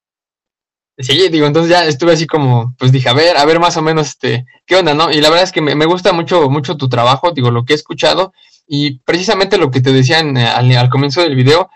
Sí, 0.99 1.29
digo, 1.29 1.45
entonces 1.45 1.69
ya 1.69 1.85
estuve 1.85 2.13
así 2.13 2.25
como, 2.25 2.75
pues 2.79 2.91
dije, 2.91 3.07
a 3.07 3.13
ver, 3.13 3.37
a 3.37 3.45
ver 3.45 3.59
más 3.59 3.77
o 3.77 3.83
menos, 3.83 4.07
este, 4.07 4.45
qué 4.65 4.77
onda, 4.77 4.95
¿no? 4.95 5.11
Y 5.11 5.21
la 5.21 5.29
verdad 5.29 5.43
es 5.43 5.51
que 5.51 5.61
me, 5.61 5.85
gusta 5.85 6.11
mucho, 6.11 6.49
mucho 6.49 6.75
tu 6.75 6.89
trabajo, 6.89 7.31
digo, 7.31 7.51
lo 7.51 7.65
que 7.65 7.73
he 7.73 7.75
escuchado, 7.75 8.33
y 8.67 8.97
precisamente 8.99 9.59
lo 9.59 9.69
que 9.69 9.81
te 9.81 9.93
decían 9.93 10.35
eh, 10.37 10.47
al, 10.47 10.89
comienzo 10.89 11.21
del 11.21 11.35
video, 11.35 11.69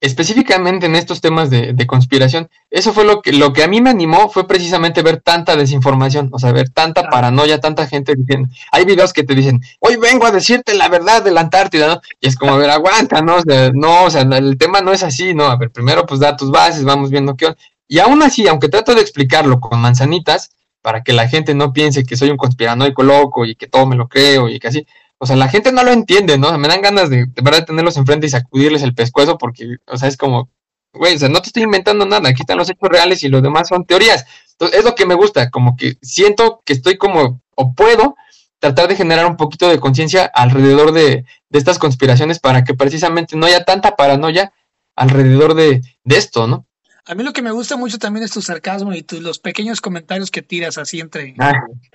específicamente 0.00 0.86
en 0.86 0.96
estos 0.96 1.20
temas 1.20 1.50
de, 1.50 1.86
conspiración, 1.86 2.50
eso 2.70 2.92
fue 2.92 3.04
lo 3.04 3.22
que, 3.22 3.32
lo 3.32 3.52
que 3.52 3.64
a 3.64 3.68
mí 3.68 3.80
me 3.80 3.90
animó, 3.90 4.28
fue 4.28 4.46
precisamente 4.46 5.02
ver 5.02 5.20
tanta 5.22 5.56
desinformación, 5.56 6.28
o 6.32 6.38
sea, 6.38 6.52
ver 6.52 6.68
tanta 6.70 7.08
paranoia, 7.08 7.60
tanta 7.60 7.86
gente 7.86 8.14
diciendo, 8.14 8.48
hay 8.70 8.84
videos 8.84 9.12
que 9.12 9.24
te 9.24 9.34
dicen, 9.34 9.60
hoy 9.80 9.96
vengo 9.96 10.26
a 10.26 10.30
decirte 10.30 10.74
la 10.74 10.88
verdad 10.88 11.22
de 11.22 11.30
la 11.30 11.40
Antártida, 11.40 11.86
¿no? 11.86 12.00
Y 12.20 12.28
es 12.28 12.36
como, 12.36 12.54
a 12.54 12.58
ver, 12.58 12.70
aguanta, 12.70 13.22
¿no? 13.22 13.36
O 13.36 13.42
sea, 13.42 13.70
no, 13.72 14.04
o 14.04 14.10
sea, 14.10 14.22
el 14.22 14.58
tema 14.58 14.80
no 14.80 14.92
es 14.92 15.02
así, 15.02 15.34
¿no? 15.34 15.44
A 15.44 15.56
ver, 15.56 15.70
primero 15.70 16.04
pues 16.06 16.20
da 16.20 16.36
tus 16.36 16.50
bases, 16.50 16.84
vamos 16.84 17.10
viendo 17.10 17.36
qué 17.36 17.54
Y 17.88 17.98
aún 17.98 18.22
así, 18.22 18.46
aunque 18.46 18.68
trato 18.68 18.94
de 18.94 19.00
explicarlo 19.00 19.60
con 19.60 19.80
manzanitas, 19.80 20.50
para 20.84 21.02
que 21.02 21.14
la 21.14 21.26
gente 21.28 21.54
no 21.54 21.72
piense 21.72 22.04
que 22.04 22.14
soy 22.14 22.28
un 22.28 22.36
conspiranoico 22.36 23.02
loco 23.02 23.46
y 23.46 23.54
que 23.56 23.66
todo 23.66 23.86
me 23.86 23.96
lo 23.96 24.06
creo 24.06 24.50
y 24.50 24.60
que 24.60 24.68
así, 24.68 24.86
o 25.24 25.26
sea, 25.26 25.36
la 25.36 25.48
gente 25.48 25.72
no 25.72 25.82
lo 25.82 25.90
entiende, 25.90 26.36
¿no? 26.36 26.56
me 26.58 26.68
dan 26.68 26.82
ganas 26.82 27.08
de, 27.08 27.24
de 27.24 27.42
verdad 27.42 27.64
tenerlos 27.64 27.96
enfrente 27.96 28.26
y 28.26 28.28
sacudirles 28.28 28.82
el 28.82 28.94
pescuezo 28.94 29.38
porque, 29.38 29.78
o 29.86 29.96
sea, 29.96 30.06
es 30.06 30.18
como, 30.18 30.50
güey, 30.92 31.16
o 31.16 31.18
sea, 31.18 31.30
no 31.30 31.40
te 31.40 31.46
estoy 31.46 31.62
inventando 31.62 32.04
nada, 32.04 32.28
aquí 32.28 32.42
están 32.42 32.58
los 32.58 32.68
hechos 32.68 32.90
reales 32.90 33.22
y 33.22 33.30
los 33.30 33.42
demás 33.42 33.68
son 33.68 33.86
teorías. 33.86 34.26
Entonces, 34.52 34.80
es 34.80 34.84
lo 34.84 34.94
que 34.94 35.06
me 35.06 35.14
gusta, 35.14 35.48
como 35.48 35.76
que 35.78 35.96
siento 36.02 36.60
que 36.66 36.74
estoy 36.74 36.98
como, 36.98 37.40
o 37.56 37.72
puedo 37.72 38.16
tratar 38.58 38.86
de 38.86 38.96
generar 38.96 39.24
un 39.24 39.38
poquito 39.38 39.66
de 39.66 39.80
conciencia 39.80 40.26
alrededor 40.26 40.92
de, 40.92 41.24
de, 41.48 41.58
estas 41.58 41.78
conspiraciones 41.78 42.38
para 42.38 42.62
que 42.62 42.74
precisamente 42.74 43.34
no 43.34 43.46
haya 43.46 43.64
tanta 43.64 43.96
paranoia 43.96 44.52
alrededor 44.94 45.54
de, 45.54 45.80
de, 46.04 46.16
esto, 46.18 46.46
¿no? 46.46 46.66
A 47.06 47.14
mí 47.14 47.22
lo 47.22 47.32
que 47.32 47.40
me 47.40 47.50
gusta 47.50 47.78
mucho 47.78 47.98
también 47.98 48.24
es 48.24 48.30
tu 48.30 48.42
sarcasmo 48.42 48.92
y 48.92 49.02
tus, 49.02 49.22
los 49.22 49.38
pequeños 49.38 49.80
comentarios 49.80 50.30
que 50.30 50.42
tiras 50.42 50.76
así 50.76 51.00
entre... 51.00 51.34
Ah. 51.38 51.54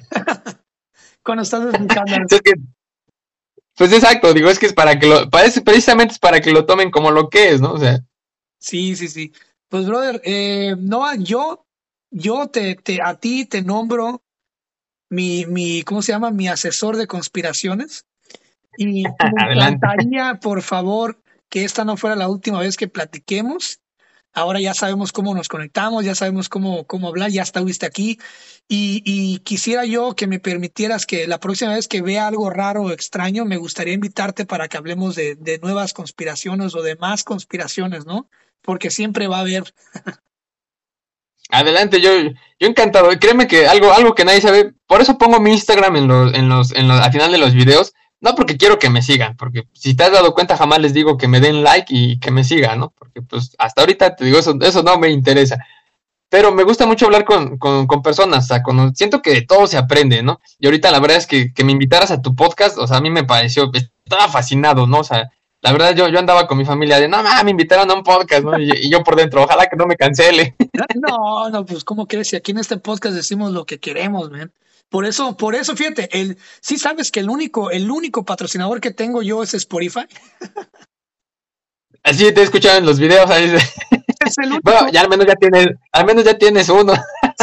Cuando 1.23 1.43
estás 1.43 1.63
explicando. 1.75 2.25
es 2.27 2.41
que, 2.41 2.53
pues 3.79 3.93
exacto, 3.93 4.33
digo, 4.33 4.49
es 4.49 4.59
que 4.59 4.65
es 4.65 4.73
para 4.73 4.99
que 4.99 5.07
lo, 5.07 5.29
parece, 5.29 5.61
precisamente 5.61 6.11
es 6.11 6.19
para 6.19 6.41
que 6.41 6.51
lo 6.51 6.65
tomen 6.65 6.91
como 6.91 7.11
lo 7.11 7.29
que 7.29 7.51
es, 7.51 7.61
¿no? 7.61 7.71
O 7.71 7.79
sea. 7.79 8.01
Sí, 8.59 8.97
sí, 8.97 9.07
sí. 9.07 9.31
Pues, 9.69 9.85
brother, 9.85 10.19
eh, 10.25 10.75
Noah, 10.77 11.15
yo, 11.15 11.65
yo 12.11 12.47
te, 12.47 12.75
te, 12.75 13.01
a 13.01 13.15
ti 13.15 13.45
te 13.45 13.61
nombro 13.61 14.21
mi, 15.09 15.45
mi, 15.45 15.83
¿cómo 15.83 16.01
se 16.01 16.11
llama? 16.11 16.29
Mi 16.29 16.49
asesor 16.49 16.97
de 16.97 17.07
conspiraciones. 17.07 18.05
Y 18.77 18.85
me 19.47 19.53
encantaría, 19.53 20.41
por 20.41 20.61
favor, 20.61 21.21
que 21.47 21.63
esta 21.63 21.85
no 21.85 21.95
fuera 21.95 22.17
la 22.17 22.27
última 22.27 22.59
vez 22.59 22.75
que 22.75 22.89
platiquemos 22.89 23.79
Ahora 24.33 24.59
ya 24.59 24.73
sabemos 24.73 25.11
cómo 25.11 25.33
nos 25.33 25.47
conectamos, 25.47 26.05
ya 26.05 26.15
sabemos 26.15 26.49
cómo, 26.49 26.85
cómo 26.85 27.07
hablar, 27.07 27.31
ya 27.31 27.41
estuviste 27.41 27.85
aquí. 27.85 28.19
Y, 28.67 29.39
quisiera 29.39 29.85
yo 29.85 30.15
que 30.15 30.27
me 30.27 30.39
permitieras 30.39 31.05
que 31.05 31.27
la 31.27 31.39
próxima 31.39 31.73
vez 31.73 31.87
que 31.87 32.01
vea 32.01 32.27
algo 32.27 32.49
raro 32.49 32.83
o 32.83 32.91
extraño, 32.91 33.45
me 33.45 33.57
gustaría 33.57 33.93
invitarte 33.93 34.45
para 34.45 34.67
que 34.67 34.77
hablemos 34.77 35.15
de, 35.15 35.35
de 35.35 35.57
nuevas 35.59 35.93
conspiraciones 35.93 36.75
o 36.75 36.83
de 36.83 36.95
más 36.95 37.23
conspiraciones, 37.23 38.05
¿no? 38.05 38.29
Porque 38.61 38.91
siempre 38.91 39.27
va 39.27 39.37
a 39.37 39.41
haber. 39.41 39.73
Adelante, 41.49 41.99
yo, 41.99 42.11
yo 42.21 42.67
encantado. 42.67 43.09
Créeme 43.19 43.47
que 43.47 43.67
algo, 43.67 43.91
algo 43.91 44.13
que 44.13 44.23
nadie 44.23 44.41
sabe, 44.41 44.73
por 44.85 45.01
eso 45.01 45.17
pongo 45.17 45.39
mi 45.39 45.51
Instagram 45.51 45.95
en 45.95 46.07
los, 46.07 46.33
en 46.35 46.47
los, 46.47 46.71
en 46.73 46.87
los, 46.87 46.99
al 46.99 47.11
final 47.11 47.31
de 47.31 47.39
los 47.39 47.55
videos, 47.55 47.93
no 48.21 48.35
porque 48.35 48.57
quiero 48.57 48.79
que 48.79 48.89
me 48.89 49.01
sigan, 49.01 49.37
porque 49.37 49.67
si 49.73 49.95
te 49.95 50.03
has 50.03 50.11
dado 50.11 50.33
cuenta 50.33 50.57
jamás 50.57 50.79
les 50.79 50.93
digo 50.93 51.17
que 51.17 51.27
me 51.27 51.39
den 51.39 51.63
like 51.63 51.93
y 51.93 52.19
que 52.19 52.31
me 52.31 52.43
sigan, 52.43 52.79
¿no? 52.79 52.93
Porque 52.97 53.21
pues 53.21 53.55
hasta 53.57 53.81
ahorita 53.81 54.15
te 54.15 54.25
digo, 54.25 54.39
eso, 54.39 54.57
eso 54.61 54.83
no 54.83 54.97
me 54.97 55.09
interesa. 55.09 55.57
Pero 56.29 56.51
me 56.51 56.63
gusta 56.63 56.85
mucho 56.85 57.05
hablar 57.05 57.25
con, 57.25 57.57
con, 57.57 57.87
con 57.87 58.03
personas, 58.03 58.45
o 58.45 58.47
sea, 58.47 58.61
con, 58.61 58.95
siento 58.95 59.21
que 59.21 59.31
de 59.31 59.41
todo 59.41 59.65
se 59.67 59.77
aprende, 59.77 60.21
¿no? 60.21 60.39
Y 60.59 60.67
ahorita 60.67 60.91
la 60.91 60.99
verdad 60.99 61.17
es 61.17 61.25
que, 61.25 61.53
que 61.53 61.63
me 61.63 61.71
invitaras 61.71 62.11
a 62.11 62.21
tu 62.21 62.35
podcast, 62.35 62.77
o 62.77 62.85
sea, 62.85 62.97
a 62.97 63.01
mí 63.01 63.09
me 63.09 63.23
pareció, 63.23 63.71
estaba 63.73 64.27
fascinado, 64.27 64.85
¿no? 64.85 64.99
O 64.99 65.03
sea, 65.03 65.31
la 65.61 65.71
verdad 65.71 65.95
yo, 65.95 66.07
yo 66.07 66.19
andaba 66.19 66.45
con 66.45 66.57
mi 66.57 66.65
familia 66.65 66.99
de, 66.99 67.07
no, 67.07 67.17
me 67.43 67.51
invitaron 67.51 67.89
a 67.89 67.93
un 67.93 68.03
podcast, 68.03 68.43
¿no? 68.43 68.59
Y, 68.59 68.69
y, 68.71 68.89
yo 68.89 69.03
por 69.03 69.15
dentro, 69.15 69.43
ojalá 69.43 69.67
que 69.67 69.75
no 69.75 69.85
me 69.85 69.95
cancele. 69.95 70.55
No, 70.95 71.49
no, 71.49 71.65
pues 71.65 71.83
¿cómo 71.83 72.07
crees? 72.07 72.29
Si 72.29 72.35
aquí 72.35 72.51
en 72.51 72.57
este 72.57 72.77
podcast 72.77 73.13
decimos 73.13 73.51
lo 73.51 73.65
que 73.65 73.79
queremos, 73.79 74.31
man. 74.31 74.51
Por 74.89 75.05
eso, 75.05 75.37
por 75.37 75.53
eso, 75.53 75.75
fíjate, 75.75 76.09
el, 76.19 76.37
sí 76.61 76.77
sabes 76.77 77.11
que 77.11 77.19
el 77.19 77.29
único, 77.29 77.69
el 77.69 77.89
único 77.91 78.25
patrocinador 78.25 78.81
que 78.81 78.91
tengo 78.91 79.21
yo 79.21 79.43
es 79.43 79.53
Spotify. 79.53 80.05
Así 82.03 82.31
te 82.33 82.41
he 82.41 82.43
escuchado 82.43 82.79
en 82.79 82.85
los 82.85 82.99
videos. 82.99 83.29
Ahí. 83.29 83.53
Es 84.25 84.37
el 84.39 84.47
único. 84.51 84.61
Bueno, 84.63 84.89
ya 84.91 85.01
al 85.01 85.09
menos 85.09 85.27
ya 85.27 85.35
tienes, 85.35 85.67
al 85.91 86.05
menos 86.05 86.23
ya 86.23 86.37
tienes 86.37 86.69
uno. 86.69 86.93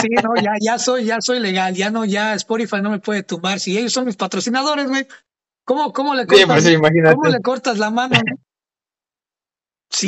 Sí, 0.00 0.08
no, 0.22 0.34
ya, 0.42 0.52
ya 0.60 0.78
soy, 0.78 1.04
ya 1.04 1.18
soy 1.20 1.38
legal, 1.38 1.74
ya 1.74 1.90
no, 1.90 2.04
ya 2.04 2.34
Spotify 2.34 2.82
no 2.82 2.90
me 2.90 2.98
puede 2.98 3.22
tumbar. 3.22 3.60
Si 3.60 3.78
ellos 3.78 3.92
son 3.92 4.06
mis 4.06 4.16
patrocinadores, 4.16 4.88
güey, 4.88 5.06
¿cómo, 5.64 5.92
cómo 5.92 6.14
le 6.14 6.26
cortas, 6.26 6.46
pues 6.46 6.64
sí, 6.64 6.76
pues 6.76 6.92
¿cómo 7.14 7.28
le 7.28 7.40
cortas 7.40 7.78
la 7.78 7.90
mano? 7.90 8.18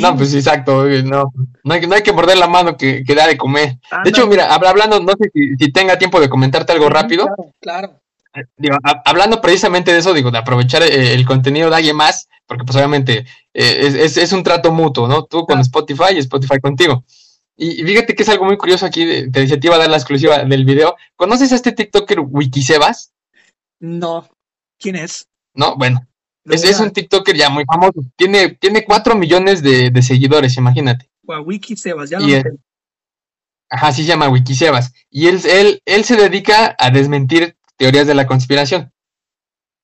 No, 0.01 0.15
pues 0.15 0.33
exacto, 0.33 0.85
no, 0.85 1.31
no 1.63 1.73
hay, 1.73 1.87
no 1.87 1.95
hay 1.95 2.03
que 2.03 2.11
morder 2.11 2.37
la 2.37 2.47
mano 2.47 2.77
que, 2.77 3.03
que 3.03 3.15
da 3.15 3.27
de 3.27 3.37
comer. 3.37 3.77
de 4.03 4.09
hecho, 4.09 4.27
mira, 4.27 4.53
hablando, 4.53 4.99
no 4.99 5.13
sé 5.13 5.29
si, 5.33 5.55
si, 5.57 5.71
tenga 5.71 5.97
tiempo 5.97 6.19
de 6.19 6.29
comentarte 6.29 6.73
algo 6.73 6.89
rápido. 6.89 7.27
Claro, 7.59 7.99
eh, 8.35 8.43
Digo, 8.57 8.77
hablando 9.05 9.41
precisamente 9.41 9.91
de 9.91 9.99
eso, 9.99 10.13
digo, 10.13 10.31
de 10.31 10.37
aprovechar 10.37 10.83
eh, 10.83 11.13
el 11.13 11.25
contenido 11.25 11.69
de 11.69 11.75
alguien 11.77 11.95
más, 11.95 12.27
porque 12.45 12.65
pues 12.65 12.75
obviamente 12.75 13.25
eh, 13.53 13.77
es, 13.81 13.95
es, 13.95 14.17
es, 14.17 14.33
un 14.33 14.43
trato 14.43 14.71
mutuo, 14.71 15.07
¿no? 15.07 15.23
Tú 15.25 15.45
con 15.45 15.59
Spotify 15.59 16.13
y 16.13 16.19
Spotify 16.19 16.59
contigo. 16.59 17.03
Y, 17.55 17.83
fíjate 17.83 18.15
que 18.15 18.23
es 18.23 18.29
algo 18.29 18.45
muy 18.45 18.57
curioso 18.57 18.85
aquí, 18.85 19.05
te 19.31 19.41
decía, 19.41 19.59
te 19.59 19.67
iba 19.67 19.75
a 19.75 19.79
dar 19.79 19.89
la 19.89 19.97
exclusiva 19.97 20.43
del 20.43 20.65
video. 20.65 20.95
¿Conoces 21.15 21.51
a 21.51 21.55
este 21.55 21.71
TikToker 21.71 22.21
Wikisebas? 22.21 23.11
No. 23.79 24.29
¿Quién 24.79 24.95
es? 24.95 25.27
No, 25.53 25.75
bueno, 25.75 26.07
es, 26.49 26.63
es, 26.63 26.79
un 26.79 26.91
TikToker 26.91 27.35
ya 27.35 27.49
muy 27.49 27.65
famoso. 27.65 28.03
Tiene, 28.15 28.49
tiene 28.49 28.83
4 28.83 29.15
millones 29.15 29.61
de, 29.61 29.91
de 29.91 30.01
seguidores, 30.01 30.57
imagínate. 30.57 31.09
Wow, 31.23 31.43
Wikisebas, 31.43 32.09
ya 32.09 32.19
lo 32.19 32.27
sé. 32.27 32.43
Ajá, 33.69 33.91
sí 33.91 34.01
se 34.01 34.07
llama 34.07 34.29
Wikisebas. 34.29 34.93
Y 35.11 35.27
él, 35.27 35.39
él, 35.45 35.81
él 35.85 36.03
se 36.03 36.15
dedica 36.15 36.75
a 36.77 36.89
desmentir 36.89 37.55
teorías 37.77 38.07
de 38.07 38.15
la 38.15 38.25
conspiración. 38.25 38.91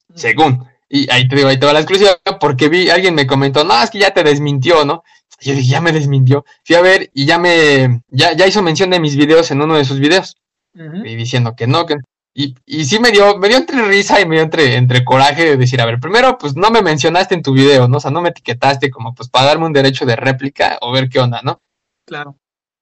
Mm. 0.09 0.17
Según. 0.17 0.67
Y 0.89 1.11
ahí 1.11 1.27
te 1.27 1.35
digo, 1.35 1.49
ahí 1.49 1.59
te 1.59 1.65
va 1.65 1.73
la 1.73 1.79
exclusiva, 1.79 2.17
porque 2.39 2.69
vi, 2.69 2.89
alguien 2.89 3.15
me 3.15 3.27
comentó, 3.27 3.63
no, 3.63 3.81
es 3.81 3.89
que 3.89 3.99
ya 3.99 4.13
te 4.13 4.23
desmintió, 4.23 4.85
¿no? 4.85 5.03
Y 5.41 5.49
yo 5.49 5.55
dije, 5.55 5.69
ya 5.69 5.81
me 5.81 5.91
desmintió. 5.91 6.45
Fui 6.63 6.75
a 6.75 6.81
ver 6.81 7.09
y 7.13 7.25
ya 7.25 7.37
me, 7.37 8.01
ya, 8.09 8.33
ya 8.33 8.47
hizo 8.47 8.61
mención 8.61 8.89
de 8.89 8.99
mis 8.99 9.15
videos 9.15 9.51
en 9.51 9.61
uno 9.61 9.75
de 9.75 9.85
sus 9.85 9.99
videos. 9.99 10.37
Uh 10.73 10.81
-huh. 10.81 11.09
Y 11.09 11.15
diciendo 11.15 11.55
que 11.55 11.67
no, 11.67 11.85
que 11.85 11.95
y, 12.37 12.53
y 12.65 12.83
sí 12.83 12.99
me 12.99 13.11
dio, 13.11 13.37
me 13.37 13.47
dio 13.47 13.55
entre 13.55 13.81
risa 13.83 14.19
y 14.19 14.25
me 14.25 14.35
dio 14.35 14.43
entre, 14.43 14.75
entre 14.75 15.05
coraje 15.05 15.45
de 15.45 15.57
decir, 15.57 15.79
a 15.79 15.85
ver, 15.85 16.01
primero, 16.01 16.37
pues 16.37 16.57
no 16.57 16.69
me 16.69 16.81
mencionaste 16.81 17.33
en 17.33 17.41
tu 17.41 17.53
video, 17.53 17.87
¿no? 17.87 17.95
O 17.95 17.99
sea, 18.01 18.11
no 18.11 18.21
me 18.21 18.29
etiquetaste 18.29 18.91
como 18.91 19.15
pues 19.15 19.29
para 19.29 19.45
darme 19.45 19.67
un 19.67 19.71
derecho 19.71 20.05
de 20.05 20.17
réplica 20.17 20.77
o 20.81 20.91
ver 20.91 21.07
qué 21.07 21.21
onda, 21.21 21.39
¿no? 21.43 21.61
Claro. 22.05 22.37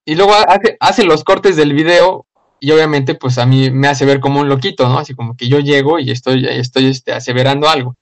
Y 0.06 0.16
luego 0.16 0.34
hace, 0.34 0.76
hace 0.80 1.04
los 1.04 1.24
cortes 1.24 1.56
del 1.56 1.74
video 1.74 2.26
y 2.60 2.72
obviamente 2.72 3.14
pues 3.14 3.38
a 3.38 3.46
mí 3.46 3.70
me 3.70 3.88
hace 3.88 4.06
ver 4.06 4.20
como 4.20 4.40
un 4.40 4.50
loquito, 4.50 4.90
¿no? 4.90 4.98
Así 4.98 5.14
como 5.14 5.38
que 5.38 5.48
yo 5.48 5.60
llego 5.60 6.00
y 6.00 6.10
estoy, 6.10 6.48
estoy 6.48 6.88
este, 6.88 7.14
aseverando 7.14 7.70
algo. 7.70 7.96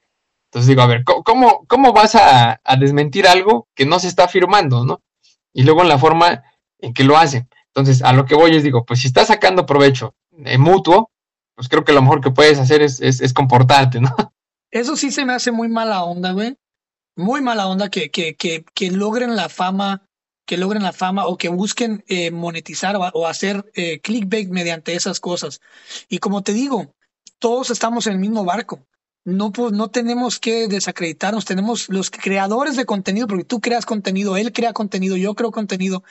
Entonces 0.45 0.70
digo, 0.70 0.84
a 0.84 0.88
ver, 0.88 1.04
¿cómo, 1.04 1.66
cómo 1.68 1.91
vas 1.91 2.16
a, 2.16 2.62
a 2.64 2.76
desmentir 2.78 3.28
algo 3.28 3.68
que 3.76 3.86
no 3.86 3.99
se 3.99 4.08
está 4.08 4.24
afirmando, 4.24 4.86
¿no? 4.86 5.02
Y 5.52 5.64
luego 5.64 5.82
en 5.82 5.89
la 5.89 5.97
forma 5.97 6.43
en 6.80 6.93
que 6.93 7.04
lo 7.04 7.18
hace. 7.18 7.47
Entonces, 7.68 8.02
a 8.04 8.14
lo 8.14 8.26
que 8.26 8.36
voy 8.36 8.56
es, 8.56 8.64
digo, 8.64 8.86
pues 8.86 9.02
si 9.02 9.08
estás 9.08 9.28
sacando 9.28 9.66
provecho 9.66 10.16
eh, 10.45 10.58
mutuo, 10.58 11.11
pues 11.62 11.70
creo 11.70 11.86
que 11.86 11.93
lo 11.93 12.01
mejor 12.01 12.22
que 12.22 12.32
puedes 12.32 12.57
hacer 12.57 12.82
es, 12.82 12.99
es, 13.01 13.34
comportarte, 13.34 14.01
¿no? 14.01 14.09
Eso 14.72 14.95
sí 14.95 15.12
se 15.12 15.26
me 15.26 15.34
hace 15.34 15.51
muy 15.51 15.68
mala 15.68 16.03
onda, 16.03 16.32
güey. 16.32 16.57
Muy 17.16 17.39
mala 17.39 17.68
onda 17.68 17.91
que, 17.91 18.09
que, 18.09 18.36
que, 18.36 18.66
que 18.74 18.89
logren 18.89 19.36
la 19.36 19.47
fama, 19.47 20.01
que 20.47 20.57
logren 20.57 20.82
la 20.82 20.91
fama 20.91 21.28
o 21.28 21.38
que 21.38 21.49
busquen 21.49 22.03
eh, 22.07 22.32
monetizar 22.32 22.95
o, 22.95 23.01
o 23.14 23.28
hacer 23.28 23.70
eh, 23.76 23.99
clickbait 23.99 24.49
mediante 24.49 24.95
esas 24.95 25.20
cosas. 25.20 25.62
Y 26.09 26.18
como 26.18 26.41
te 26.41 26.53
digo, 26.53 26.95
todos 27.38 27.70
estamos 27.70 28.07
en 28.07 28.14
el 28.14 28.20
mismo 28.20 28.43
barco. 28.43 28.80
No, 29.24 29.51
pues, 29.51 29.72
no 29.72 29.91
tenemos 29.91 30.39
que 30.39 30.68
desacreditarnos, 30.68 31.45
tenemos 31.45 31.89
los 31.89 32.09
creadores 32.09 32.76
de 32.76 32.88
contenido, 32.88 33.28
porque 33.28 33.43
tú 33.43 33.62
creas 33.62 33.86
contenido, 33.86 34.36
él 34.36 34.51
crea 34.51 34.74
contenido, 34.74 35.16
yo 35.16 35.36
creo 35.36 35.51
contenido 35.51 36.03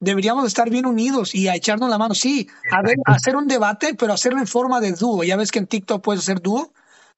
deberíamos 0.00 0.46
estar 0.46 0.70
bien 0.70 0.86
unidos 0.86 1.34
y 1.34 1.48
a 1.48 1.54
echarnos 1.54 1.90
la 1.90 1.98
mano. 1.98 2.14
Sí, 2.14 2.48
a, 2.70 2.82
ver, 2.82 2.96
hacer 3.04 3.36
un 3.36 3.48
debate, 3.48 3.94
pero 3.94 4.12
hacerlo 4.12 4.38
en 4.38 4.46
forma 4.46 4.80
de 4.80 4.92
dúo. 4.92 5.24
Ya 5.24 5.36
ves 5.36 5.50
que 5.50 5.58
en 5.58 5.66
TikTok 5.66 6.02
puedes 6.02 6.22
hacer 6.22 6.40
dúo. 6.40 6.72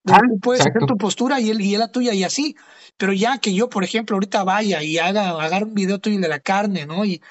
Ah, 0.06 0.20
tú 0.26 0.38
puedes 0.40 0.60
exacto. 0.60 0.78
hacer 0.78 0.88
tu 0.88 0.96
postura 0.96 1.40
y 1.40 1.50
él, 1.50 1.60
y 1.60 1.74
él 1.74 1.80
la 1.80 1.92
tuya 1.92 2.14
y 2.14 2.24
así. 2.24 2.56
Pero 2.96 3.12
ya 3.12 3.38
que 3.38 3.54
yo, 3.54 3.68
por 3.68 3.84
ejemplo, 3.84 4.16
ahorita 4.16 4.44
vaya 4.44 4.82
y 4.82 4.98
haga, 4.98 5.30
haga 5.30 5.58
un 5.58 5.74
video 5.74 5.98
tuyo 5.98 6.18
de 6.18 6.28
la 6.28 6.40
carne, 6.40 6.86
¿no? 6.86 7.04
Y, 7.04 7.22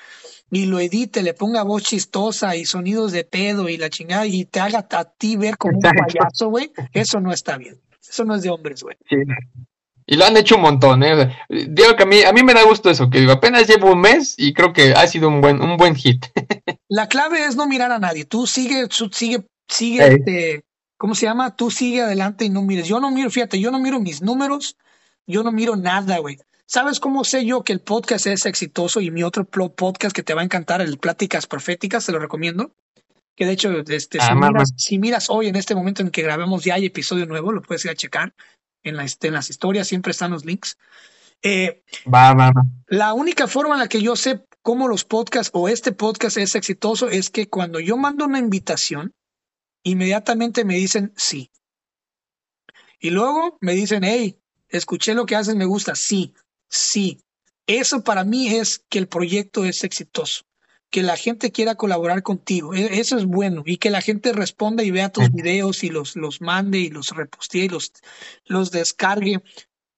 y 0.52 0.66
lo 0.66 0.80
edite, 0.80 1.24
le 1.24 1.34
ponga 1.34 1.64
voz 1.64 1.84
chistosa 1.84 2.56
y 2.56 2.66
sonidos 2.66 3.12
de 3.12 3.24
pedo 3.24 3.70
y 3.70 3.78
la 3.78 3.90
chingada 3.90 4.26
y 4.26 4.46
te 4.46 4.60
haga 4.60 4.88
a 4.90 5.06
ti 5.06 5.36
ver 5.36 5.58
como 5.58 5.78
un 5.78 5.82
payaso, 5.82 6.50
güey, 6.50 6.72
eso 6.94 7.20
no 7.20 7.32
está 7.32 7.58
bien. 7.58 7.80
Eso 8.08 8.26
no 8.26 8.36
es 8.36 8.42
de 8.42 8.50
hombres, 8.50 8.82
güey. 8.82 8.98
Sí. 9.08 9.18
Y 10.12 10.16
lo 10.16 10.26
han 10.26 10.36
hecho 10.38 10.56
un 10.56 10.64
montón, 10.64 11.04
¿eh? 11.04 11.14
O 11.14 11.18
sea, 11.18 11.46
digo 11.50 11.96
que 11.96 12.02
a 12.02 12.06
mí, 12.08 12.24
a 12.24 12.34
mí 12.34 12.42
me 12.42 12.56
da 12.56 12.64
gusto 12.64 12.90
eso, 12.90 13.12
que 13.12 13.20
digo, 13.20 13.32
apenas 13.32 13.68
llevo 13.68 13.92
un 13.92 14.02
mes 14.02 14.34
y 14.38 14.56
creo 14.56 14.74
que 14.74 14.94
ha 14.94 15.06
sido 15.06 15.28
un 15.28 15.40
buen, 15.40 15.62
un 15.62 15.78
buen 15.78 15.94
hit. 15.96 16.26
La 16.90 17.08
clave 17.08 17.46
es 17.46 17.56
no 17.56 17.68
mirar 17.68 17.92
a 17.92 18.00
nadie. 18.00 18.26
Tú 18.26 18.48
sigue, 18.48 18.88
sigue, 18.90 19.46
sigue, 19.68 20.08
este, 20.08 20.64
¿cómo 20.98 21.14
se 21.14 21.28
llama? 21.28 21.56
Tú 21.56 21.70
sigue 21.70 22.02
adelante 22.02 22.44
y 22.44 22.50
no 22.50 22.64
mires. 22.64 22.88
Yo 22.88 23.00
no 23.00 23.12
miro, 23.12 23.30
fíjate, 23.30 23.60
yo 23.60 23.70
no 23.70 23.78
miro 23.78 24.00
mis 24.00 24.24
números, 24.24 24.78
yo 25.28 25.44
no 25.44 25.52
miro 25.52 25.76
nada, 25.76 26.18
güey. 26.18 26.40
¿Sabes 26.66 27.00
cómo 27.00 27.24
sé 27.24 27.46
yo 27.46 27.64
que 27.64 27.74
el 27.74 27.80
podcast 27.80 28.26
es 28.26 28.48
exitoso 28.48 29.02
y 29.02 29.12
mi 29.12 29.22
otro 29.22 29.46
podcast 29.46 30.16
que 30.16 30.24
te 30.24 30.34
va 30.34 30.42
a 30.42 30.46
encantar, 30.46 30.82
el 30.82 30.98
Pláticas 30.98 31.46
Proféticas, 31.46 32.08
te 32.08 32.14
lo 32.14 32.18
recomiendo? 32.18 32.72
Que 33.36 33.46
de 33.46 33.52
hecho, 33.52 33.72
este, 33.88 34.18
ah, 34.20 34.28
si, 34.28 34.34
miras, 34.34 34.74
si 34.76 34.98
miras 34.98 35.30
hoy 35.30 35.50
en 35.50 35.56
este 35.56 35.76
momento 35.76 36.02
en 36.02 36.10
que 36.10 36.24
grabemos 36.24 36.64
ya 36.64 36.74
hay 36.74 36.88
episodio 36.88 37.28
nuevo, 37.28 37.52
lo 37.52 37.62
puedes 37.62 37.86
ir 37.86 37.92
a 37.92 37.96
checar 37.96 38.34
en, 38.84 38.98
la, 38.98 39.06
en 39.06 39.34
las 39.34 39.50
historias 39.50 39.88
siempre 39.88 40.12
están 40.12 40.32
los 40.32 40.46
links. 40.46 40.78
Eh, 41.42 41.84
va, 42.14 42.34
va, 42.34 42.52
va. 42.52 42.64
La 42.88 43.14
única 43.14 43.48
forma 43.48 43.76
en 43.76 43.80
la 43.80 43.88
que 43.88 44.02
yo 44.02 44.16
sé 44.16 44.46
cómo 44.62 44.88
los 44.88 45.06
podcasts 45.06 45.52
o 45.54 45.70
este 45.70 45.92
podcast 45.92 46.38
es 46.38 46.56
exitoso 46.56 47.10
es 47.10 47.30
que 47.30 47.48
cuando 47.48 47.80
yo 47.80 47.98
mando 47.98 48.26
una 48.26 48.40
invitación, 48.40 49.14
inmediatamente 49.84 50.66
me 50.66 50.76
dicen 50.76 51.14
sí. 51.16 51.52
Y 53.00 53.12
luego 53.12 53.58
me 53.62 53.74
dicen, 53.74 54.04
hey, 54.04 54.38
escuché 54.68 55.14
lo 55.14 55.26
que 55.26 55.36
haces, 55.36 55.56
me 55.56 55.66
gusta, 55.66 55.96
sí, 55.96 56.34
sí. 56.68 57.24
Eso 57.66 58.04
para 58.04 58.24
mí 58.24 58.56
es 58.56 58.84
que 58.90 59.00
el 59.00 59.08
proyecto 59.08 59.64
es 59.64 59.84
exitoso, 59.84 60.44
que 60.90 61.04
la 61.04 61.18
gente 61.18 61.52
quiera 61.52 61.76
colaborar 61.76 62.24
contigo, 62.24 62.74
e, 62.74 63.00
eso 63.00 63.18
es 63.18 63.26
bueno, 63.26 63.64
y 63.66 63.78
que 63.78 63.90
la 63.90 64.02
gente 64.02 64.34
responda 64.34 64.84
y 64.84 64.92
vea 64.92 65.10
tus 65.10 65.32
videos 65.32 65.84
y 65.84 65.90
los, 65.90 66.16
los 66.16 66.42
mande 66.42 66.80
y 66.80 66.90
los 66.90 67.10
repostee 67.10 67.66
y 67.66 67.70
los, 67.70 67.94
los 68.46 68.72
descargue, 68.72 69.42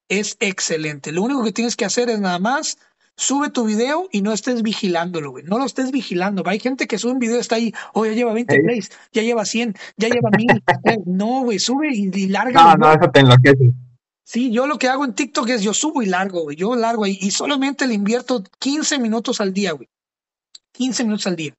es 0.08 0.36
excelente. 0.40 1.12
Lo 1.12 1.22
único 1.22 1.42
que 1.42 1.52
tienes 1.52 1.76
que 1.76 1.84
hacer 1.84 2.10
es 2.10 2.20
nada 2.20 2.38
más 2.38 2.78
sube 3.16 3.50
tu 3.50 3.64
video 3.64 4.08
y 4.10 4.22
no 4.22 4.32
estés 4.32 4.62
vigilándolo, 4.62 5.30
güey. 5.30 5.44
No 5.44 5.58
lo 5.58 5.64
estés 5.64 5.90
vigilando. 5.90 6.42
Hay 6.46 6.60
gente 6.60 6.86
que 6.86 6.98
sube 6.98 7.12
un 7.12 7.18
video, 7.18 7.38
está 7.38 7.56
ahí, 7.56 7.72
oh, 7.94 8.04
ya 8.04 8.12
lleva 8.12 8.32
20 8.32 8.60
plays, 8.60 8.90
ya 9.12 9.22
lleva 9.22 9.44
100, 9.44 9.74
ya 9.96 10.08
lleva 10.08 10.30
1000. 10.36 10.62
Eh, 10.84 10.98
no, 11.06 11.42
güey, 11.42 11.58
sube 11.58 11.88
y, 11.92 12.28
larga. 12.28 12.62
No, 12.62 12.76
no, 12.76 12.92
eso 12.92 13.10
te 13.10 13.20
enloquece. 13.20 13.72
Sí, 14.24 14.50
yo 14.50 14.66
lo 14.66 14.78
que 14.78 14.88
hago 14.88 15.04
en 15.04 15.14
TikTok 15.14 15.48
es 15.50 15.62
yo 15.62 15.74
subo 15.74 16.02
y 16.02 16.06
largo, 16.06 16.42
güey. 16.42 16.56
Yo 16.56 16.74
largo 16.76 17.04
ahí 17.04 17.18
y 17.20 17.30
solamente 17.30 17.86
le 17.86 17.94
invierto 17.94 18.42
15 18.58 18.98
minutos 18.98 19.40
al 19.40 19.52
día, 19.52 19.72
güey. 19.72 19.88
15 20.72 21.04
minutos 21.04 21.26
al 21.26 21.36
día. 21.36 21.54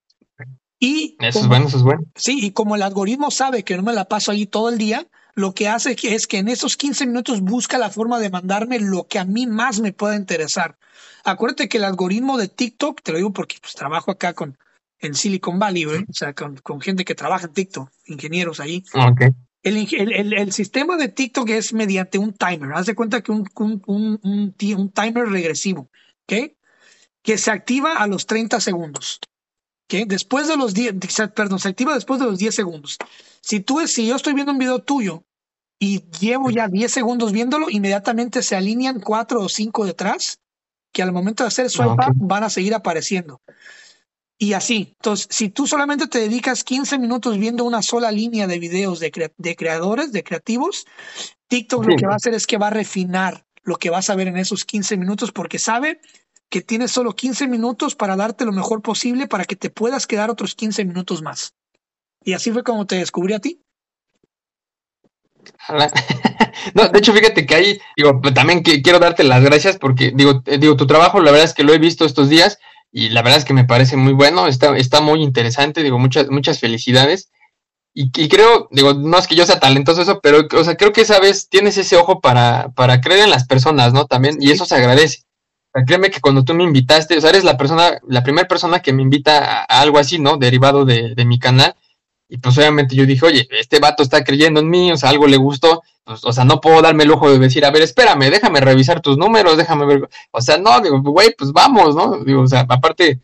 Y 0.80 1.16
eso 1.20 1.40
es 1.40 1.48
bueno, 1.48 1.68
eso 1.68 1.78
es 1.78 1.84
bueno. 1.84 2.04
Sí, 2.16 2.40
y 2.42 2.52
como 2.52 2.76
el 2.76 2.82
algoritmo 2.82 3.32
sabe 3.32 3.64
que 3.64 3.78
no 3.78 3.84
me 3.84 3.94
la 3.94 4.06
paso 4.06 4.32
ahí 4.32 4.46
todo 4.46 4.68
el 4.70 4.78
día, 4.78 5.08
lo 5.34 5.54
que 5.54 5.70
hace 5.70 5.96
es 6.04 6.28
que 6.28 6.40
en 6.40 6.50
esos 6.50 6.76
15 6.76 7.08
minutos 7.08 7.42
busca 7.42 7.78
la 7.78 7.90
forma 7.90 8.20
de 8.20 8.30
mandarme 8.30 8.80
lo 8.80 9.08
que 9.08 9.18
a 9.18 9.26
mí 9.26 9.48
más 9.48 9.80
me 9.80 9.94
pueda 9.94 10.16
interesar. 10.16 10.78
Acuérdate 11.24 11.70
que 11.70 11.78
el 11.78 11.86
algoritmo 11.86 12.38
de 12.38 12.50
TikTok, 12.50 13.02
te 13.02 13.12
lo 13.12 13.18
digo 13.18 13.32
porque 13.32 13.56
pues, 13.62 13.74
trabajo 13.74 14.12
acá 14.12 14.34
con 14.34 14.58
en 15.00 15.16
Silicon 15.16 15.60
Valley, 15.60 15.86
o 15.86 16.04
sea, 16.12 16.34
con, 16.34 16.82
gente 16.82 17.04
que 17.04 17.14
trabaja 17.14 17.48
en 17.48 17.54
TikTok, 17.54 17.90
ingenieros 18.06 18.60
ahí. 18.60 18.84
Okay. 18.94 19.32
El, 19.62 20.34
el, 20.34 20.52
sistema 20.54 20.98
de 20.98 21.10
TikTok 21.10 21.50
es 21.50 21.74
mediante 21.74 22.18
un 22.18 22.34
timer. 22.34 22.72
Haz 22.74 22.86
de 22.86 22.96
cuenta 22.96 23.22
que 23.22 23.32
un, 23.32 23.50
un, 23.56 23.82
un, 24.24 24.56
un 24.78 24.92
timer 24.92 25.28
regresivo, 25.28 25.90
¿ok? 26.24 26.54
Que 27.24 27.38
se 27.38 27.52
activa 27.52 27.94
a 27.94 28.08
los 28.08 28.26
30 28.26 28.60
segundos. 28.60 29.20
¿ok? 29.86 30.08
Después 30.08 30.48
de 30.48 30.58
los 30.58 30.74
10, 30.74 30.96
perdón, 31.34 31.60
se 31.60 31.70
activa 31.70 31.96
después 31.96 32.20
de 32.20 32.26
los 32.26 32.38
10 32.38 32.54
segundos. 32.54 32.98
Si 33.42 33.60
tú, 33.60 33.86
si 33.88 34.08
yo 34.08 34.16
estoy 34.16 34.34
viendo 34.34 34.52
un 34.52 34.60
video 34.60 34.80
tuyo 34.80 35.24
y 35.80 36.04
llevo 36.20 36.50
ya 36.50 36.68
10 36.68 36.92
segundos 36.92 37.32
viéndolo, 37.32 37.70
inmediatamente 37.70 38.44
se 38.44 38.56
alinean 38.56 39.00
4 39.00 39.42
o 39.42 39.50
5 39.50 39.86
detrás 39.86 40.40
que 40.94 41.02
al 41.02 41.12
momento 41.12 41.44
de 41.44 41.48
hacer 41.48 41.70
swipe 41.70 41.92
up 41.92 42.14
van 42.16 42.44
a 42.44 42.50
seguir 42.50 42.74
apareciendo. 42.76 43.42
Y 44.38 44.54
así. 44.54 44.94
Entonces, 44.98 45.28
si 45.30 45.50
tú 45.50 45.68
solamente 45.68 46.08
te 46.08 46.20
dedicas 46.20 46.64
15 46.64 47.00
minutos 47.00 47.38
viendo 47.38 47.64
una 47.64 47.82
sola 47.82 48.12
línea 48.12 48.46
de 48.46 48.60
videos 48.60 49.00
de, 49.00 49.12
creadores, 49.56 50.12
de 50.12 50.24
creativos, 50.24 50.86
TikTok 51.48 51.86
lo 51.86 51.96
que 51.96 52.06
va 52.06 52.14
a 52.14 52.18
hacer 52.18 52.34
es 52.34 52.46
que 52.46 52.58
va 52.58 52.68
a 52.68 52.72
refinar 52.72 53.46
lo 53.64 53.78
que 53.78 53.90
vas 53.90 54.10
a 54.10 54.16
ver 54.16 54.28
en 54.28 54.38
esos 54.38 54.66
15 54.66 54.98
minutos 54.98 55.32
porque 55.32 55.60
sabe 55.60 56.02
que 56.54 56.62
tienes 56.62 56.92
solo 56.92 57.16
15 57.16 57.48
minutos 57.48 57.96
para 57.96 58.16
darte 58.16 58.46
lo 58.46 58.52
mejor 58.52 58.84
posible 58.84 59.26
para 59.26 59.44
que 59.44 59.56
te 59.56 59.72
puedas 59.72 60.06
quedar 60.06 60.30
otros 60.30 60.54
15 60.54 60.86
minutos 60.86 61.24
más. 61.24 61.56
Y 62.24 62.34
así 62.34 62.52
fue 62.52 62.62
como 62.62 62.86
te 62.86 62.98
descubrí 62.98 63.34
a 63.34 63.40
ti. 63.40 63.64
no, 66.76 66.90
de 66.90 67.00
hecho, 67.00 67.12
fíjate 67.12 67.48
que 67.48 67.56
ahí, 67.56 67.80
digo, 67.98 68.22
también 68.36 68.62
quiero 68.62 69.00
darte 69.00 69.24
las 69.24 69.44
gracias 69.44 69.80
porque, 69.80 70.12
digo, 70.14 70.44
eh, 70.46 70.60
digo, 70.60 70.78
tu 70.78 70.86
trabajo, 70.86 71.20
la 71.22 71.32
verdad 71.32 71.48
es 71.48 71.56
que 71.56 71.64
lo 71.64 71.74
he 71.74 71.80
visto 71.80 72.06
estos 72.06 72.30
días 72.30 72.60
y 72.92 73.10
la 73.10 73.24
verdad 73.24 73.40
es 73.40 73.46
que 73.46 73.56
me 73.56 73.66
parece 73.66 73.98
muy 73.98 74.14
bueno, 74.14 74.46
está, 74.46 74.78
está 74.78 75.02
muy 75.02 75.24
interesante, 75.24 75.82
digo, 75.82 75.98
muchas, 75.98 76.30
muchas 76.30 76.60
felicidades. 76.60 77.32
Y, 77.96 78.12
creo, 78.30 78.68
digo, 78.70 78.94
no 78.94 79.18
es 79.18 79.26
que 79.26 79.36
yo 79.36 79.48
sea 79.48 79.60
talentoso 79.60 80.04
eso, 80.04 80.20
pero, 80.22 80.48
o 80.56 80.64
sea, 80.64 80.78
creo 80.78 80.94
que 80.94 81.02
esa 81.02 81.20
vez 81.20 81.50
tienes 81.50 81.80
ese 81.80 81.98
ojo 81.98 82.22
para, 82.22 82.70
para 82.76 83.02
creer 83.02 83.22
en 83.22 83.32
las 83.32 83.48
personas, 83.48 83.92
¿no? 83.92 84.06
También, 84.06 84.38
y 84.40 84.52
eso 84.52 84.66
se 84.66 84.76
agradece. 84.76 85.24
Créeme 85.86 86.12
que 86.12 86.22
cuando 86.22 86.44
tú 86.44 86.54
me 86.54 86.64
invitaste, 86.64 87.18
o 87.18 87.22
sea, 87.22 87.32
eres 87.32 87.44
la 87.44 87.58
persona, 87.58 88.00
la 88.08 88.24
primera 88.24 88.48
persona 88.48 88.82
que 88.82 88.94
me 88.94 89.02
invita 89.02 89.64
a, 89.64 89.82
algo 89.82 90.00
así, 90.00 90.20
¿no? 90.20 90.38
Derivado 90.38 90.86
de, 90.86 91.16
de 91.16 91.26
mi 91.26 91.40
canal 91.40 91.76
y 92.34 92.38
pues 92.40 92.58
obviamente 92.58 92.96
yo 92.96 93.06
dije, 93.06 93.24
oye, 93.26 93.48
este 93.52 93.78
vato 93.78 94.02
está 94.02 94.24
creyendo 94.24 94.60
en 94.60 94.68
mí, 94.68 94.92
o 94.92 94.98
sea, 94.98 95.12
algo 95.12 95.28
le 95.28 95.38
gustó, 95.38 95.84
pues, 96.04 96.24
o 96.24 96.34
sea, 96.34 96.44
no 96.44 96.60
puedo 96.62 96.82
darme 96.82 97.04
el 97.04 97.10
lujo 97.10 97.30
de 97.30 97.38
decir, 97.38 97.64
a 97.64 97.70
ver, 97.70 97.84
espérame, 97.84 98.32
déjame 98.32 98.60
revisar 98.60 99.02
tus 99.02 99.20
números, 99.20 99.56
déjame 99.56 99.86
ver, 99.86 100.10
o 100.32 100.42
sea, 100.42 100.58
no, 100.58 100.82
digo, 100.82 101.00
güey, 101.02 101.36
pues 101.38 101.52
vamos, 101.52 101.96
¿no? 101.96 102.24
Digo, 102.24 102.42
o 102.42 102.48
sea, 102.48 102.66
aparte, 102.68 103.20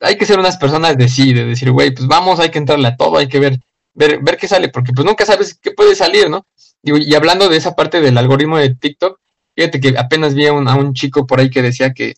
hay 0.00 0.16
que 0.16 0.24
ser 0.24 0.38
unas 0.38 0.56
personas 0.56 0.96
de 0.96 1.06
sí, 1.06 1.34
de 1.34 1.44
decir, 1.44 1.70
güey, 1.70 1.90
pues 1.90 2.06
vamos, 2.06 2.40
hay 2.40 2.50
que 2.50 2.56
entrarle 2.56 2.88
a 2.88 2.96
todo, 2.96 3.18
hay 3.18 3.28
que 3.28 3.40
ver, 3.40 3.60
ver, 3.92 4.20
ver 4.22 4.38
qué 4.38 4.48
sale, 4.48 4.70
porque 4.70 4.94
pues 4.94 5.04
nunca 5.04 5.26
sabes 5.26 5.58
qué 5.60 5.72
puede 5.72 5.94
salir, 5.94 6.30
¿no? 6.30 6.46
Digo, 6.80 6.96
y 6.96 7.14
hablando 7.14 7.50
de 7.50 7.58
esa 7.58 7.76
parte 7.76 8.00
del 8.00 8.16
algoritmo 8.16 8.56
de 8.56 8.74
TikTok, 8.74 9.20
fíjate 9.56 9.80
que 9.80 9.94
apenas 9.98 10.34
vi 10.34 10.46
a 10.46 10.52
un, 10.52 10.68
a 10.68 10.76
un 10.76 10.94
chico 10.94 11.26
por 11.26 11.40
ahí 11.40 11.50
que 11.50 11.62
decía 11.62 11.92
que 11.92 12.14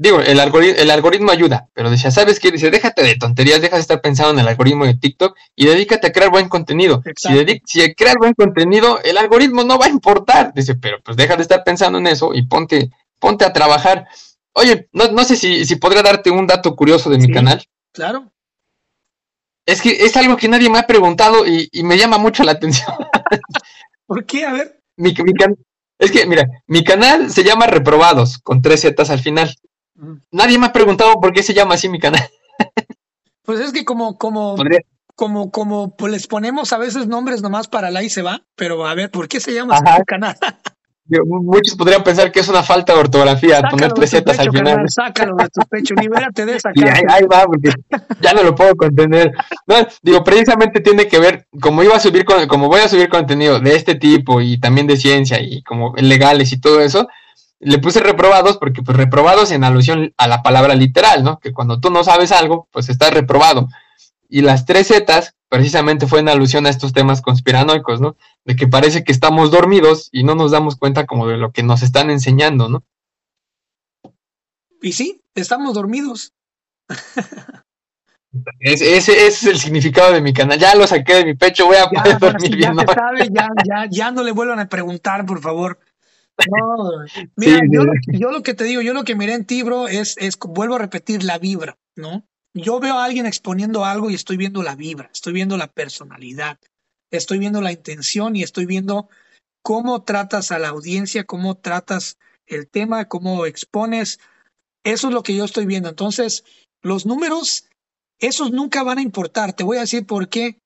digo, 0.00 0.18
el, 0.20 0.40
algoritmo, 0.40 0.80
el 0.80 0.90
algoritmo 0.90 1.30
ayuda, 1.30 1.68
pero 1.74 1.90
decía, 1.90 2.10
¿sabes 2.10 2.40
qué? 2.40 2.50
Dice, 2.50 2.70
déjate 2.70 3.02
de 3.02 3.16
tonterías, 3.16 3.60
deja 3.60 3.76
de 3.76 3.82
estar 3.82 4.00
pensando 4.00 4.32
en 4.32 4.38
el 4.38 4.48
algoritmo 4.48 4.86
de 4.86 4.94
TikTok 4.94 5.36
y 5.54 5.66
dedícate 5.66 6.06
a 6.06 6.12
crear 6.12 6.30
buen 6.30 6.48
contenido. 6.48 7.02
Si, 7.16 7.28
si 7.66 7.94
crear 7.94 8.16
buen 8.16 8.32
contenido, 8.32 8.98
el 9.02 9.18
algoritmo 9.18 9.62
no 9.62 9.78
va 9.78 9.86
a 9.86 9.90
importar. 9.90 10.54
Dice, 10.54 10.74
pero 10.74 11.02
pues 11.02 11.18
deja 11.18 11.36
de 11.36 11.42
estar 11.42 11.64
pensando 11.64 11.98
en 11.98 12.06
eso 12.06 12.32
y 12.32 12.46
ponte, 12.46 12.90
ponte 13.18 13.44
a 13.44 13.52
trabajar. 13.52 14.08
Oye, 14.54 14.88
no, 14.92 15.08
no 15.08 15.22
sé 15.24 15.36
si, 15.36 15.66
si 15.66 15.76
podría 15.76 16.02
darte 16.02 16.30
un 16.30 16.46
dato 16.46 16.74
curioso 16.74 17.10
de 17.10 17.18
mi 17.18 17.30
canal. 17.30 17.62
Claro. 17.92 18.32
Es 19.66 19.82
que 19.82 19.90
es 19.90 20.16
algo 20.16 20.38
que 20.38 20.48
nadie 20.48 20.70
me 20.70 20.78
ha 20.78 20.86
preguntado 20.86 21.46
y, 21.46 21.68
me 21.82 21.98
llama 21.98 22.16
mucho 22.16 22.42
la 22.42 22.52
atención. 22.52 22.96
¿Por 24.06 24.24
qué? 24.24 24.46
A 24.46 24.52
ver. 24.52 24.80
Mi, 24.96 25.14
es 26.00 26.10
que, 26.10 26.26
mira, 26.26 26.48
mi 26.66 26.82
canal 26.82 27.30
se 27.30 27.44
llama 27.44 27.66
Reprobados, 27.66 28.38
con 28.38 28.62
tres 28.62 28.80
zetas 28.80 29.10
al 29.10 29.20
final. 29.20 29.54
Nadie 30.32 30.58
me 30.58 30.66
ha 30.66 30.72
preguntado 30.72 31.20
por 31.20 31.34
qué 31.34 31.42
se 31.42 31.52
llama 31.52 31.74
así 31.74 31.88
mi 31.88 32.00
canal. 32.00 32.28
Pues 33.42 33.58
es 33.58 33.72
que 33.72 33.84
como, 33.84 34.16
como, 34.16 34.54
como, 35.16 35.50
como 35.50 35.96
pues 35.96 36.12
les 36.12 36.28
ponemos 36.28 36.72
a 36.72 36.78
veces 36.78 37.08
nombres 37.08 37.42
nomás 37.42 37.66
para 37.66 37.90
la 37.90 38.04
y 38.04 38.08
se 38.08 38.22
va, 38.22 38.44
pero 38.54 38.86
a 38.86 38.94
ver, 38.94 39.10
¿por 39.10 39.26
qué 39.26 39.40
se 39.40 39.52
llama 39.52 39.74
así 39.74 39.84
mi 39.98 40.04
canal? 40.04 40.36
Muchos 41.24 41.74
podrían 41.74 42.04
pensar 42.04 42.30
que 42.30 42.40
es 42.40 42.48
una 42.48 42.62
falta 42.62 42.94
de 42.94 43.00
ortografía 43.00 43.62
poner 43.70 43.92
tres 43.92 44.10
zetas 44.10 44.38
al 44.38 44.50
final. 44.50 44.88
sácalo 44.88 45.36
de 45.36 45.48
tu 45.48 45.60
pecho, 45.68 45.94
libérate 45.94 46.46
de 46.46 46.56
esa 46.56 46.70
Y 46.74 46.84
ahí, 46.84 47.24
va, 47.24 47.44
porque 47.44 47.72
ya 48.20 48.32
no 48.32 48.42
lo 48.42 48.54
puedo 48.54 48.76
contener. 48.76 49.32
No, 49.66 49.76
digo, 50.02 50.22
precisamente 50.22 50.80
tiene 50.80 51.08
que 51.08 51.18
ver, 51.18 51.46
como 51.60 51.82
iba 51.82 51.96
a 51.96 52.00
subir, 52.00 52.24
como 52.24 52.68
voy 52.68 52.80
a 52.80 52.88
subir 52.88 53.08
contenido 53.08 53.58
de 53.58 53.74
este 53.74 53.96
tipo 53.96 54.40
y 54.40 54.58
también 54.60 54.86
de 54.86 54.96
ciencia 54.96 55.40
y 55.40 55.62
como 55.62 55.94
legales 55.96 56.52
y 56.52 56.60
todo 56.60 56.80
eso, 56.80 57.08
le 57.58 57.78
puse 57.78 58.00
reprobados 58.00 58.56
porque 58.56 58.82
pues 58.82 58.96
reprobados 58.96 59.50
en 59.52 59.64
alusión 59.64 60.14
a 60.16 60.28
la 60.28 60.42
palabra 60.42 60.74
literal, 60.74 61.24
¿no? 61.24 61.38
Que 61.38 61.52
cuando 61.52 61.80
tú 61.80 61.90
no 61.90 62.04
sabes 62.04 62.32
algo, 62.32 62.68
pues 62.70 62.88
estás 62.88 63.12
reprobado. 63.12 63.68
Y 64.28 64.42
las 64.42 64.64
tres 64.64 64.88
zetas 64.88 65.34
precisamente 65.50 66.06
fue 66.06 66.20
en 66.20 66.28
alusión 66.30 66.64
a 66.64 66.70
estos 66.70 66.94
temas 66.94 67.20
conspiranoicos, 67.20 68.00
¿no? 68.00 68.16
De 68.44 68.56
que 68.56 68.68
parece 68.68 69.04
que 69.04 69.12
estamos 69.12 69.50
dormidos 69.50 70.08
y 70.12 70.22
no 70.24 70.34
nos 70.34 70.52
damos 70.52 70.76
cuenta 70.76 71.06
como 71.06 71.26
de 71.26 71.36
lo 71.36 71.52
que 71.52 71.62
nos 71.62 71.82
están 71.82 72.08
enseñando, 72.08 72.68
¿no? 72.68 72.84
Y 74.80 74.92
sí, 74.92 75.22
estamos 75.34 75.74
dormidos. 75.74 76.32
Ese, 78.60 79.26
es 79.26 79.42
el 79.42 79.58
significado 79.58 80.12
de 80.12 80.20
mi 80.20 80.32
canal. 80.32 80.56
Ya 80.56 80.76
lo 80.76 80.86
saqué 80.86 81.16
de 81.16 81.24
mi 81.24 81.34
pecho, 81.34 81.66
voy 81.66 81.76
a 81.76 81.88
poder 81.88 82.18
dormir 82.18 82.56
bien. 82.56 82.76
Ya, 82.76 82.94
sabe, 82.94 83.28
ya, 83.32 83.48
ya, 83.66 83.86
ya 83.90 84.10
no 84.12 84.22
le 84.22 84.30
vuelvan 84.30 84.60
a 84.60 84.68
preguntar, 84.68 85.26
por 85.26 85.40
favor. 85.40 85.80
No, 86.48 87.04
mira, 87.36 87.60
yo, 87.68 88.30
lo 88.30 88.42
que 88.42 88.54
te 88.54 88.64
digo, 88.64 88.80
yo 88.80 88.94
lo 88.94 89.04
que 89.04 89.16
miré 89.16 89.34
en 89.34 89.44
ti, 89.44 89.62
bro, 89.62 89.88
es, 89.88 90.16
es, 90.18 90.38
vuelvo 90.38 90.76
a 90.76 90.78
repetir, 90.78 91.24
la 91.24 91.38
vibra, 91.38 91.76
¿no? 91.96 92.24
Yo 92.54 92.80
veo 92.80 92.94
a 92.98 93.04
alguien 93.04 93.26
exponiendo 93.26 93.84
algo 93.84 94.10
y 94.10 94.14
estoy 94.14 94.36
viendo 94.36 94.62
la 94.62 94.74
vibra, 94.74 95.10
estoy 95.12 95.32
viendo 95.32 95.56
la 95.56 95.68
personalidad, 95.68 96.58
estoy 97.10 97.38
viendo 97.38 97.60
la 97.60 97.72
intención 97.72 98.34
y 98.34 98.42
estoy 98.42 98.66
viendo 98.66 99.08
cómo 99.62 100.02
tratas 100.02 100.50
a 100.50 100.58
la 100.58 100.68
audiencia, 100.68 101.24
cómo 101.24 101.56
tratas 101.56 102.18
el 102.46 102.68
tema, 102.68 103.06
cómo 103.06 103.46
expones. 103.46 104.18
Eso 104.84 105.08
es 105.08 105.14
lo 105.14 105.22
que 105.22 105.36
yo 105.36 105.44
estoy 105.44 105.66
viendo. 105.66 105.88
Entonces, 105.88 106.44
los 106.82 107.06
números, 107.06 107.66
esos 108.18 108.50
nunca 108.50 108.82
van 108.82 108.98
a 108.98 109.02
importar. 109.02 109.52
Te 109.52 109.64
voy 109.64 109.76
a 109.76 109.82
decir 109.82 110.06
por 110.06 110.28
qué. 110.28 110.58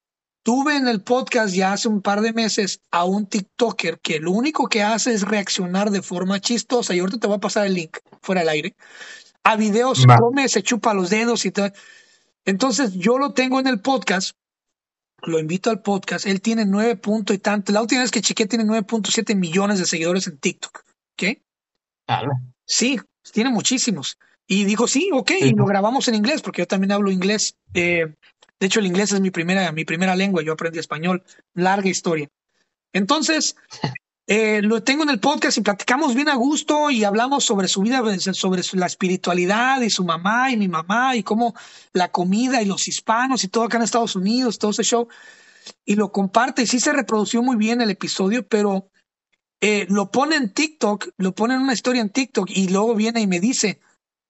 Tuve 0.42 0.76
en 0.76 0.88
el 0.88 1.00
podcast 1.02 1.54
ya 1.54 1.72
hace 1.72 1.88
un 1.88 2.02
par 2.02 2.20
de 2.20 2.34
meses 2.34 2.80
a 2.90 3.04
un 3.04 3.26
TikToker 3.26 3.98
que 4.00 4.20
lo 4.20 4.30
único 4.30 4.68
que 4.68 4.82
hace 4.82 5.14
es 5.14 5.22
reaccionar 5.22 5.90
de 5.90 6.02
forma 6.02 6.40
chistosa. 6.40 6.94
Y 6.94 6.98
ahorita 6.98 7.18
te 7.18 7.26
voy 7.26 7.36
a 7.36 7.40
pasar 7.40 7.66
el 7.66 7.74
link 7.74 7.98
fuera 8.20 8.42
del 8.42 8.50
aire. 8.50 8.76
A 9.44 9.56
videos, 9.56 10.06
come, 10.06 10.48
se 10.48 10.62
chupa 10.62 10.94
los 10.94 11.10
dedos 11.10 11.44
y 11.44 11.50
tal. 11.50 11.72
Entonces 12.44 12.94
yo 12.94 13.18
lo 13.18 13.32
tengo 13.32 13.60
en 13.60 13.66
el 13.66 13.80
podcast. 13.80 14.36
Lo 15.22 15.38
invito 15.38 15.70
al 15.70 15.82
podcast. 15.82 16.26
Él 16.26 16.40
tiene 16.40 16.64
nueve 16.66 16.96
puntos 16.96 17.36
y 17.36 17.38
tanto. 17.38 17.72
La 17.72 17.80
última 17.80 18.02
vez 18.02 18.10
que 18.10 18.20
chequeé 18.20 18.46
tiene 18.46 18.64
9.7 18.64 19.34
millones 19.34 19.78
de 19.78 19.86
seguidores 19.86 20.26
en 20.26 20.38
TikTok. 20.38 20.82
¿Qué? 21.16 21.42
Sí, 22.66 23.00
tiene 23.32 23.50
muchísimos. 23.50 24.18
Y 24.46 24.64
dijo, 24.64 24.86
sí, 24.86 25.08
ok, 25.12 25.30
y 25.40 25.50
lo 25.52 25.64
grabamos 25.64 26.08
en 26.08 26.16
inglés, 26.16 26.42
porque 26.42 26.62
yo 26.62 26.66
también 26.66 26.92
hablo 26.92 27.10
inglés. 27.10 27.56
Eh, 27.72 28.14
de 28.60 28.66
hecho, 28.66 28.80
el 28.80 28.86
inglés 28.86 29.12
es 29.12 29.20
mi 29.20 29.30
primera, 29.30 29.72
mi 29.72 29.84
primera 29.84 30.14
lengua, 30.14 30.42
yo 30.42 30.52
aprendí 30.52 30.78
español, 30.78 31.24
larga 31.54 31.88
historia. 31.88 32.28
Entonces, 32.92 33.56
eh, 34.26 34.62
lo 34.62 34.82
tengo 34.82 35.02
en 35.02 35.10
el 35.10 35.20
podcast 35.20 35.58
y 35.58 35.60
platicamos 35.60 36.14
bien 36.14 36.30
a 36.30 36.34
gusto 36.34 36.90
y 36.90 37.04
hablamos 37.04 37.44
sobre 37.44 37.68
su 37.68 37.82
vida, 37.82 38.02
sobre 38.18 38.62
la 38.72 38.86
espiritualidad 38.86 39.82
y 39.82 39.90
su 39.90 40.02
mamá 40.02 40.50
y 40.50 40.56
mi 40.56 40.66
mamá 40.66 41.14
y 41.14 41.22
cómo 41.22 41.54
la 41.92 42.10
comida 42.10 42.62
y 42.62 42.64
los 42.64 42.88
hispanos 42.88 43.44
y 43.44 43.48
todo 43.48 43.64
acá 43.64 43.76
en 43.76 43.82
Estados 43.82 44.16
Unidos, 44.16 44.58
todo 44.58 44.70
ese 44.70 44.82
show. 44.82 45.08
Y 45.84 45.96
lo 45.96 46.10
comparte 46.10 46.62
y 46.62 46.66
sí 46.66 46.80
se 46.80 46.92
reprodució 46.92 47.42
muy 47.42 47.56
bien 47.56 47.82
el 47.82 47.90
episodio, 47.90 48.46
pero 48.48 48.90
eh, 49.60 49.86
lo 49.90 50.10
pone 50.10 50.36
en 50.36 50.54
TikTok, 50.54 51.08
lo 51.18 51.34
pone 51.34 51.54
en 51.54 51.60
una 51.60 51.74
historia 51.74 52.00
en 52.00 52.10
TikTok 52.10 52.48
y 52.50 52.68
luego 52.68 52.94
viene 52.94 53.20
y 53.20 53.26
me 53.26 53.40
dice, 53.40 53.80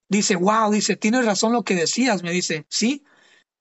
dice, 0.08 0.34
wow, 0.34 0.72
dice, 0.72 0.96
tienes 0.96 1.24
razón 1.24 1.52
lo 1.52 1.62
que 1.62 1.76
decías, 1.76 2.24
me 2.24 2.32
dice, 2.32 2.66
sí, 2.68 3.04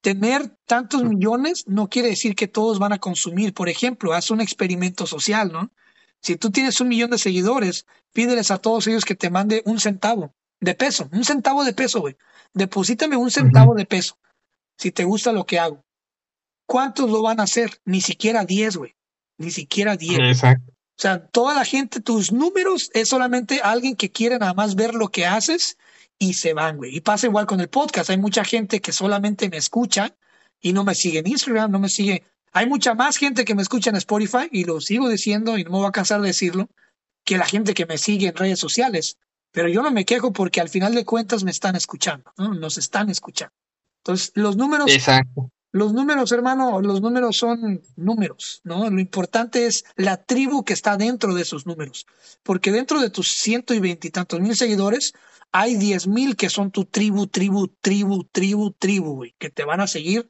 tener 0.01 0.57
tantos 0.65 1.03
millones 1.03 1.65
no 1.67 1.89
quiere 1.89 2.09
decir 2.09 2.35
que 2.35 2.47
todos 2.47 2.79
van 2.79 2.93
a 2.93 2.99
consumir. 2.99 3.53
Por 3.53 3.69
ejemplo, 3.69 4.13
haz 4.13 4.31
un 4.31 4.41
experimento 4.41 5.05
social, 5.05 5.51
¿no? 5.51 5.71
Si 6.23 6.37
tú 6.37 6.49
tienes 6.51 6.79
un 6.81 6.87
millón 6.87 7.11
de 7.11 7.17
seguidores, 7.17 7.85
pídeles 8.13 8.49
a 8.49 8.57
todos 8.57 8.87
ellos 8.87 9.05
que 9.05 9.15
te 9.15 9.29
mande 9.29 9.61
un 9.65 9.79
centavo 9.79 10.33
de 10.59 10.73
peso, 10.73 11.09
un 11.11 11.25
centavo 11.25 11.63
de 11.63 11.73
peso, 11.73 11.99
güey. 11.99 12.15
Deposítame 12.53 13.17
un 13.17 13.29
centavo 13.29 13.75
de 13.75 13.85
peso 13.85 14.17
si 14.77 14.91
te 14.91 15.03
gusta 15.03 15.31
lo 15.31 15.45
que 15.45 15.59
hago. 15.59 15.83
¿Cuántos 16.65 17.09
lo 17.09 17.21
van 17.21 17.39
a 17.39 17.43
hacer? 17.43 17.81
Ni 17.85 18.01
siquiera 18.01 18.45
10, 18.45 18.77
güey. 18.77 18.95
Ni 19.37 19.51
siquiera 19.51 19.97
10. 19.97 20.19
Exacto. 20.19 20.71
O 20.71 21.01
sea, 21.01 21.27
toda 21.27 21.55
la 21.55 21.65
gente, 21.65 21.99
tus 21.99 22.31
números 22.31 22.89
es 22.93 23.09
solamente 23.09 23.59
alguien 23.61 23.95
que 23.95 24.11
quiere 24.11 24.37
nada 24.39 24.53
más 24.53 24.75
ver 24.75 24.93
lo 24.93 25.09
que 25.09 25.25
haces 25.25 25.77
y 26.19 26.35
se 26.35 26.53
van, 26.53 26.77
güey. 26.77 26.95
Y 26.95 27.01
pasa 27.01 27.27
igual 27.27 27.47
con 27.47 27.59
el 27.59 27.67
podcast. 27.67 28.09
Hay 28.09 28.17
mucha 28.17 28.45
gente 28.45 28.79
que 28.79 28.91
solamente 28.91 29.49
me 29.49 29.57
escucha 29.57 30.15
y 30.61 30.71
no 30.71 30.83
me 30.83 30.95
sigue 30.95 31.19
en 31.19 31.27
Instagram, 31.27 31.71
no 31.71 31.79
me 31.79 31.89
sigue. 31.89 32.23
Hay 32.53 32.67
mucha 32.67 32.93
más 32.93 33.17
gente 33.17 33.45
que 33.45 33.55
me 33.55 33.63
escucha 33.63 33.89
en 33.89 33.95
Spotify 33.97 34.47
y 34.51 34.63
lo 34.63 34.79
sigo 34.79 35.09
diciendo 35.09 35.57
y 35.57 35.63
no 35.63 35.71
me 35.71 35.77
voy 35.79 35.87
a 35.87 35.91
cansar 35.91 36.21
de 36.21 36.27
decirlo, 36.27 36.69
que 37.25 37.37
la 37.37 37.45
gente 37.45 37.73
que 37.73 37.85
me 37.85 37.97
sigue 37.97 38.27
en 38.27 38.35
redes 38.35 38.59
sociales. 38.59 39.17
Pero 39.51 39.67
yo 39.67 39.81
no 39.81 39.91
me 39.91 40.05
quejo 40.05 40.33
porque 40.33 40.61
al 40.61 40.69
final 40.69 40.95
de 40.95 41.05
cuentas 41.05 41.43
me 41.43 41.51
están 41.51 41.75
escuchando, 41.75 42.31
¿no? 42.37 42.53
Nos 42.53 42.77
están 42.77 43.09
escuchando. 43.09 43.53
Entonces, 44.03 44.31
los 44.35 44.55
números 44.55 44.91
Exacto. 44.91 45.49
Los 45.73 45.91
números, 45.91 46.31
hermano, 46.31 46.81
los 46.81 47.01
números 47.01 47.35
son 47.35 47.81
números, 47.95 48.61
¿no? 48.63 48.87
Lo 48.91 48.99
importante 48.99 49.65
es 49.65 49.85
la 49.95 50.17
tribu 50.17 50.63
que 50.63 50.73
está 50.73 50.97
dentro 50.97 51.33
de 51.33 51.41
esos 51.41 51.65
números. 51.65 52.05
Porque 52.43 52.71
dentro 52.71 53.01
de 53.01 53.09
tus 53.09 53.29
ciento 53.37 53.73
y 53.73 53.79
veintitantos 53.79 54.39
mil 54.39 54.55
seguidores, 54.55 55.13
hay 55.51 55.75
diez 55.75 56.05
mil 56.05 56.35
que 56.35 56.51
son 56.51 56.69
tu 56.69 56.85
tribu, 56.85 57.25
tribu, 57.25 57.69
tribu, 57.81 58.23
tribu, 58.25 58.71
tribu, 58.71 59.15
güey, 59.15 59.33
que 59.39 59.49
te 59.49 59.63
van 59.63 59.81
a 59.81 59.87
seguir 59.87 60.29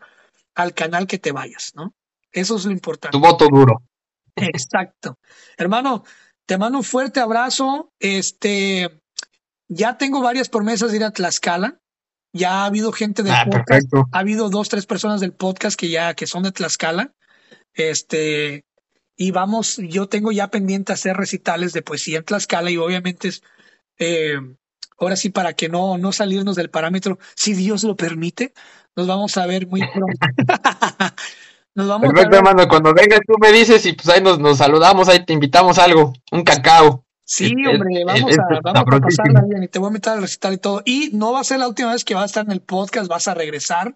al 0.55 0.73
canal 0.73 1.07
que 1.07 1.19
te 1.19 1.33
vayas, 1.33 1.73
¿no? 1.75 1.93
Eso 2.33 2.57
es 2.57 2.65
lo 2.65 2.71
importante. 2.71 3.17
Tu 3.17 3.23
voto 3.23 3.47
duro. 3.47 3.81
Exacto. 4.35 5.17
Hermano, 5.57 6.03
te 6.45 6.57
mando 6.57 6.79
un 6.79 6.83
fuerte 6.83 7.19
abrazo. 7.19 7.93
Este, 7.99 9.01
ya 9.67 9.97
tengo 9.97 10.21
varias 10.21 10.49
promesas 10.49 10.91
de 10.91 10.97
ir 10.97 11.03
a 11.03 11.11
Tlaxcala. 11.11 11.79
Ya 12.33 12.63
ha 12.63 12.65
habido 12.65 12.91
gente 12.91 13.21
del 13.21 13.33
ah, 13.33 13.45
podcast, 13.47 13.87
ha 14.11 14.19
habido 14.19 14.49
dos, 14.49 14.67
tres 14.67 14.87
personas 14.87 15.21
del 15.21 15.33
podcast 15.33 15.79
que 15.79 15.89
ya 15.89 16.15
que 16.15 16.25
son 16.25 16.41
de 16.43 16.51
Tlaxcala. 16.51 17.13
Este, 17.75 18.65
y 19.15 19.29
vamos, 19.29 19.77
yo 19.77 20.09
tengo 20.09 20.31
ya 20.31 20.49
pendiente 20.49 20.93
hacer 20.93 21.15
recitales 21.15 21.73
de 21.73 21.83
poesía 21.83 22.19
en 22.19 22.25
Tlaxcala 22.25 22.71
y 22.71 22.77
obviamente 22.77 23.27
es, 23.27 23.43
eh, 23.99 24.39
ahora 24.97 25.15
sí, 25.15 25.29
para 25.29 25.53
que 25.53 25.69
no, 25.69 25.99
no 25.99 26.11
salirnos 26.11 26.55
del 26.55 26.71
parámetro, 26.71 27.19
si 27.35 27.53
Dios 27.53 27.83
lo 27.83 27.95
permite, 27.95 28.53
nos 28.95 29.05
vamos 29.05 29.37
a 29.37 29.45
ver 29.45 29.67
muy 29.67 29.81
pronto. 29.81 30.17
nos 31.75 31.87
vamos 31.87 32.09
Perfecto, 32.09 32.37
hermano, 32.37 32.67
cuando 32.67 32.93
vengas 32.93 33.21
tú 33.25 33.33
me 33.39 33.51
dices 33.51 33.85
y 33.85 33.93
pues 33.93 34.09
ahí 34.09 34.21
nos, 34.21 34.39
nos 34.39 34.57
saludamos, 34.57 35.09
ahí 35.09 35.25
te 35.25 35.33
invitamos 35.33 35.79
algo, 35.79 36.13
un 36.31 36.43
cacao. 36.43 37.03
Sí, 37.25 37.53
hombre, 37.65 38.03
vamos, 38.05 38.37
a, 38.37 38.59
vamos 38.61 38.95
a 38.95 38.99
pasarla 38.99 39.41
bien 39.47 39.63
y 39.63 39.67
te 39.67 39.79
voy 39.79 39.87
a 39.87 39.91
meter 39.91 40.13
al 40.13 40.21
recital 40.21 40.53
y 40.53 40.57
todo. 40.57 40.81
Y 40.85 41.09
no 41.13 41.31
va 41.31 41.39
a 41.39 41.43
ser 41.43 41.59
la 41.59 41.67
última 41.67 41.93
vez 41.93 42.03
que 42.03 42.13
vas 42.13 42.23
a 42.23 42.25
estar 42.25 42.45
en 42.45 42.51
el 42.51 42.61
podcast, 42.61 43.07
vas 43.07 43.27
a 43.27 43.33
regresar 43.33 43.95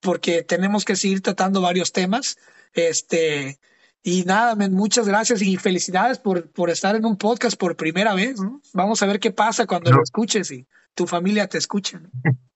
porque 0.00 0.42
tenemos 0.42 0.84
que 0.84 0.96
seguir 0.96 1.20
tratando 1.20 1.60
varios 1.60 1.92
temas. 1.92 2.38
Este, 2.72 3.58
y 4.02 4.24
nada, 4.24 4.54
muchas 4.68 5.06
gracias 5.06 5.42
y 5.42 5.56
felicidades 5.56 6.18
por, 6.18 6.50
por 6.52 6.70
estar 6.70 6.96
en 6.96 7.04
un 7.04 7.16
podcast 7.16 7.58
por 7.58 7.76
primera 7.76 8.14
vez. 8.14 8.36
Vamos 8.72 9.02
a 9.02 9.06
ver 9.06 9.20
qué 9.20 9.30
pasa 9.30 9.66
cuando 9.66 9.90
lo 9.90 10.02
escuches 10.02 10.50
y 10.50 10.66
tu 10.94 11.06
familia 11.06 11.48
te 11.48 11.58
escuche. 11.58 11.98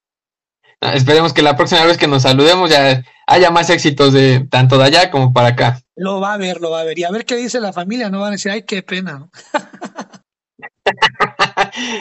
Esperemos 0.93 1.33
que 1.33 1.43
la 1.43 1.57
próxima 1.57 1.85
vez 1.85 1.97
que 1.97 2.07
nos 2.07 2.23
saludemos 2.23 2.71
ya 2.71 3.03
haya 3.27 3.51
más 3.51 3.71
éxitos 3.71 4.13
de 4.13 4.47
tanto 4.51 4.77
de 4.77 4.85
allá 4.85 5.11
como 5.11 5.33
para 5.33 5.49
acá. 5.49 5.81
Lo 5.97 6.21
va 6.21 6.35
a 6.35 6.37
ver, 6.37 6.61
lo 6.61 6.71
va 6.71 6.81
a 6.81 6.85
ver. 6.85 6.99
Y 6.99 7.05
a 7.05 7.11
ver 7.11 7.25
qué 7.25 7.37
dice 7.37 7.61
la 7.61 7.73
familia, 7.73 8.11
no 8.11 8.21
van 8.21 8.29
a 8.29 8.33
decir, 8.33 8.53
ay, 8.53 8.65
qué 8.65 8.83
pena. 8.83 9.29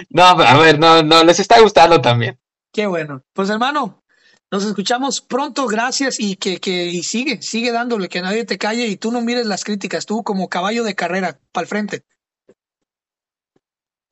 no, 0.10 0.24
a 0.24 0.58
ver, 0.58 0.80
no, 0.80 1.04
no, 1.04 1.24
les 1.24 1.40
está 1.40 1.62
gustando 1.62 2.02
también. 2.02 2.40
Qué 2.74 2.88
bueno. 2.88 3.24
Pues 3.34 3.50
hermano, 3.50 4.04
nos 4.52 4.66
escuchamos 4.66 5.22
pronto, 5.22 5.66
gracias 5.68 6.20
y 6.20 6.36
que, 6.36 6.60
que 6.60 6.86
y 6.88 7.04
sigue, 7.04 7.42
sigue 7.42 7.72
dándole, 7.72 8.10
que 8.10 8.22
nadie 8.22 8.46
te 8.46 8.58
calle 8.58 8.88
y 8.88 8.98
tú 8.98 9.12
no 9.12 9.22
mires 9.22 9.46
las 9.46 9.64
críticas, 9.64 10.06
tú 10.06 10.24
como 10.24 10.50
caballo 10.50 10.84
de 10.84 10.96
carrera, 10.96 11.40
para 11.52 11.64
el 11.64 11.70
frente. 11.70 12.04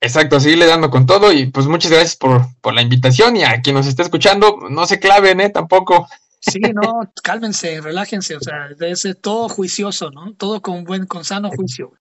Exacto, 0.04 0.40
sigue 0.40 0.66
dando 0.66 0.90
con 0.90 1.06
todo 1.06 1.32
y 1.32 1.46
pues 1.52 1.68
muchas 1.68 1.92
gracias 1.92 2.16
por, 2.16 2.48
por 2.60 2.74
la 2.74 2.82
invitación 2.82 3.38
y 3.38 3.44
a 3.44 3.62
quien 3.62 3.76
nos 3.76 3.86
esté 3.86 4.02
escuchando, 4.02 4.58
no 4.68 4.88
se 4.88 5.00
claven, 5.00 5.40
¿eh? 5.40 5.52
Tampoco. 5.52 6.08
Sí, 6.40 6.60
no, 6.60 7.14
cálmense, 7.22 7.80
relájense, 7.82 8.36
o 8.36 8.40
sea, 8.40 8.70
debe 8.70 8.96
ser 8.96 9.14
todo 9.14 9.48
juicioso, 9.48 10.10
¿no? 10.10 10.34
Todo 10.34 10.60
con 10.60 10.86
buen, 10.86 11.06
con 11.06 11.24
sano 11.24 11.52
juicio. 11.52 11.94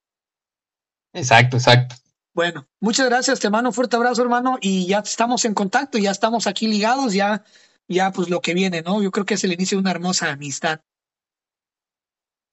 Exacto, 1.12 1.59
exacto. 1.59 1.94
Bueno, 2.32 2.66
muchas 2.81 3.06
gracias, 3.06 3.39
te 3.39 3.51
mando 3.51 3.68
un 3.68 3.74
fuerte 3.74 3.97
abrazo, 3.97 4.22
hermano, 4.22 4.56
y 4.62 4.86
ya 4.86 5.01
estamos 5.01 5.44
en 5.44 5.52
contacto, 5.52 5.98
ya 5.98 6.10
estamos 6.10 6.47
aquí 6.47 6.68
ligados, 6.68 7.12
ya, 7.12 7.44
ya 7.86 8.12
pues 8.12 8.31
lo 8.31 8.40
que 8.40 8.55
viene, 8.55 8.81
¿no? 8.81 9.02
Yo 9.02 9.10
creo 9.10 9.27
que 9.27 9.35
es 9.35 9.44
el 9.44 9.52
inicio 9.52 9.77
de 9.77 9.82
una 9.82 9.90
hermosa 9.90 10.31
amistad. 10.31 10.81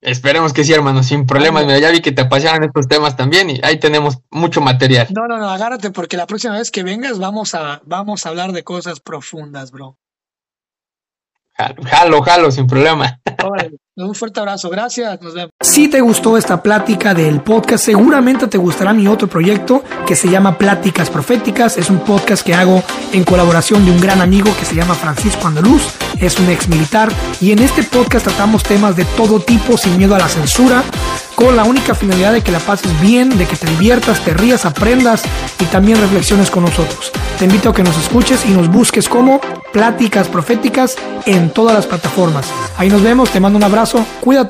Esperemos 0.01 0.53
que 0.53 0.63
sí, 0.63 0.73
hermano, 0.73 1.01
sin 1.01 1.25
problemas. 1.25 1.65
Mira, 1.65 1.79
ya 1.79 1.89
vi 1.89 2.01
que 2.01 2.11
te 2.11 2.21
apasionan 2.21 2.63
estos 2.63 2.87
temas 2.87 3.15
también 3.15 3.49
y 3.49 3.59
ahí 3.63 3.79
tenemos 3.79 4.19
mucho 4.29 4.61
material. 4.61 5.07
No, 5.09 5.27
no, 5.27 5.37
no, 5.37 5.49
agárrate 5.49 5.91
porque 5.91 6.17
la 6.17 6.27
próxima 6.27 6.57
vez 6.57 6.69
que 6.69 6.83
vengas 6.83 7.17
vamos 7.17 7.55
a, 7.55 7.81
vamos 7.85 8.25
a 8.25 8.29
hablar 8.29 8.51
de 8.51 8.63
cosas 8.63 8.99
profundas, 8.99 9.71
bro. 9.71 9.97
Jalo, 11.85 12.21
jalo, 12.21 12.51
sin 12.51 12.67
problema. 12.67 13.19
Un 13.97 14.13
fuerte 14.13 14.39
abrazo, 14.39 14.69
gracias, 14.69 15.19
nos 15.23 15.33
vemos. 15.33 15.49
Si 15.59 15.87
te 15.87 16.01
gustó 16.01 16.37
esta 16.37 16.61
plática 16.61 17.15
del 17.15 17.41
podcast, 17.41 17.83
seguramente 17.83 18.45
te 18.45 18.59
gustará 18.59 18.93
mi 18.93 19.07
otro 19.07 19.27
proyecto 19.27 19.83
que 20.05 20.15
se 20.15 20.29
llama 20.29 20.55
Pláticas 20.55 21.09
Proféticas. 21.09 21.77
Es 21.77 21.89
un 21.89 21.97
podcast 22.01 22.45
que 22.45 22.53
hago 22.53 22.83
en 23.11 23.23
colaboración 23.23 23.83
de 23.85 23.91
un 23.91 23.99
gran 23.99 24.21
amigo 24.21 24.55
que 24.59 24.65
se 24.65 24.75
llama 24.75 24.93
Francisco 24.93 25.47
Andaluz, 25.47 25.81
es 26.19 26.37
un 26.37 26.47
ex 26.47 26.69
militar. 26.69 27.09
Y 27.41 27.51
en 27.51 27.57
este 27.57 27.81
podcast 27.81 28.27
tratamos 28.27 28.61
temas 28.61 28.95
de 28.95 29.05
todo 29.17 29.39
tipo 29.39 29.77
sin 29.77 29.97
miedo 29.97 30.13
a 30.13 30.19
la 30.19 30.29
censura 30.29 30.83
con 31.37 31.55
la 31.55 31.65
única 31.65 31.93
finalidad 31.93 32.33
de 32.33 32.41
que 32.41 32.51
la 32.51 32.57
pases 32.57 32.99
bien, 32.99 33.37
de 33.37 33.45
que 33.45 33.55
te 33.55 33.67
diviertas, 33.67 34.25
te 34.25 34.33
rías, 34.33 34.65
aprendas 34.65 35.21
y 35.59 35.65
también 35.65 36.01
reflexiones 36.01 36.49
con 36.49 36.63
nosotros. 36.63 37.11
Te 37.37 37.45
invito 37.45 37.69
a 37.69 37.75
que 37.75 37.83
nos 37.83 37.95
escuches 37.95 38.43
y 38.47 38.49
nos 38.49 38.67
busques 38.69 39.07
como 39.07 39.39
Pláticas 39.71 40.29
Proféticas 40.29 40.95
en 41.27 41.51
todas 41.51 41.75
las 41.75 41.85
plataformas. 41.85 42.47
Ahí 42.75 42.89
nos 42.89 43.03
vemos, 43.03 43.29
te 43.29 43.39
mando 43.39 43.57
un 43.57 43.63
abrazo, 43.63 44.03
cuídate. 44.19 44.45